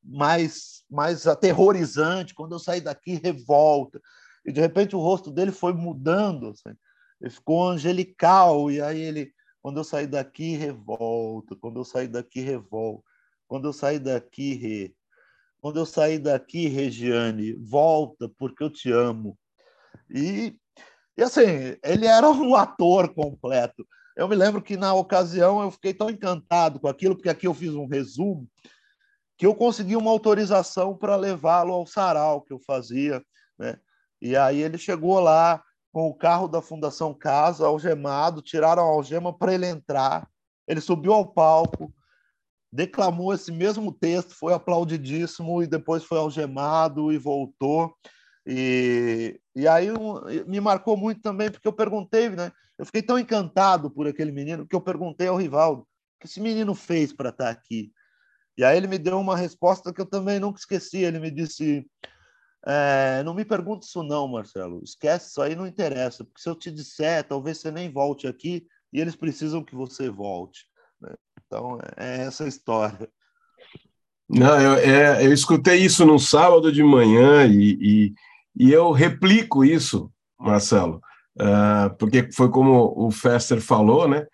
mais 0.03 0.83
mais 0.89 1.27
aterrorizante. 1.27 2.33
Quando 2.33 2.53
eu 2.53 2.59
sair 2.59 2.81
daqui, 2.81 3.19
revolta 3.23 4.01
e 4.45 4.51
de 4.51 4.59
repente 4.59 4.95
o 4.95 4.99
rosto 4.99 5.31
dele 5.31 5.51
foi 5.51 5.73
mudando, 5.73 6.49
assim. 6.49 6.75
ele 7.19 7.29
ficou 7.29 7.67
angelical, 7.67 8.71
e 8.71 8.81
aí 8.81 8.99
ele, 8.99 9.33
quando 9.61 9.79
eu 9.79 9.83
sair 9.83 10.07
daqui, 10.07 10.55
revolta, 10.55 11.55
quando 11.55 11.79
eu 11.79 11.85
sair 11.85 12.07
daqui, 12.07 12.41
revolta, 12.41 13.03
quando 13.47 13.67
eu 13.67 13.73
sair 13.73 13.99
daqui, 13.99 14.55
re, 14.55 14.95
quando 15.59 15.79
eu 15.79 15.85
sair 15.85 16.17
daqui, 16.17 16.67
Regiane, 16.67 17.53
volta, 17.53 18.27
porque 18.27 18.63
eu 18.63 18.69
te 18.69 18.91
amo. 18.91 19.37
E 20.09 20.57
E 21.21 21.23
assim, 21.23 21.77
ele 21.83 22.07
era 22.07 22.27
um 22.27 22.55
ator 22.57 23.13
completo. 23.13 23.85
Eu 24.17 24.27
me 24.27 24.35
lembro 24.35 24.59
que 24.59 24.75
na 24.75 24.91
ocasião 24.95 25.61
eu 25.61 25.69
fiquei 25.69 25.93
tão 25.93 26.09
encantado 26.09 26.79
com 26.79 26.87
aquilo, 26.87 27.15
porque 27.15 27.29
aqui 27.29 27.45
eu 27.45 27.53
fiz 27.53 27.75
um 27.75 27.85
resumo, 27.85 28.49
que 29.37 29.45
eu 29.45 29.53
consegui 29.53 29.95
uma 29.95 30.09
autorização 30.09 30.97
para 30.97 31.15
levá-lo 31.15 31.73
ao 31.73 31.85
sarau 31.85 32.41
que 32.41 32.51
eu 32.51 32.59
fazia, 32.65 33.23
né? 33.57 33.77
E 34.19 34.35
aí 34.35 34.61
ele 34.61 34.79
chegou 34.79 35.19
lá 35.19 35.63
com 35.93 36.07
o 36.07 36.13
carro 36.15 36.47
da 36.47 36.59
Fundação 36.59 37.13
Casa, 37.13 37.67
algemado, 37.67 38.41
tiraram 38.41 38.81
a 38.81 38.85
algema 38.91 39.31
para 39.31 39.53
ele 39.53 39.67
entrar. 39.67 40.27
Ele 40.67 40.81
subiu 40.81 41.13
ao 41.13 41.31
palco, 41.31 41.93
declamou 42.73 43.31
esse 43.31 43.51
mesmo 43.51 43.91
texto, 43.91 44.33
foi 44.33 44.53
aplaudidíssimo 44.53 45.61
e 45.61 45.67
depois 45.67 46.03
foi 46.03 46.17
algemado 46.17 47.13
e 47.13 47.19
voltou. 47.19 47.95
E, 48.45 49.39
e 49.55 49.67
aí 49.67 49.87
me 50.47 50.59
marcou 50.59 50.97
muito 50.97 51.21
também, 51.21 51.51
porque 51.51 51.67
eu 51.67 51.73
perguntei, 51.73 52.29
né? 52.29 52.51
Eu 52.77 52.85
fiquei 52.85 53.01
tão 53.01 53.19
encantado 53.19 53.91
por 53.91 54.07
aquele 54.07 54.31
menino 54.31 54.67
que 54.67 54.75
eu 54.75 54.81
perguntei 54.81 55.27
ao 55.27 55.37
Rivaldo 55.37 55.81
o 55.81 55.87
que 56.19 56.27
esse 56.27 56.41
menino 56.41 56.73
fez 56.73 57.13
para 57.13 57.29
estar 57.29 57.45
tá 57.45 57.51
aqui. 57.51 57.91
E 58.57 58.63
aí 58.63 58.75
ele 58.77 58.87
me 58.87 58.97
deu 58.97 59.19
uma 59.19 59.37
resposta 59.37 59.93
que 59.93 60.01
eu 60.01 60.05
também 60.05 60.39
nunca 60.39 60.59
esqueci. 60.59 60.99
Ele 60.99 61.19
me 61.19 61.29
disse: 61.29 61.85
é, 62.65 63.23
Não 63.23 63.33
me 63.33 63.45
pergunte 63.45 63.85
isso, 63.85 64.03
não, 64.03 64.27
Marcelo. 64.27 64.81
Esquece, 64.83 65.29
isso 65.29 65.41
aí 65.41 65.55
não 65.55 65.67
interessa, 65.67 66.23
porque 66.23 66.41
se 66.41 66.49
eu 66.49 66.55
te 66.55 66.71
disser, 66.71 67.23
talvez 67.27 67.59
você 67.59 67.71
nem 67.71 67.91
volte 67.91 68.27
aqui 68.27 68.65
e 68.91 68.99
eles 68.99 69.15
precisam 69.15 69.63
que 69.63 69.75
você 69.75 70.09
volte. 70.09 70.65
Né? 70.99 71.13
Então, 71.45 71.79
é 71.97 72.21
essa 72.21 72.43
a 72.43 72.47
história. 72.47 73.09
Não, 74.29 74.59
eu, 74.61 74.73
é, 74.75 75.25
eu 75.25 75.33
escutei 75.33 75.83
isso 75.83 76.05
no 76.05 76.17
sábado 76.17 76.71
de 76.71 76.83
manhã 76.83 77.45
e, 77.45 77.77
e, 77.81 78.13
e 78.55 78.71
eu 78.71 78.91
replico 78.91 79.63
isso, 79.63 80.11
Marcelo, 80.39 81.01
uh, 81.39 81.95
porque 81.97 82.29
foi 82.33 82.49
como 82.49 82.93
o 82.95 83.11
Fester 83.11 83.61
falou, 83.61 84.07
né? 84.07 84.25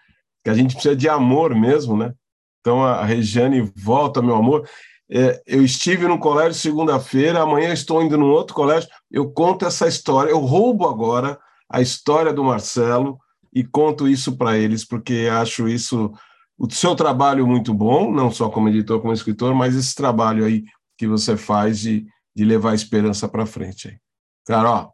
Que 0.44 0.50
a 0.50 0.54
gente 0.54 0.74
precisa 0.74 0.96
de 0.96 1.08
amor 1.08 1.56
mesmo, 1.56 1.98
né? 1.98 2.14
Então 2.62 2.84
a 2.84 3.04
Regiane 3.04 3.72
volta, 3.76 4.22
meu 4.22 4.36
amor. 4.36 4.68
É, 5.10 5.42
eu 5.48 5.64
estive 5.64 6.06
no 6.06 6.20
colégio 6.20 6.54
segunda-feira, 6.54 7.42
amanhã 7.42 7.72
estou 7.72 8.04
indo 8.04 8.18
num 8.18 8.30
outro 8.30 8.54
colégio. 8.54 8.90
Eu 9.10 9.32
conto 9.32 9.66
essa 9.66 9.88
história, 9.88 10.32
eu 10.32 10.40
roubo 10.40 10.88
agora 10.88 11.40
a 11.70 11.82
história 11.82 12.34
do 12.34 12.44
Marcelo 12.44 13.18
e 13.54 13.64
conto 13.64 14.08
isso 14.08 14.36
para 14.38 14.58
eles, 14.58 14.84
porque 14.86 15.30
acho 15.32 15.68
isso 15.68 16.12
o 16.58 16.70
seu 16.72 16.96
trabalho 16.96 17.46
muito 17.48 17.74
bom, 17.74 18.12
não 18.12 18.32
só 18.32 18.50
como 18.50 18.68
editor, 18.68 19.00
como 19.00 19.14
escritor, 19.14 19.54
mas 19.54 19.76
esse 19.76 19.96
trabalho 19.96 20.44
aí 20.44 20.66
que 20.98 21.08
você 21.08 21.38
faz 21.38 21.80
de, 21.80 22.06
de 22.36 22.44
levar 22.44 22.72
a 22.72 22.76
esperança 22.76 23.30
para 23.30 23.46
frente. 23.46 23.90
Aí. 23.90 24.07
Cara, 24.48 24.72
ó, 24.72 24.92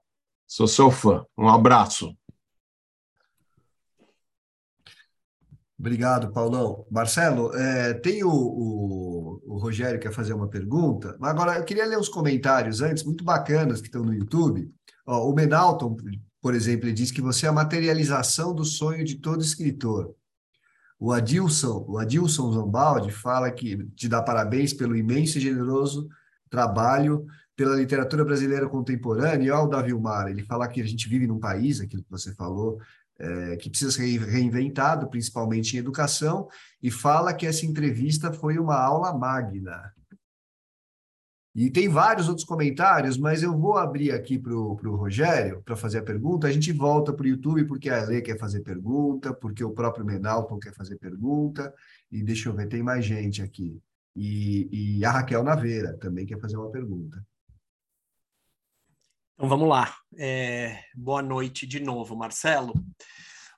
sou 0.47 0.67
seu 0.67 0.89
fã. 0.89 1.23
Um 1.37 1.47
abraço. 1.47 2.17
Obrigado, 5.77 6.31
Paulão. 6.31 6.87
Marcelo, 6.89 7.55
é, 7.55 7.93
tem 7.93 8.23
o, 8.23 8.31
o, 8.31 9.41
o, 9.45 9.57
Rogério 9.59 9.99
que 9.99 10.07
quer 10.07 10.13
fazer 10.13 10.33
uma 10.33 10.47
pergunta. 10.47 11.15
Agora, 11.21 11.57
eu 11.57 11.63
queria 11.65 11.85
ler 11.85 11.99
os 11.99 12.09
comentários 12.09 12.81
antes, 12.81 13.03
muito 13.03 13.23
bacanas, 13.23 13.79
que 13.79 13.87
estão 13.87 14.03
no 14.03 14.13
YouTube. 14.13 14.73
Ó, 15.05 15.29
o 15.29 15.35
Menalton, 15.35 15.97
por 16.41 16.55
exemplo, 16.55 16.87
ele 16.87 16.93
diz 16.93 17.11
que 17.11 17.21
você 17.21 17.45
é 17.45 17.49
a 17.49 17.53
materialização 17.53 18.55
do 18.55 18.65
sonho 18.65 19.03
de 19.03 19.19
todo 19.19 19.43
escritor. 19.43 20.15
O 20.99 21.11
Adilson, 21.11 21.85
o 21.87 21.99
Adilson 21.99 22.51
Zambaldi 22.53 23.11
fala 23.11 23.51
que 23.51 23.85
te 23.89 24.07
dá 24.07 24.19
parabéns 24.19 24.73
pelo 24.73 24.95
imenso 24.95 25.37
e 25.37 25.41
generoso 25.41 26.09
trabalho 26.49 27.25
pela 27.55 27.75
literatura 27.75 28.25
brasileira 28.25 28.67
contemporânea. 28.67 29.45
E 29.45 29.49
ao 29.49 29.67
Davi 29.67 29.93
Mar, 29.93 30.29
ele 30.29 30.43
fala 30.43 30.67
que 30.67 30.81
a 30.81 30.85
gente 30.85 31.07
vive 31.07 31.27
num 31.27 31.39
país, 31.39 31.79
aquilo 31.79 32.03
que 32.03 32.11
você 32.11 32.33
falou, 32.33 32.79
é, 33.19 33.55
que 33.57 33.69
precisa 33.69 33.91
ser 33.91 34.19
reinventado, 34.19 35.07
principalmente 35.09 35.75
em 35.75 35.79
educação, 35.79 36.47
e 36.81 36.89
fala 36.89 37.33
que 37.33 37.45
essa 37.45 37.65
entrevista 37.65 38.33
foi 38.33 38.57
uma 38.57 38.75
aula 38.75 39.13
magna. 39.17 39.93
E 41.55 41.69
tem 41.69 41.87
vários 41.87 42.27
outros 42.27 42.45
comentários, 42.45 43.15
mas 43.15 43.43
eu 43.43 43.55
vou 43.55 43.77
abrir 43.77 44.11
aqui 44.11 44.39
para 44.39 44.55
o 44.55 44.95
Rogério 44.95 45.61
para 45.61 45.75
fazer 45.75 45.99
a 45.99 46.03
pergunta. 46.03 46.47
A 46.47 46.51
gente 46.51 46.71
volta 46.71 47.13
para 47.13 47.25
o 47.25 47.27
YouTube 47.27 47.65
porque 47.65 47.91
a 47.91 48.03
Lê 48.03 48.21
quer 48.23 48.39
fazer 48.39 48.61
pergunta, 48.61 49.31
porque 49.31 49.63
o 49.63 49.69
próprio 49.69 50.03
Menalton 50.03 50.57
quer 50.57 50.73
fazer 50.73 50.97
pergunta. 50.97 51.71
E 52.11 52.23
deixa 52.23 52.49
eu 52.49 52.55
ver, 52.55 52.67
tem 52.67 52.81
mais 52.81 53.05
gente 53.05 53.43
aqui. 53.43 53.79
E, 54.15 54.97
e 54.99 55.05
a 55.05 55.11
Raquel 55.11 55.43
Naveira 55.43 55.95
também 55.97 56.25
quer 56.25 56.39
fazer 56.39 56.57
uma 56.57 56.71
pergunta. 56.71 57.23
Então 59.35 59.49
vamos 59.49 59.67
lá. 59.67 59.95
É, 60.17 60.79
boa 60.95 61.21
noite 61.21 61.65
de 61.65 61.79
novo, 61.79 62.15
Marcelo. 62.15 62.73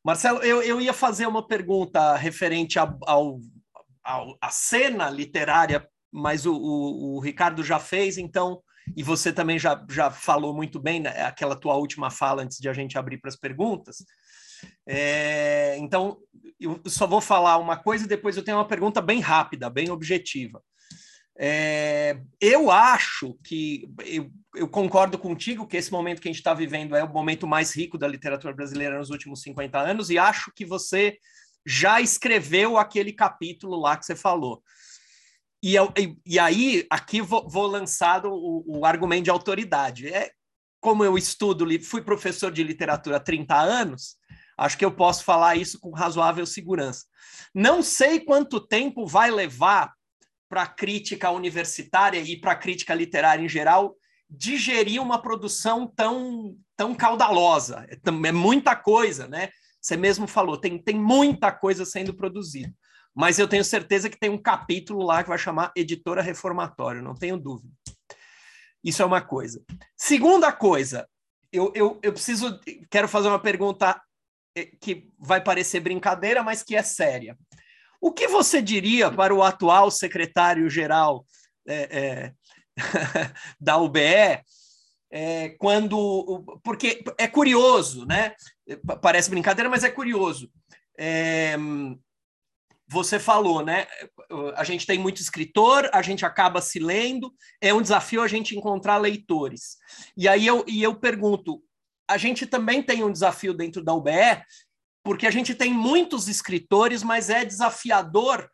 Marcelo, 0.04 0.40
eu, 0.40 0.62
eu 0.62 0.80
ia 0.80 0.94
fazer 0.94 1.26
uma 1.26 1.46
pergunta 1.46 2.16
referente 2.16 2.78
ao, 2.80 2.98
ao, 3.06 3.40
cena 4.52 5.10
literária 5.10 5.88
mas 6.16 6.46
o, 6.46 6.54
o, 6.56 7.16
o, 7.16 7.20
Ricardo 7.20 7.62
já 7.62 7.78
fez, 7.78 8.18
então, 8.18 8.62
e 8.96 9.04
você 9.04 9.34
também 9.34 9.60
já, 9.60 9.86
já 9.90 10.10
falou 10.10 10.54
muito 10.54 10.80
bem, 10.80 11.02
né, 11.02 11.24
aquela 11.24 11.58
tua 11.58 11.76
última 11.76 12.10
fala 12.10 12.42
antes 12.42 12.58
de 12.58 12.70
a 12.70 12.74
gente 12.74 12.98
abrir 12.98 13.18
para 13.18 13.28
as 13.28 13.36
perguntas. 13.36 13.98
É, 14.88 15.76
então, 15.78 16.18
eu 16.58 16.80
só 16.86 17.06
vou 17.06 17.20
falar 17.20 17.58
uma 17.58 17.76
coisa 17.76 18.06
e 18.06 18.08
depois 18.08 18.38
eu 18.38 18.44
tenho 18.44 18.58
uma 18.58 18.68
pergunta 18.68 19.02
bem 19.02 19.20
rápida, 19.20 19.70
bem 19.70 19.92
objetiva. 19.92 20.64
É, 21.38 22.18
eu 22.40 22.72
acho 22.72 23.38
que 23.44 23.90
eu, 24.06 24.32
eu, 24.56 24.70
concordo 24.70 25.18
contigo 25.18 25.68
que 25.68 25.76
esse 25.76 25.92
momento 25.92 26.22
que 26.22 26.30
a 26.30 26.32
gente 26.32 26.40
está 26.40 26.54
vivendo 26.54 26.96
é 26.96 27.04
o 27.04 27.12
momento 27.12 27.46
mais 27.46 27.76
rico 27.76 27.98
da 27.98 28.08
literatura 28.08 28.54
brasileira 28.54 28.98
nos 28.98 29.10
últimos 29.10 29.42
50 29.42 29.78
anos, 29.78 30.10
e 30.10 30.18
acho 30.18 30.52
que 30.56 30.66
você 30.66 31.18
já 31.66 32.00
escreveu 32.00 32.78
aquele 32.78 33.12
capítulo 33.12 33.78
lá 33.78 33.98
que 33.98 34.06
você 34.06 34.16
falou. 34.16 34.64
E, 35.62 35.76
eu, 35.76 35.92
e, 35.98 36.16
e 36.26 36.40
aí, 36.40 36.86
aqui 36.90 37.22
vou, 37.22 37.50
vou 37.50 37.66
lançar 37.66 38.26
o, 38.26 38.64
o, 38.68 38.86
argumento 38.86 39.24
de 39.24 39.32
autoridade. 39.32 40.08
É, 40.08 40.32
como 40.80 41.04
eu 41.04 41.18
estudo, 41.18 41.66
fui 41.82 42.02
professor 42.04 42.52
de 42.52 42.64
literatura 42.64 43.18
há 43.18 43.20
30 43.20 43.56
anos, 43.56 44.16
acho 44.56 44.78
que 44.78 44.86
eu 44.86 44.92
posso 44.92 45.24
falar 45.24 45.56
isso 45.56 45.80
com 45.80 45.90
razoável 45.90 46.46
segurança. 46.46 47.06
Não 47.54 47.82
sei 47.82 48.20
quanto 48.20 48.66
tempo 48.66 49.08
vai 49.08 49.32
levar 49.32 49.95
para 50.56 50.64
a 50.64 50.68
crítica 50.68 51.30
universitária 51.32 52.22
e 52.22 52.40
para 52.40 52.54
a 52.54 52.56
crítica 52.56 52.94
literária 52.94 53.44
em 53.44 53.50
geral 53.50 53.94
digerir 54.30 55.02
uma 55.02 55.22
produção 55.22 55.86
tão, 55.86 56.56
tão 56.78 56.96
caudalosa. 56.96 57.86
É, 57.90 57.98
é 58.28 58.32
muita 58.32 58.74
coisa, 58.74 59.28
né? 59.28 59.50
Você 59.82 59.98
mesmo 59.98 60.26
falou, 60.28 60.58
tem, 60.58 60.82
tem 60.82 60.98
muita 60.98 61.52
coisa 61.52 61.84
sendo 61.84 62.16
produzida 62.16 62.74
mas 63.18 63.40
eu 63.40 63.48
tenho 63.48 63.64
certeza 63.64 64.10
que 64.10 64.20
tem 64.20 64.30
um 64.30 64.38
capítulo 64.38 65.02
lá 65.02 65.24
que 65.24 65.30
vai 65.30 65.38
chamar 65.38 65.72
Editora 65.74 66.22
Reformatório, 66.22 67.02
não 67.02 67.16
tenho 67.16 67.38
dúvida. 67.38 67.74
Isso 68.84 69.02
é 69.02 69.06
uma 69.06 69.22
coisa. 69.22 69.64
Segunda 69.96 70.52
coisa, 70.52 71.08
eu, 71.50 71.72
eu, 71.74 71.98
eu 72.04 72.12
preciso, 72.12 72.60
quero 72.92 73.08
fazer 73.08 73.30
uma 73.30 73.40
pergunta 73.40 74.02
eh, 74.54 74.70
que 74.82 75.10
vai 75.18 75.42
parecer 75.42 75.80
brincadeira, 75.80 76.44
mas 76.44 76.62
que 76.62 76.76
é 76.76 76.84
séria. 76.84 77.38
O 78.02 78.12
que 78.12 78.28
você 78.28 78.62
diria 78.62 79.12
para 79.12 79.34
o 79.34 79.44
atual 79.44 79.90
secretário-geral 79.90 81.26
é, 81.68 81.98
é, 82.00 82.34
da 83.60 83.78
UBE 83.78 84.44
é, 85.12 85.50
quando. 85.58 86.60
Porque 86.64 87.04
é 87.18 87.28
curioso, 87.28 88.06
né? 88.06 88.34
Parece 89.02 89.30
brincadeira, 89.30 89.70
mas 89.70 89.84
é 89.84 89.90
curioso. 89.90 90.52
É, 90.98 91.56
você 92.88 93.18
falou, 93.20 93.64
né? 93.64 93.88
A 94.56 94.64
gente 94.64 94.86
tem 94.86 95.00
muito 95.00 95.22
escritor, 95.22 95.90
a 95.92 96.02
gente 96.02 96.26
acaba 96.26 96.62
se 96.62 96.80
lendo, 96.80 97.34
é 97.62 97.74
um 97.74 97.82
desafio 97.82 98.22
a 98.22 98.28
gente 98.28 98.56
encontrar 98.56 98.98
leitores. 98.98 99.78
E 100.16 100.28
aí 100.28 100.46
eu, 100.46 100.64
e 100.68 100.84
eu 100.84 100.96
pergunto: 100.96 101.64
a 102.08 102.18
gente 102.18 102.46
também 102.46 102.84
tem 102.84 103.04
um 103.04 103.12
desafio 103.12 103.54
dentro 103.54 103.84
da 103.84 103.94
UBE, 103.94 104.44
porque 105.06 105.28
a 105.28 105.32
gente 105.32 105.54
tem 105.54 105.72
muitos 105.72 106.28
escritores, 106.28 107.04
mas 107.04 107.30
é 107.30 107.46
desafiador 107.46 108.50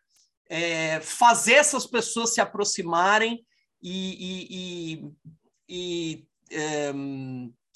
é, 0.49 0.99
fazer 0.99 1.53
essas 1.53 1.87
pessoas 1.87 2.33
se 2.33 2.41
aproximarem 2.41 3.41
e, 3.81 4.17
e, 4.19 4.47
e, 4.51 5.11
e 5.69 6.27
é, 6.51 6.91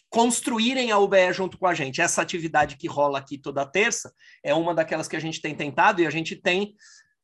construírem 0.10 0.92
a 0.92 1.00
UBE 1.00 1.32
junto 1.32 1.58
com 1.58 1.66
a 1.66 1.74
gente. 1.74 2.02
Essa 2.02 2.22
atividade 2.22 2.76
que 2.76 2.86
rola 2.86 3.18
aqui 3.18 3.38
toda 3.38 3.66
terça 3.66 4.14
é 4.44 4.54
uma 4.54 4.76
daquelas 4.76 5.08
que 5.08 5.16
a 5.16 5.22
gente 5.22 5.42
tem 5.42 5.56
tentado 5.56 6.02
e 6.02 6.06
a 6.06 6.10
gente 6.10 6.36
tem 6.36 6.76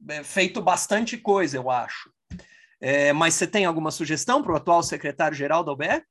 é, 0.07 0.23
feito 0.23 0.61
bastante 0.61 1.17
coisa, 1.17 1.57
eu 1.57 1.69
acho. 1.69 2.09
É, 2.79 3.11
mas 3.11 3.33
você 3.33 3.45
tem 3.45 3.65
alguma 3.65 3.91
sugestão 3.91 4.41
para 4.41 4.53
o 4.53 4.55
atual 4.55 4.81
secretário-geral 4.81 5.65
da 5.65 5.73
UBE? 5.73 6.01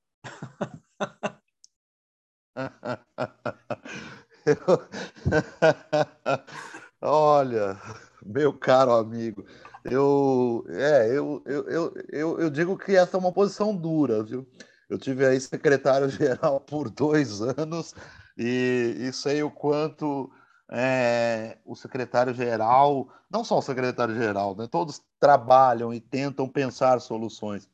Olha, 7.01 7.80
meu 8.24 8.53
caro 8.53 8.93
amigo, 8.93 9.45
eu, 9.84 10.64
é, 10.68 11.09
eu, 11.09 11.43
eu, 11.47 11.95
eu, 12.11 12.41
eu, 12.41 12.51
digo 12.51 12.76
que 12.76 12.97
essa 12.97 13.16
é 13.16 13.20
uma 13.20 13.32
posição 13.32 13.74
dura, 13.74 14.22
viu? 14.22 14.47
Eu 14.88 14.99
tive 14.99 15.24
aí 15.24 15.41
secretário-geral 15.41 16.61
por 16.61 16.91
dois 16.91 17.41
anos 17.41 17.95
e, 18.36 18.97
e 18.99 19.12
sei 19.12 19.43
o 19.43 19.51
quanto 19.51 20.30
é, 20.70 21.59
o 21.64 21.74
secretário-geral, 21.74 23.09
não 23.30 23.45
só 23.45 23.59
o 23.59 23.62
secretário-geral, 23.62 24.57
né, 24.57 24.68
todos 24.70 25.03
trabalham 25.18 25.93
e 25.93 26.01
tentam 26.01 26.49
pensar 26.49 27.01
soluções. 27.01 27.68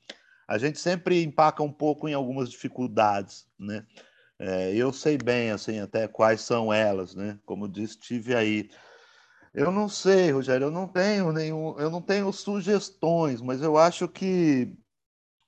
A 0.49 0.59
gente 0.59 0.79
sempre 0.79 1.23
empaca 1.23 1.63
um 1.63 1.73
pouco 1.73 2.09
em 2.09 2.15
algumas 2.15 2.49
dificuldades, 2.49 3.47
né? 3.59 3.85
É, 4.39 4.75
eu 4.75 4.93
sei 4.93 5.17
bem, 5.17 5.51
assim, 5.51 5.81
até 5.81 6.07
quais 6.07 6.43
são 6.43 6.73
elas, 6.73 7.15
né? 7.15 7.39
Como 7.47 7.69
disse, 7.69 7.99
tive 7.99 8.35
aí. 8.35 8.69
Eu 9.55 9.71
não 9.73 9.89
sei, 9.89 10.31
Rogério, 10.31 10.67
eu 10.67 10.71
não 10.71 10.87
tenho 10.87 11.33
nenhum, 11.33 11.79
eu 11.79 11.91
não 11.91 12.03
tenho 12.03 12.31
sugestões, 12.33 13.41
mas 13.41 13.63
eu 13.63 13.79
acho 13.79 14.07
que 14.07 14.77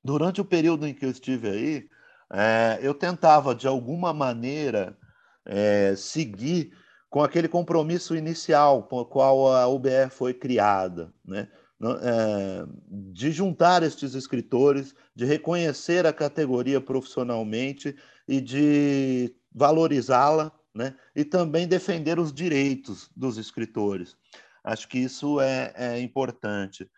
durante 0.03 0.41
o 0.41 0.45
período 0.45 0.86
em 0.86 0.95
que 0.95 1.05
eu 1.05 1.11
estive 1.11 1.51
aí, 1.51 1.89
é, 2.32 2.78
eu 2.82 2.95
tentava 2.95 3.55
de 3.55 3.66
alguma 3.66 4.14
maneira 4.14 4.97
é, 5.45 5.95
seguir 5.97 6.72
com 7.11 7.22
aquele 7.22 7.49
compromisso 7.49 8.16
inicial 8.16 8.84
com 8.84 8.99
o 8.99 9.07
qual 9.07 9.53
a 9.53 9.66
UBE 9.66 10.11
foi 10.11 10.32
criada, 10.34 11.12
né? 11.24 11.49
É, 11.80 12.66
de 12.91 13.30
juntar 13.30 13.84
estes 13.84 14.14
escritores, 14.14 14.95
de 15.14 15.24
reconhecer 15.24 16.07
a 16.07 16.12
categoria 16.12 16.80
profissionalmente 16.80 17.95
e 18.29 18.41
de 18.41 19.35
valorizá-la, 19.51 20.53
né? 20.74 20.95
E 21.16 21.24
também 21.24 21.66
defender 21.66 22.18
os 22.18 22.33
direitos 22.33 23.11
dos 23.16 23.39
escritores. 23.39 24.14
Acho 24.62 24.87
que 24.87 24.99
isso 24.99 25.41
é, 25.41 25.72
é 25.74 26.01
importante. 26.01 26.89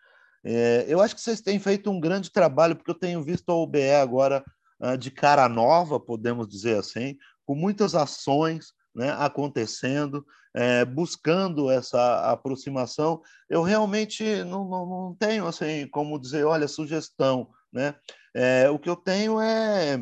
É, 0.43 0.85
eu 0.87 0.99
acho 0.99 1.15
que 1.15 1.21
vocês 1.21 1.39
têm 1.39 1.59
feito 1.59 1.89
um 1.89 1.99
grande 1.99 2.31
trabalho, 2.31 2.75
porque 2.75 2.91
eu 2.91 2.99
tenho 2.99 3.23
visto 3.23 3.49
a 3.49 3.55
UBE 3.55 3.91
agora 3.91 4.43
uh, 4.79 4.97
de 4.97 5.09
cara 5.09 5.47
nova, 5.47 5.99
podemos 5.99 6.47
dizer 6.47 6.77
assim, 6.77 7.17
com 7.45 7.55
muitas 7.55 7.95
ações, 7.95 8.73
né, 8.93 9.11
acontecendo, 9.11 10.25
é, 10.53 10.83
buscando 10.83 11.71
essa 11.71 12.31
aproximação. 12.31 13.21
Eu 13.49 13.61
realmente 13.61 14.43
não, 14.43 14.67
não, 14.67 14.85
não, 14.85 15.15
tenho 15.17 15.47
assim 15.47 15.87
como 15.87 16.19
dizer, 16.19 16.43
olha, 16.43 16.67
sugestão, 16.67 17.49
né? 17.71 17.95
É, 18.33 18.69
o 18.69 18.77
que 18.77 18.89
eu 18.89 18.95
tenho 18.95 19.39
é, 19.39 19.97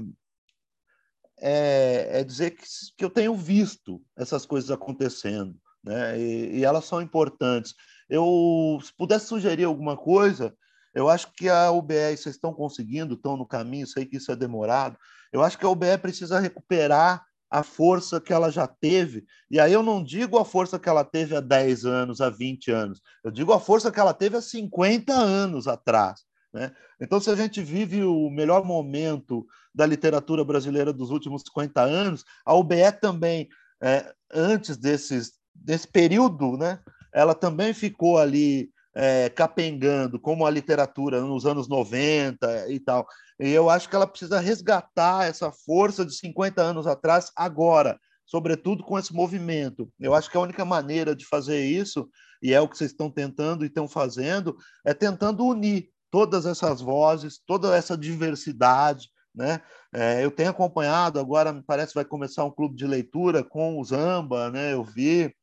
é, 1.42 2.20
é 2.20 2.24
dizer 2.24 2.52
que, 2.52 2.64
que, 2.98 3.04
eu 3.04 3.10
tenho 3.10 3.36
visto 3.36 4.02
essas 4.18 4.46
coisas 4.46 4.72
acontecendo, 4.72 5.56
né? 5.84 6.20
E, 6.20 6.58
e, 6.58 6.66
elas 6.66 6.86
são 6.86 7.02
importantes. 7.02 7.74
Eu, 8.10 8.80
se 8.84 8.94
pudesse 8.96 9.28
sugerir 9.28 9.64
alguma 9.64 9.96
coisa, 9.96 10.54
eu 10.94 11.10
acho 11.10 11.32
que 11.34 11.48
a 11.48 11.72
UBE, 11.72 12.18
vocês 12.18 12.36
estão 12.36 12.54
conseguindo, 12.54 13.14
estão 13.14 13.38
no 13.38 13.46
caminho, 13.46 13.88
sei 13.88 14.06
que 14.06 14.18
isso 14.18 14.32
é 14.32 14.36
demorado. 14.36 14.98
Eu 15.32 15.44
acho 15.44 15.58
que 15.58 15.66
a 15.66 15.70
UBE 15.70 15.98
precisa 16.02 16.40
recuperar 16.40 17.24
a 17.50 17.64
força 17.64 18.22
que 18.22 18.32
ela 18.32 18.52
já 18.52 18.68
teve. 18.68 19.26
E 19.50 19.60
aí 19.60 19.74
eu 19.74 19.82
não 19.82 20.04
digo 20.04 20.38
a 20.38 20.46
força 20.46 20.78
que 20.78 20.88
ela 20.88 21.04
teve 21.04 21.36
há 21.36 21.40
10 21.40 21.86
anos, 21.86 22.22
há 22.22 22.30
20 22.30 22.72
anos. 22.72 23.02
Eu 23.24 23.32
digo 23.32 23.52
a 23.52 23.60
força 23.60 23.92
que 23.92 24.00
ela 24.00 24.14
teve 24.14 24.38
há 24.38 24.42
50 24.42 25.14
anos 25.14 25.68
atrás. 25.68 26.29
Né? 26.54 26.72
Então, 27.00 27.20
se 27.20 27.30
a 27.30 27.36
gente 27.36 27.62
vive 27.62 28.04
o 28.04 28.30
melhor 28.30 28.66
momento 28.66 29.46
da 29.74 29.86
literatura 29.86 30.44
brasileira 30.44 30.92
dos 30.92 31.12
últimos 31.12 31.44
50 31.44 31.82
anos, 31.82 32.26
a 32.46 32.54
UBE 32.56 32.92
também, 33.00 33.48
é, 33.82 34.12
antes 34.34 34.78
desses, 34.78 35.34
desse 35.54 35.88
período, 35.88 36.58
né, 36.58 36.80
ela 37.14 37.36
também 37.36 37.74
ficou 37.74 38.18
ali 38.18 38.70
é, 38.96 39.30
capengando, 39.30 40.20
como 40.20 40.46
a 40.46 40.50
literatura 40.50 41.22
nos 41.22 41.46
anos 41.46 41.68
90 41.68 42.70
e 42.70 42.80
tal. 42.80 43.08
E 43.40 43.50
eu 43.50 43.70
acho 43.70 43.88
que 43.88 43.96
ela 43.96 44.08
precisa 44.08 44.40
resgatar 44.40 45.26
essa 45.26 45.52
força 45.52 46.06
de 46.06 46.14
50 46.16 46.62
anos 46.62 46.88
atrás, 46.88 47.32
agora, 47.36 48.00
sobretudo 48.26 48.84
com 48.84 48.98
esse 48.98 49.14
movimento. 49.14 49.90
Eu 50.00 50.14
acho 50.14 50.30
que 50.30 50.38
a 50.38 50.42
única 50.42 50.66
maneira 50.66 51.16
de 51.16 51.26
fazer 51.26 51.64
isso, 51.64 52.10
e 52.42 52.54
é 52.54 52.60
o 52.60 52.68
que 52.68 52.78
vocês 52.78 52.92
estão 52.92 53.10
tentando 53.10 53.64
e 53.64 53.68
estão 53.68 53.88
fazendo, 53.88 54.58
é 54.86 54.94
tentando 54.94 55.46
unir 55.46 55.90
todas 56.12 56.46
essas 56.46 56.82
vozes, 56.82 57.40
toda 57.46 57.76
essa 57.76 57.98
diversidade. 57.98 59.10
Né? 59.34 59.62
É, 59.94 60.24
eu 60.24 60.32
tenho 60.32 60.50
acompanhado, 60.50 61.20
agora 61.20 61.54
me 61.54 61.62
parece 61.62 61.94
vai 61.94 62.04
começar 62.04 62.44
um 62.44 62.52
clube 62.52 62.76
de 62.76 62.86
leitura 62.86 63.44
com 63.44 63.80
o 63.80 63.84
Zamba, 63.84 64.50
né? 64.50 64.74
eu 64.74 64.84
vi. 64.84 65.34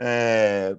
É, 0.00 0.76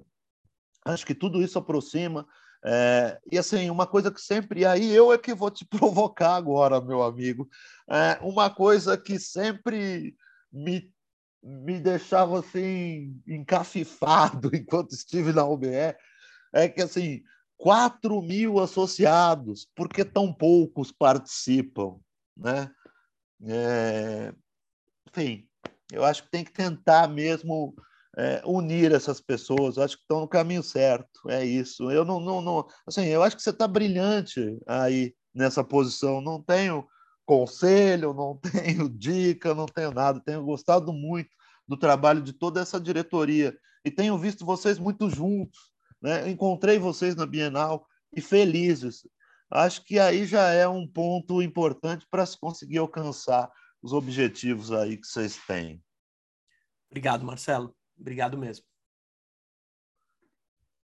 acho 0.84 1.06
que 1.06 1.14
tudo 1.14 1.42
isso 1.42 1.58
aproxima. 1.58 2.26
É, 2.66 3.18
e 3.30 3.36
assim, 3.36 3.68
uma 3.68 3.86
coisa 3.86 4.10
que 4.10 4.20
sempre. 4.20 4.60
E 4.60 4.66
aí 4.66 4.94
eu 4.94 5.12
é 5.12 5.18
que 5.18 5.34
vou 5.34 5.50
te 5.50 5.64
provocar 5.68 6.34
agora, 6.34 6.80
meu 6.80 7.02
amigo. 7.02 7.48
É, 7.88 8.18
uma 8.22 8.48
coisa 8.48 8.96
que 8.96 9.18
sempre 9.18 10.16
me, 10.50 10.90
me 11.42 11.78
deixava 11.78 12.38
assim, 12.38 13.20
encafifado 13.26 14.50
enquanto 14.56 14.92
estive 14.92 15.32
na 15.32 15.44
UBE 15.44 15.94
é 16.54 16.68
que 16.68 16.80
assim, 16.80 17.22
4 17.64 18.20
mil 18.20 18.60
associados, 18.60 19.66
por 19.74 19.88
que 19.88 20.04
tão 20.04 20.30
poucos 20.30 20.92
participam? 20.92 21.98
Né? 22.36 22.70
É, 23.42 24.34
enfim, 25.08 25.48
eu 25.90 26.04
acho 26.04 26.24
que 26.24 26.30
tem 26.30 26.44
que 26.44 26.52
tentar 26.52 27.08
mesmo 27.08 27.74
é, 28.18 28.42
unir 28.44 28.92
essas 28.92 29.18
pessoas. 29.18 29.78
Eu 29.78 29.82
acho 29.82 29.96
que 29.96 30.02
estão 30.02 30.20
no 30.20 30.28
caminho 30.28 30.62
certo. 30.62 31.30
É 31.30 31.42
isso. 31.42 31.90
Eu 31.90 32.04
não, 32.04 32.20
não, 32.20 32.42
não 32.42 32.66
assim, 32.86 33.06
eu 33.06 33.22
acho 33.22 33.34
que 33.34 33.42
você 33.42 33.48
está 33.48 33.66
brilhante 33.66 34.58
aí 34.66 35.14
nessa 35.34 35.64
posição. 35.64 36.20
Não 36.20 36.42
tenho 36.42 36.86
conselho, 37.24 38.12
não 38.12 38.36
tenho 38.52 38.90
dica, 38.90 39.54
não 39.54 39.64
tenho 39.64 39.90
nada. 39.90 40.20
Tenho 40.20 40.44
gostado 40.44 40.92
muito 40.92 41.30
do 41.66 41.78
trabalho 41.78 42.20
de 42.20 42.34
toda 42.34 42.60
essa 42.60 42.78
diretoria 42.78 43.56
e 43.82 43.90
tenho 43.90 44.18
visto 44.18 44.44
vocês 44.44 44.78
muito 44.78 45.08
juntos. 45.08 45.72
Né? 46.04 46.28
Encontrei 46.28 46.78
vocês 46.78 47.16
na 47.16 47.24
Bienal 47.24 47.88
e 48.14 48.20
felizes. 48.20 49.08
Acho 49.50 49.82
que 49.82 49.98
aí 49.98 50.26
já 50.26 50.50
é 50.50 50.68
um 50.68 50.86
ponto 50.86 51.40
importante 51.40 52.06
para 52.10 52.26
se 52.26 52.38
conseguir 52.38 52.76
alcançar 52.76 53.50
os 53.82 53.94
objetivos 53.94 54.70
aí 54.70 54.98
que 54.98 55.06
vocês 55.06 55.38
têm. 55.46 55.82
Obrigado, 56.90 57.24
Marcelo. 57.24 57.74
Obrigado 57.98 58.36
mesmo. 58.36 58.66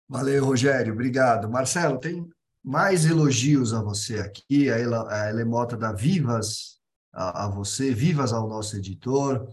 Valeu, 0.07 0.45
Rogério. 0.45 0.93
Obrigado. 0.93 1.49
Marcelo, 1.49 1.99
tem 1.99 2.25
mais 2.63 3.05
elogios 3.05 3.73
a 3.73 3.81
você 3.81 4.17
aqui. 4.17 4.69
A 4.69 5.29
Elemota 5.29 5.75
dá 5.75 5.91
vivas 5.91 6.79
a, 7.11 7.45
a, 7.45 7.47
você, 7.49 7.93
vivas 7.93 8.31
ao 8.31 8.47
nosso 8.47 8.77
editor. 8.77 9.49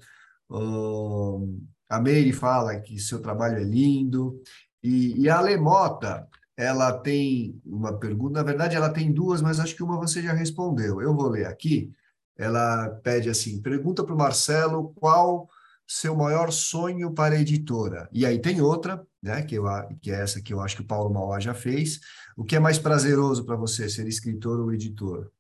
Uh, 0.48 1.60
a 1.88 2.00
Meire 2.00 2.32
fala 2.32 2.78
que 2.78 3.00
seu 3.00 3.20
trabalho 3.20 3.56
é 3.56 3.64
lindo. 3.64 4.40
E, 4.88 5.20
e 5.20 5.28
a 5.28 5.36
Alemota, 5.36 6.26
ela 6.56 6.90
tem 6.98 7.60
uma 7.62 7.98
pergunta, 7.98 8.38
na 8.38 8.42
verdade 8.42 8.74
ela 8.74 8.88
tem 8.88 9.12
duas, 9.12 9.42
mas 9.42 9.60
acho 9.60 9.76
que 9.76 9.82
uma 9.82 9.98
você 9.98 10.22
já 10.22 10.32
respondeu. 10.32 11.02
Eu 11.02 11.14
vou 11.14 11.28
ler 11.28 11.46
aqui. 11.46 11.92
Ela 12.38 12.88
pede 13.02 13.28
assim: 13.28 13.60
pergunta 13.60 14.02
para 14.02 14.14
o 14.14 14.18
Marcelo 14.18 14.94
qual 14.94 15.46
seu 15.86 16.16
maior 16.16 16.50
sonho 16.50 17.12
para 17.12 17.34
a 17.34 17.38
editora? 17.38 18.08
E 18.10 18.24
aí 18.24 18.40
tem 18.40 18.62
outra, 18.62 19.06
né, 19.22 19.42
que, 19.42 19.56
eu, 19.56 19.64
que 20.00 20.10
é 20.10 20.22
essa 20.22 20.40
que 20.40 20.54
eu 20.54 20.60
acho 20.60 20.76
que 20.76 20.82
o 20.82 20.86
Paulo 20.86 21.12
Mauá 21.12 21.38
já 21.38 21.52
fez. 21.52 22.00
O 22.34 22.42
que 22.42 22.56
é 22.56 22.58
mais 22.58 22.78
prazeroso 22.78 23.44
para 23.44 23.56
você, 23.56 23.90
ser 23.90 24.08
escritor 24.08 24.58
ou 24.58 24.72
editor? 24.72 25.30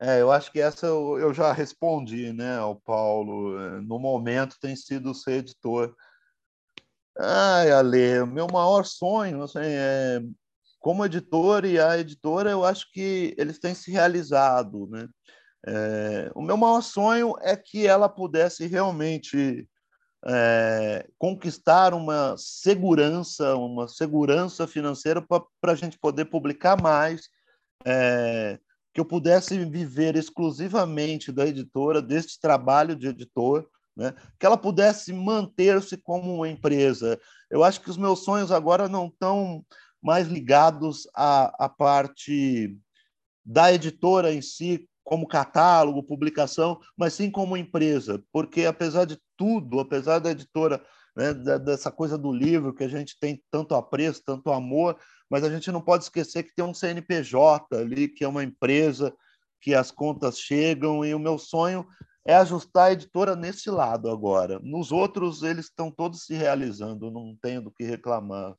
É, 0.00 0.20
eu 0.20 0.30
acho 0.32 0.50
que 0.50 0.60
essa 0.60 0.86
eu, 0.86 1.18
eu 1.18 1.32
já 1.32 1.52
respondi, 1.52 2.32
né, 2.32 2.58
ao 2.58 2.74
Paulo. 2.74 3.80
No 3.82 3.98
momento 3.98 4.58
tem 4.60 4.74
sido 4.74 5.14
ser 5.14 5.38
editor. 5.38 5.94
Ai, 7.18 7.70
Ale, 7.70 8.20
o 8.20 8.26
meu 8.26 8.46
maior 8.46 8.84
sonho, 8.84 9.42
assim, 9.42 9.58
é, 9.62 10.20
como 10.78 11.04
editor 11.04 11.64
e 11.64 11.80
a 11.80 11.98
editora, 11.98 12.50
eu 12.50 12.64
acho 12.64 12.90
que 12.92 13.34
eles 13.38 13.58
têm 13.58 13.74
se 13.74 13.90
realizado, 13.90 14.86
né? 14.88 15.08
É, 15.66 16.30
o 16.34 16.42
meu 16.42 16.56
maior 16.56 16.82
sonho 16.82 17.34
é 17.40 17.56
que 17.56 17.86
ela 17.86 18.08
pudesse 18.08 18.66
realmente 18.66 19.66
é, 20.26 21.08
conquistar 21.18 21.94
uma 21.94 22.36
segurança, 22.36 23.56
uma 23.56 23.88
segurança 23.88 24.66
financeira 24.66 25.20
para 25.22 25.72
a 25.72 25.74
gente 25.74 25.98
poder 25.98 26.26
publicar 26.26 26.80
mais, 26.80 27.28
é, 27.84 28.58
que 28.92 29.00
eu 29.00 29.04
pudesse 29.04 29.58
viver 29.64 30.16
exclusivamente 30.16 31.32
da 31.32 31.46
editora, 31.46 32.02
deste 32.02 32.38
trabalho 32.40 32.94
de 32.94 33.08
editor, 33.08 33.66
né? 33.96 34.14
que 34.38 34.44
ela 34.44 34.56
pudesse 34.56 35.12
manter-se 35.12 35.96
como 35.96 36.34
uma 36.34 36.48
empresa. 36.48 37.18
Eu 37.50 37.64
acho 37.64 37.80
que 37.80 37.90
os 37.90 37.96
meus 37.96 38.24
sonhos 38.24 38.52
agora 38.52 38.88
não 38.88 39.06
estão 39.06 39.64
mais 40.02 40.28
ligados 40.28 41.08
à, 41.14 41.64
à 41.64 41.68
parte 41.68 42.78
da 43.44 43.72
editora 43.72 44.32
em 44.32 44.42
si, 44.42 44.88
como 45.02 45.26
catálogo, 45.26 46.02
publicação, 46.02 46.80
mas 46.96 47.14
sim 47.14 47.30
como 47.30 47.56
empresa, 47.56 48.22
porque 48.32 48.66
apesar 48.66 49.04
de 49.04 49.16
tudo, 49.36 49.78
apesar 49.78 50.18
da 50.18 50.32
editora, 50.32 50.84
né, 51.14 51.32
dessa 51.32 51.92
coisa 51.92 52.18
do 52.18 52.32
livro 52.32 52.74
que 52.74 52.82
a 52.82 52.88
gente 52.88 53.16
tem 53.18 53.40
tanto 53.48 53.76
apreço, 53.76 54.22
tanto 54.26 54.50
amor, 54.50 54.98
mas 55.30 55.44
a 55.44 55.48
gente 55.48 55.70
não 55.70 55.80
pode 55.80 56.04
esquecer 56.04 56.42
que 56.42 56.54
tem 56.54 56.64
um 56.64 56.74
CNPJ 56.74 57.76
ali, 57.76 58.08
que 58.08 58.24
é 58.24 58.28
uma 58.28 58.42
empresa, 58.42 59.14
que 59.60 59.74
as 59.74 59.92
contas 59.92 60.40
chegam, 60.40 61.04
e 61.04 61.14
o 61.14 61.18
meu 61.20 61.38
sonho 61.38 61.86
é 62.26 62.34
ajustar 62.34 62.88
a 62.88 62.92
editora 62.92 63.36
nesse 63.36 63.70
lado 63.70 64.10
agora. 64.10 64.58
Nos 64.58 64.90
outros, 64.90 65.42
eles 65.42 65.66
estão 65.66 65.92
todos 65.92 66.24
se 66.24 66.34
realizando, 66.34 67.10
não 67.10 67.36
tenho 67.40 67.62
do 67.62 67.70
que 67.70 67.84
reclamar. 67.84 68.54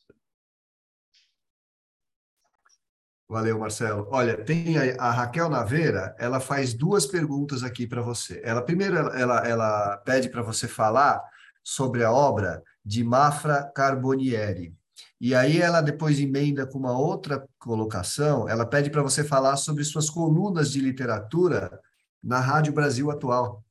Valeu, 3.30 3.60
Marcelo. 3.60 4.08
Olha, 4.10 4.42
tem 4.46 4.78
a, 4.78 4.96
a, 5.04 5.12
Raquel 5.12 5.50
Naveira, 5.50 6.16
ela 6.18 6.40
faz 6.40 6.74
duas 6.74 7.06
perguntas 7.06 7.62
aqui 7.62 7.86
para 7.86 8.02
você. 8.02 8.40
Ela 8.42 8.62
primeiro 8.62 8.96
ela, 8.96 9.20
ela, 9.20 9.48
ela 9.48 9.98
pede 9.98 10.30
para 10.30 10.42
você 10.42 10.66
falar 10.66 11.22
sobre 11.62 12.06
a 12.06 12.12
obra 12.12 12.64
de 12.86 13.04
Mafra 13.04 13.70
Carbonieri. 13.76 14.74
E 15.20 15.36
aí 15.36 15.60
ela 15.60 15.82
depois 15.82 16.18
emenda 16.22 16.66
com 16.66 16.80
uma 16.80 16.98
outra 16.98 17.46
colocação, 17.60 18.48
ela 18.48 18.66
pede 18.66 18.90
para 18.90 19.04
você 19.04 19.26
falar 19.26 19.58
sobre 19.58 19.84
suas 19.84 20.10
colunas 20.10 20.72
de 20.72 20.80
literatura 20.80 21.82
na 22.24 22.40
Rádio 22.40 22.74
Brasil 22.74 23.10
Atual. 23.12 23.64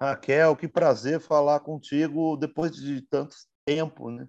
Raquel, 0.00 0.56
que 0.56 0.66
prazer 0.66 1.20
falar 1.20 1.60
contigo 1.60 2.36
depois 2.36 2.74
de 2.74 3.02
tanto 3.02 3.36
tempo, 3.64 4.10
né? 4.10 4.26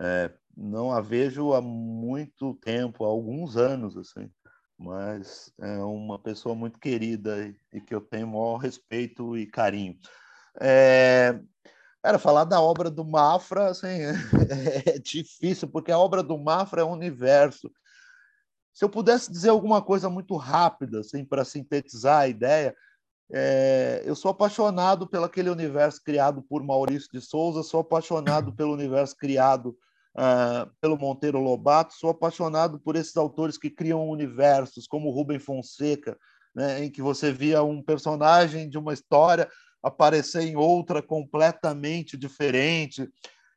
É, 0.00 0.32
não 0.56 0.90
a 0.90 1.00
vejo 1.00 1.52
há 1.52 1.60
muito 1.60 2.54
tempo, 2.54 3.04
há 3.04 3.08
alguns 3.08 3.56
anos, 3.56 3.96
assim, 3.96 4.30
mas 4.78 5.52
é 5.60 5.78
uma 5.78 6.18
pessoa 6.18 6.54
muito 6.54 6.78
querida 6.78 7.46
e, 7.46 7.56
e 7.74 7.80
que 7.80 7.94
eu 7.94 8.00
tenho 8.00 8.26
maior 8.26 8.56
respeito 8.56 9.36
e 9.36 9.46
carinho. 9.46 9.98
É, 10.58 11.38
Cara, 12.02 12.18
falar 12.18 12.42
da 12.44 12.60
obra 12.60 12.90
do 12.90 13.04
Mafra 13.04 13.66
assim, 13.66 13.86
é 14.84 14.98
difícil, 14.98 15.68
porque 15.68 15.92
a 15.92 15.98
obra 15.98 16.20
do 16.20 16.36
Mafra 16.36 16.80
é 16.82 16.84
um 16.84 16.90
universo. 16.90 17.70
Se 18.72 18.84
eu 18.84 18.88
pudesse 18.88 19.30
dizer 19.30 19.50
alguma 19.50 19.82
coisa 19.82 20.08
muito 20.08 20.36
rápida, 20.36 21.00
assim, 21.00 21.24
para 21.24 21.44
sintetizar 21.44 22.20
a 22.20 22.28
ideia, 22.28 22.74
é, 23.30 24.02
eu 24.04 24.14
sou 24.14 24.30
apaixonado 24.30 25.06
pelo 25.06 25.24
aquele 25.24 25.50
universo 25.50 26.02
criado 26.02 26.42
por 26.42 26.62
Maurício 26.62 27.08
de 27.12 27.20
Souza, 27.20 27.62
sou 27.62 27.80
apaixonado 27.80 28.52
pelo 28.56 28.72
universo 28.72 29.16
criado 29.16 29.76
uh, 30.16 30.70
pelo 30.80 30.98
Monteiro 30.98 31.38
Lobato. 31.38 31.94
Sou 31.94 32.10
apaixonado 32.10 32.78
por 32.78 32.96
esses 32.96 33.16
autores 33.16 33.56
que 33.56 33.70
criam 33.70 34.08
universos, 34.08 34.86
como 34.86 35.10
Rubem 35.10 35.38
Fonseca, 35.38 36.18
né, 36.54 36.84
em 36.84 36.90
que 36.90 37.00
você 37.00 37.32
via 37.32 37.62
um 37.62 37.82
personagem 37.82 38.68
de 38.68 38.78
uma 38.78 38.92
história 38.92 39.48
aparecer 39.82 40.42
em 40.42 40.56
outra 40.56 41.02
completamente 41.02 42.16
diferente. 42.16 43.08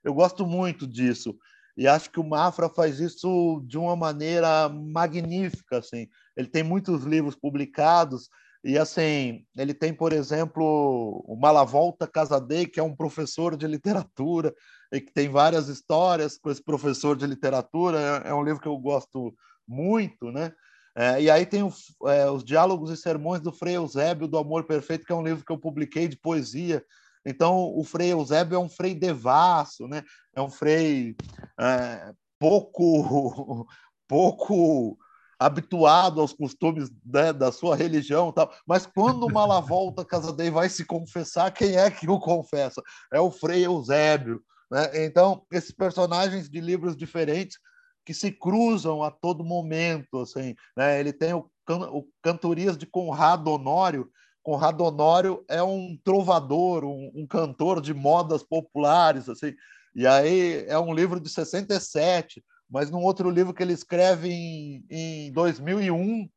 Eu 0.04 0.14
gosto 0.14 0.46
muito 0.46 0.88
disso. 0.88 1.38
E 1.78 1.88
acho 1.88 2.10
que 2.10 2.20
o 2.20 2.28
Mafra 2.28 2.70
faz 2.70 3.00
isso 3.00 3.62
de 3.66 3.78
uma 3.78 3.96
maneira 3.96 4.70
magnífica. 4.70 5.80
Assim. 5.80 6.08
Ele 6.36 6.48
tem 6.48 6.64
muitos 6.64 7.04
livros 7.04 7.36
publicados 7.36 8.30
e 8.66 8.80
assim, 8.80 9.46
ele 9.56 9.76
tem, 9.76 9.94
por 9.94 10.12
exemplo, 10.12 11.24
o 11.28 11.36
Malavolta 11.36 12.08
Casadei, 12.08 12.66
que 12.66 12.80
é 12.80 12.84
um 12.84 12.96
professor 12.96 13.56
de 13.56 13.68
literatura 13.68 14.52
e 14.92 15.00
que 15.00 15.14
tem 15.14 15.30
várias 15.30 15.68
histórias 15.68 16.36
com 16.36 16.50
esse 16.50 16.64
professor 16.64 17.16
de 17.16 17.28
literatura. 17.28 18.24
É, 18.26 18.30
é 18.30 18.34
um 18.34 18.44
livro 18.44 18.60
que 18.60 18.68
eu 18.68 18.76
gosto 18.80 19.36
muito, 19.68 20.32
né? 20.32 20.52
É, 20.96 21.22
e 21.22 21.30
aí 21.30 21.46
tem 21.46 21.62
o, 21.62 21.72
é, 22.08 22.28
os 22.32 22.44
Diálogos 22.44 22.90
e 22.90 22.98
Sermões 22.98 23.40
do 23.40 23.52
Frei 23.52 23.76
Eusébio 23.76 24.28
do 24.28 24.38
Amor 24.40 24.64
Perfeito, 24.64 25.06
que 25.06 25.12
é 25.12 25.16
um 25.16 25.24
livro 25.24 25.46
que 25.46 25.52
eu 25.52 25.60
publiquei 25.60 26.08
de 26.08 26.18
poesia. 26.18 26.84
Então, 27.26 27.76
o 27.76 27.84
Frei 27.84 28.12
Eusébio 28.12 28.56
é 28.56 28.60
um 28.60 28.70
frei 28.70 28.94
devasso, 28.94 29.88
né? 29.88 30.04
é 30.36 30.42
um 30.42 30.50
frei 30.50 31.16
é, 31.60 32.14
pouco, 32.40 33.68
pouco 34.08 34.98
habituado 35.40 36.22
aos 36.22 36.34
costumes 36.34 36.90
né, 37.06 37.34
da 37.34 37.52
sua 37.52 37.76
religião 37.76 38.32
tal. 38.32 38.54
Mas 38.66 38.86
quando 38.86 39.30
Malavolta 39.30 40.06
Casadei 40.06 40.50
vai 40.50 40.70
se 40.70 40.86
confessar, 40.86 41.52
quem 41.52 41.76
é 41.76 41.90
que 41.90 42.10
o 42.10 42.20
confessa? 42.20 42.82
É 43.12 43.20
o 43.20 43.32
Frei 43.32 43.66
Eusébio. 43.66 44.42
Né? 44.72 45.06
Então, 45.06 45.46
esses 45.52 45.72
personagens 45.72 46.50
de 46.50 46.60
livros 46.62 46.96
diferentes 46.96 47.58
que 48.06 48.14
se 48.14 48.32
cruzam 48.32 49.04
a 49.04 49.10
todo 49.10 49.44
momento. 49.44 50.20
Assim, 50.20 50.56
né? 50.78 51.00
Ele 51.00 51.12
tem 51.12 51.34
o, 51.34 51.50
o 51.68 52.08
Cantorias 52.22 52.78
de 52.78 52.86
Conrado 52.86 53.52
Honório. 53.52 54.10
Conrado 54.46 54.84
Honório 54.84 55.44
é 55.50 55.64
um 55.64 55.98
trovador, 56.04 56.86
um, 56.86 57.12
um 57.16 57.26
cantor 57.26 57.82
de 57.82 57.96
modas 57.96 58.44
populares. 58.44 59.28
Assim, 59.28 59.56
e 59.96 60.06
aí 60.06 60.64
é 60.68 60.78
um 60.78 60.94
livro 60.94 61.20
de 61.20 61.28
67, 61.28 62.46
mas 62.70 62.92
num 62.92 63.02
outro 63.02 63.28
livro 63.32 63.56
que 63.56 63.64
ele 63.64 63.74
escreve 63.74 64.30
em, 64.30 64.86
em 64.88 65.32
2001, 65.32 66.30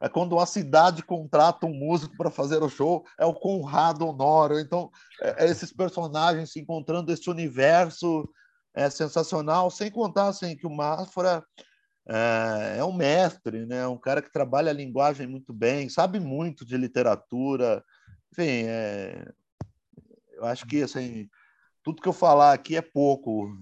é 0.00 0.08
quando 0.08 0.32
uma 0.32 0.46
cidade 0.46 1.02
contrata 1.02 1.66
um 1.66 1.74
músico 1.74 2.16
para 2.16 2.30
fazer 2.30 2.62
o 2.62 2.68
show, 2.70 3.04
é 3.18 3.26
o 3.26 3.34
Conrado 3.34 4.08
Honório. 4.08 4.58
Então, 4.58 4.90
é, 5.20 5.44
é 5.44 5.50
esses 5.50 5.70
personagens 5.70 6.52
se 6.52 6.60
encontrando 6.60 7.12
esse 7.12 7.28
universo 7.28 8.26
é 8.74 8.88
sensacional, 8.88 9.70
sem 9.70 9.90
contar 9.90 10.28
assim, 10.28 10.56
que 10.56 10.66
o 10.66 10.70
Mafra 10.70 11.44
é, 12.10 12.78
é 12.78 12.84
um 12.84 12.92
mestre, 12.92 13.64
né? 13.66 13.86
um 13.86 13.96
cara 13.96 14.20
que 14.20 14.32
trabalha 14.32 14.70
a 14.70 14.74
linguagem 14.74 15.28
muito 15.28 15.52
bem, 15.52 15.88
sabe 15.88 16.18
muito 16.18 16.64
de 16.64 16.76
literatura. 16.76 17.84
Enfim, 18.32 18.64
é, 18.66 19.32
eu 20.32 20.44
acho 20.44 20.66
que 20.66 20.82
assim, 20.82 21.28
tudo 21.84 22.02
que 22.02 22.08
eu 22.08 22.12
falar 22.12 22.52
aqui 22.52 22.76
é 22.76 22.82
pouco 22.82 23.56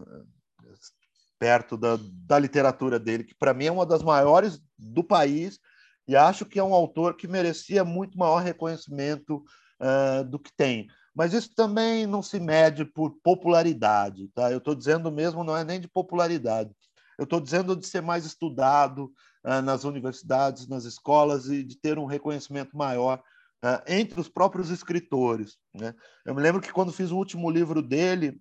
perto 1.39 1.77
da, 1.77 1.99
da 2.01 2.39
literatura 2.39 2.99
dele, 2.99 3.25
que 3.25 3.35
para 3.35 3.53
mim 3.53 3.67
é 3.67 3.73
uma 3.73 3.87
das 3.87 4.03
maiores 4.03 4.61
do 4.79 5.05
país 5.05 5.61
e 6.07 6.17
acho 6.17 6.47
que 6.47 6.59
é 6.59 6.65
um 6.65 6.75
autor 6.75 7.17
que 7.17 7.29
merecia 7.29 7.85
muito 7.85 8.19
maior 8.19 8.43
reconhecimento 8.43 9.45
uh, 9.81 10.25
do 10.25 10.39
que 10.39 10.51
tem. 10.57 10.89
Mas 11.15 11.35
isso 11.35 11.55
também 11.55 12.07
não 12.07 12.23
se 12.23 12.41
mede 12.41 12.85
por 12.85 13.11
popularidade, 13.23 14.29
tá? 14.29 14.51
Eu 14.51 14.59
estou 14.59 14.75
dizendo 14.75 15.13
mesmo, 15.13 15.45
não 15.45 15.57
é 15.57 15.65
nem 15.65 15.81
de 15.81 15.89
popularidade. 15.89 16.71
Eu 17.19 17.25
estou 17.25 17.41
dizendo 17.41 17.75
de 17.75 17.87
ser 17.87 18.01
mais 18.01 18.25
estudado 18.25 19.13
uh, 19.45 19.61
nas 19.61 19.85
universidades, 19.85 20.69
nas 20.69 20.85
escolas 20.85 21.49
e 21.49 21.65
de 21.65 21.77
ter 21.77 21.99
um 21.99 22.07
reconhecimento 22.07 22.77
maior 22.77 23.21
uh, 23.65 23.83
entre 23.87 24.21
os 24.21 24.29
próprios 24.29 24.71
escritores. 24.71 25.59
Né? 25.75 25.95
Eu 26.25 26.35
me 26.35 26.41
lembro 26.41 26.63
que 26.63 26.73
quando 26.73 26.93
fiz 26.93 27.11
o 27.11 27.17
último 27.17 27.51
livro 27.51 27.83
dele, 27.83 28.41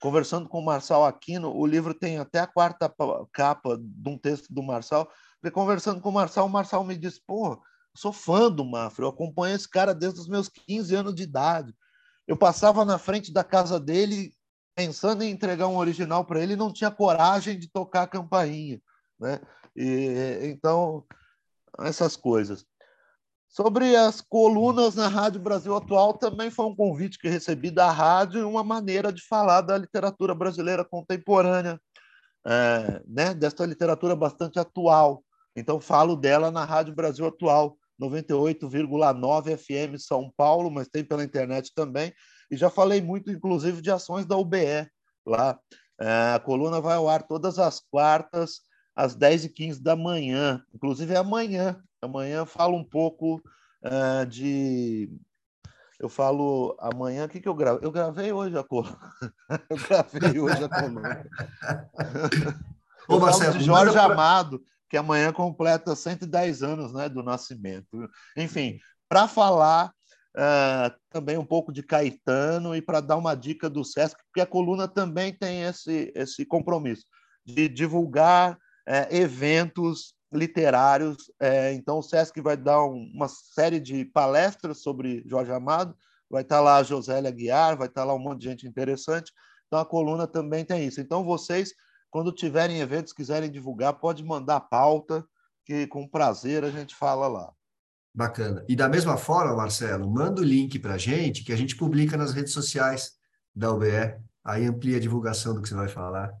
conversando 0.00 0.48
com 0.48 0.60
o 0.60 0.64
Marçal 0.64 1.04
Aquino, 1.04 1.54
o 1.54 1.66
livro 1.66 1.92
tem 1.92 2.18
até 2.18 2.38
a 2.38 2.46
quarta 2.46 2.92
capa 3.32 3.76
de 3.78 4.08
um 4.08 4.16
texto 4.16 4.52
do 4.52 4.62
Marçal. 4.62 5.10
Conversando 5.52 6.00
com 6.00 6.10
o 6.10 6.12
Marçal, 6.12 6.46
o 6.46 6.50
Marçal 6.50 6.84
me 6.84 6.96
disse: 6.96 7.20
pô, 7.26 7.60
sou 7.96 8.12
fã 8.12 8.50
do 8.50 8.64
Mafra, 8.64 9.04
eu 9.04 9.08
acompanho 9.08 9.56
esse 9.56 9.68
cara 9.68 9.94
desde 9.94 10.20
os 10.20 10.28
meus 10.28 10.48
15 10.48 10.94
anos 10.94 11.14
de 11.14 11.22
idade. 11.22 11.74
Eu 12.26 12.36
passava 12.36 12.84
na 12.84 12.98
frente 12.98 13.32
da 13.32 13.42
casa 13.42 13.80
dele 13.80 14.32
pensando 14.80 15.22
em 15.22 15.30
entregar 15.30 15.68
um 15.68 15.76
original 15.76 16.24
para 16.24 16.42
ele 16.42 16.56
não 16.56 16.72
tinha 16.72 16.90
coragem 16.90 17.58
de 17.58 17.68
tocar 17.68 18.04
a 18.04 18.06
campainha, 18.06 18.80
né? 19.18 19.38
E, 19.76 20.40
então, 20.44 21.04
essas 21.80 22.16
coisas. 22.16 22.64
Sobre 23.46 23.94
as 23.94 24.22
colunas 24.22 24.94
na 24.94 25.06
Rádio 25.06 25.38
Brasil 25.38 25.76
Atual, 25.76 26.14
também 26.14 26.50
foi 26.50 26.64
um 26.64 26.74
convite 26.74 27.18
que 27.18 27.28
recebi 27.28 27.70
da 27.70 27.90
rádio 27.90 28.40
e 28.40 28.44
uma 28.44 28.64
maneira 28.64 29.12
de 29.12 29.22
falar 29.26 29.60
da 29.60 29.76
literatura 29.76 30.34
brasileira 30.34 30.82
contemporânea, 30.82 31.78
é, 32.46 33.02
né? 33.06 33.34
desta 33.34 33.66
literatura 33.66 34.16
bastante 34.16 34.58
atual. 34.58 35.22
Então, 35.54 35.78
falo 35.78 36.16
dela 36.16 36.50
na 36.50 36.64
Rádio 36.64 36.94
Brasil 36.94 37.26
Atual. 37.26 37.76
98,9 38.00 39.58
FM 39.58 39.98
São 39.98 40.32
Paulo, 40.34 40.70
mas 40.70 40.88
tem 40.88 41.04
pela 41.04 41.22
internet 41.22 41.70
também. 41.74 42.14
E 42.50 42.56
já 42.56 42.68
falei 42.68 43.00
muito, 43.00 43.30
inclusive, 43.30 43.80
de 43.80 43.90
ações 43.90 44.26
da 44.26 44.36
UBE 44.36 44.90
lá. 45.24 45.58
É, 46.00 46.32
a 46.34 46.40
coluna 46.40 46.80
vai 46.80 46.96
ao 46.96 47.08
ar 47.08 47.22
todas 47.22 47.58
as 47.58 47.80
quartas, 47.80 48.62
às 48.96 49.14
10h15 49.16 49.80
da 49.80 49.94
manhã. 49.94 50.64
Inclusive, 50.74 51.14
é 51.14 51.18
amanhã. 51.18 51.80
Amanhã 52.02 52.44
falo 52.44 52.76
um 52.76 52.84
pouco 52.84 53.40
é, 53.82 54.24
de. 54.24 55.10
Eu 55.98 56.08
falo 56.08 56.76
amanhã, 56.80 57.26
o 57.26 57.28
que, 57.28 57.40
que 57.40 57.48
eu 57.48 57.54
gravo? 57.54 57.80
Eu 57.82 57.92
gravei 57.92 58.32
hoje 58.32 58.56
a 58.56 58.64
coluna. 58.64 58.98
eu 59.68 59.76
gravei 59.76 60.40
hoje 60.40 60.64
a 60.64 60.68
coluna. 60.68 61.26
Ô, 63.06 63.14
eu 63.14 63.20
Marcelo, 63.20 63.58
de 63.58 63.64
Jorge 63.64 63.92
pra... 63.92 64.04
Amado, 64.04 64.62
que 64.88 64.96
amanhã 64.96 65.30
completa 65.30 65.94
110 65.94 66.62
anos 66.62 66.92
né, 66.94 67.06
do 67.06 67.22
nascimento. 67.22 68.08
Enfim, 68.34 68.78
para 69.10 69.28
falar 69.28 69.92
uh, 70.36 70.94
também 71.10 71.38
um 71.38 71.44
pouco 71.44 71.72
de 71.72 71.82
Caetano 71.82 72.74
e 72.74 72.82
para 72.82 73.00
dar 73.00 73.16
uma 73.16 73.34
dica 73.34 73.68
do 73.68 73.84
Sesc, 73.84 74.22
porque 74.24 74.40
a 74.40 74.46
coluna 74.46 74.86
também 74.88 75.32
tem 75.32 75.62
esse, 75.62 76.12
esse 76.14 76.44
compromisso 76.44 77.04
de 77.44 77.68
divulgar 77.68 78.54
uh, 78.54 79.14
eventos 79.14 80.14
literários. 80.32 81.16
Uh, 81.40 81.72
então, 81.74 81.98
o 81.98 82.02
Sesc 82.02 82.40
vai 82.40 82.56
dar 82.56 82.84
um, 82.84 83.10
uma 83.14 83.28
série 83.28 83.80
de 83.80 84.04
palestras 84.04 84.82
sobre 84.82 85.22
Jorge 85.26 85.52
Amado, 85.52 85.94
vai 86.28 86.42
estar 86.42 86.56
tá 86.56 86.62
lá 86.62 86.76
a 86.76 86.82
Josélia 86.82 87.30
Guiar, 87.30 87.76
vai 87.76 87.88
estar 87.88 88.02
tá 88.02 88.06
lá 88.06 88.14
um 88.14 88.18
monte 88.18 88.40
de 88.40 88.48
gente 88.48 88.66
interessante. 88.66 89.32
Então, 89.66 89.78
a 89.78 89.86
coluna 89.86 90.26
também 90.26 90.64
tem 90.64 90.84
isso. 90.84 91.00
Então, 91.00 91.24
vocês 91.24 91.72
quando 92.10 92.32
tiverem 92.32 92.80
eventos, 92.80 93.12
quiserem 93.12 93.50
divulgar, 93.50 93.94
pode 93.94 94.24
mandar 94.24 94.60
pauta, 94.60 95.24
que 95.64 95.86
com 95.86 96.08
prazer 96.08 96.64
a 96.64 96.70
gente 96.70 96.94
fala 96.94 97.28
lá. 97.28 97.52
Bacana. 98.12 98.64
E 98.68 98.74
da 98.74 98.88
mesma 98.88 99.16
forma, 99.16 99.54
Marcelo, 99.54 100.10
manda 100.10 100.40
o 100.40 100.44
link 100.44 100.78
para 100.78 100.94
a 100.94 100.98
gente, 100.98 101.44
que 101.44 101.52
a 101.52 101.56
gente 101.56 101.76
publica 101.76 102.16
nas 102.16 102.32
redes 102.32 102.52
sociais 102.52 103.12
da 103.54 103.72
UBE. 103.72 104.16
Aí 104.44 104.64
amplia 104.64 104.96
a 104.96 105.00
divulgação 105.00 105.54
do 105.54 105.62
que 105.62 105.68
você 105.68 105.74
vai 105.74 105.88
falar. 105.88 106.32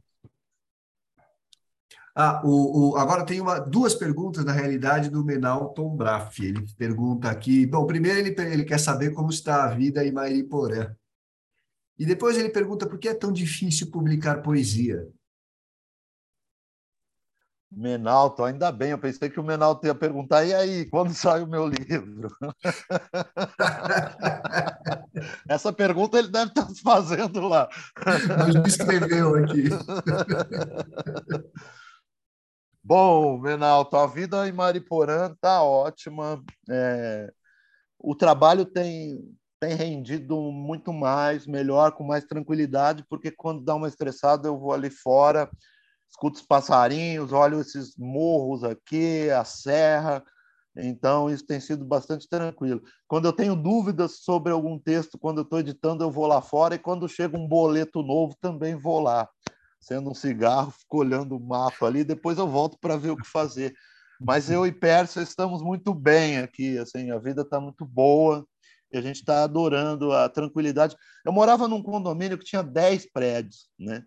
Ah, 2.14 2.42
o, 2.44 2.90
o, 2.90 2.96
agora 2.96 3.24
tem 3.24 3.40
uma, 3.40 3.60
duas 3.60 3.94
perguntas, 3.94 4.44
na 4.44 4.52
realidade, 4.52 5.08
do 5.08 5.24
Menal 5.24 5.72
Tom 5.72 5.96
Braff. 5.96 6.44
Ele 6.44 6.66
pergunta 6.76 7.30
aqui... 7.30 7.64
Bom, 7.66 7.86
primeiro 7.86 8.18
ele, 8.18 8.34
ele 8.52 8.64
quer 8.64 8.78
saber 8.78 9.12
como 9.12 9.30
está 9.30 9.64
a 9.64 9.74
vida 9.74 10.04
em 10.04 10.10
Mairiporã. 10.10 10.94
E 11.98 12.04
depois 12.04 12.36
ele 12.36 12.50
pergunta 12.50 12.86
por 12.86 12.98
que 12.98 13.08
é 13.08 13.14
tão 13.14 13.32
difícil 13.32 13.90
publicar 13.90 14.42
poesia. 14.42 15.06
Menalto, 17.72 18.42
ainda 18.42 18.72
bem, 18.72 18.90
eu 18.90 18.98
pensei 18.98 19.30
que 19.30 19.38
o 19.38 19.44
Menalto 19.44 19.86
ia 19.86 19.94
perguntar, 19.94 20.44
e 20.44 20.52
aí, 20.52 20.86
quando 20.86 21.14
sai 21.14 21.40
o 21.40 21.46
meu 21.46 21.68
livro? 21.68 22.28
Essa 25.48 25.72
pergunta 25.72 26.18
ele 26.18 26.26
deve 26.28 26.50
estar 26.50 26.66
fazendo 26.82 27.46
lá. 27.46 27.68
Mas 28.38 28.56
me 28.56 28.66
escreveu 28.66 29.36
aqui. 29.36 29.68
Bom, 32.82 33.38
Menalto, 33.38 33.96
a 33.96 34.04
vida 34.04 34.48
em 34.48 34.52
Mariporã 34.52 35.30
está 35.30 35.62
ótima. 35.62 36.42
É, 36.68 37.32
o 37.96 38.16
trabalho 38.16 38.64
tem, 38.64 39.32
tem 39.60 39.76
rendido 39.76 40.40
muito 40.50 40.92
mais, 40.92 41.46
melhor, 41.46 41.92
com 41.92 42.02
mais 42.02 42.24
tranquilidade, 42.24 43.04
porque 43.08 43.30
quando 43.30 43.62
dá 43.62 43.76
uma 43.76 43.86
estressada 43.86 44.48
eu 44.48 44.58
vou 44.58 44.72
ali 44.72 44.90
fora 44.90 45.48
escuto 46.10 46.38
os 46.38 46.46
passarinhos, 46.46 47.32
olho 47.32 47.60
esses 47.60 47.96
morros 47.96 48.64
aqui, 48.64 49.30
a 49.30 49.44
serra. 49.44 50.22
Então, 50.76 51.30
isso 51.30 51.44
tem 51.46 51.60
sido 51.60 51.84
bastante 51.84 52.28
tranquilo. 52.28 52.82
Quando 53.08 53.26
eu 53.26 53.32
tenho 53.32 53.56
dúvidas 53.56 54.20
sobre 54.22 54.52
algum 54.52 54.78
texto, 54.78 55.18
quando 55.18 55.38
eu 55.38 55.42
estou 55.42 55.58
editando, 55.58 56.04
eu 56.04 56.10
vou 56.10 56.26
lá 56.26 56.40
fora, 56.40 56.74
e 56.74 56.78
quando 56.78 57.08
chega 57.08 57.36
um 57.36 57.46
boleto 57.46 58.02
novo, 58.02 58.36
também 58.40 58.74
vou 58.74 59.00
lá. 59.00 59.28
Sendo 59.80 60.10
um 60.10 60.14
cigarro, 60.14 60.70
fico 60.78 60.98
olhando 60.98 61.36
o 61.36 61.40
mapa 61.40 61.86
ali, 61.86 62.04
depois 62.04 62.38
eu 62.38 62.46
volto 62.46 62.78
para 62.80 62.96
ver 62.96 63.10
o 63.10 63.16
que 63.16 63.26
fazer. 63.26 63.74
Mas 64.20 64.50
eu 64.50 64.66
e 64.66 64.72
Pérsia 64.72 65.22
estamos 65.22 65.62
muito 65.62 65.94
bem 65.94 66.38
aqui, 66.38 66.76
assim, 66.78 67.10
a 67.10 67.18
vida 67.18 67.40
está 67.40 67.58
muito 67.58 67.86
boa 67.86 68.46
e 68.92 68.98
a 68.98 69.00
gente 69.00 69.16
está 69.16 69.42
adorando 69.42 70.12
a 70.12 70.28
tranquilidade. 70.28 70.94
Eu 71.24 71.32
morava 71.32 71.66
num 71.66 71.82
condomínio 71.82 72.36
que 72.36 72.44
tinha 72.44 72.62
10 72.62 73.10
prédios, 73.12 73.70
né? 73.78 74.04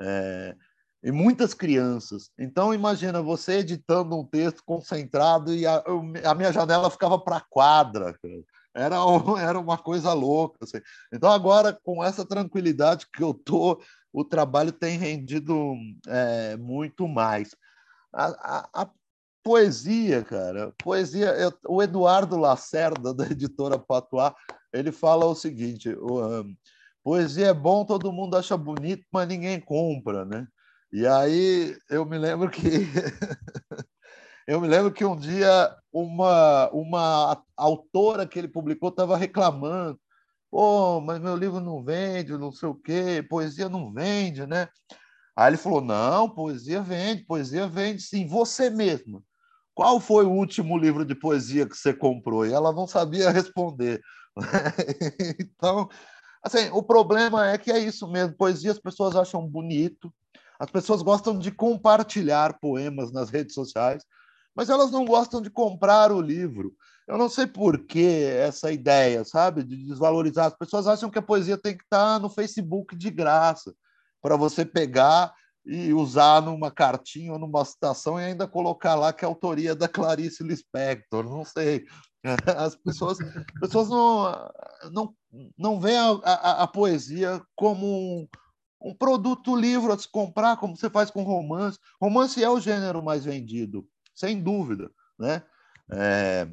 É, 0.00 0.56
e 1.04 1.12
muitas 1.12 1.52
crianças. 1.52 2.30
Então, 2.38 2.72
imagina 2.72 3.20
você 3.20 3.58
editando 3.58 4.18
um 4.18 4.24
texto 4.24 4.62
concentrado 4.64 5.54
e 5.54 5.66
a, 5.66 5.84
a 6.24 6.34
minha 6.34 6.50
janela 6.50 6.88
ficava 6.88 7.18
para 7.18 7.36
a 7.36 7.42
quadra. 7.42 8.18
Era, 8.74 8.96
era 9.38 9.60
uma 9.60 9.76
coisa 9.76 10.14
louca. 10.14 10.56
Assim. 10.62 10.80
Então, 11.12 11.30
agora, 11.30 11.78
com 11.84 12.02
essa 12.02 12.24
tranquilidade 12.24 13.06
que 13.12 13.22
eu 13.22 13.34
tô, 13.34 13.82
o 14.10 14.24
trabalho 14.24 14.72
tem 14.72 14.96
rendido 14.96 15.74
é, 16.08 16.56
muito 16.56 17.06
mais. 17.06 17.54
A, 18.10 18.26
a, 18.26 18.82
a, 18.82 18.90
poesia, 19.42 20.24
cara, 20.24 20.72
poesia. 20.82 21.26
Eu, 21.34 21.52
o 21.68 21.82
Eduardo 21.82 22.38
Lacerda, 22.38 23.12
da 23.14 23.26
editora 23.26 23.78
Patois, 23.78 24.32
ele 24.72 24.90
fala 24.90 25.26
o 25.26 25.34
seguinte: 25.34 25.90
o, 25.90 26.40
um, 26.40 26.56
poesia 27.02 27.48
é 27.48 27.54
bom, 27.54 27.84
todo 27.84 28.10
mundo 28.10 28.38
acha 28.38 28.56
bonito, 28.56 29.04
mas 29.12 29.28
ninguém 29.28 29.60
compra, 29.60 30.24
né? 30.24 30.48
E 30.94 31.08
aí 31.08 31.76
eu 31.90 32.06
me 32.06 32.16
lembro 32.16 32.48
que 32.48 32.62
eu 34.46 34.60
me 34.60 34.68
lembro 34.68 34.92
que 34.92 35.04
um 35.04 35.16
dia 35.16 35.76
uma 35.92 36.70
uma 36.70 37.44
autora 37.56 38.24
que 38.28 38.38
ele 38.38 38.46
publicou 38.46 38.90
estava 38.90 39.16
reclamando, 39.16 39.98
pô, 40.48 41.00
mas 41.00 41.18
meu 41.18 41.34
livro 41.34 41.58
não 41.58 41.82
vende, 41.82 42.38
não 42.38 42.52
sei 42.52 42.68
o 42.68 42.76
quê, 42.76 43.26
poesia 43.28 43.68
não 43.68 43.92
vende, 43.92 44.46
né? 44.46 44.68
Aí 45.36 45.50
ele 45.50 45.56
falou: 45.56 45.80
não, 45.80 46.30
poesia 46.30 46.80
vende, 46.80 47.24
poesia 47.24 47.66
vende 47.66 48.00
sim, 48.00 48.28
você 48.28 48.70
mesma. 48.70 49.20
Qual 49.74 49.98
foi 49.98 50.24
o 50.24 50.30
último 50.30 50.78
livro 50.78 51.04
de 51.04 51.16
poesia 51.16 51.68
que 51.68 51.76
você 51.76 51.92
comprou? 51.92 52.46
E 52.46 52.52
ela 52.52 52.72
não 52.72 52.86
sabia 52.86 53.30
responder. 53.32 54.00
então, 55.40 55.88
assim, 56.40 56.70
o 56.72 56.84
problema 56.84 57.50
é 57.50 57.58
que 57.58 57.72
é 57.72 57.80
isso 57.80 58.06
mesmo. 58.08 58.36
Poesia 58.36 58.70
as 58.70 58.78
pessoas 58.78 59.16
acham 59.16 59.44
bonito, 59.44 60.14
as 60.58 60.70
pessoas 60.70 61.02
gostam 61.02 61.38
de 61.38 61.50
compartilhar 61.50 62.58
poemas 62.60 63.12
nas 63.12 63.30
redes 63.30 63.54
sociais, 63.54 64.04
mas 64.54 64.70
elas 64.70 64.90
não 64.90 65.04
gostam 65.04 65.42
de 65.42 65.50
comprar 65.50 66.12
o 66.12 66.20
livro. 66.20 66.72
Eu 67.06 67.18
não 67.18 67.28
sei 67.28 67.46
por 67.46 67.84
que 67.86 68.24
essa 68.24 68.72
ideia, 68.72 69.24
sabe, 69.24 69.62
de 69.62 69.76
desvalorizar. 69.76 70.46
As 70.46 70.56
pessoas 70.56 70.86
acham 70.86 71.10
que 71.10 71.18
a 71.18 71.22
poesia 71.22 71.58
tem 71.58 71.76
que 71.76 71.82
estar 71.82 72.18
no 72.18 72.30
Facebook 72.30 72.96
de 72.96 73.10
graça, 73.10 73.74
para 74.22 74.36
você 74.36 74.64
pegar 74.64 75.34
e 75.66 75.92
usar 75.92 76.42
numa 76.42 76.70
cartinha 76.70 77.32
ou 77.32 77.38
numa 77.38 77.64
citação 77.64 78.18
e 78.18 78.24
ainda 78.24 78.46
colocar 78.46 78.94
lá 78.94 79.12
que 79.12 79.24
é 79.24 79.26
a 79.26 79.30
autoria 79.30 79.74
da 79.74 79.88
Clarice 79.88 80.42
Lispector. 80.42 81.24
Não 81.24 81.44
sei. 81.44 81.84
As 82.56 82.74
pessoas, 82.74 83.20
as 83.20 83.60
pessoas 83.60 83.90
não, 83.90 84.50
não, 84.90 85.14
não 85.58 85.78
veem 85.78 85.98
a, 85.98 86.18
a, 86.24 86.62
a 86.62 86.66
poesia 86.66 87.38
como 87.54 87.86
um, 87.86 88.26
um 88.84 88.94
produto 88.94 89.56
livro 89.56 89.92
a 89.92 89.98
se 89.98 90.06
comprar, 90.06 90.58
como 90.58 90.76
você 90.76 90.90
faz 90.90 91.10
com 91.10 91.22
romance. 91.22 91.78
Romance 92.00 92.44
é 92.44 92.50
o 92.50 92.60
gênero 92.60 93.02
mais 93.02 93.24
vendido, 93.24 93.88
sem 94.14 94.40
dúvida, 94.40 94.90
né? 95.18 95.42
É... 95.90 96.46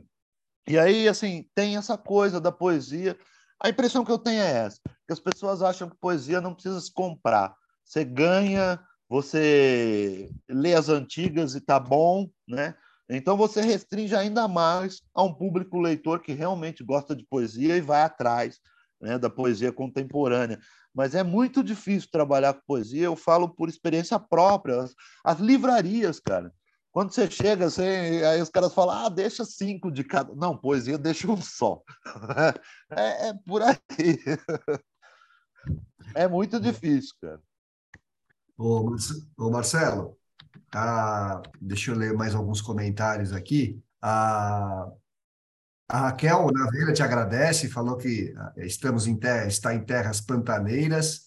E 0.65 0.79
aí, 0.79 1.07
assim, 1.09 1.45
tem 1.53 1.75
essa 1.75 1.97
coisa 1.97 2.39
da 2.39 2.51
poesia. 2.51 3.17
A 3.61 3.67
impressão 3.67 4.05
que 4.05 4.11
eu 4.11 4.17
tenho 4.17 4.41
é 4.41 4.49
essa, 4.49 4.79
que 5.05 5.11
as 5.11 5.19
pessoas 5.19 5.61
acham 5.61 5.89
que 5.89 5.97
poesia 5.97 6.39
não 6.39 6.53
precisa 6.53 6.79
se 6.79 6.91
comprar. 6.93 7.53
Você 7.83 8.05
ganha, 8.05 8.79
você 9.09 10.31
lê 10.47 10.73
as 10.73 10.87
antigas 10.87 11.53
e 11.53 11.59
tá 11.59 11.77
bom, 11.77 12.29
né? 12.47 12.75
Então 13.09 13.35
você 13.35 13.59
restringe 13.59 14.15
ainda 14.15 14.47
mais 14.47 15.01
a 15.13 15.21
um 15.21 15.33
público 15.33 15.77
leitor 15.77 16.21
que 16.21 16.31
realmente 16.31 16.81
gosta 16.81 17.13
de 17.13 17.25
poesia 17.25 17.75
e 17.75 17.81
vai 17.81 18.03
atrás 18.03 18.61
né, 19.01 19.17
da 19.17 19.29
poesia 19.29 19.71
contemporânea 19.71 20.59
mas 20.93 21.15
é 21.15 21.23
muito 21.23 21.63
difícil 21.63 22.09
trabalhar 22.11 22.53
com 22.53 22.61
poesia. 22.67 23.05
Eu 23.05 23.15
falo 23.15 23.49
por 23.49 23.69
experiência 23.69 24.19
própria. 24.19 24.81
As, 24.81 24.93
as 25.23 25.39
livrarias, 25.39 26.19
cara. 26.19 26.53
Quando 26.91 27.13
você 27.13 27.31
chega, 27.31 27.67
aí 28.29 28.41
os 28.41 28.49
caras 28.49 28.73
falam, 28.73 29.05
ah, 29.05 29.09
deixa 29.09 29.45
cinco 29.45 29.89
de 29.89 30.03
cada. 30.03 30.35
Não, 30.35 30.57
poesia 30.57 30.97
deixa 30.97 31.29
um 31.31 31.41
só. 31.41 31.81
É, 32.91 33.29
é 33.29 33.33
por 33.45 33.61
aí. 33.61 33.77
É 36.13 36.27
muito 36.27 36.59
difícil, 36.59 37.15
cara. 37.21 37.39
Ô, 38.57 39.49
Marcelo, 39.49 40.17
ah, 40.75 41.41
deixa 41.61 41.91
eu 41.91 41.95
ler 41.95 42.13
mais 42.13 42.35
alguns 42.35 42.59
comentários 42.59 43.31
aqui. 43.31 43.79
Ah, 44.01 44.91
a 45.91 46.03
Raquel 46.03 46.49
Naveira 46.53 46.93
te 46.93 47.03
agradece, 47.03 47.67
falou 47.67 47.97
que 47.97 48.33
eh, 48.55 48.65
estamos 48.65 49.07
em 49.07 49.17
terra, 49.17 49.45
está 49.45 49.75
em 49.75 49.83
terras 49.83 50.21
pantaneiras. 50.21 51.25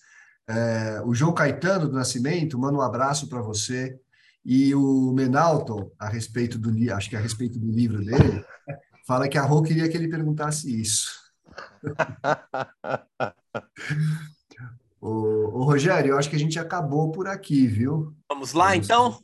É, 0.49 1.03
o 1.05 1.15
João 1.15 1.35
Caetano 1.35 1.87
do 1.87 1.95
Nascimento 1.95 2.59
manda 2.59 2.79
um 2.79 2.81
abraço 2.81 3.29
para 3.29 3.43
você. 3.43 3.95
E 4.43 4.75
o 4.75 5.13
Menalton, 5.13 5.91
a 5.99 6.09
respeito 6.09 6.59
do 6.59 6.71
acho 6.95 7.11
que 7.11 7.17
a 7.17 7.21
respeito 7.21 7.59
do 7.59 7.71
livro 7.71 8.03
dele, 8.03 8.43
fala 9.07 9.29
que 9.29 9.37
a 9.37 9.43
Rô 9.43 9.63
queria 9.63 9.87
que 9.87 9.99
ele 9.99 10.09
perguntasse 10.09 10.81
isso. 10.81 11.11
ô, 14.99 15.59
ô, 15.59 15.65
Rogério, 15.65 16.13
eu 16.13 16.19
acho 16.19 16.31
que 16.31 16.37
a 16.37 16.39
gente 16.39 16.59
acabou 16.59 17.13
por 17.13 17.29
aqui, 17.29 17.67
viu? 17.67 18.17
Vamos 18.31 18.55
lá, 18.55 18.71
Vamos... 18.71 18.85
então? 18.85 19.23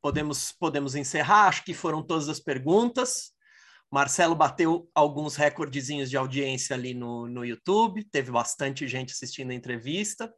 Podemos, 0.00 0.52
podemos 0.52 0.94
encerrar? 0.94 1.48
Acho 1.48 1.64
que 1.64 1.74
foram 1.74 2.00
todas 2.00 2.28
as 2.28 2.38
perguntas. 2.38 3.36
Marcelo 3.90 4.34
bateu 4.34 4.88
alguns 4.94 5.34
recordezinhos 5.36 6.10
de 6.10 6.16
audiência 6.16 6.74
ali 6.74 6.92
no, 6.92 7.26
no 7.26 7.44
YouTube, 7.44 8.04
teve 8.10 8.30
bastante 8.30 8.86
gente 8.86 9.12
assistindo 9.12 9.50
a 9.50 9.54
entrevista. 9.54 10.32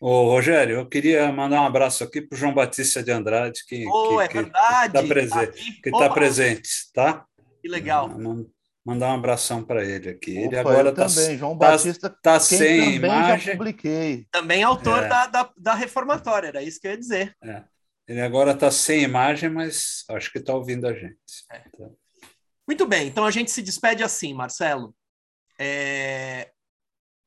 Ô, 0.00 0.24
Rogério, 0.24 0.76
eu 0.76 0.88
queria 0.88 1.30
mandar 1.32 1.62
um 1.62 1.66
abraço 1.66 2.04
aqui 2.04 2.20
para 2.20 2.36
o 2.36 2.38
João 2.38 2.52
Batista 2.52 3.02
de 3.02 3.10
Andrade, 3.10 3.64
que 3.66 3.86
oh, 3.86 4.20
está 4.20 4.24
é 4.24 4.42
verdade. 4.42 4.92
Tá 4.92 5.02
presente, 5.02 5.80
que 5.80 5.90
tá 5.90 6.10
presente, 6.10 6.70
tá? 6.92 7.24
Que 7.62 7.68
legal. 7.68 8.10
Mandar 8.84 9.08
um 9.08 9.14
abração 9.14 9.64
para 9.64 9.84
ele 9.84 10.10
aqui. 10.10 10.38
Opa, 10.38 10.46
ele 10.46 10.58
agora 10.58 10.90
está 10.90 11.06
também, 11.06 11.38
João 11.38 11.58
tá, 11.58 11.70
Batista, 11.70 12.16
tá 12.22 12.38
sem 12.38 12.96
imagem. 12.96 13.46
Já 13.46 13.52
publiquei. 13.52 14.26
Também 14.30 14.62
autor 14.62 15.02
é. 15.02 15.08
da, 15.08 15.26
da, 15.26 15.50
da, 15.56 15.74
reformatória, 15.74 16.48
era 16.48 16.62
isso 16.62 16.78
que 16.78 16.86
eu 16.86 16.92
ia 16.92 16.98
dizer. 16.98 17.34
É. 17.42 17.64
Ele 18.06 18.20
agora 18.20 18.52
está 18.52 18.70
sem 18.70 19.02
imagem, 19.02 19.48
mas 19.48 20.04
acho 20.10 20.30
que 20.30 20.38
está 20.38 20.54
ouvindo 20.54 20.86
a 20.86 20.92
gente. 20.92 21.16
É. 21.50 21.62
Então. 21.66 21.96
Muito 22.66 22.86
bem, 22.86 23.06
então 23.08 23.24
a 23.24 23.30
gente 23.30 23.50
se 23.50 23.62
despede 23.62 24.02
assim, 24.02 24.34
Marcelo. 24.34 24.94
É... 25.58 26.52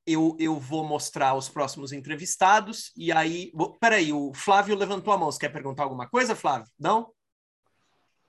Eu, 0.05 0.35
eu 0.39 0.55
vou 0.59 0.83
mostrar 0.83 1.35
os 1.35 1.49
próximos 1.49 1.91
entrevistados 1.91 2.91
e 2.97 3.11
aí. 3.11 3.51
Peraí, 3.79 4.11
o 4.11 4.33
Flávio 4.33 4.75
levantou 4.75 5.13
a 5.13 5.17
mão. 5.17 5.31
Você 5.31 5.39
quer 5.39 5.49
perguntar 5.49 5.83
alguma 5.83 6.09
coisa, 6.09 6.35
Flávio? 6.35 6.67
Não? 6.79 7.13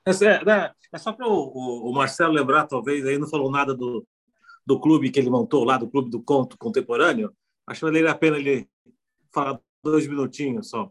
É, 0.04 0.44
né, 0.44 0.72
é 0.92 0.98
só 0.98 1.12
para 1.12 1.26
o, 1.26 1.90
o, 1.90 1.92
Marcelo 1.92 2.32
lembrar, 2.32 2.66
talvez, 2.66 3.06
aí 3.06 3.18
não 3.18 3.28
falou 3.28 3.50
nada 3.50 3.74
do, 3.74 4.06
do 4.66 4.80
clube 4.80 5.10
que 5.10 5.18
ele 5.18 5.30
montou 5.30 5.64
lá, 5.64 5.76
do 5.76 5.88
Clube 5.90 6.10
do 6.10 6.22
Conto 6.22 6.56
Contemporâneo. 6.58 7.34
Acho 7.66 7.80
que 7.80 7.86
valeria 7.86 8.10
a 8.10 8.14
pena 8.14 8.38
ele 8.38 8.68
falar 9.32 9.60
dois 9.82 10.06
minutinhos 10.06 10.70
só. 10.70 10.90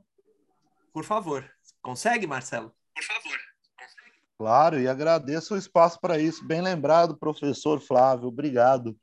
Por 0.94 1.04
favor. 1.04 1.50
Consegue, 1.82 2.28
Marcelo? 2.28 2.74
Por 2.96 3.04
favor. 3.04 3.29
Claro, 4.40 4.80
e 4.80 4.88
agradeço 4.88 5.54
o 5.54 5.58
espaço 5.58 6.00
para 6.00 6.18
isso. 6.18 6.48
Bem 6.48 6.62
lembrado, 6.62 7.18
professor 7.18 7.82
Flávio, 7.82 8.30
obrigado. 8.30 8.98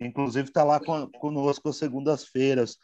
Inclusive 0.00 0.48
está 0.48 0.64
lá 0.64 0.80
conosco 0.80 1.68
às 1.68 1.76
segundas-feiras. 1.76 2.76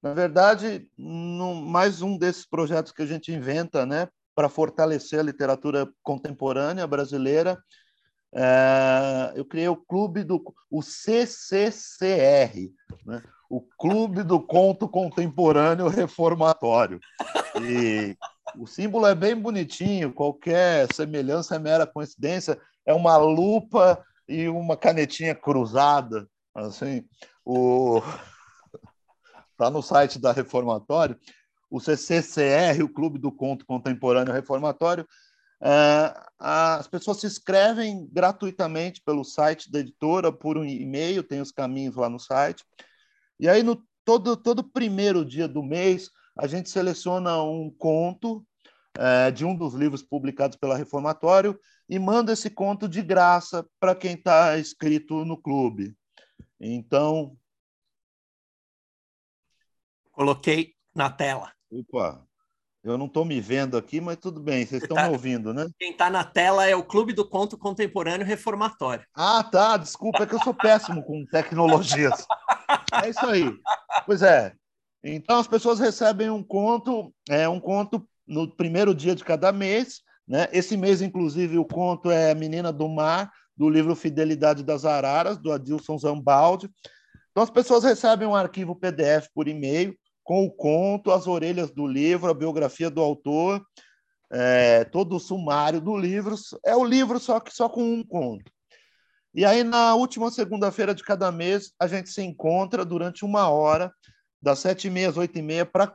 Na 0.00 0.14
verdade, 0.14 0.88
no, 0.96 1.52
mais 1.52 2.00
um 2.00 2.16
desses 2.16 2.46
projetos 2.46 2.92
que 2.92 3.02
a 3.02 3.06
gente 3.06 3.32
inventa, 3.32 3.84
né, 3.84 4.08
para 4.36 4.48
fortalecer 4.48 5.18
a 5.18 5.24
literatura 5.24 5.90
contemporânea 6.00 6.86
brasileira. 6.86 7.58
É, 8.32 9.32
eu 9.34 9.44
criei 9.44 9.68
o 9.68 9.74
clube 9.74 10.22
do 10.22 10.40
o 10.70 10.80
CCCR, 10.80 12.70
né? 13.04 13.20
o 13.50 13.60
Clube 13.60 14.22
do 14.22 14.40
Conto 14.40 14.88
Contemporâneo 14.88 15.88
Reformatório. 15.88 17.00
E 17.60 18.16
o 18.54 18.66
símbolo 18.66 19.06
é 19.06 19.14
bem 19.14 19.34
bonitinho, 19.34 20.12
qualquer 20.12 20.92
semelhança 20.92 21.56
é 21.56 21.58
mera 21.58 21.86
coincidência. 21.86 22.60
É 22.84 22.94
uma 22.94 23.16
lupa 23.16 24.04
e 24.28 24.48
uma 24.48 24.76
canetinha 24.76 25.34
cruzada, 25.34 26.28
assim. 26.54 27.04
O 27.44 28.00
está 29.50 29.68
no 29.70 29.82
site 29.82 30.18
da 30.18 30.32
Reformatório, 30.32 31.18
o 31.70 31.80
CCCR, 31.80 32.82
o 32.82 32.88
Clube 32.88 33.18
do 33.18 33.32
Conto 33.32 33.66
Contemporâneo 33.66 34.32
Reformatório, 34.32 35.06
é, 35.60 36.14
as 36.38 36.86
pessoas 36.86 37.20
se 37.20 37.26
inscrevem 37.26 38.08
gratuitamente 38.12 39.00
pelo 39.02 39.24
site 39.24 39.70
da 39.70 39.80
editora, 39.80 40.30
por 40.30 40.58
um 40.58 40.64
e-mail, 40.64 41.22
tem 41.22 41.40
os 41.40 41.50
caminhos 41.50 41.96
lá 41.96 42.08
no 42.08 42.18
site. 42.18 42.64
E 43.40 43.48
aí, 43.48 43.62
no 43.62 43.82
todo, 44.04 44.36
todo 44.36 44.62
primeiro 44.62 45.24
dia 45.24 45.48
do 45.48 45.62
mês, 45.62 46.10
a 46.36 46.46
gente 46.46 46.70
seleciona 46.70 47.42
um 47.42 47.70
conto 47.70 48.44
é, 48.98 49.30
de 49.30 49.44
um 49.44 49.56
dos 49.56 49.74
livros 49.74 50.02
publicados 50.02 50.56
pela 50.56 50.76
Reformatório 50.76 51.58
e 51.88 51.98
manda 51.98 52.32
esse 52.32 52.50
conto 52.50 52.88
de 52.88 53.02
graça 53.02 53.66
para 53.78 53.94
quem 53.94 54.14
está 54.14 54.58
inscrito 54.58 55.24
no 55.24 55.36
clube. 55.36 55.96
Então, 56.60 57.36
Coloquei 60.16 60.72
na 60.94 61.10
tela. 61.10 61.52
Opa, 61.70 62.26
eu 62.82 62.96
não 62.96 63.04
estou 63.04 63.22
me 63.22 63.38
vendo 63.38 63.76
aqui, 63.76 64.00
mas 64.00 64.16
tudo 64.16 64.40
bem, 64.40 64.64
vocês 64.64 64.80
estão 64.80 64.96
tá... 64.96 65.02
me 65.02 65.10
ouvindo, 65.10 65.52
né? 65.52 65.68
Quem 65.78 65.90
está 65.90 66.08
na 66.08 66.24
tela 66.24 66.66
é 66.66 66.74
o 66.74 66.82
Clube 66.82 67.12
do 67.12 67.28
Conto 67.28 67.58
Contemporâneo 67.58 68.26
Reformatório. 68.26 69.04
Ah, 69.14 69.44
tá, 69.44 69.76
desculpa, 69.76 70.22
é 70.22 70.26
que 70.26 70.34
eu 70.34 70.42
sou 70.42 70.54
péssimo 70.54 71.04
com 71.04 71.24
tecnologias. 71.26 72.26
É 73.04 73.10
isso 73.10 73.26
aí. 73.26 73.52
Pois 74.06 74.22
é. 74.22 74.52
Então 75.14 75.38
as 75.38 75.46
pessoas 75.46 75.78
recebem 75.78 76.30
um 76.30 76.42
conto, 76.42 77.14
é 77.28 77.48
um 77.48 77.60
conto 77.60 78.06
no 78.26 78.50
primeiro 78.50 78.92
dia 78.92 79.14
de 79.14 79.24
cada 79.24 79.52
mês, 79.52 80.00
né? 80.26 80.48
Esse 80.52 80.76
mês, 80.76 81.00
inclusive, 81.00 81.58
o 81.58 81.64
conto 81.64 82.10
é 82.10 82.34
Menina 82.34 82.72
do 82.72 82.88
Mar, 82.88 83.30
do 83.56 83.70
livro 83.70 83.94
Fidelidade 83.94 84.64
das 84.64 84.84
Araras, 84.84 85.38
do 85.38 85.52
Adilson 85.52 85.96
Zambaldi. 85.96 86.68
Então 87.30 87.42
as 87.42 87.50
pessoas 87.50 87.84
recebem 87.84 88.26
um 88.26 88.34
arquivo 88.34 88.74
PDF 88.74 89.28
por 89.32 89.46
e-mail 89.46 89.96
com 90.24 90.44
o 90.44 90.50
conto, 90.50 91.12
as 91.12 91.28
orelhas 91.28 91.70
do 91.70 91.86
livro, 91.86 92.28
a 92.28 92.34
biografia 92.34 92.90
do 92.90 93.00
autor, 93.00 93.64
é, 94.32 94.82
todo 94.84 95.14
o 95.14 95.20
sumário 95.20 95.80
do 95.80 95.96
livro. 95.96 96.34
É 96.64 96.74
o 96.74 96.84
livro 96.84 97.20
só 97.20 97.38
que 97.38 97.54
só 97.54 97.68
com 97.68 97.82
um 97.82 98.02
conto. 98.02 98.50
E 99.32 99.44
aí, 99.44 99.62
na 99.62 99.94
última 99.94 100.30
segunda-feira 100.30 100.94
de 100.94 101.04
cada 101.04 101.30
mês, 101.30 101.72
a 101.78 101.86
gente 101.86 102.08
se 102.08 102.22
encontra 102.22 102.84
durante 102.84 103.24
uma 103.24 103.48
hora, 103.48 103.92
das 104.46 104.60
sete 104.60 104.86
e 104.86 104.90
meia 104.90 105.08
às 105.08 105.16
oito 105.16 105.38
e 105.38 105.42
meia, 105.42 105.66
para 105.66 105.94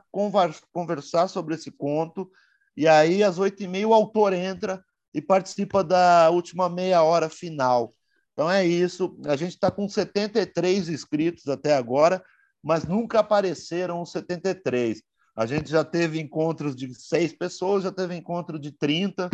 conversar 0.72 1.28
sobre 1.28 1.54
esse 1.54 1.70
conto. 1.70 2.30
E 2.76 2.86
aí, 2.86 3.22
às 3.22 3.38
oito 3.38 3.62
e 3.62 3.68
meia, 3.68 3.88
o 3.88 3.94
autor 3.94 4.32
entra 4.32 4.82
e 5.14 5.20
participa 5.20 5.82
da 5.82 6.30
última 6.30 6.68
meia 6.68 7.02
hora 7.02 7.28
final. 7.28 7.94
Então 8.32 8.50
é 8.50 8.64
isso. 8.64 9.18
A 9.26 9.36
gente 9.36 9.52
está 9.52 9.70
com 9.70 9.88
73 9.88 10.88
inscritos 10.88 11.48
até 11.48 11.74
agora 11.74 12.22
mas 12.62 12.86
nunca 12.86 13.18
apareceram 13.18 14.00
os 14.00 14.12
73. 14.12 15.02
A 15.34 15.46
gente 15.46 15.70
já 15.70 15.82
teve 15.82 16.20
encontros 16.20 16.76
de 16.76 16.94
seis 16.94 17.32
pessoas, 17.32 17.82
já 17.82 17.90
teve 17.90 18.14
encontro 18.14 18.58
de 18.58 18.70
30, 18.70 19.28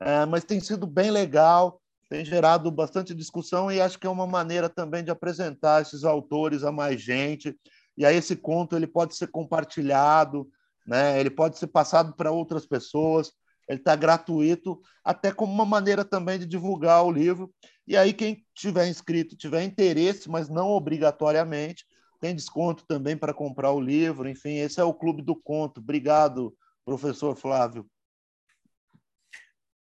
é, 0.00 0.26
mas 0.26 0.44
tem 0.44 0.58
sido 0.58 0.86
bem 0.86 1.10
legal, 1.10 1.80
tem 2.08 2.24
gerado 2.24 2.70
bastante 2.70 3.14
discussão 3.14 3.70
e 3.70 3.80
acho 3.80 3.98
que 3.98 4.06
é 4.06 4.10
uma 4.10 4.26
maneira 4.26 4.68
também 4.68 5.04
de 5.04 5.10
apresentar 5.10 5.82
esses 5.82 6.04
autores 6.04 6.64
a 6.64 6.72
mais 6.72 7.00
gente. 7.00 7.56
E 7.96 8.04
aí 8.06 8.16
esse 8.16 8.36
conto 8.36 8.76
ele 8.76 8.86
pode 8.86 9.14
ser 9.16 9.28
compartilhado, 9.28 10.48
né? 10.86 11.18
ele 11.20 11.30
pode 11.30 11.58
ser 11.58 11.66
passado 11.66 12.14
para 12.14 12.30
outras 12.30 12.66
pessoas, 12.66 13.32
ele 13.68 13.78
está 13.78 13.94
gratuito, 13.94 14.80
até 15.04 15.32
como 15.32 15.52
uma 15.52 15.64
maneira 15.64 16.04
também 16.04 16.38
de 16.38 16.46
divulgar 16.46 17.04
o 17.04 17.10
livro. 17.10 17.52
E 17.86 17.96
aí 17.96 18.12
quem 18.12 18.44
tiver 18.54 18.88
inscrito, 18.88 19.36
tiver 19.36 19.62
interesse, 19.62 20.28
mas 20.28 20.48
não 20.48 20.70
obrigatoriamente, 20.70 21.84
tem 22.20 22.34
desconto 22.34 22.84
também 22.86 23.16
para 23.16 23.34
comprar 23.34 23.72
o 23.72 23.80
livro. 23.80 24.28
Enfim, 24.28 24.56
esse 24.56 24.80
é 24.80 24.84
o 24.84 24.94
Clube 24.94 25.22
do 25.22 25.34
Conto. 25.34 25.80
Obrigado, 25.80 26.56
professor 26.84 27.36
Flávio. 27.36 27.88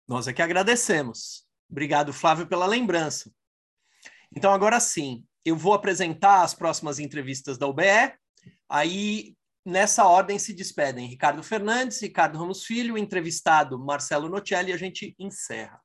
Nós 0.08 0.28
é 0.28 0.34
que 0.34 0.42
agradecemos. 0.42 1.46
Obrigado, 1.70 2.12
Flávio, 2.12 2.48
pela 2.48 2.66
lembrança. 2.66 3.32
Então, 4.36 4.52
agora 4.52 4.80
sim, 4.80 5.24
eu 5.46 5.56
vou 5.56 5.74
apresentar 5.74 6.44
as 6.44 6.54
próximas 6.54 7.00
entrevistas 7.00 7.58
da 7.58 7.68
UBE. 7.68 8.14
Aí, 8.68 9.36
nessa 9.66 10.06
ordem, 10.06 10.38
se 10.38 10.54
despedem 10.54 11.08
Ricardo 11.08 11.42
Fernandes, 11.42 12.02
Ricardo 12.02 12.38
Ramos 12.38 12.66
Filho, 12.66 12.98
entrevistado 12.98 13.80
Marcelo 13.80 14.30
Nocelli, 14.30 14.72
e 14.72 14.74
a 14.74 14.78
gente 14.78 15.16
encerra. 15.18 15.80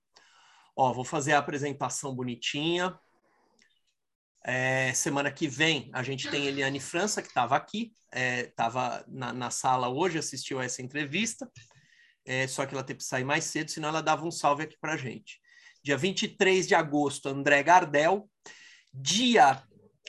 Ó, 0.77 0.93
vou 0.93 1.05
fazer 1.05 1.33
a 1.33 1.39
apresentação 1.39 2.15
bonitinha. 2.15 2.99
É, 4.47 4.93
semana 4.93 5.31
que 5.31 5.49
vem 5.49 5.91
a 5.95 6.03
gente 6.03 6.29
tem 6.31 6.47
Eliane 6.47 6.79
França, 6.79 7.23
que 7.23 7.29
estava 7.29 7.57
aqui, 7.57 7.93
estava 8.13 8.99
é, 8.99 9.05
na, 9.09 9.33
na, 9.33 9.51
sala 9.51 9.89
hoje, 9.89 10.19
assistiu 10.19 10.61
a 10.61 10.65
essa 10.65 10.83
entrevista, 10.83 11.51
é, 12.27 12.47
só 12.47 12.67
que 12.67 12.75
ela 12.75 12.85
teve 12.85 12.99
que 12.99 13.05
sair 13.05 13.25
mais 13.25 13.45
cedo, 13.45 13.71
senão 13.71 13.89
ela 13.89 14.03
dava 14.03 14.27
um 14.27 14.31
salve 14.31 14.65
aqui 14.65 14.77
para 14.79 14.99
gente. 14.99 15.41
Dia 15.83 15.97
23 15.97 16.67
de 16.67 16.75
agosto, 16.75 17.29
André 17.29 17.63
Gardel. 17.63 18.29
Dia 18.95 19.63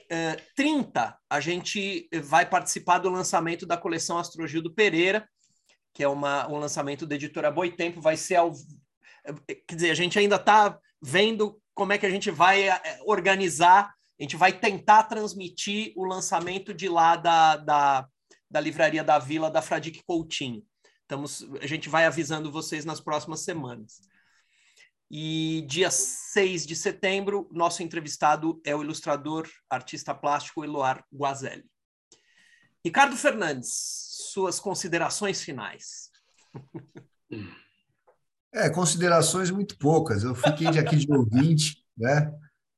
é, 0.09 0.35
30, 0.55 1.17
a 1.29 1.39
gente 1.39 2.07
vai 2.23 2.45
participar 2.45 2.99
do 2.99 3.09
lançamento 3.09 3.65
da 3.65 3.77
coleção 3.77 4.17
Astrogildo 4.17 4.73
Pereira, 4.73 5.27
que 5.93 6.03
é 6.03 6.07
uma, 6.07 6.47
um 6.47 6.57
lançamento 6.57 7.05
da 7.05 7.15
editora 7.15 7.51
Boitempo, 7.51 8.01
vai 8.01 8.15
ser 8.15 8.35
ao. 8.35 8.53
Quer 9.67 9.75
dizer, 9.75 9.91
a 9.91 9.95
gente 9.95 10.19
ainda 10.19 10.35
está 10.35 10.77
vendo 11.01 11.59
como 11.73 11.93
é 11.93 11.97
que 11.97 12.05
a 12.05 12.09
gente 12.09 12.29
vai 12.29 12.69
é, 12.69 12.81
organizar 13.05 13.95
a 14.19 14.23
gente 14.23 14.37
vai 14.37 14.53
tentar 14.53 15.03
transmitir 15.03 15.91
o 15.95 16.05
lançamento 16.05 16.73
de 16.73 16.87
lá 16.87 17.17
da, 17.17 17.57
da, 17.57 18.07
da 18.49 18.59
livraria 18.59 19.03
da 19.03 19.19
Vila 19.19 19.51
da 19.51 19.61
Fradique 19.61 20.03
Coutinho. 20.05 20.63
Estamos, 21.01 21.45
a 21.61 21.67
gente 21.67 21.89
vai 21.89 22.05
avisando 22.05 22.51
vocês 22.51 22.85
nas 22.85 23.01
próximas 23.01 23.41
semanas. 23.41 23.99
E 25.09 25.65
dia 25.67 25.91
6 25.91 26.65
de 26.65 26.75
setembro, 26.75 27.47
nosso 27.51 27.83
entrevistado 27.83 28.59
é 28.65 28.75
o 28.75 28.81
ilustrador, 28.81 29.47
artista 29.69 30.13
plástico 30.13 30.63
Eloar 30.63 31.05
Guazelli. 31.13 31.65
Ricardo 32.83 33.15
Fernandes, 33.15 33.69
suas 34.31 34.59
considerações 34.59 35.41
finais. 35.41 36.09
É, 38.53 38.69
considerações 38.69 39.51
muito 39.51 39.77
poucas. 39.77 40.23
Eu 40.23 40.33
fiquei 40.33 40.71
de 40.71 40.79
aqui 40.79 40.95
de 40.95 41.11
ouvinte, 41.11 41.83
né? 41.97 42.31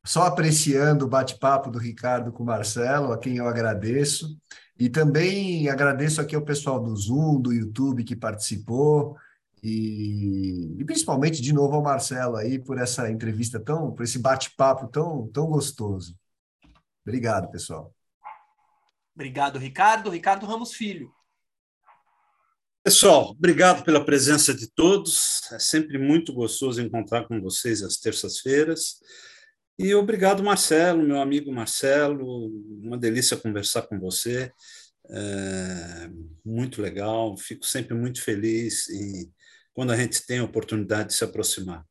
só 0.08 0.24
apreciando 0.24 1.06
o 1.06 1.10
bate-papo 1.10 1.70
do 1.70 1.78
Ricardo 1.78 2.32
com 2.32 2.42
o 2.42 2.46
Marcelo, 2.46 3.12
a 3.12 3.18
quem 3.18 3.38
eu 3.38 3.48
agradeço. 3.48 4.38
E 4.80 4.90
também 4.90 5.68
agradeço 5.70 6.22
aqui 6.22 6.36
ao 6.36 6.46
pessoal 6.46 6.82
do 6.82 6.96
Zoom, 6.96 7.42
do 7.42 7.52
YouTube 7.52 8.06
que 8.06 8.16
participou. 8.16 9.18
E, 9.70 10.78
e 10.80 10.86
principalmente, 10.86 11.42
de 11.42 11.52
novo, 11.52 11.76
ao 11.76 11.84
Marcelo 11.84 12.38
aí 12.38 12.58
por 12.58 12.78
essa 12.78 13.12
entrevista 13.12 13.60
tão, 13.60 13.92
por 13.92 14.04
esse 14.04 14.18
bate-papo 14.18 14.88
tão, 14.88 15.28
tão 15.28 15.48
gostoso. 15.48 16.18
Obrigado, 17.06 17.52
pessoal. 17.52 17.94
Obrigado, 19.14 19.60
Ricardo. 19.60 20.10
Ricardo 20.10 20.46
Ramos 20.46 20.74
Filho. 20.74 21.12
Pessoal, 22.82 23.32
obrigado 23.32 23.84
pela 23.84 24.06
presença 24.06 24.54
de 24.54 24.72
todos. 24.72 25.42
É 25.52 25.60
sempre 25.60 25.98
muito 25.98 26.32
gostoso 26.32 26.82
encontrar 26.82 27.28
com 27.28 27.42
vocês 27.42 27.84
às 27.84 27.98
terças-feiras. 27.98 29.02
E 29.78 29.94
obrigado, 29.94 30.42
Marcelo, 30.42 31.04
meu 31.04 31.20
amigo 31.20 31.52
Marcelo. 31.52 32.48
Uma 32.82 32.98
delícia 32.98 33.36
conversar 33.36 33.82
com 33.82 34.00
você. 34.00 34.50
É 35.10 36.10
muito 36.46 36.82
legal. 36.82 37.36
Fico 37.36 37.66
sempre 37.66 37.94
muito 37.94 38.22
feliz 38.22 38.90
em 38.90 39.30
quando 39.78 39.92
a 39.92 39.96
gente 39.96 40.26
tem 40.26 40.40
a 40.40 40.44
oportunidade 40.44 41.10
de 41.10 41.14
se 41.14 41.24
aproximar. 41.24 41.86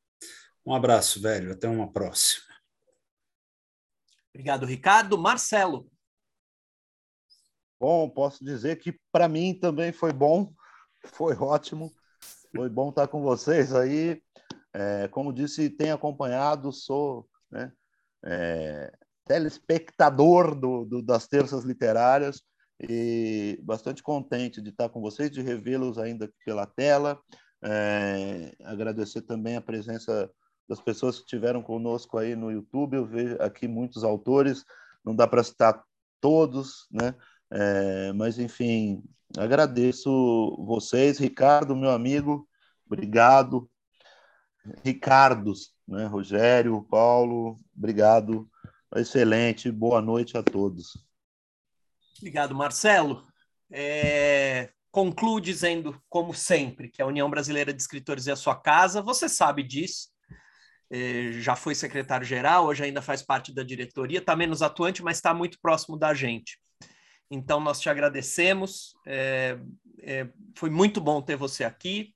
Um 0.66 0.74
abraço, 0.74 1.22
velho. 1.22 1.52
Até 1.52 1.68
uma 1.68 1.88
próxima. 1.92 2.44
Obrigado, 4.34 4.66
Ricardo. 4.66 5.16
Marcelo. 5.16 5.88
Bom, 7.78 8.10
posso 8.10 8.44
dizer 8.44 8.80
que 8.80 8.98
para 9.12 9.28
mim 9.28 9.54
também 9.54 9.92
foi 9.92 10.12
bom, 10.12 10.52
foi 11.04 11.36
ótimo, 11.36 11.92
foi 12.56 12.68
bom 12.68 12.88
estar 12.88 13.06
com 13.06 13.22
vocês 13.22 13.72
aí. 13.72 14.20
É, 14.74 15.06
como 15.06 15.32
disse, 15.32 15.70
tenho 15.70 15.94
acompanhado, 15.94 16.72
sou 16.72 17.28
né, 17.48 17.72
é, 18.24 18.92
telespectador 19.24 20.58
do, 20.58 20.84
do, 20.84 21.02
das 21.02 21.28
terças 21.28 21.62
literárias 21.62 22.42
e 22.80 23.60
bastante 23.62 24.02
contente 24.02 24.60
de 24.60 24.70
estar 24.70 24.88
com 24.88 25.00
vocês, 25.00 25.30
de 25.30 25.40
revê-los 25.40 25.98
ainda 25.98 26.28
pela 26.44 26.66
tela. 26.66 27.22
É, 27.68 28.54
agradecer 28.64 29.22
também 29.22 29.56
a 29.56 29.60
presença 29.60 30.30
das 30.68 30.80
pessoas 30.80 31.16
que 31.16 31.22
estiveram 31.22 31.62
conosco 31.62 32.16
aí 32.16 32.36
no 32.36 32.50
YouTube. 32.50 32.96
Eu 32.96 33.04
vejo 33.04 33.36
aqui 33.40 33.66
muitos 33.66 34.04
autores, 34.04 34.64
não 35.04 35.14
dá 35.14 35.26
para 35.26 35.42
citar 35.42 35.82
todos, 36.20 36.86
né? 36.92 37.12
É, 37.50 38.12
mas, 38.12 38.38
enfim, 38.38 39.02
agradeço 39.36 40.56
vocês. 40.64 41.18
Ricardo, 41.18 41.74
meu 41.74 41.90
amigo, 41.90 42.48
obrigado. 42.86 43.68
Ricardos, 44.84 45.72
né? 45.86 46.06
Rogério, 46.06 46.82
Paulo, 46.88 47.56
obrigado. 47.76 48.48
Excelente, 48.94 49.70
boa 49.72 50.00
noite 50.00 50.38
a 50.38 50.42
todos. 50.42 51.04
Obrigado, 52.18 52.54
Marcelo. 52.54 53.26
É, 53.70 54.70
concluo 54.96 55.38
dizendo, 55.42 56.02
como 56.08 56.32
sempre, 56.32 56.88
que 56.88 57.02
a 57.02 57.06
União 57.06 57.28
Brasileira 57.28 57.70
de 57.70 57.82
Escritores 57.82 58.28
é 58.28 58.32
a 58.32 58.36
sua 58.36 58.56
casa, 58.56 59.02
você 59.02 59.28
sabe 59.28 59.62
disso. 59.62 60.08
É, 60.88 61.32
já 61.32 61.54
foi 61.54 61.74
secretário-geral, 61.74 62.64
hoje 62.64 62.82
ainda 62.82 63.02
faz 63.02 63.20
parte 63.20 63.54
da 63.54 63.62
diretoria, 63.62 64.20
está 64.20 64.34
menos 64.34 64.62
atuante, 64.62 65.02
mas 65.02 65.18
está 65.18 65.34
muito 65.34 65.58
próximo 65.60 65.98
da 65.98 66.14
gente. 66.14 66.58
Então, 67.30 67.60
nós 67.60 67.78
te 67.78 67.90
agradecemos. 67.90 68.94
É, 69.06 69.58
é, 70.00 70.30
foi 70.56 70.70
muito 70.70 70.98
bom 70.98 71.20
ter 71.20 71.36
você 71.36 71.62
aqui. 71.62 72.14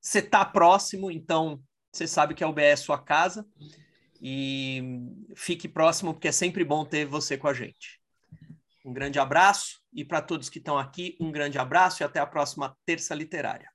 Você 0.00 0.20
está 0.20 0.42
próximo, 0.42 1.10
então 1.10 1.62
você 1.92 2.06
sabe 2.06 2.32
que 2.32 2.42
a 2.42 2.48
UBE 2.48 2.62
é 2.62 2.76
sua 2.76 2.96
casa. 2.96 3.46
E 4.22 4.82
fique 5.36 5.68
próximo, 5.68 6.14
porque 6.14 6.28
é 6.28 6.32
sempre 6.32 6.64
bom 6.64 6.82
ter 6.82 7.04
você 7.04 7.36
com 7.36 7.48
a 7.48 7.52
gente. 7.52 8.00
Um 8.86 8.92
grande 8.94 9.18
abraço. 9.18 9.81
E 9.92 10.04
para 10.04 10.22
todos 10.22 10.48
que 10.48 10.58
estão 10.58 10.78
aqui, 10.78 11.16
um 11.20 11.32
grande 11.32 11.58
abraço 11.58 12.02
e 12.02 12.04
até 12.04 12.20
a 12.20 12.26
próxima 12.26 12.76
Terça 12.84 13.14
Literária. 13.14 13.71